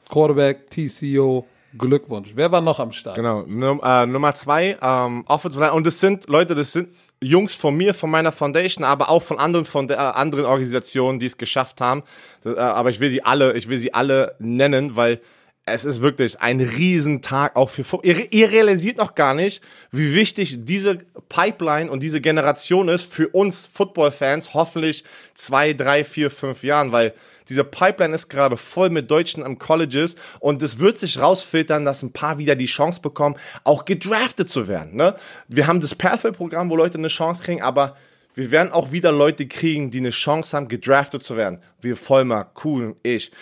Quarterback, 0.09 0.71
TCO, 0.71 1.47
Glückwunsch. 1.79 2.31
Wer 2.35 2.51
war 2.51 2.61
noch 2.61 2.81
am 2.81 2.93
Start? 2.93 3.17
Genau, 3.17 3.45
Num 3.47 3.81
äh, 3.83 4.07
Nummer 4.07 4.35
zwei, 4.35 4.77
ähm, 4.81 5.25
Offensive 5.29 5.73
Und 5.73 5.87
das 5.87 6.01
sind, 6.01 6.29
Leute, 6.29 6.55
das 6.55 6.73
sind 6.73 6.89
Jungs 7.23 7.55
von 7.55 7.77
mir, 7.77 7.95
von 7.95 8.11
meiner 8.11 8.33
Foundation, 8.33 8.85
aber 8.85 9.09
auch 9.09 9.23
von 9.23 9.39
anderen, 9.39 9.65
von 9.65 9.87
der, 9.87 9.99
äh, 9.99 10.01
anderen 10.01 10.47
Organisationen, 10.47 11.19
die 11.19 11.27
es 11.27 11.39
geschafft 11.39 11.81
haben. 11.81 12.03
Das, 12.43 12.57
äh, 12.57 12.61
aber 12.61 12.91
ich 12.91 13.01
will 13.01 13.11
sie 13.11 13.23
alle, 13.25 13.57
ich 13.57 13.69
will 13.69 13.79
sie 13.79 13.95
alle 13.95 14.35
nennen, 14.39 14.97
weil 14.97 15.21
es 15.69 15.85
ist 15.85 16.01
wirklich 16.01 16.41
ein 16.41 16.61
Riesentag 16.61 17.57
auch 17.57 17.69
für 17.69 17.85
ihr, 18.05 18.33
ihr 18.33 18.53
realisiert 18.53 18.99
noch 18.99 19.17
gar 19.17 19.35
nicht, 19.35 19.61
wie 19.91 20.15
wichtig 20.15 20.59
diese 20.61 21.01
Pipeline 21.29 21.91
und 21.91 22.05
diese 22.05 22.21
Generation 22.21 22.89
ist 22.89 23.13
für 23.13 23.29
uns 23.29 23.69
Football-Fans, 23.73 24.55
hoffentlich 24.55 25.03
zwei, 25.35 25.73
drei, 25.73 26.05
vier, 26.05 26.31
fünf 26.31 26.63
Jahren, 26.63 26.93
weil 26.93 27.15
diese 27.49 27.65
Pipeline 27.65 28.15
ist 28.15 28.29
gerade 28.29 28.57
voll 28.57 28.91
mit 28.91 29.11
Deutschen 29.11 29.43
am 29.43 29.59
Colleges 29.59 30.15
und 30.39 30.63
es 30.63 30.79
wird 30.79 30.99
sich 30.99 31.19
rausfiltern, 31.19 31.85
dass 31.85 32.03
ein 32.03 32.13
paar 32.13 32.39
wieder 32.39 32.55
die 32.55 32.67
Chance 32.67 33.01
bekommen, 33.01 33.35
auch 33.65 33.85
gedraftet 33.85 34.49
zu 34.49 34.69
werden. 34.69 34.95
Ne? 34.95 35.17
Wir 35.49 35.67
haben 35.67 35.81
das 35.81 35.97
Pathway-Programm, 35.97 36.71
wo 36.71 36.77
Leute 36.77 36.99
eine 36.99 37.09
Chance 37.09 37.43
kriegen, 37.43 37.63
aber 37.63 37.97
wir 38.37 38.51
werden 38.51 38.71
auch 38.71 38.93
wieder 38.93 39.13
Leute 39.13 39.49
kriegen, 39.49 39.91
die 39.91 39.99
eine 39.99 40.11
Chance 40.11 40.55
haben, 40.55 40.69
gedraftet 40.69 41.23
zu 41.23 41.39
werden. 41.39 41.59
Wir 41.81 41.97
Vollmer, 41.97 42.45
Kuhn, 42.45 42.95
ich. 43.03 43.33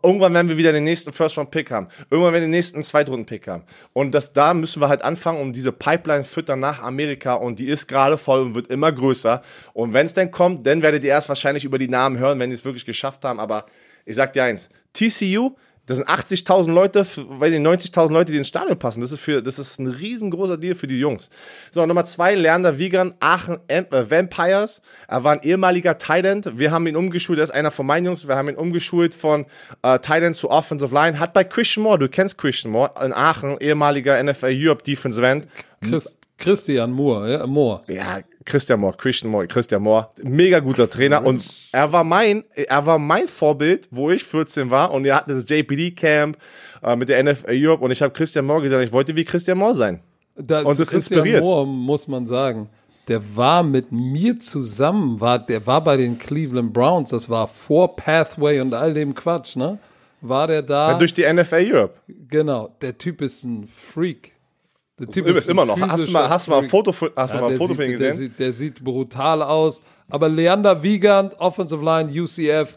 Irgendwann 0.00 0.32
werden 0.32 0.48
wir 0.48 0.56
wieder 0.56 0.72
den 0.72 0.84
nächsten 0.84 1.12
First-Round-Pick 1.12 1.72
haben. 1.72 1.88
Irgendwann 2.08 2.32
werden 2.32 2.34
wir 2.34 2.40
den 2.42 2.50
nächsten 2.50 2.84
Zweitrunden-Pick 2.84 3.48
haben. 3.48 3.64
Und 3.92 4.14
das, 4.14 4.32
da 4.32 4.54
müssen 4.54 4.80
wir 4.80 4.88
halt 4.88 5.02
anfangen, 5.02 5.40
um 5.40 5.52
diese 5.52 5.72
Pipeline 5.72 6.22
füttern 6.22 6.60
nach 6.60 6.80
Amerika. 6.84 7.34
Und 7.34 7.58
die 7.58 7.66
ist 7.66 7.88
gerade 7.88 8.16
voll 8.16 8.42
und 8.42 8.54
wird 8.54 8.68
immer 8.68 8.92
größer. 8.92 9.42
Und 9.72 9.92
wenn 9.92 10.06
es 10.06 10.14
denn 10.14 10.30
kommt, 10.30 10.64
dann 10.64 10.82
werdet 10.82 11.02
ihr 11.02 11.10
erst 11.10 11.28
wahrscheinlich 11.28 11.64
über 11.64 11.78
die 11.78 11.88
Namen 11.88 12.18
hören, 12.18 12.38
wenn 12.38 12.50
die 12.50 12.54
es 12.54 12.64
wirklich 12.64 12.86
geschafft 12.86 13.24
haben. 13.24 13.40
Aber 13.40 13.66
ich 14.06 14.14
sag 14.14 14.34
dir 14.34 14.44
eins, 14.44 14.68
TCU 14.92 15.56
das 15.86 15.98
sind 15.98 16.08
80.000 16.08 16.72
Leute, 16.72 17.06
weil 17.16 17.50
die 17.50 17.58
90.000 17.58 18.10
Leute, 18.10 18.32
die 18.32 18.38
ins 18.38 18.48
Stadion 18.48 18.78
passen. 18.78 19.02
Das 19.02 19.12
ist 19.12 19.20
für, 19.20 19.42
das 19.42 19.58
ist 19.58 19.78
ein 19.78 19.86
riesengroßer 19.86 20.56
Deal 20.56 20.74
für 20.74 20.86
die 20.86 20.98
Jungs. 20.98 21.28
So, 21.72 21.84
Nummer 21.84 22.04
zwei, 22.06 22.34
Lerner 22.34 22.78
Wiegand, 22.78 23.14
Aachen 23.20 23.58
äh, 23.68 23.84
Vampires. 23.90 24.80
Er 25.08 25.24
war 25.24 25.32
ein 25.32 25.42
ehemaliger 25.42 25.98
Tight 25.98 26.24
Wir 26.56 26.70
haben 26.70 26.86
ihn 26.86 26.96
umgeschult, 26.96 27.38
er 27.38 27.44
ist 27.44 27.50
einer 27.50 27.70
von 27.70 27.86
meinen 27.86 28.06
Jungs. 28.06 28.26
Wir 28.26 28.36
haben 28.36 28.48
ihn 28.48 28.56
umgeschult 28.56 29.14
von 29.14 29.44
äh, 29.82 29.98
Tight 29.98 30.34
zu 30.34 30.50
Offensive 30.50 30.94
Line. 30.94 31.18
Hat 31.18 31.34
bei 31.34 31.44
Christian 31.44 31.82
Moore, 31.82 31.98
du 31.98 32.08
kennst 32.08 32.38
Christian 32.38 32.72
Moore, 32.72 32.92
in 33.04 33.12
Aachen, 33.12 33.58
ehemaliger 33.60 34.22
NFL 34.22 34.52
Europe 34.54 34.82
Defensive 34.82 35.26
End. 35.26 35.46
Chris, 35.82 36.16
Christian 36.38 36.92
Moore, 36.92 37.32
ja, 37.32 37.46
Moore. 37.46 37.82
Ja, 37.88 38.20
Christian 38.44 38.80
Moore, 38.80 38.96
Christian 38.96 39.30
Moore, 39.30 39.46
Christian 39.46 39.82
Moore, 39.82 40.08
mega 40.22 40.60
guter 40.60 40.88
Trainer 40.88 41.24
und 41.24 41.48
er 41.72 41.92
war 41.92 42.04
mein, 42.04 42.44
er 42.54 42.84
war 42.86 42.98
mein 42.98 43.28
Vorbild, 43.28 43.88
wo 43.90 44.10
ich 44.10 44.24
14 44.24 44.70
war 44.70 44.92
und 44.92 45.04
er 45.04 45.16
hatte 45.16 45.34
das 45.34 45.48
JPD 45.48 45.92
Camp 45.92 46.36
äh, 46.82 46.96
mit 46.96 47.08
der 47.08 47.22
NFL 47.22 47.50
Europe 47.50 47.82
und 47.82 47.90
ich 47.90 48.02
habe 48.02 48.12
Christian 48.12 48.44
Moore 48.44 48.62
gesagt, 48.62 48.84
ich 48.84 48.92
wollte 48.92 49.16
wie 49.16 49.24
Christian 49.24 49.58
Moore 49.58 49.74
sein. 49.74 50.00
Da, 50.36 50.62
und 50.62 50.78
das 50.78 50.90
Christian 50.90 51.18
inspiriert. 51.20 51.42
Moore 51.42 51.66
muss 51.66 52.08
man 52.08 52.26
sagen, 52.26 52.68
der 53.08 53.36
war 53.36 53.62
mit 53.62 53.92
mir 53.92 54.38
zusammen, 54.40 55.20
war, 55.20 55.38
der 55.38 55.66
war 55.66 55.82
bei 55.84 55.96
den 55.96 56.18
Cleveland 56.18 56.72
Browns, 56.72 57.10
das 57.10 57.28
war 57.28 57.48
vor 57.48 57.96
Pathway 57.96 58.60
und 58.60 58.74
all 58.74 58.94
dem 58.94 59.14
Quatsch, 59.14 59.56
ne? 59.56 59.78
War 60.20 60.46
der 60.46 60.62
da? 60.62 60.92
Ja, 60.92 60.98
durch 60.98 61.12
die 61.12 61.30
NFL 61.30 61.70
Europe. 61.70 61.94
Genau, 62.08 62.74
der 62.80 62.96
Typ 62.96 63.20
ist 63.20 63.44
ein 63.44 63.68
Freak. 63.68 64.33
Der 64.98 65.08
Typ 65.08 65.26
ist 65.26 65.48
immer 65.48 65.64
noch. 65.64 65.78
Hast 65.80 66.06
du 66.06 66.12
mal, 66.12 66.28
hast 66.28 66.46
du 66.46 66.52
mal 66.52 66.62
ein 66.62 66.68
Foto, 66.68 66.92
hast 66.92 67.34
ja, 67.34 67.40
du 67.40 67.44
mal 67.44 67.52
ein 67.52 67.58
Foto 67.58 67.74
von 67.74 67.84
ihm 67.84 67.92
gesehen? 67.92 68.00
Der 68.00 68.14
sieht, 68.14 68.38
der 68.38 68.52
sieht, 68.52 68.84
brutal 68.84 69.42
aus. 69.42 69.82
Aber 70.08 70.28
Leander 70.28 70.82
Wiegand, 70.82 71.38
Offensive 71.40 71.84
Line, 71.84 72.10
UCF, 72.12 72.76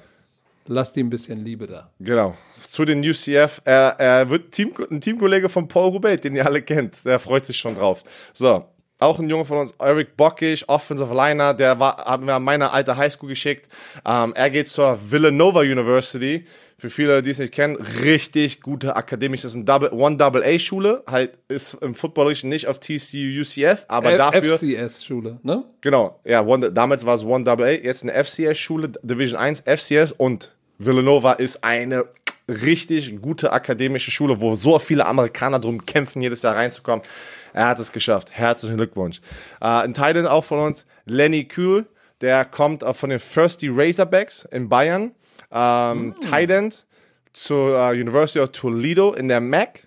lasst 0.66 0.98
ihm 0.98 1.08
ein 1.08 1.10
bisschen 1.12 1.44
Liebe 1.46 1.68
da. 1.68 1.92
Genau. 2.00 2.36
Zu 2.60 2.86
den 2.86 3.08
UCF. 3.08 3.62
Er, 3.66 3.96
er 4.00 4.30
wird 4.30 4.52
Team, 4.52 4.72
ein 4.90 5.00
Teamkollege 5.00 5.48
von 5.48 5.68
Paul 5.68 5.92
Roubaix, 5.92 6.22
den 6.22 6.36
ihr 6.36 6.46
alle 6.46 6.64
kennt. 6.64 6.96
Der 7.06 7.20
freut 7.20 7.46
sich 7.46 7.58
schon 7.58 7.76
drauf. 7.76 8.04
So. 8.34 8.66
Auch 9.00 9.20
ein 9.20 9.30
Junge 9.30 9.46
von 9.46 9.60
uns, 9.60 9.76
Eric 9.78 10.18
Bockisch, 10.18 10.68
Offensive 10.68 11.14
Liner, 11.14 11.54
der 11.54 11.80
war, 11.80 11.98
haben 11.98 12.26
wir 12.26 12.34
an 12.34 12.44
meine 12.44 12.72
alte 12.72 12.98
Highschool 12.98 13.30
geschickt. 13.30 13.72
Ähm, 14.04 14.34
er 14.36 14.50
geht 14.50 14.70
zur 14.70 14.98
Villanova 15.08 15.60
University 15.60 16.46
für 16.80 16.92
viele, 16.92 17.24
die 17.24 17.32
es 17.32 17.40
nicht 17.40 17.54
kennen, 17.54 17.76
richtig 17.76 18.62
gute 18.62 18.96
akademische, 18.96 19.44
das 19.44 19.52
ist 19.52 19.56
eine 19.56 19.66
Double, 19.66 19.92
One-Double-A-Schule, 19.92 21.04
halt 21.10 21.38
ist 21.48 21.74
im 21.76 21.96
Footballischen 21.96 22.50
nicht 22.50 22.68
auf 22.68 22.80
TCU, 22.80 23.42
UCF, 23.42 23.86
aber 23.88 24.12
F 24.12 24.18
dafür... 24.18 24.58
FCS-Schule, 24.58 25.40
ne? 25.42 25.64
Genau, 25.82 26.20
ja, 26.24 26.46
one, 26.46 26.72
damals 26.72 27.04
war 27.04 27.16
es 27.16 27.24
One-Double-A, 27.24 27.84
jetzt 27.84 28.04
eine 28.04 28.14
FCS-Schule, 28.24 28.92
Division 29.02 29.40
1, 29.40 29.64
FCS 29.66 30.12
und 30.12 30.56
Villanova 30.78 31.34
ist 31.34 31.64
eine 31.64 32.06
richtig 32.48 33.20
gute 33.22 33.52
akademische 33.52 34.12
Schule, 34.12 34.40
wo 34.40 34.54
so 34.54 34.78
viele 34.78 35.08
Amerikaner 35.08 35.60
drum 35.60 35.84
kämpfen, 35.84 36.22
jedes 36.22 36.44
Jahr 36.44 36.56
reinzukommen. 36.56 37.04
Er 37.54 37.68
hat 37.70 37.80
es 37.80 37.92
geschafft. 37.92 38.30
Herzlichen 38.32 38.78
Glückwunsch. 38.78 39.20
Äh, 39.60 39.66
ein 39.66 39.96
Teil 39.96 40.28
auch 40.28 40.44
von 40.44 40.60
uns, 40.60 40.86
Lenny 41.06 41.46
Kühl, 41.46 41.88
der 42.22 42.46
kommt 42.46 42.84
von 42.84 43.10
den 43.10 43.20
Thirsty 43.20 43.70
Razorbacks 43.70 44.48
in 44.52 44.70
Bayern 44.70 45.12
ähm, 45.52 46.08
mm. 46.08 46.20
Tight 46.22 46.50
End 46.50 46.86
zur 47.34 47.78
uh, 47.78 47.92
University 47.92 48.40
of 48.40 48.52
Toledo 48.52 49.14
in 49.14 49.28
der 49.28 49.42
MAC. 49.42 49.87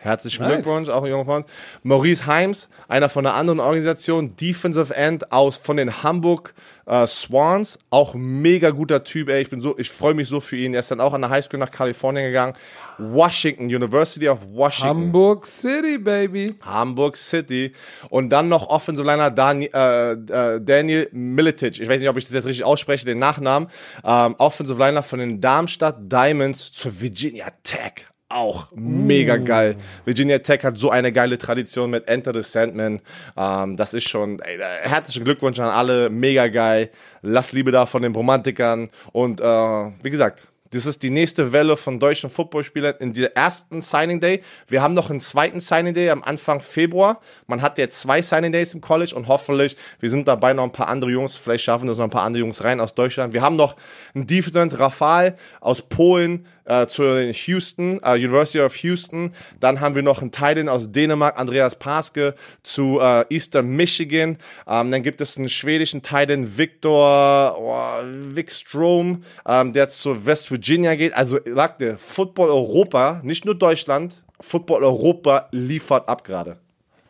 Herzlichen 0.00 0.42
nice. 0.42 0.56
Glückwunsch, 0.56 0.88
auch 0.88 1.02
ein 1.02 1.10
junger 1.10 1.24
Freund. 1.24 1.46
Maurice 1.82 2.26
Heims, 2.26 2.68
einer 2.86 3.08
von 3.08 3.26
einer 3.26 3.34
anderen 3.34 3.60
Organisation, 3.60 4.36
Defensive 4.36 4.94
End 4.94 5.32
aus 5.32 5.56
von 5.56 5.78
den 5.78 6.02
Hamburg 6.02 6.54
äh, 6.84 7.06
Swans, 7.06 7.78
auch 7.90 8.14
mega 8.14 8.70
guter 8.70 9.04
Typ, 9.04 9.28
ey. 9.28 9.42
Ich 9.42 9.50
bin 9.50 9.60
so, 9.60 9.76
ich 9.78 9.90
freue 9.90 10.14
mich 10.14 10.28
so 10.28 10.40
für 10.40 10.56
ihn. 10.56 10.74
Er 10.74 10.80
ist 10.80 10.90
dann 10.90 11.00
auch 11.00 11.14
an 11.14 11.22
der 11.22 11.30
Highschool 11.30 11.58
nach 11.58 11.70
Kalifornien 11.70 12.26
gegangen. 12.26 12.54
Washington, 12.98 13.64
University 13.64 14.28
of 14.28 14.38
Washington. 14.52 14.88
Hamburg 14.88 15.46
City, 15.46 15.98
baby. 15.98 16.54
Hamburg 16.60 17.16
City. 17.16 17.72
Und 18.10 18.28
dann 18.30 18.48
noch 18.48 18.68
Offensive 18.68 19.06
Liner 19.06 19.30
Daniel, 19.30 19.70
äh, 19.74 20.12
äh, 20.12 20.60
Daniel 20.60 21.08
Militic. 21.12 21.80
Ich 21.80 21.88
weiß 21.88 22.00
nicht, 22.00 22.10
ob 22.10 22.16
ich 22.16 22.24
das 22.24 22.34
jetzt 22.34 22.46
richtig 22.46 22.64
ausspreche, 22.64 23.06
den 23.06 23.18
Nachnamen. 23.18 23.68
Ähm, 24.04 24.34
Offensive 24.38 24.78
Liner 24.78 25.02
von 25.02 25.18
den 25.18 25.40
Darmstadt 25.40 25.96
Diamonds 26.00 26.70
zur 26.70 27.00
Virginia 27.00 27.46
Tech 27.62 28.06
auch 28.28 28.68
mega 28.74 29.36
uh. 29.36 29.44
geil. 29.44 29.76
Virginia 30.04 30.38
Tech 30.38 30.64
hat 30.64 30.78
so 30.78 30.90
eine 30.90 31.12
geile 31.12 31.38
Tradition 31.38 31.90
mit 31.90 32.08
Enter 32.08 32.34
the 32.34 32.42
Sandman. 32.42 33.00
Ähm, 33.36 33.76
das 33.76 33.94
ist 33.94 34.08
schon, 34.08 34.40
ey, 34.40 34.58
herzlichen 34.82 35.24
Glückwunsch 35.24 35.58
an 35.60 35.68
alle, 35.68 36.10
mega 36.10 36.48
geil. 36.48 36.90
Lass 37.22 37.52
Liebe 37.52 37.70
da 37.70 37.86
von 37.86 38.02
den 38.02 38.14
Romantikern. 38.14 38.90
Und 39.12 39.40
äh, 39.40 39.44
wie 39.44 40.10
gesagt, 40.10 40.48
das 40.70 40.84
ist 40.84 41.02
die 41.02 41.10
nächste 41.10 41.52
Welle 41.52 41.76
von 41.76 42.00
deutschen 42.00 42.28
Footballspielern 42.28 42.96
in 42.98 43.12
der 43.12 43.36
ersten 43.36 43.82
Signing 43.82 44.20
Day. 44.20 44.42
Wir 44.66 44.82
haben 44.82 44.94
noch 44.94 45.10
einen 45.10 45.20
zweiten 45.20 45.60
Signing 45.60 45.94
Day 45.94 46.10
am 46.10 46.22
Anfang 46.24 46.60
Februar. 46.60 47.20
Man 47.46 47.62
hat 47.62 47.78
ja 47.78 47.88
zwei 47.88 48.20
Signing 48.20 48.52
Days 48.52 48.74
im 48.74 48.80
College 48.80 49.14
und 49.14 49.28
hoffentlich, 49.28 49.76
wir 50.00 50.10
sind 50.10 50.26
dabei 50.26 50.52
noch 50.52 50.64
ein 50.64 50.72
paar 50.72 50.88
andere 50.88 51.10
Jungs, 51.10 51.36
vielleicht 51.36 51.64
schaffen 51.64 51.86
das 51.86 51.98
noch 51.98 52.04
ein 52.04 52.10
paar 52.10 52.24
andere 52.24 52.40
Jungs 52.40 52.64
rein 52.64 52.80
aus 52.80 52.94
Deutschland. 52.94 53.32
Wir 53.32 53.42
haben 53.42 53.56
noch 53.56 53.76
einen 54.14 54.26
Defense 54.26 54.78
Rafal 54.78 55.36
aus 55.60 55.82
Polen, 55.82 56.46
äh, 56.66 56.86
zu 56.86 57.20
Houston, 57.20 58.00
äh, 58.02 58.14
University 58.14 58.60
of 58.60 58.76
Houston. 58.76 59.32
Dann 59.60 59.80
haben 59.80 59.94
wir 59.94 60.02
noch 60.02 60.20
einen 60.20 60.32
Titan 60.32 60.68
aus 60.68 60.90
Dänemark, 60.92 61.38
Andreas 61.38 61.76
Paske, 61.76 62.34
zu 62.62 63.00
äh, 63.00 63.24
Eastern 63.30 63.68
Michigan. 63.68 64.38
Ähm, 64.66 64.90
dann 64.90 65.02
gibt 65.02 65.20
es 65.20 65.36
einen 65.36 65.48
schwedischen 65.48 66.02
Titan, 66.02 66.58
Victor 66.58 67.56
oh, 67.58 68.04
Wickstrom, 68.34 69.22
ähm, 69.46 69.72
der 69.72 69.88
zu 69.88 70.26
West 70.26 70.50
Virginia 70.50 70.94
geht. 70.94 71.14
Also, 71.14 71.38
sagte, 71.44 71.96
Football 71.98 72.50
Europa, 72.50 73.20
nicht 73.22 73.44
nur 73.44 73.54
Deutschland, 73.54 74.22
Football 74.40 74.84
Europa 74.84 75.48
liefert 75.52 76.08
ab 76.08 76.24
gerade. 76.24 76.58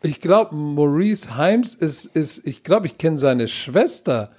Ich 0.02 0.20
glaube, 0.20 0.54
Maurice 0.54 1.36
Heims 1.36 1.74
ist, 1.74 2.04
ist 2.04 2.46
ich 2.46 2.62
glaube, 2.62 2.86
ich 2.86 2.98
kenne 2.98 3.18
seine 3.18 3.48
Schwester. 3.48 4.30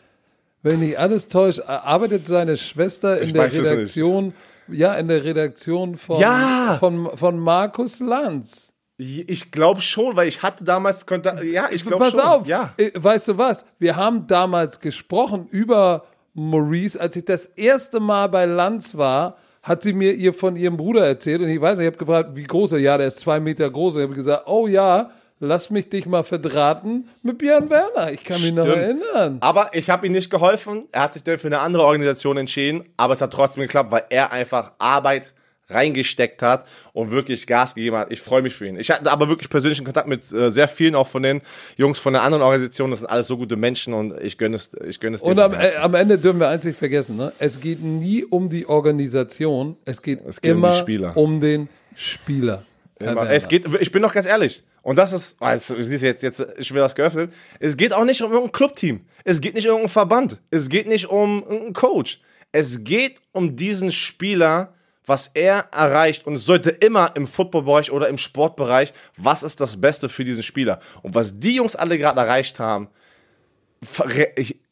Wenn 0.63 0.81
ich 0.81 0.97
alles 0.97 1.27
täuscht, 1.27 1.59
arbeitet 1.59 2.27
seine 2.27 2.57
Schwester 2.57 3.17
in 3.17 3.25
ich 3.25 3.33
der 3.33 3.51
Redaktion 3.51 4.33
ja, 4.69 4.95
in 4.95 5.07
der 5.07 5.23
Redaktion 5.23 5.97
von, 5.97 6.19
ja. 6.19 6.77
von, 6.79 7.09
von 7.15 7.39
Markus 7.39 7.99
Lanz. 7.99 8.73
Ich 8.99 9.51
glaube 9.51 9.81
schon, 9.81 10.15
weil 10.15 10.27
ich 10.27 10.41
hatte 10.41 10.63
damals 10.63 11.05
Kontakt. 11.05 11.43
Ja, 11.43 11.67
ich 11.71 11.85
glaube 11.85 12.05
schon. 12.05 12.19
Pass 12.19 12.25
auf. 12.25 12.47
Ja. 12.47 12.73
Äh, 12.77 12.91
weißt 12.95 13.27
du 13.27 13.37
was? 13.37 13.63
Wir 13.77 13.95
haben 13.95 14.25
damals 14.25 14.79
gesprochen 14.79 15.47
über 15.51 16.05
Maurice. 16.33 16.99
Als 16.99 17.15
ich 17.15 17.25
das 17.25 17.45
erste 17.45 17.99
Mal 17.99 18.27
bei 18.29 18.45
Lanz 18.45 18.97
war, 18.97 19.37
hat 19.61 19.83
sie 19.83 19.93
mir 19.93 20.13
ihr 20.13 20.33
von 20.33 20.55
ihrem 20.55 20.77
Bruder 20.77 21.05
erzählt. 21.05 21.41
Und 21.41 21.49
ich 21.49 21.61
weiß 21.61 21.77
nicht, 21.77 21.85
ich 21.85 21.93
habe 21.93 22.03
gefragt, 22.03 22.31
wie 22.35 22.45
groß 22.45 22.71
er 22.71 22.79
Ja, 22.79 22.97
der 22.97 23.07
ist 23.07 23.19
zwei 23.19 23.39
Meter 23.39 23.69
groß. 23.69 23.97
Ich 23.97 24.03
habe 24.03 24.15
gesagt, 24.15 24.47
oh 24.47 24.65
ja, 24.65 25.11
lass 25.39 25.69
mich 25.69 25.89
dich 25.89 26.05
mal 26.05 26.23
verdrahten 26.23 27.09
mit 27.21 27.37
Björn 27.37 27.69
Werner. 27.69 28.11
Ich 28.11 28.23
kann 28.23 28.37
mich 28.37 28.47
Stimmt. 28.47 28.57
noch 28.59 28.67
erinnern. 28.67 29.37
Aber 29.41 29.69
ich 29.73 29.89
habe 29.89 30.07
ihm 30.07 30.13
nicht 30.13 30.29
geholfen. 30.29 30.87
Er 30.91 31.03
hat 31.03 31.13
sich 31.13 31.23
dann 31.23 31.37
für 31.37 31.47
eine 31.47 31.59
andere 31.59 31.83
Organisation 31.83 32.37
entschieden. 32.37 32.83
Aber 32.97 33.13
es 33.13 33.21
hat 33.21 33.31
trotzdem 33.31 33.61
geklappt, 33.61 33.91
weil 33.91 34.05
er 34.09 34.31
einfach 34.31 34.73
Arbeit 34.79 35.33
reingesteckt 35.69 36.41
hat 36.41 36.65
und 36.93 37.11
wirklich 37.11 37.45
Gas 37.45 37.75
gegeben 37.75 37.97
hat. 37.97 38.11
Ich 38.11 38.21
freue 38.21 38.41
mich 38.41 38.55
für 38.55 38.67
ihn. 38.67 38.79
Ich 38.79 38.89
hatte 38.89 39.11
aber 39.11 39.27
wirklich 39.27 39.49
persönlichen 39.49 39.83
Kontakt 39.83 40.07
mit 40.07 40.31
äh, 40.31 40.49
sehr 40.49 40.67
vielen 40.67 40.95
auch 40.95 41.07
von 41.07 41.23
den 41.23 41.41
Jungs 41.75 41.99
von 41.99 42.13
der 42.13 42.23
anderen 42.23 42.41
Organisation. 42.43 42.89
Das 42.89 42.99
sind 42.99 43.09
alles 43.09 43.27
so 43.27 43.37
gute 43.37 43.57
Menschen 43.57 43.93
und 43.93 44.13
ich 44.21 44.37
gönne 44.37 44.55
es, 44.55 44.71
ich 44.87 44.99
gönne 44.99 45.15
es 45.15 45.21
Und 45.21 45.39
am, 45.39 45.53
äh, 45.53 45.75
am, 45.75 45.93
Ende 45.93 46.17
dürfen 46.17 46.39
wir 46.39 46.55
nicht 46.55 46.77
vergessen, 46.77 47.17
ne? 47.17 47.33
es 47.37 47.59
geht 47.59 47.83
nie 47.83 48.23
um 48.23 48.49
die 48.49 48.65
Organisation, 48.65 49.75
es 49.83 50.01
geht, 50.01 50.21
es 50.25 50.39
geht 50.39 50.51
immer 50.51 50.73
um, 51.15 51.33
um 51.33 51.41
den 51.41 51.67
Spieler. 51.95 52.63
Es 52.99 53.47
geht, 53.47 53.65
ich 53.79 53.91
bin 53.91 54.01
doch 54.01 54.13
ganz 54.13 54.25
ehrlich. 54.25 54.63
Und 54.87 54.95
das 54.95 55.11
ist, 55.11 55.35
oh, 55.41 55.49
jetzt, 55.49 56.23
jetzt, 56.23 56.45
ich 56.57 56.73
will 56.73 56.79
das 56.79 56.95
geöffnet. 56.95 57.33
Es 57.59 57.75
geht 57.75 57.91
auch 57.91 58.05
nicht 58.05 58.21
um 58.21 58.31
irgendein 58.31 58.53
Clubteam. 58.53 59.01
Es 59.25 59.41
geht 59.41 59.53
nicht 59.53 59.65
um 59.65 59.71
irgendeinen 59.71 59.91
Verband. 59.91 60.37
Es 60.49 60.69
geht 60.69 60.87
nicht 60.87 61.07
um 61.07 61.41
irgendeinen 61.41 61.73
Coach. 61.73 62.21
Es 62.53 62.85
geht 62.85 63.19
um 63.33 63.57
diesen 63.57 63.91
Spieler, 63.91 64.73
was 65.05 65.29
er 65.33 65.67
erreicht. 65.73 66.25
Und 66.25 66.35
es 66.35 66.45
sollte 66.45 66.69
immer 66.69 67.11
im 67.17 67.27
Footballbereich 67.27 67.91
oder 67.91 68.07
im 68.07 68.17
Sportbereich, 68.17 68.93
was 69.17 69.43
ist 69.43 69.59
das 69.59 69.81
Beste 69.81 70.07
für 70.07 70.23
diesen 70.23 70.41
Spieler? 70.41 70.79
Und 71.01 71.15
was 71.15 71.37
die 71.37 71.55
Jungs 71.55 71.75
alle 71.75 71.97
gerade 71.97 72.21
erreicht 72.21 72.57
haben, 72.57 72.87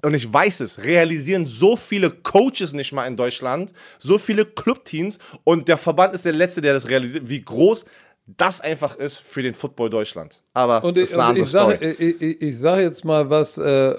und 0.01 0.13
ich 0.13 0.33
weiß 0.33 0.61
es, 0.61 0.83
realisieren 0.83 1.45
so 1.45 1.75
viele 1.75 2.09
Coaches 2.09 2.73
nicht 2.73 2.91
mal 2.93 3.05
in 3.05 3.17
Deutschland, 3.17 3.71
so 3.99 4.17
viele 4.17 4.45
Clubteams 4.45 5.19
und 5.43 5.67
der 5.67 5.77
Verband 5.77 6.15
ist 6.15 6.25
der 6.25 6.33
Letzte, 6.33 6.61
der 6.61 6.73
das 6.73 6.87
realisiert, 6.87 7.29
wie 7.29 7.41
groß 7.41 7.85
das 8.27 8.61
einfach 8.61 8.95
ist 8.95 9.17
für 9.17 9.43
den 9.43 9.53
Football 9.53 9.89
Deutschland. 9.89 10.41
Aber 10.53 10.83
und 10.83 10.97
das 10.97 11.09
ist 11.09 11.15
eine 11.15 11.23
und 11.23 11.29
andere 11.29 11.43
ich 11.45 11.51
sage, 11.51 11.75
Story. 11.75 11.91
ich, 11.91 12.21
ich, 12.21 12.41
ich 12.41 12.59
sage 12.59 12.81
jetzt 12.81 13.05
mal 13.05 13.29
was, 13.29 13.57
äh, 13.57 13.95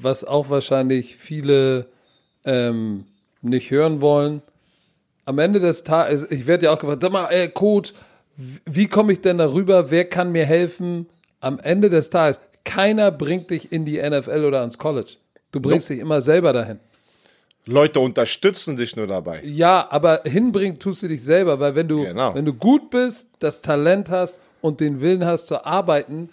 was 0.00 0.24
auch 0.24 0.50
wahrscheinlich 0.50 1.16
viele 1.16 1.86
ähm, 2.44 3.06
nicht 3.40 3.70
hören 3.70 4.00
wollen. 4.00 4.42
Am 5.24 5.38
Ende 5.38 5.60
des 5.60 5.84
Tages, 5.84 6.30
ich 6.30 6.46
werde 6.46 6.66
ja 6.66 6.72
auch 6.72 6.78
gefragt, 6.78 7.00
sag 7.00 7.12
mal, 7.12 7.28
ey, 7.28 7.48
Coach, 7.48 7.94
wie 8.36 8.88
komme 8.88 9.12
ich 9.12 9.22
denn 9.22 9.38
darüber? 9.38 9.90
Wer 9.90 10.04
kann 10.06 10.32
mir 10.32 10.44
helfen? 10.44 11.06
Am 11.40 11.58
Ende 11.58 11.88
des 11.88 12.10
Tages, 12.10 12.40
keiner 12.64 13.10
bringt 13.10 13.50
dich 13.50 13.72
in 13.72 13.84
die 13.86 13.98
NFL 13.98 14.44
oder 14.44 14.60
ans 14.60 14.76
College. 14.76 15.14
Du 15.52 15.60
bringst 15.60 15.88
dich 15.88 16.00
immer 16.00 16.20
selber 16.20 16.52
dahin. 16.52 16.80
Leute 17.66 18.00
unterstützen 18.00 18.76
dich 18.76 18.94
nur 18.96 19.06
dabei. 19.06 19.40
Ja, 19.44 19.86
aber 19.90 20.22
hinbringen 20.24 20.78
tust 20.78 21.02
du 21.02 21.08
dich 21.08 21.22
selber, 21.24 21.58
weil 21.60 21.74
wenn 21.74 21.88
du, 21.88 22.02
Genau. 22.04 22.34
wenn 22.34 22.44
du 22.44 22.52
gut 22.52 22.90
bist, 22.90 23.30
das 23.38 23.60
Talent 23.62 24.10
hast 24.10 24.38
und 24.60 24.80
den 24.80 25.00
Willen 25.00 25.24
hast 25.24 25.46
zu 25.46 25.64
arbeiten, 25.64 26.28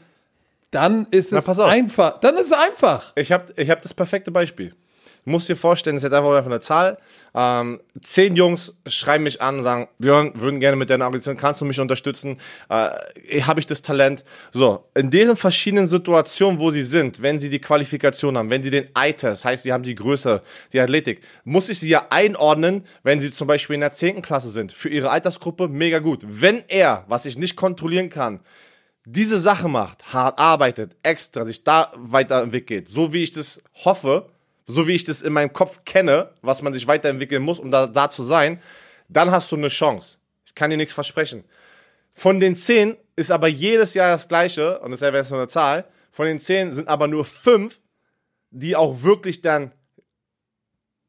dann 0.71 1.07
ist 1.11 1.31
Na, 1.31 1.39
es 1.39 1.59
einfach. 1.59 2.19
Dann 2.19 2.35
ist 2.37 2.47
es 2.47 2.51
einfach. 2.53 3.11
Ich 3.15 3.31
habe 3.31 3.45
ich 3.55 3.69
hab 3.69 3.81
das 3.81 3.93
perfekte 3.93 4.31
Beispiel. 4.31 4.73
Du 5.23 5.29
musst 5.29 5.47
dir 5.47 5.55
vorstellen, 5.55 5.95
das 5.97 6.03
ist 6.03 6.11
jetzt 6.11 6.17
einfach 6.17 6.45
eine 6.45 6.59
Zahl. 6.61 6.97
Ähm, 7.35 7.79
zehn 8.01 8.35
Jungs 8.35 8.73
schreiben 8.87 9.23
mich 9.23 9.39
an 9.39 9.59
und 9.59 9.63
sagen, 9.63 9.87
Björn, 9.99 10.33
würden 10.35 10.59
gerne 10.59 10.75
mit 10.75 10.89
deiner 10.89 11.05
Organisation, 11.05 11.37
kannst 11.37 11.61
du 11.61 11.65
mich 11.65 11.79
unterstützen? 11.79 12.39
Äh, 12.69 13.41
Habe 13.41 13.59
ich 13.59 13.67
das 13.67 13.83
Talent? 13.83 14.23
So, 14.51 14.89
in 14.95 15.11
deren 15.11 15.35
verschiedenen 15.35 15.85
Situationen, 15.85 16.59
wo 16.59 16.71
sie 16.71 16.81
sind, 16.81 17.21
wenn 17.21 17.37
sie 17.37 17.49
die 17.49 17.61
Qualifikation 17.61 18.35
haben, 18.35 18.49
wenn 18.49 18.63
sie 18.63 18.71
den 18.71 18.89
Eye-Test, 18.95 19.45
heißt, 19.45 19.63
sie 19.63 19.71
haben 19.71 19.83
die 19.83 19.93
Größe, 19.93 20.41
die 20.73 20.79
Athletik, 20.79 21.21
muss 21.43 21.69
ich 21.69 21.79
sie 21.79 21.89
ja 21.89 22.07
einordnen, 22.09 22.85
wenn 23.03 23.19
sie 23.19 23.31
zum 23.31 23.47
Beispiel 23.47 23.75
in 23.75 23.81
der 23.81 23.91
10. 23.91 24.23
Klasse 24.23 24.49
sind. 24.49 24.71
Für 24.71 24.89
ihre 24.89 25.11
Altersgruppe 25.11 25.67
mega 25.67 25.99
gut. 25.99 26.25
Wenn 26.27 26.63
er, 26.67 27.05
was 27.07 27.27
ich 27.27 27.37
nicht 27.37 27.55
kontrollieren 27.55 28.09
kann, 28.09 28.39
diese 29.05 29.39
Sache 29.39 29.67
macht, 29.67 30.13
hart 30.13 30.39
arbeitet, 30.39 30.95
extra, 31.03 31.45
sich 31.45 31.63
da 31.63 31.91
weiterentwickelt, 31.95 32.87
so 32.87 33.13
wie 33.13 33.23
ich 33.23 33.31
das 33.31 33.61
hoffe, 33.85 34.27
so 34.71 34.87
wie 34.87 34.93
ich 34.93 35.03
das 35.03 35.21
in 35.21 35.33
meinem 35.33 35.53
Kopf 35.53 35.81
kenne, 35.85 36.29
was 36.41 36.61
man 36.61 36.73
sich 36.73 36.87
weiterentwickeln 36.87 37.43
muss, 37.43 37.59
um 37.59 37.71
da, 37.71 37.87
da 37.87 38.09
zu 38.09 38.23
sein, 38.23 38.61
dann 39.09 39.31
hast 39.31 39.51
du 39.51 39.55
eine 39.55 39.67
Chance. 39.67 40.17
Ich 40.45 40.55
kann 40.55 40.69
dir 40.69 40.77
nichts 40.77 40.93
versprechen. 40.93 41.43
Von 42.13 42.39
den 42.39 42.55
zehn 42.55 42.97
ist 43.15 43.31
aber 43.31 43.47
jedes 43.47 43.93
Jahr 43.93 44.13
das 44.13 44.27
gleiche, 44.27 44.79
und 44.79 44.91
das 44.91 45.01
wäre 45.01 45.17
jetzt 45.17 45.29
nur 45.29 45.39
eine 45.39 45.47
Zahl, 45.47 45.85
von 46.11 46.25
den 46.25 46.39
zehn 46.39 46.73
sind 46.73 46.87
aber 46.87 47.07
nur 47.07 47.25
fünf, 47.25 47.79
die 48.49 48.75
auch 48.75 49.01
wirklich 49.03 49.41
dann 49.41 49.71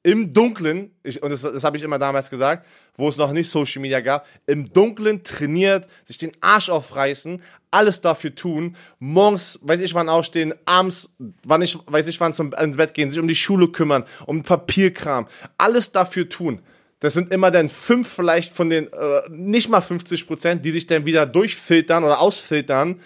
im 0.02 0.32
Dunkeln, 0.32 0.90
ich, 1.02 1.22
und 1.22 1.30
das, 1.30 1.42
das 1.42 1.64
habe 1.64 1.76
ich 1.76 1.82
immer 1.82 1.98
damals 1.98 2.28
gesagt, 2.28 2.66
wo 2.96 3.08
es 3.08 3.16
noch 3.16 3.32
nicht 3.32 3.50
Social 3.50 3.80
Media 3.80 4.00
gab, 4.00 4.26
im 4.46 4.72
Dunkeln 4.72 5.22
trainiert, 5.22 5.86
sich 6.04 6.18
den 6.18 6.32
Arsch 6.40 6.70
aufreißen, 6.70 7.40
alles 7.70 8.00
dafür 8.00 8.34
tun, 8.34 8.76
morgens, 8.98 9.58
weiß 9.62 9.80
ich 9.80 9.94
wann 9.94 10.08
aufstehen, 10.08 10.54
abends, 10.66 11.08
wann 11.44 11.62
ich, 11.62 11.78
weiß 11.86 12.08
ich 12.08 12.20
wann 12.20 12.34
zum 12.34 12.52
ins 12.52 12.76
Bett 12.76 12.94
gehen, 12.94 13.10
sich 13.10 13.20
um 13.20 13.28
die 13.28 13.34
Schule 13.34 13.68
kümmern, 13.68 14.04
um 14.26 14.42
Papierkram, 14.42 15.26
alles 15.56 15.92
dafür 15.92 16.28
tun. 16.28 16.60
Das 17.00 17.14
sind 17.14 17.32
immer 17.32 17.50
dann 17.50 17.68
fünf 17.68 18.08
vielleicht 18.08 18.52
von 18.52 18.70
den, 18.70 18.92
äh, 18.92 19.22
nicht 19.28 19.68
mal 19.68 19.80
50 19.80 20.26
Prozent, 20.26 20.64
die 20.64 20.70
sich 20.70 20.86
dann 20.86 21.04
wieder 21.04 21.26
durchfiltern 21.26 22.04
oder 22.04 22.20
ausfiltern. 22.20 23.00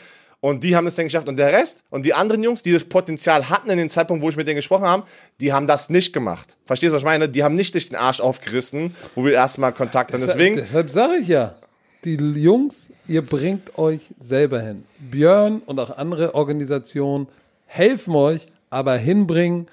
Und 0.46 0.62
die 0.62 0.76
haben 0.76 0.86
es 0.86 0.94
dann 0.94 1.06
geschafft. 1.06 1.26
Und 1.26 1.40
der 1.40 1.52
Rest 1.52 1.82
und 1.90 2.06
die 2.06 2.14
anderen 2.14 2.40
Jungs, 2.40 2.62
die 2.62 2.70
das 2.70 2.84
Potenzial 2.84 3.50
hatten 3.50 3.68
in 3.68 3.78
dem 3.78 3.88
Zeitpunkt, 3.88 4.22
wo 4.22 4.28
ich 4.28 4.36
mit 4.36 4.46
denen 4.46 4.54
gesprochen 4.54 4.84
habe, 4.84 5.02
die 5.40 5.52
haben 5.52 5.66
das 5.66 5.90
nicht 5.90 6.12
gemacht. 6.12 6.56
Verstehst 6.64 6.92
du, 6.92 6.94
was 6.94 7.02
ich 7.02 7.04
meine? 7.04 7.28
Die 7.28 7.42
haben 7.42 7.56
nicht 7.56 7.72
sich 7.72 7.88
den 7.88 7.96
Arsch 7.96 8.20
aufgerissen, 8.20 8.94
wo 9.16 9.24
wir 9.24 9.32
erstmal 9.32 9.72
Kontakt 9.72 10.12
hatten. 10.12 10.24
Deswegen, 10.24 10.54
Deshalb 10.54 10.90
sage 10.90 11.16
ich 11.16 11.26
ja, 11.26 11.56
die 12.04 12.14
Jungs, 12.14 12.86
ihr 13.08 13.22
bringt 13.22 13.76
euch 13.76 14.02
selber 14.20 14.60
hin. 14.60 14.84
Björn 15.00 15.62
und 15.66 15.80
auch 15.80 15.98
andere 15.98 16.36
Organisationen 16.36 17.26
helfen 17.64 18.14
euch, 18.14 18.46
aber 18.70 18.96
hinbringen 18.98 19.66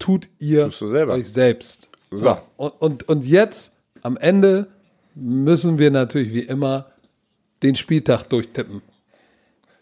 tut 0.00 0.28
ihr 0.40 0.72
selber. 0.72 1.12
euch 1.12 1.30
selbst. 1.30 1.88
So. 2.10 2.36
Und, 2.56 2.72
und, 2.80 3.08
und 3.08 3.24
jetzt, 3.24 3.70
am 4.02 4.16
Ende, 4.16 4.66
müssen 5.14 5.78
wir 5.78 5.92
natürlich 5.92 6.32
wie 6.32 6.42
immer 6.42 6.86
den 7.62 7.76
Spieltag 7.76 8.24
durchtippen. 8.24 8.82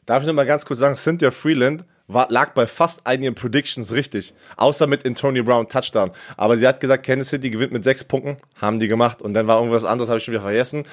Darf 0.07 0.23
ich 0.23 0.27
noch 0.27 0.35
mal 0.35 0.47
ganz 0.47 0.65
kurz 0.65 0.81
sagen, 0.81 0.97
Cynthia 0.97 1.31
Freeland 1.31 1.85
war, 2.09 2.27
lag 2.31 2.53
bei 2.55 2.67
fast 2.67 3.07
einigen 3.07 3.35
Predictions 3.35 3.93
richtig. 3.93 4.35
Außer 4.57 4.87
mit 4.87 5.07
Antonio 5.07 5.45
Brown 5.45 5.69
Touchdown. 5.69 6.11
Aber 6.37 6.57
sie 6.57 6.67
hat 6.67 6.81
gesagt, 6.81 7.07
Kansas 7.07 7.29
City 7.29 7.51
gewinnt 7.51 7.73
mit 7.73 7.85
sechs 7.85 8.05
Punkten. 8.05 8.37
Haben 8.57 8.79
die 8.79 8.89
gemacht. 8.89 9.23
Und 9.23 9.35
dann 9.35 9.47
war 9.47 9.59
irgendwas 9.59 9.85
anderes, 9.85 10.09
habe 10.09 10.19
ich 10.19 10.25
schon 10.25 10.33
wieder 10.33 10.43
vergessen. 10.43 10.85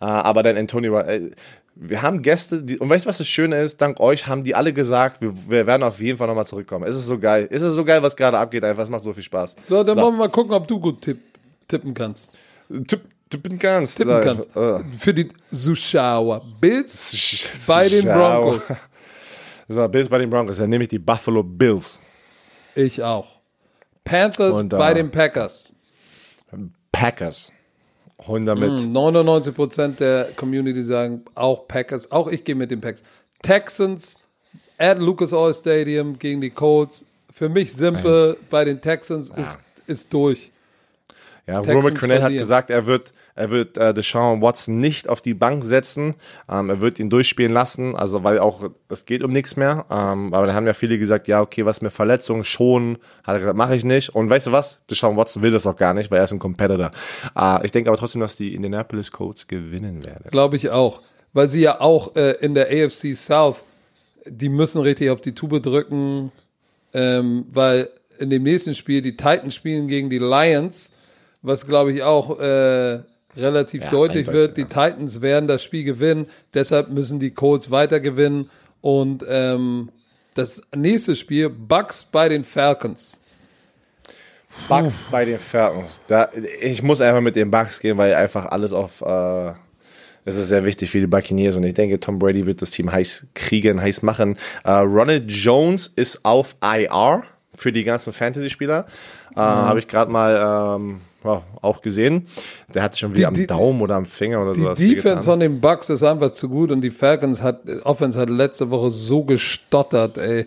Äh, 0.00 0.06
aber 0.06 0.42
dann 0.42 0.56
Antonio 0.56 0.92
Brown. 0.92 1.08
Äh, 1.08 1.30
wir 1.76 2.02
haben 2.02 2.22
Gäste, 2.22 2.62
die, 2.62 2.78
und 2.78 2.88
weißt 2.88 3.04
du, 3.04 3.08
was 3.08 3.18
das 3.18 3.26
Schöne 3.26 3.60
ist? 3.60 3.80
Dank 3.80 3.98
euch 3.98 4.28
haben 4.28 4.44
die 4.44 4.54
alle 4.54 4.72
gesagt, 4.72 5.20
wir, 5.20 5.32
wir 5.48 5.66
werden 5.66 5.82
auf 5.82 6.00
jeden 6.00 6.18
Fall 6.18 6.28
nochmal 6.28 6.46
zurückkommen. 6.46 6.86
Es 6.88 6.94
ist 6.94 7.06
so 7.06 7.18
geil. 7.18 7.48
Es 7.50 7.62
ist 7.62 7.72
so 7.72 7.84
geil, 7.84 8.02
was 8.02 8.14
gerade 8.16 8.38
abgeht. 8.38 8.64
Einfach, 8.64 8.84
es 8.84 8.88
macht 8.88 9.02
so 9.02 9.12
viel 9.12 9.24
Spaß. 9.24 9.56
So, 9.68 9.82
dann 9.82 9.96
wollen 9.96 10.14
wir 10.14 10.18
mal 10.18 10.30
gucken, 10.30 10.52
ob 10.52 10.68
du 10.68 10.78
gut 10.78 11.02
tipp, 11.02 11.20
tippen 11.66 11.94
kannst. 11.94 12.36
Tipp, 12.86 13.02
tippen 13.42 13.58
kannst. 13.58 13.96
Tippen 13.96 14.20
kannst. 14.22 14.56
äh. 14.56 14.84
Für 14.96 15.14
die 15.14 15.28
Zuschauer. 15.52 16.44
Bills 16.60 17.62
bei 17.66 17.88
den. 17.88 18.04
Broncos. 18.04 18.72
So, 19.68 19.88
Bills 19.88 20.08
bei 20.08 20.18
den 20.18 20.30
Broncos. 20.30 20.58
Dann 20.58 20.70
nehme 20.70 20.84
ich 20.84 20.88
die 20.88 20.98
Buffalo 20.98 21.42
Bills. 21.42 22.00
Ich 22.74 23.02
auch. 23.02 23.26
Panthers 24.04 24.54
Und, 24.58 24.72
äh, 24.72 24.76
bei 24.76 24.94
den 24.94 25.10
Packers. 25.10 25.70
Packers. 26.92 27.52
Holen 28.26 28.46
damit. 28.46 28.80
Hm, 28.80 28.92
99% 28.92 29.96
der 29.98 30.28
Community 30.36 30.82
sagen 30.82 31.24
auch 31.34 31.66
Packers. 31.66 32.10
Auch 32.12 32.28
ich 32.28 32.44
gehe 32.44 32.54
mit 32.54 32.70
den 32.70 32.80
Packers. 32.80 33.02
Texans 33.42 34.16
at 34.78 34.98
Lucas 34.98 35.32
Oil 35.32 35.52
Stadium 35.54 36.18
gegen 36.18 36.40
die 36.40 36.50
Colts. 36.50 37.04
Für 37.32 37.48
mich 37.48 37.72
simpel 37.72 38.36
bei 38.50 38.64
den 38.64 38.80
Texans 38.80 39.30
ist, 39.30 39.58
ist 39.86 40.12
durch. 40.12 40.52
Ja, 41.46 41.60
Texans 41.60 41.76
Roman 41.76 41.96
Cornell 41.98 42.22
hat 42.22 42.32
gesagt, 42.32 42.70
er 42.70 42.86
wird, 42.86 43.12
er 43.34 43.50
wird 43.50 43.76
äh, 43.76 43.92
Deshaun 43.92 44.40
Watson 44.40 44.78
nicht 44.78 45.08
auf 45.08 45.20
die 45.20 45.34
Bank 45.34 45.64
setzen. 45.64 46.14
Ähm, 46.48 46.70
er 46.70 46.80
wird 46.80 46.98
ihn 46.98 47.10
durchspielen 47.10 47.52
lassen, 47.52 47.94
also 47.94 48.24
weil 48.24 48.38
auch 48.38 48.70
es 48.88 49.04
geht 49.04 49.22
um 49.22 49.30
nichts 49.30 49.54
mehr. 49.56 49.84
Ähm, 49.90 50.32
aber 50.32 50.46
da 50.46 50.54
haben 50.54 50.66
ja 50.66 50.72
viele 50.72 50.98
gesagt, 50.98 51.28
ja, 51.28 51.42
okay, 51.42 51.66
was 51.66 51.82
mit 51.82 51.92
Verletzungen 51.92 52.44
schon, 52.44 52.98
hat 53.24 53.34
er 53.34 53.40
gesagt, 53.40 53.56
mache 53.58 53.76
ich 53.76 53.84
nicht. 53.84 54.08
Und 54.08 54.30
weißt 54.30 54.46
du 54.46 54.52
was? 54.52 54.78
Deshaun 54.88 55.18
Watson 55.18 55.42
will 55.42 55.50
das 55.50 55.66
auch 55.66 55.76
gar 55.76 55.92
nicht, 55.92 56.10
weil 56.10 56.18
er 56.18 56.24
ist 56.24 56.32
ein 56.32 56.38
Competitor. 56.38 56.90
Äh, 57.36 57.66
ich 57.66 57.72
denke 57.72 57.90
aber 57.90 57.98
trotzdem, 57.98 58.22
dass 58.22 58.36
die 58.36 58.54
Indianapolis 58.54 59.12
Colts 59.12 59.46
gewinnen 59.46 60.04
werden. 60.06 60.30
Glaube 60.30 60.56
ich 60.56 60.70
auch. 60.70 61.02
Weil 61.34 61.48
sie 61.48 61.60
ja 61.60 61.80
auch 61.80 62.16
äh, 62.16 62.36
in 62.40 62.54
der 62.54 62.68
AFC 62.68 63.14
South, 63.14 63.56
die 64.24 64.48
müssen 64.48 64.80
richtig 64.80 65.10
auf 65.10 65.20
die 65.20 65.34
Tube 65.34 65.62
drücken, 65.62 66.32
ähm, 66.94 67.44
weil 67.50 67.90
in 68.18 68.30
dem 68.30 68.44
nächsten 68.44 68.74
Spiel 68.74 69.02
die 69.02 69.16
Titans 69.16 69.54
spielen 69.54 69.88
gegen 69.88 70.08
die 70.08 70.18
Lions, 70.18 70.90
was 71.44 71.66
glaube 71.66 71.92
ich 71.92 72.02
auch 72.02 72.40
äh, 72.40 73.00
relativ 73.36 73.84
Ja, 73.84 73.90
deutlich 73.90 74.26
wird. 74.26 74.56
Die. 74.56 74.64
Titans 74.64 75.20
werden 75.20 75.46
das 75.46 75.62
Spiel 75.62 75.84
gewinnen, 75.84 76.26
deshalb 76.54 76.90
müssen 76.90 77.20
die 77.20 77.30
Colts 77.30 77.70
weiter 77.70 78.00
gewinnen. 78.00 78.50
Und 78.80 79.24
ähm, 79.28 79.90
das 80.34 80.62
nächste 80.74 81.14
Spiel, 81.14 81.48
Bucks 81.48 82.04
bei 82.04 82.28
den 82.28 82.44
Falcons. 82.44 83.16
Bucks 84.68 85.04
bei 85.10 85.24
den 85.24 85.38
Falcons. 85.38 86.00
Da, 86.06 86.28
ich 86.60 86.82
muss 86.82 87.00
einfach 87.00 87.20
mit 87.20 87.36
den 87.36 87.50
Bucks 87.50 87.80
gehen, 87.80 87.98
weil 87.98 88.14
einfach 88.14 88.46
alles 88.46 88.72
auf. 88.72 89.00
Äh, 89.02 89.52
es 90.26 90.36
ist 90.36 90.48
sehr 90.48 90.64
wichtig 90.64 90.90
für 90.90 91.00
die 91.00 91.06
Buccaneers 91.06 91.54
und 91.54 91.64
ich 91.64 91.74
denke, 91.74 92.00
Tom 92.00 92.18
Brady 92.18 92.46
wird 92.46 92.62
das 92.62 92.70
Team 92.70 92.90
heiß 92.90 93.26
kriegen, 93.34 93.82
heiß 93.82 94.00
machen. 94.00 94.38
Äh, 94.64 94.70
Ronald 94.70 95.30
Jones 95.30 95.86
ist 95.86 96.24
auf 96.24 96.56
IR 96.62 97.24
für 97.54 97.72
die 97.72 97.84
ganzen 97.84 98.14
Fantasy-Spieler. 98.14 98.86
Äh, 99.36 99.40
Habe 99.40 99.80
ich 99.80 99.86
gerade 99.86 100.10
mal 100.10 100.78
ähm, 100.80 101.02
ja, 101.24 101.42
auch 101.62 101.80
gesehen. 101.80 102.26
Der 102.74 102.82
hat 102.82 102.92
sich 102.92 103.00
schon 103.00 103.16
wieder 103.16 103.30
Die- 103.32 103.42
am 103.42 103.46
Daumen 103.58 103.80
oder 103.82 103.96
am 103.96 104.06
Finger 104.06 104.42
oder 104.42 104.52
Die 104.52 104.60
sowas. 104.60 104.78
Defense 104.78 105.24
von 105.26 105.40
den 105.40 105.60
Bucks 105.60 105.88
ist 105.90 106.02
einfach 106.02 106.30
zu 106.34 106.48
gut 106.48 106.70
und 106.70 106.80
die 106.82 106.90
Falcons 106.90 107.42
hat, 107.42 107.62
Offense 107.84 108.20
hat 108.20 108.30
letzte 108.30 108.70
Woche 108.70 108.90
so 108.90 109.24
gestottert, 109.24 110.18
ey. 110.18 110.46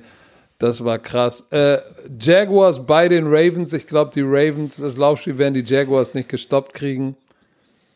Das 0.59 0.83
war 0.83 0.97
krass. 0.97 1.45
Äh, 1.51 1.77
Jaguars 2.19 2.85
bei 2.87 3.07
den 3.07 3.25
Ravens. 3.27 3.73
Ich 3.73 3.85
glaube, 3.85 4.09
die 4.15 4.21
Ravens, 4.23 4.77
das 4.77 4.97
Laufspiel 4.97 5.37
werden 5.37 5.53
die 5.53 5.63
Jaguars 5.63 6.15
nicht 6.15 6.29
gestoppt 6.29 6.73
kriegen. 6.73 7.15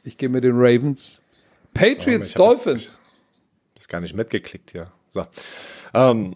Ich 0.03 0.15
gehe 0.17 0.29
mit 0.29 0.43
den 0.43 0.53
Ravens. 0.55 1.21
Patriots, 1.73 2.29
ich 2.29 2.35
hab 2.35 2.49
das- 2.53 2.63
Dolphins. 2.63 3.01
ist 3.79 3.89
gar 3.89 3.99
nicht 3.99 4.15
mitgeklickt 4.15 4.71
hier. 4.71 4.91
So. 5.09 5.25
Ähm, 5.95 6.35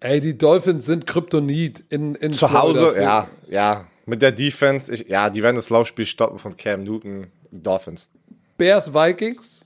Ey, 0.00 0.20
die 0.20 0.36
Dolphins 0.36 0.86
sind 0.86 1.06
Kryptonit 1.06 1.84
in, 1.90 2.14
in 2.14 2.32
Zu 2.32 2.48
Florida. 2.48 2.80
Hause, 2.86 3.00
ja, 3.00 3.28
ja. 3.48 3.86
Mit 4.06 4.22
der 4.22 4.32
Defense, 4.32 4.92
ich, 4.92 5.08
ja, 5.08 5.28
die 5.30 5.42
werden 5.42 5.56
das 5.56 5.68
Laufspiel 5.70 6.06
stoppen 6.06 6.38
von 6.38 6.56
Cam 6.56 6.82
Newton, 6.82 7.26
Dolphins. 7.50 8.08
Bears, 8.56 8.92
Vikings. 8.92 9.64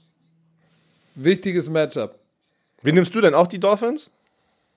Wichtiges 1.14 1.68
Matchup. 1.70 2.18
Wie 2.82 2.92
nimmst 2.92 3.14
du 3.14 3.20
denn 3.20 3.34
auch 3.34 3.46
die 3.46 3.60
Dolphins? 3.60 4.10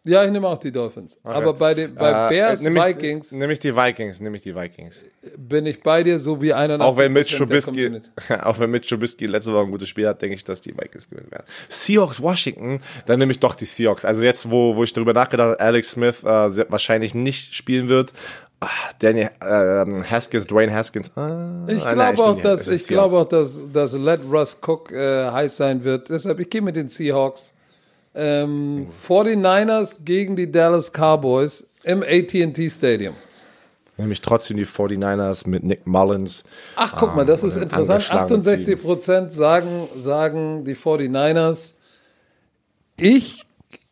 Ja, 0.07 0.23
ich 0.23 0.31
nehme 0.31 0.47
auch 0.47 0.57
die 0.57 0.71
Dolphins. 0.71 1.19
Okay. 1.23 1.35
Aber 1.35 1.53
bei, 1.53 1.73
den, 1.73 1.93
bei 1.93 2.27
äh, 2.27 2.29
Bears, 2.29 2.63
ich, 2.63 2.73
Vikings 2.73 3.31
Nehme 3.31 3.53
ich 3.53 3.59
die 3.59 3.75
Vikings, 3.75 4.21
nehme 4.21 4.37
ich 4.37 4.43
die 4.43 4.55
Vikings. 4.55 5.05
bin 5.37 5.65
ich 5.65 5.83
bei 5.83 6.01
dir, 6.03 6.17
so 6.17 6.41
wie 6.41 6.53
einer 6.53 6.79
Auch 6.81 6.97
wenn 6.97 7.11
Mitch 7.11 7.37
Trubisky, 7.37 8.01
auch 8.41 8.57
wenn 8.59 8.71
Mitch 8.71 8.87
Trubisky 8.87 9.25
letzte 9.25 9.53
Woche 9.53 9.65
ein 9.65 9.71
gutes 9.71 9.89
Spiel 9.89 10.07
hat, 10.07 10.21
denke 10.21 10.35
ich, 10.35 10.43
dass 10.43 10.61
die 10.61 10.75
Vikings 10.75 11.09
gewinnen 11.09 11.29
werden. 11.29 11.45
Seahawks, 11.67 12.21
Washington, 12.21 12.79
dann 13.05 13.19
nehme 13.19 13.31
ich 13.31 13.39
doch 13.39 13.55
die 13.55 13.65
Seahawks. 13.65 14.05
Also 14.05 14.23
jetzt, 14.23 14.49
wo, 14.49 14.75
wo 14.75 14.83
ich 14.83 14.93
darüber 14.93 15.13
nachgedacht 15.13 15.51
habe, 15.51 15.59
Alex 15.59 15.91
Smith 15.91 16.23
äh, 16.23 16.71
wahrscheinlich 16.71 17.13
nicht 17.13 17.53
spielen 17.53 17.89
wird, 17.89 18.13
Ah, 18.59 18.69
Danny 18.97 19.21
äh, 19.21 20.03
Haskins, 20.09 20.47
Dwayne 20.47 20.73
Haskins. 20.73 21.11
Ah, 21.15 21.67
ich 21.67 21.79
glaube 21.79 22.23
auch, 22.23 22.41
dass 22.41 22.67
ich 22.67 22.87
glaube 22.87 23.15
auch, 23.17 23.29
dass, 23.29 23.61
dass 23.71 23.93
Let 23.93 24.21
Russ 24.27 24.59
Cook 24.65 24.91
äh, 24.91 25.29
heiß 25.29 25.57
sein 25.57 25.83
wird. 25.83 26.09
Deshalb 26.09 26.39
ich 26.39 26.49
gehe 26.49 26.63
mit 26.63 26.75
den 26.75 26.89
Seahawks. 26.89 27.53
Ähm, 28.17 28.87
49ers 29.07 29.97
gegen 30.03 30.35
die 30.35 30.51
Dallas 30.51 30.91
Cowboys 30.91 31.67
im 31.83 32.01
AT&T 32.01 32.69
Stadium. 32.69 33.13
Nämlich 33.97 34.21
trotzdem 34.21 34.57
die 34.57 34.65
49ers 34.65 35.47
mit 35.47 35.63
Nick 35.63 35.85
Mullins. 35.87 36.43
Ach, 36.75 36.95
guck 36.97 37.15
mal, 37.15 37.25
das 37.25 37.43
ist 37.43 37.57
interessant. 37.57 38.11
68 38.11 38.81
Prozent 38.81 39.33
sagen, 39.33 39.87
sagen 39.95 40.63
die 40.65 40.75
49ers. 40.75 41.73
Ich 42.95 43.47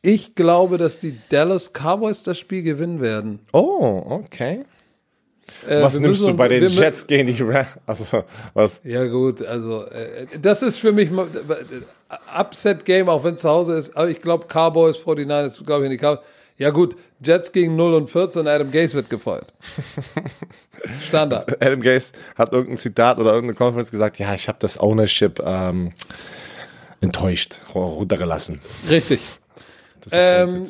ich 0.06 0.36
glaube, 0.36 0.78
dass 0.78 1.00
die 1.00 1.18
Dallas 1.30 1.72
Cowboys 1.74 2.22
das 2.22 2.38
Spiel 2.38 2.62
gewinnen 2.62 3.02
werden. 3.02 3.40
Oh, 3.54 4.04
okay. 4.08 4.64
Äh, 5.68 5.82
was 5.82 6.00
nimmst 6.00 6.22
du 6.22 6.34
bei 6.34 6.48
den 6.48 6.68
Jets 6.68 7.06
gegen 7.08 7.28
die 7.28 7.42
Rams? 7.42 7.68
Also, 7.86 8.24
was? 8.54 8.82
Ja, 8.84 9.06
gut, 9.06 9.42
also, 9.42 9.86
äh, 9.86 10.28
das 10.42 10.62
ist 10.62 10.78
für 10.78 10.92
mich 10.92 11.10
Upset-Game, 12.38 13.10
auch 13.10 13.24
wenn 13.24 13.36
es 13.36 13.42
zu 13.42 13.50
Hause 13.50 13.78
ist. 13.78 13.96
Aber 13.96 14.10
ich 14.10 14.22
glaube, 14.22 14.46
Cowboys, 14.48 14.98
49ers, 14.98 15.64
glaube 15.66 15.86
ich 15.86 15.90
nicht. 15.90 16.02
Cowboys. 16.02 16.24
Ja, 16.58 16.70
gut, 16.70 16.96
Jets 17.20 17.52
gegen 17.52 17.76
0 17.76 17.96
und 17.96 18.10
14 18.10 18.42
und 18.42 18.48
Adam 18.48 18.72
Gase 18.72 18.94
wird 18.94 19.10
gefeuert. 19.10 19.54
Standard. 21.08 21.62
Adam 21.62 21.82
Gase 21.82 22.14
hat 22.36 22.54
irgendein 22.54 22.78
Zitat 22.78 23.18
oder 23.18 23.32
irgendeine 23.32 23.58
Konferenz 23.58 23.92
gesagt: 23.92 24.20
Ja, 24.20 24.34
ich 24.34 24.48
habe 24.48 24.58
das 24.62 24.80
Ownership 24.80 25.42
ähm, 25.44 25.92
enttäuscht, 27.02 27.60
runtergelassen. 27.74 28.62
Richtig. 28.90 29.20
Ähm, 30.12 30.66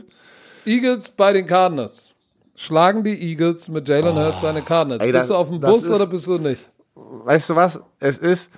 Eagles 0.66 1.10
bei 1.10 1.34
den 1.34 1.46
Cardinals. 1.46 2.15
Schlagen 2.56 3.04
die 3.04 3.22
Eagles 3.22 3.68
mit 3.70 3.88
Jalen 3.88 4.16
oh, 4.16 4.20
Hurts 4.20 4.42
seine 4.42 4.62
Cardinals. 4.62 5.04
Ey, 5.04 5.12
bist 5.12 5.30
du 5.30 5.36
auf 5.36 5.50
dem 5.50 5.60
Bus 5.60 5.84
ist, 5.84 5.92
oder 5.92 6.08
bist 6.08 6.28
du 6.28 6.38
nicht? 6.38 6.70
Weißt 6.96 7.50
du 7.50 7.56
was? 7.56 7.82
Es 8.00 8.18
ist, 8.18 8.52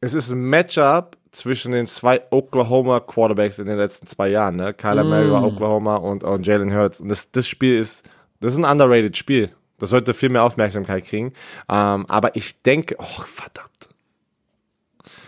es 0.00 0.14
ist 0.14 0.30
ein 0.30 0.42
Matchup 0.42 1.16
zwischen 1.30 1.72
den 1.72 1.86
zwei 1.86 2.22
Oklahoma 2.30 3.00
Quarterbacks 3.00 3.58
in 3.58 3.66
den 3.66 3.76
letzten 3.76 4.06
zwei 4.06 4.28
Jahren. 4.28 4.56
Ne? 4.56 4.74
Kyler 4.74 5.04
mm. 5.04 5.08
Murray 5.08 5.30
war 5.30 5.44
Oklahoma 5.44 5.96
und, 5.96 6.24
und 6.24 6.46
Jalen 6.46 6.74
Hurts. 6.74 7.00
Und 7.00 7.08
das, 7.08 7.30
das 7.30 7.46
Spiel 7.46 7.78
ist, 7.78 8.04
das 8.40 8.54
ist 8.54 8.58
ein 8.58 8.70
underrated 8.70 9.16
Spiel. 9.16 9.50
Das 9.78 9.90
sollte 9.90 10.14
viel 10.14 10.28
mehr 10.28 10.44
Aufmerksamkeit 10.44 11.04
kriegen. 11.04 11.32
Ähm, 11.68 12.06
aber 12.08 12.36
ich 12.36 12.62
denke, 12.62 12.96
oh 12.98 13.22
verdammt. 13.22 13.70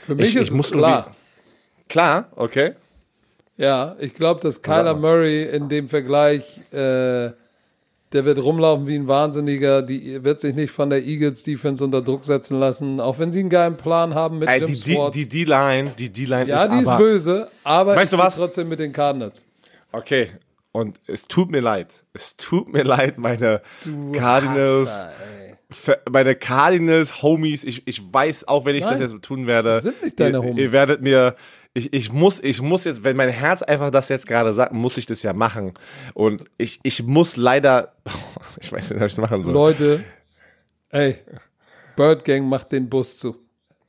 Für 0.06 0.14
mich 0.14 0.30
ich, 0.30 0.42
ist 0.42 0.52
ich 0.52 0.60
es 0.60 0.70
klar. 0.70 1.12
Klar, 1.88 2.28
okay. 2.36 2.74
Ja, 3.56 3.96
ich 3.98 4.14
glaube, 4.14 4.40
dass 4.40 4.62
Kyler 4.62 4.94
Murray 4.94 5.44
in 5.44 5.68
dem 5.68 5.88
Vergleich, 5.88 6.60
äh, 6.72 7.32
der 8.16 8.24
wird 8.24 8.42
rumlaufen 8.42 8.86
wie 8.86 8.96
ein 8.96 9.08
Wahnsinniger, 9.08 9.82
die 9.82 10.24
wird 10.24 10.40
sich 10.40 10.54
nicht 10.54 10.70
von 10.70 10.88
der 10.88 11.04
Eagles 11.04 11.42
Defense 11.42 11.84
unter 11.84 12.00
Druck 12.00 12.24
setzen 12.24 12.58
lassen, 12.58 12.98
auch 12.98 13.18
wenn 13.18 13.30
sie 13.30 13.40
einen 13.40 13.50
geilen 13.50 13.76
Plan 13.76 14.14
haben 14.14 14.38
mit 14.38 14.48
Ey, 14.48 14.64
Jim 14.64 15.10
die, 15.12 15.28
D-Line, 15.28 15.92
die 15.98 16.10
D-Line 16.10 16.48
ja, 16.48 16.56
ist 16.56 16.64
Ja, 16.64 16.74
die 16.74 16.82
ist 16.82 16.96
böse, 16.96 17.48
aber 17.62 17.94
weißt 17.94 18.14
du 18.14 18.18
was? 18.18 18.36
trotzdem 18.38 18.70
mit 18.70 18.80
den 18.80 18.94
Cardinals. 18.94 19.44
Okay, 19.92 20.30
und 20.72 20.98
es 21.06 21.26
tut 21.28 21.50
mir 21.50 21.60
leid. 21.60 21.92
Es 22.14 22.36
tut 22.36 22.72
mir 22.72 22.84
leid, 22.84 23.18
meine 23.18 23.60
du 23.84 24.12
Cardinals. 24.12 24.90
Hasser, 24.90 25.10
meine 26.10 26.34
Cardinals 26.34 27.22
Homies, 27.22 27.64
ich, 27.64 27.86
ich 27.86 28.02
weiß 28.12 28.48
auch, 28.48 28.64
wenn 28.64 28.76
ich 28.76 28.84
Nein, 28.84 29.00
das 29.00 29.12
jetzt 29.12 29.24
tun 29.24 29.46
werde, 29.46 29.92
ihr, 30.16 30.56
ihr 30.56 30.72
werdet 30.72 31.02
mir, 31.02 31.36
ich, 31.76 31.92
ich 31.92 32.10
muss, 32.10 32.40
ich 32.42 32.62
muss 32.62 32.84
jetzt, 32.84 33.04
wenn 33.04 33.16
mein 33.16 33.28
Herz 33.28 33.62
einfach 33.62 33.90
das 33.90 34.08
jetzt 34.08 34.26
gerade 34.26 34.54
sagt, 34.54 34.72
muss 34.72 34.96
ich 34.96 35.04
das 35.04 35.22
ja 35.22 35.34
machen. 35.34 35.74
Und 36.14 36.44
ich, 36.56 36.80
ich 36.82 37.02
muss 37.02 37.36
leider, 37.36 37.92
ich 38.60 38.72
weiß 38.72 38.90
nicht, 38.90 39.00
was 39.00 39.12
ich 39.12 39.18
machen 39.18 39.42
soll. 39.42 39.52
Leute, 39.52 40.04
ey, 40.88 41.18
Bird 41.94 42.24
Gang 42.24 42.48
macht 42.48 42.72
den 42.72 42.88
Bus 42.88 43.18
zu. 43.18 43.36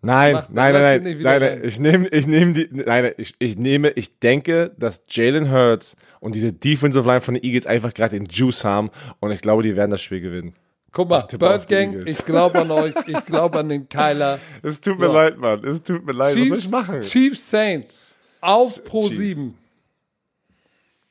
Nein, 0.02 0.34
macht, 0.34 0.52
nein, 0.52 0.74
nein, 0.74 1.04
nein, 1.04 1.18
nein, 1.22 1.42
nein, 1.42 1.62
ich 1.64 1.80
nehme, 1.80 2.08
ich 2.10 2.28
nehme 2.28 2.54
die, 2.54 2.70
nein, 2.72 3.12
ich, 3.18 3.36
ich 3.40 3.58
nehme, 3.58 3.90
ich 3.92 4.20
denke, 4.20 4.72
dass 4.78 5.02
Jalen 5.10 5.50
Hurts 5.52 5.96
und 6.20 6.36
diese 6.36 6.52
Defensive 6.52 7.08
Line 7.08 7.22
von 7.22 7.36
den 7.36 7.44
Eagles 7.44 7.66
einfach 7.66 7.94
gerade 7.94 8.20
den 8.20 8.28
Juice 8.28 8.64
haben 8.64 8.90
und 9.20 9.32
ich 9.32 9.42
glaube, 9.42 9.64
die 9.64 9.76
werden 9.76 9.92
das 9.92 10.02
Spiel 10.02 10.22
gewinnen. 10.22 10.54
Guck 10.92 11.10
mal, 11.10 11.22
Bird 11.22 11.68
Gang, 11.68 12.08
ich 12.08 12.26
glaube 12.26 12.60
an 12.60 12.72
euch, 12.72 12.94
ich 13.06 13.26
glaube 13.26 13.60
an 13.60 13.70
den 13.70 13.88
Kyler. 13.90 14.40
Es 14.64 14.80
tut 14.82 15.00
mir 15.00 15.08
so. 15.08 15.14
leid, 15.14 15.38
Mann, 15.38 15.64
es 15.64 15.84
tut 15.84 16.06
mir 16.06 16.14
leid, 16.14 16.34
Chiefs, 16.34 16.52
was 16.52 16.58
soll 16.58 16.58
ich 16.58 16.72
machen? 16.72 17.02
Chiefs 17.02 17.50
Saints 17.50 18.16
auf 18.42 18.84
Pro 18.84 19.02
7. 19.04 19.56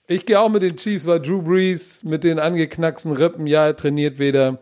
Ich 0.08 0.24
gehe 0.24 0.40
auch 0.40 0.48
mit 0.48 0.62
den 0.62 0.76
Chiefs, 0.76 1.06
weil 1.06 1.20
Drew 1.20 1.42
Brees 1.42 2.02
mit 2.04 2.24
den 2.24 2.38
angeknacksten 2.38 3.12
Rippen, 3.12 3.46
ja, 3.46 3.66
er 3.66 3.76
trainiert 3.76 4.18
wieder. 4.18 4.58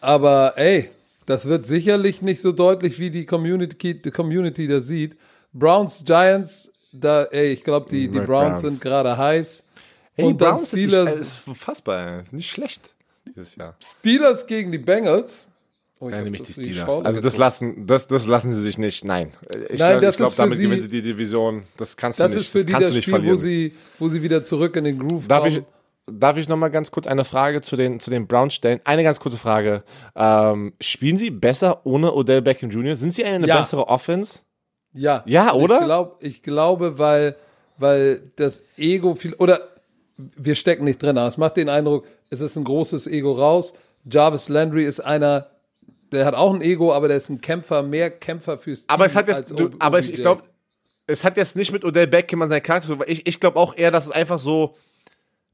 Aber 0.00 0.54
ey, 0.56 0.90
das 1.26 1.46
wird 1.46 1.66
sicherlich 1.66 2.22
nicht 2.22 2.40
so 2.40 2.52
deutlich, 2.52 2.98
wie 2.98 3.10
die 3.10 3.26
Community, 3.26 4.00
die 4.00 4.10
Community 4.10 4.66
das 4.66 4.86
sieht. 4.86 5.16
Browns, 5.52 6.04
Giants, 6.04 6.72
da, 6.92 7.24
ey, 7.24 7.52
ich 7.52 7.64
glaube, 7.64 7.88
die, 7.90 8.08
die 8.08 8.18
Browns, 8.18 8.26
Browns, 8.26 8.60
sind 8.60 8.80
gerade 8.80 9.16
heiß. 9.16 9.64
Hey, 10.14 10.24
und 10.26 10.38
Browns 10.38 10.70
dann 10.70 10.80
Steelers. 10.80 11.14
Ist, 11.14 11.46
nicht, 11.46 11.56
ist 11.56 11.62
fassbar, 11.62 12.24
nicht 12.30 12.50
schlecht 12.50 12.95
dieses 13.26 13.56
Jahr. 13.56 13.76
Steelers 13.82 14.46
gegen 14.46 14.72
die 14.72 14.78
Bengals. 14.78 15.46
Oh, 15.98 16.10
ja, 16.10 16.20
nämlich 16.20 16.42
die 16.42 16.52
Steelers. 16.52 17.04
Also 17.04 17.20
das 17.20 17.38
lassen, 17.38 17.86
das, 17.86 18.06
das 18.06 18.26
lassen 18.26 18.52
sie 18.52 18.60
sich 18.60 18.76
nicht. 18.76 19.04
Nein, 19.04 19.32
ich 19.70 19.76
glaube, 19.76 20.12
glaub, 20.12 20.36
damit 20.36 20.56
sie, 20.56 20.62
gewinnen 20.62 20.80
sie 20.80 20.88
die 20.88 21.00
Division. 21.00 21.62
Das 21.78 21.96
kannst 21.96 22.20
das 22.20 22.32
du 22.32 22.38
nicht. 22.38 22.54
Das 22.54 22.54
ist 22.54 22.66
für 22.66 22.70
das 22.70 22.78
die 22.78 22.94
das 22.94 23.02
Spiel, 23.02 23.12
verlieren. 23.12 23.32
wo 23.32 23.36
sie, 23.36 23.72
wo 23.98 24.08
sie 24.08 24.22
wieder 24.22 24.44
zurück 24.44 24.76
in 24.76 24.84
den 24.84 24.98
Groove 24.98 25.26
darf 25.26 25.44
kommen. 25.44 25.56
Ich, 25.56 25.62
darf 26.06 26.36
ich 26.36 26.48
noch 26.48 26.58
mal 26.58 26.68
ganz 26.68 26.90
kurz 26.90 27.06
eine 27.06 27.24
Frage 27.24 27.62
zu 27.62 27.76
den, 27.76 27.98
zu 27.98 28.10
den 28.10 28.26
Browns 28.26 28.54
stellen? 28.54 28.80
Eine 28.84 29.04
ganz 29.04 29.20
kurze 29.20 29.38
Frage. 29.38 29.84
Ähm, 30.14 30.74
spielen 30.82 31.16
sie 31.16 31.30
besser 31.30 31.80
ohne 31.84 32.12
Odell 32.12 32.42
Beckham 32.42 32.70
Jr.? 32.70 32.96
Sind 32.96 33.14
sie 33.14 33.24
eine 33.24 33.46
ja. 33.46 33.56
bessere 33.58 33.88
Offense? 33.88 34.40
Ja. 34.92 35.22
Ja, 35.26 35.54
oder? 35.54 35.78
Ich, 35.78 35.84
glaub, 35.84 36.16
ich 36.20 36.42
glaube, 36.42 36.98
weil, 36.98 37.36
weil 37.78 38.20
das 38.36 38.62
Ego 38.76 39.14
viel, 39.14 39.34
oder 39.34 39.60
wir 40.16 40.54
stecken 40.54 40.84
nicht 40.84 41.02
drin, 41.02 41.18
aber 41.18 41.28
es 41.28 41.36
macht 41.36 41.56
den 41.56 41.68
Eindruck, 41.68 42.06
es 42.30 42.40
ist 42.40 42.56
ein 42.56 42.64
großes 42.64 43.06
Ego 43.06 43.32
raus. 43.32 43.74
Jarvis 44.04 44.48
Landry 44.48 44.84
ist 44.84 45.00
einer, 45.00 45.50
der 46.12 46.24
hat 46.24 46.34
auch 46.34 46.54
ein 46.54 46.62
Ego, 46.62 46.92
aber 46.92 47.08
der 47.08 47.16
ist 47.16 47.28
ein 47.28 47.40
Kämpfer, 47.40 47.82
mehr 47.82 48.10
Kämpfer 48.10 48.58
fürs 48.58 48.80
Team 48.80 48.86
Aber 48.88 49.06
es 49.06 49.16
hat 49.16 49.28
jetzt, 49.28 49.50
du, 49.50 49.70
aber 49.78 49.98
ich, 49.98 50.12
ich 50.12 50.22
glaube, 50.22 50.42
es 51.06 51.24
hat 51.24 51.36
jetzt 51.36 51.56
nicht 51.56 51.72
mit 51.72 51.84
Odell 51.84 52.06
Beckham 52.06 52.42
an 52.42 52.48
seinen 52.48 52.62
Charakter, 52.62 52.96
ich, 53.06 53.26
ich 53.26 53.40
glaube 53.40 53.58
auch 53.58 53.76
eher, 53.76 53.90
dass 53.90 54.06
es 54.06 54.12
einfach 54.12 54.38
so, 54.38 54.74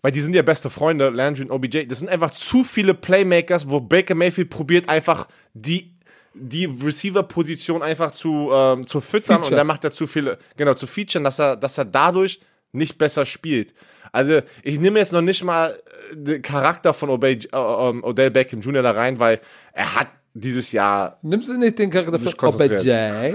weil 0.03 0.13
die 0.13 0.21
sind 0.21 0.35
ja 0.35 0.43
beste 0.43 0.71
Freunde, 0.71 1.11
Landry 1.11 1.45
und 1.45 1.51
OBJ, 1.51 1.87
das 1.87 2.01
sind 2.01 2.09
einfach 2.09 2.31
zu 2.31 2.65
viele 2.65 2.95
Playmakers, 2.95 3.69
wo 3.69 3.81
Baker 3.81 4.15
Mayfield 4.15 4.51
probiert 4.51 4.89
einfach 4.89 5.29
die 5.55 5.93
die 6.35 6.65
Receiver-Position 6.65 7.83
einfach 7.83 8.13
zu, 8.13 8.51
ähm, 8.53 8.87
zu 8.87 9.01
füttern 9.01 9.37
Feature. 9.37 9.51
und 9.51 9.57
dann 9.59 9.67
macht 9.67 9.85
er 9.85 9.91
zu 9.91 10.07
viele, 10.07 10.39
genau, 10.57 10.75
zu 10.75 10.87
featuren, 10.87 11.25
dass 11.25 11.39
er, 11.39 11.57
dass 11.57 11.77
er 11.79 11.85
dadurch 11.85 12.41
nicht 12.73 12.97
besser 12.97 13.25
spielt. 13.25 13.75
Also 14.13 14.41
ich 14.63 14.79
nehme 14.79 14.99
jetzt 14.99 15.13
noch 15.13 15.23
nicht 15.23 15.43
mal 15.43 15.71
äh, 16.13 16.17
den 16.17 16.43
Charakter 16.43 16.93
von 16.93 17.11
Obey, 17.11 17.33
äh, 17.33 17.57
ähm, 17.57 18.05
Odell 18.05 18.31
Beckham 18.31 18.61
Jr. 18.61 18.83
da 18.83 18.93
rein, 18.93 19.19
weil 19.19 19.41
er 19.73 19.95
hat 19.97 20.09
dieses 20.35 20.71
Jahr. 20.73 21.19
Nimmst 21.23 21.49
du 21.49 21.55
nicht 21.55 21.79
den 21.79 21.91
Charakter 21.91 22.19
von 22.19 22.55
OBJ? 22.55 23.35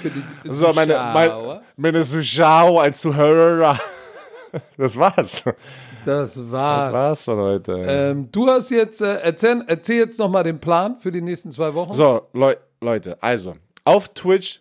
Für 0.00 0.10
die 0.10 0.22
so, 0.44 0.72
meine, 0.72 0.94
meine, 0.94 1.62
meine 1.76 2.02
Zuschauer 2.02 2.82
als 2.82 3.00
Zuhörer. 3.00 3.78
Das 4.76 4.96
war's. 4.96 5.42
Das 6.04 6.50
war's. 6.50 6.92
Das 6.92 6.92
war's 6.92 7.24
von 7.24 7.38
heute. 7.38 7.72
Ähm, 7.88 8.28
du 8.30 8.46
hast 8.48 8.70
jetzt, 8.70 9.00
äh, 9.00 9.16
erzähl, 9.16 9.64
erzähl 9.66 9.96
jetzt 9.96 10.16
nochmal 10.20 10.44
den 10.44 10.60
Plan 10.60 10.96
für 11.00 11.10
die 11.10 11.20
nächsten 11.20 11.50
zwei 11.50 11.74
Wochen. 11.74 11.92
So, 11.92 12.28
Leu 12.32 12.54
Leute, 12.80 13.20
also, 13.20 13.56
auf 13.84 14.10
Twitch 14.14 14.60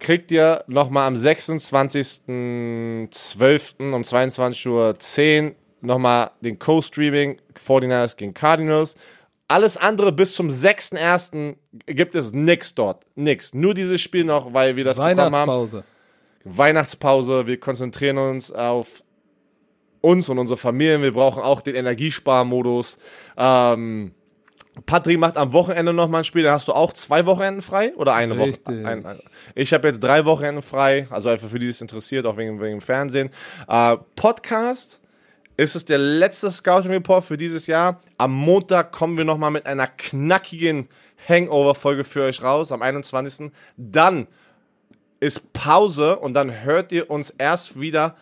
kriegt 0.00 0.30
ihr 0.30 0.64
nochmal 0.66 1.06
am 1.06 1.14
26.12. 1.14 3.78
um 3.78 4.02
22.10 4.02 5.48
Uhr 5.48 5.54
nochmal 5.82 6.30
den 6.40 6.58
Co-Streaming 6.58 7.38
49ers 7.54 8.16
gegen 8.16 8.34
Cardinals. 8.34 8.96
Alles 9.48 9.76
andere 9.76 10.12
bis 10.12 10.34
zum 10.34 10.48
6.1. 10.48 11.56
gibt 11.86 12.14
es 12.14 12.32
nix 12.32 12.74
dort. 12.74 13.04
Nix. 13.16 13.54
Nur 13.54 13.74
dieses 13.74 14.00
Spiel 14.00 14.24
noch, 14.24 14.54
weil 14.54 14.76
wir 14.76 14.84
das 14.84 14.96
bekommen 14.96 15.34
haben. 15.34 15.82
Weihnachtspause. 16.44 17.46
Wir 17.46 17.58
konzentrieren 17.58 18.18
uns 18.18 18.52
auf 18.52 19.02
uns 20.00 20.28
und 20.28 20.38
unsere 20.38 20.56
Familien. 20.56 21.02
Wir 21.02 21.12
brauchen 21.12 21.42
auch 21.42 21.62
den 21.62 21.74
Energiesparmodus. 21.74 22.98
Ähm, 23.36 24.12
Patrick 24.86 25.18
macht 25.18 25.36
am 25.36 25.52
Wochenende 25.52 25.92
noch 25.92 26.08
mal 26.08 26.18
ein 26.18 26.24
Spiel, 26.24 26.44
dann 26.44 26.52
hast 26.52 26.68
du 26.68 26.72
auch 26.72 26.92
zwei 26.92 27.26
Wochenenden 27.26 27.62
frei 27.62 27.94
oder 27.96 28.14
eine 28.14 28.38
Richtig. 28.38 28.66
Woche? 28.66 28.88
Ein, 28.88 29.04
ein, 29.04 29.20
ich 29.54 29.72
habe 29.72 29.88
jetzt 29.88 30.00
drei 30.00 30.24
Wochenenden 30.24 30.62
frei, 30.62 31.06
also 31.10 31.28
einfach 31.28 31.48
für 31.48 31.58
die, 31.58 31.66
die 31.66 31.70
es 31.70 31.80
interessiert, 31.80 32.26
auch 32.26 32.36
wegen, 32.36 32.60
wegen 32.60 32.78
dem 32.78 32.80
Fernsehen. 32.80 33.30
Äh, 33.68 33.96
Podcast 34.14 35.00
ist 35.56 35.76
es 35.76 35.84
der 35.84 35.98
letzte 35.98 36.50
Scouting 36.50 36.92
Report 36.92 37.24
für 37.24 37.36
dieses 37.36 37.66
Jahr. 37.66 38.00
Am 38.16 38.32
Montag 38.32 38.92
kommen 38.92 39.18
wir 39.18 39.24
noch 39.24 39.38
mal 39.38 39.50
mit 39.50 39.66
einer 39.66 39.88
knackigen 39.88 40.88
Hangover-Folge 41.28 42.04
für 42.04 42.22
euch 42.22 42.42
raus, 42.42 42.72
am 42.72 42.80
21. 42.80 43.50
Dann 43.76 44.26
ist 45.18 45.52
Pause 45.52 46.16
und 46.16 46.32
dann 46.34 46.62
hört 46.62 46.92
ihr 46.92 47.10
uns 47.10 47.30
erst 47.30 47.78
wieder 47.78 48.16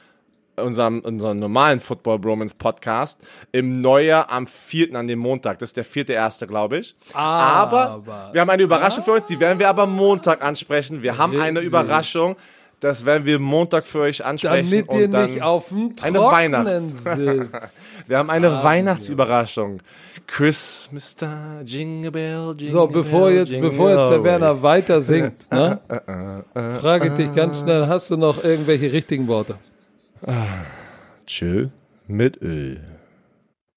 unserem, 0.59 1.01
unserem 1.01 1.39
normalen 1.39 1.81
Football 1.81 2.19
Bromance 2.19 2.55
Podcast 2.57 3.19
im 3.53 3.81
Neujahr 3.81 4.31
am 4.31 4.47
4. 4.47 4.95
an 4.97 5.07
dem 5.07 5.19
Montag. 5.19 5.59
Das 5.59 5.71
ist 5.71 5.77
der 5.77 5.85
vierte 5.85 6.13
erste, 6.13 6.47
glaube 6.47 6.79
ich. 6.79 6.97
Aber- 7.15 7.89
aber 7.91 8.31
wir 8.33 8.41
haben 8.41 8.51
eine 8.51 8.63
Überraschung 8.63 9.05
für 9.05 9.13
euch, 9.13 9.25
die 9.25 9.39
werden 9.41 9.59
wir 9.59 9.69
aber 9.69 9.87
Montag 9.87 10.45
ansprechen. 10.45 11.03
Wir 11.03 11.17
haben 11.19 11.39
eine. 11.39 11.61
Überraschung. 11.61 12.37
Das 12.81 13.05
werden 13.05 13.25
wir 13.27 13.41
Montag 13.41 13.87
für 13.89 13.99
euch 14.03 14.25
ansprechen. 14.25 14.71
Damit 14.71 14.93
ihr 14.95 15.09
nicht 15.09 15.43
auf 15.43 15.69
dem 15.71 15.93
eine 16.01 16.21
Weihnachts- 16.21 17.03
sitzt. 17.03 17.07
Wir 18.07 18.17
haben 18.19 18.31
eine 18.31 18.63
Weihnachtsüberraschung. 18.63 19.81
Chris, 20.27 20.89
Mr. 20.93 21.63
Jingle 21.65 22.11
Bell, 22.11 22.55
Jingle 22.57 22.71
So, 22.71 22.87
bevor 22.87 23.27
Bell, 23.27 23.37
jetzt, 23.39 23.53
Jingle 23.53 23.71
bevor 23.71 23.91
jetzt 23.91 24.11
der 24.11 24.23
Werner 24.25 24.63
weiter 24.63 25.01
singt, 25.03 25.51
ne? 25.51 25.81
frage 26.81 27.09
ich 27.09 27.15
dich 27.15 27.35
ganz 27.35 27.61
schnell, 27.61 27.87
hast 27.87 28.11
du 28.11 28.17
noch 28.17 28.43
irgendwelche 28.45 28.93
richtigen 28.93 29.27
Worte? 29.27 29.57
Tschö 31.27 31.69
mit 32.07 32.43
Öl. 32.43 32.98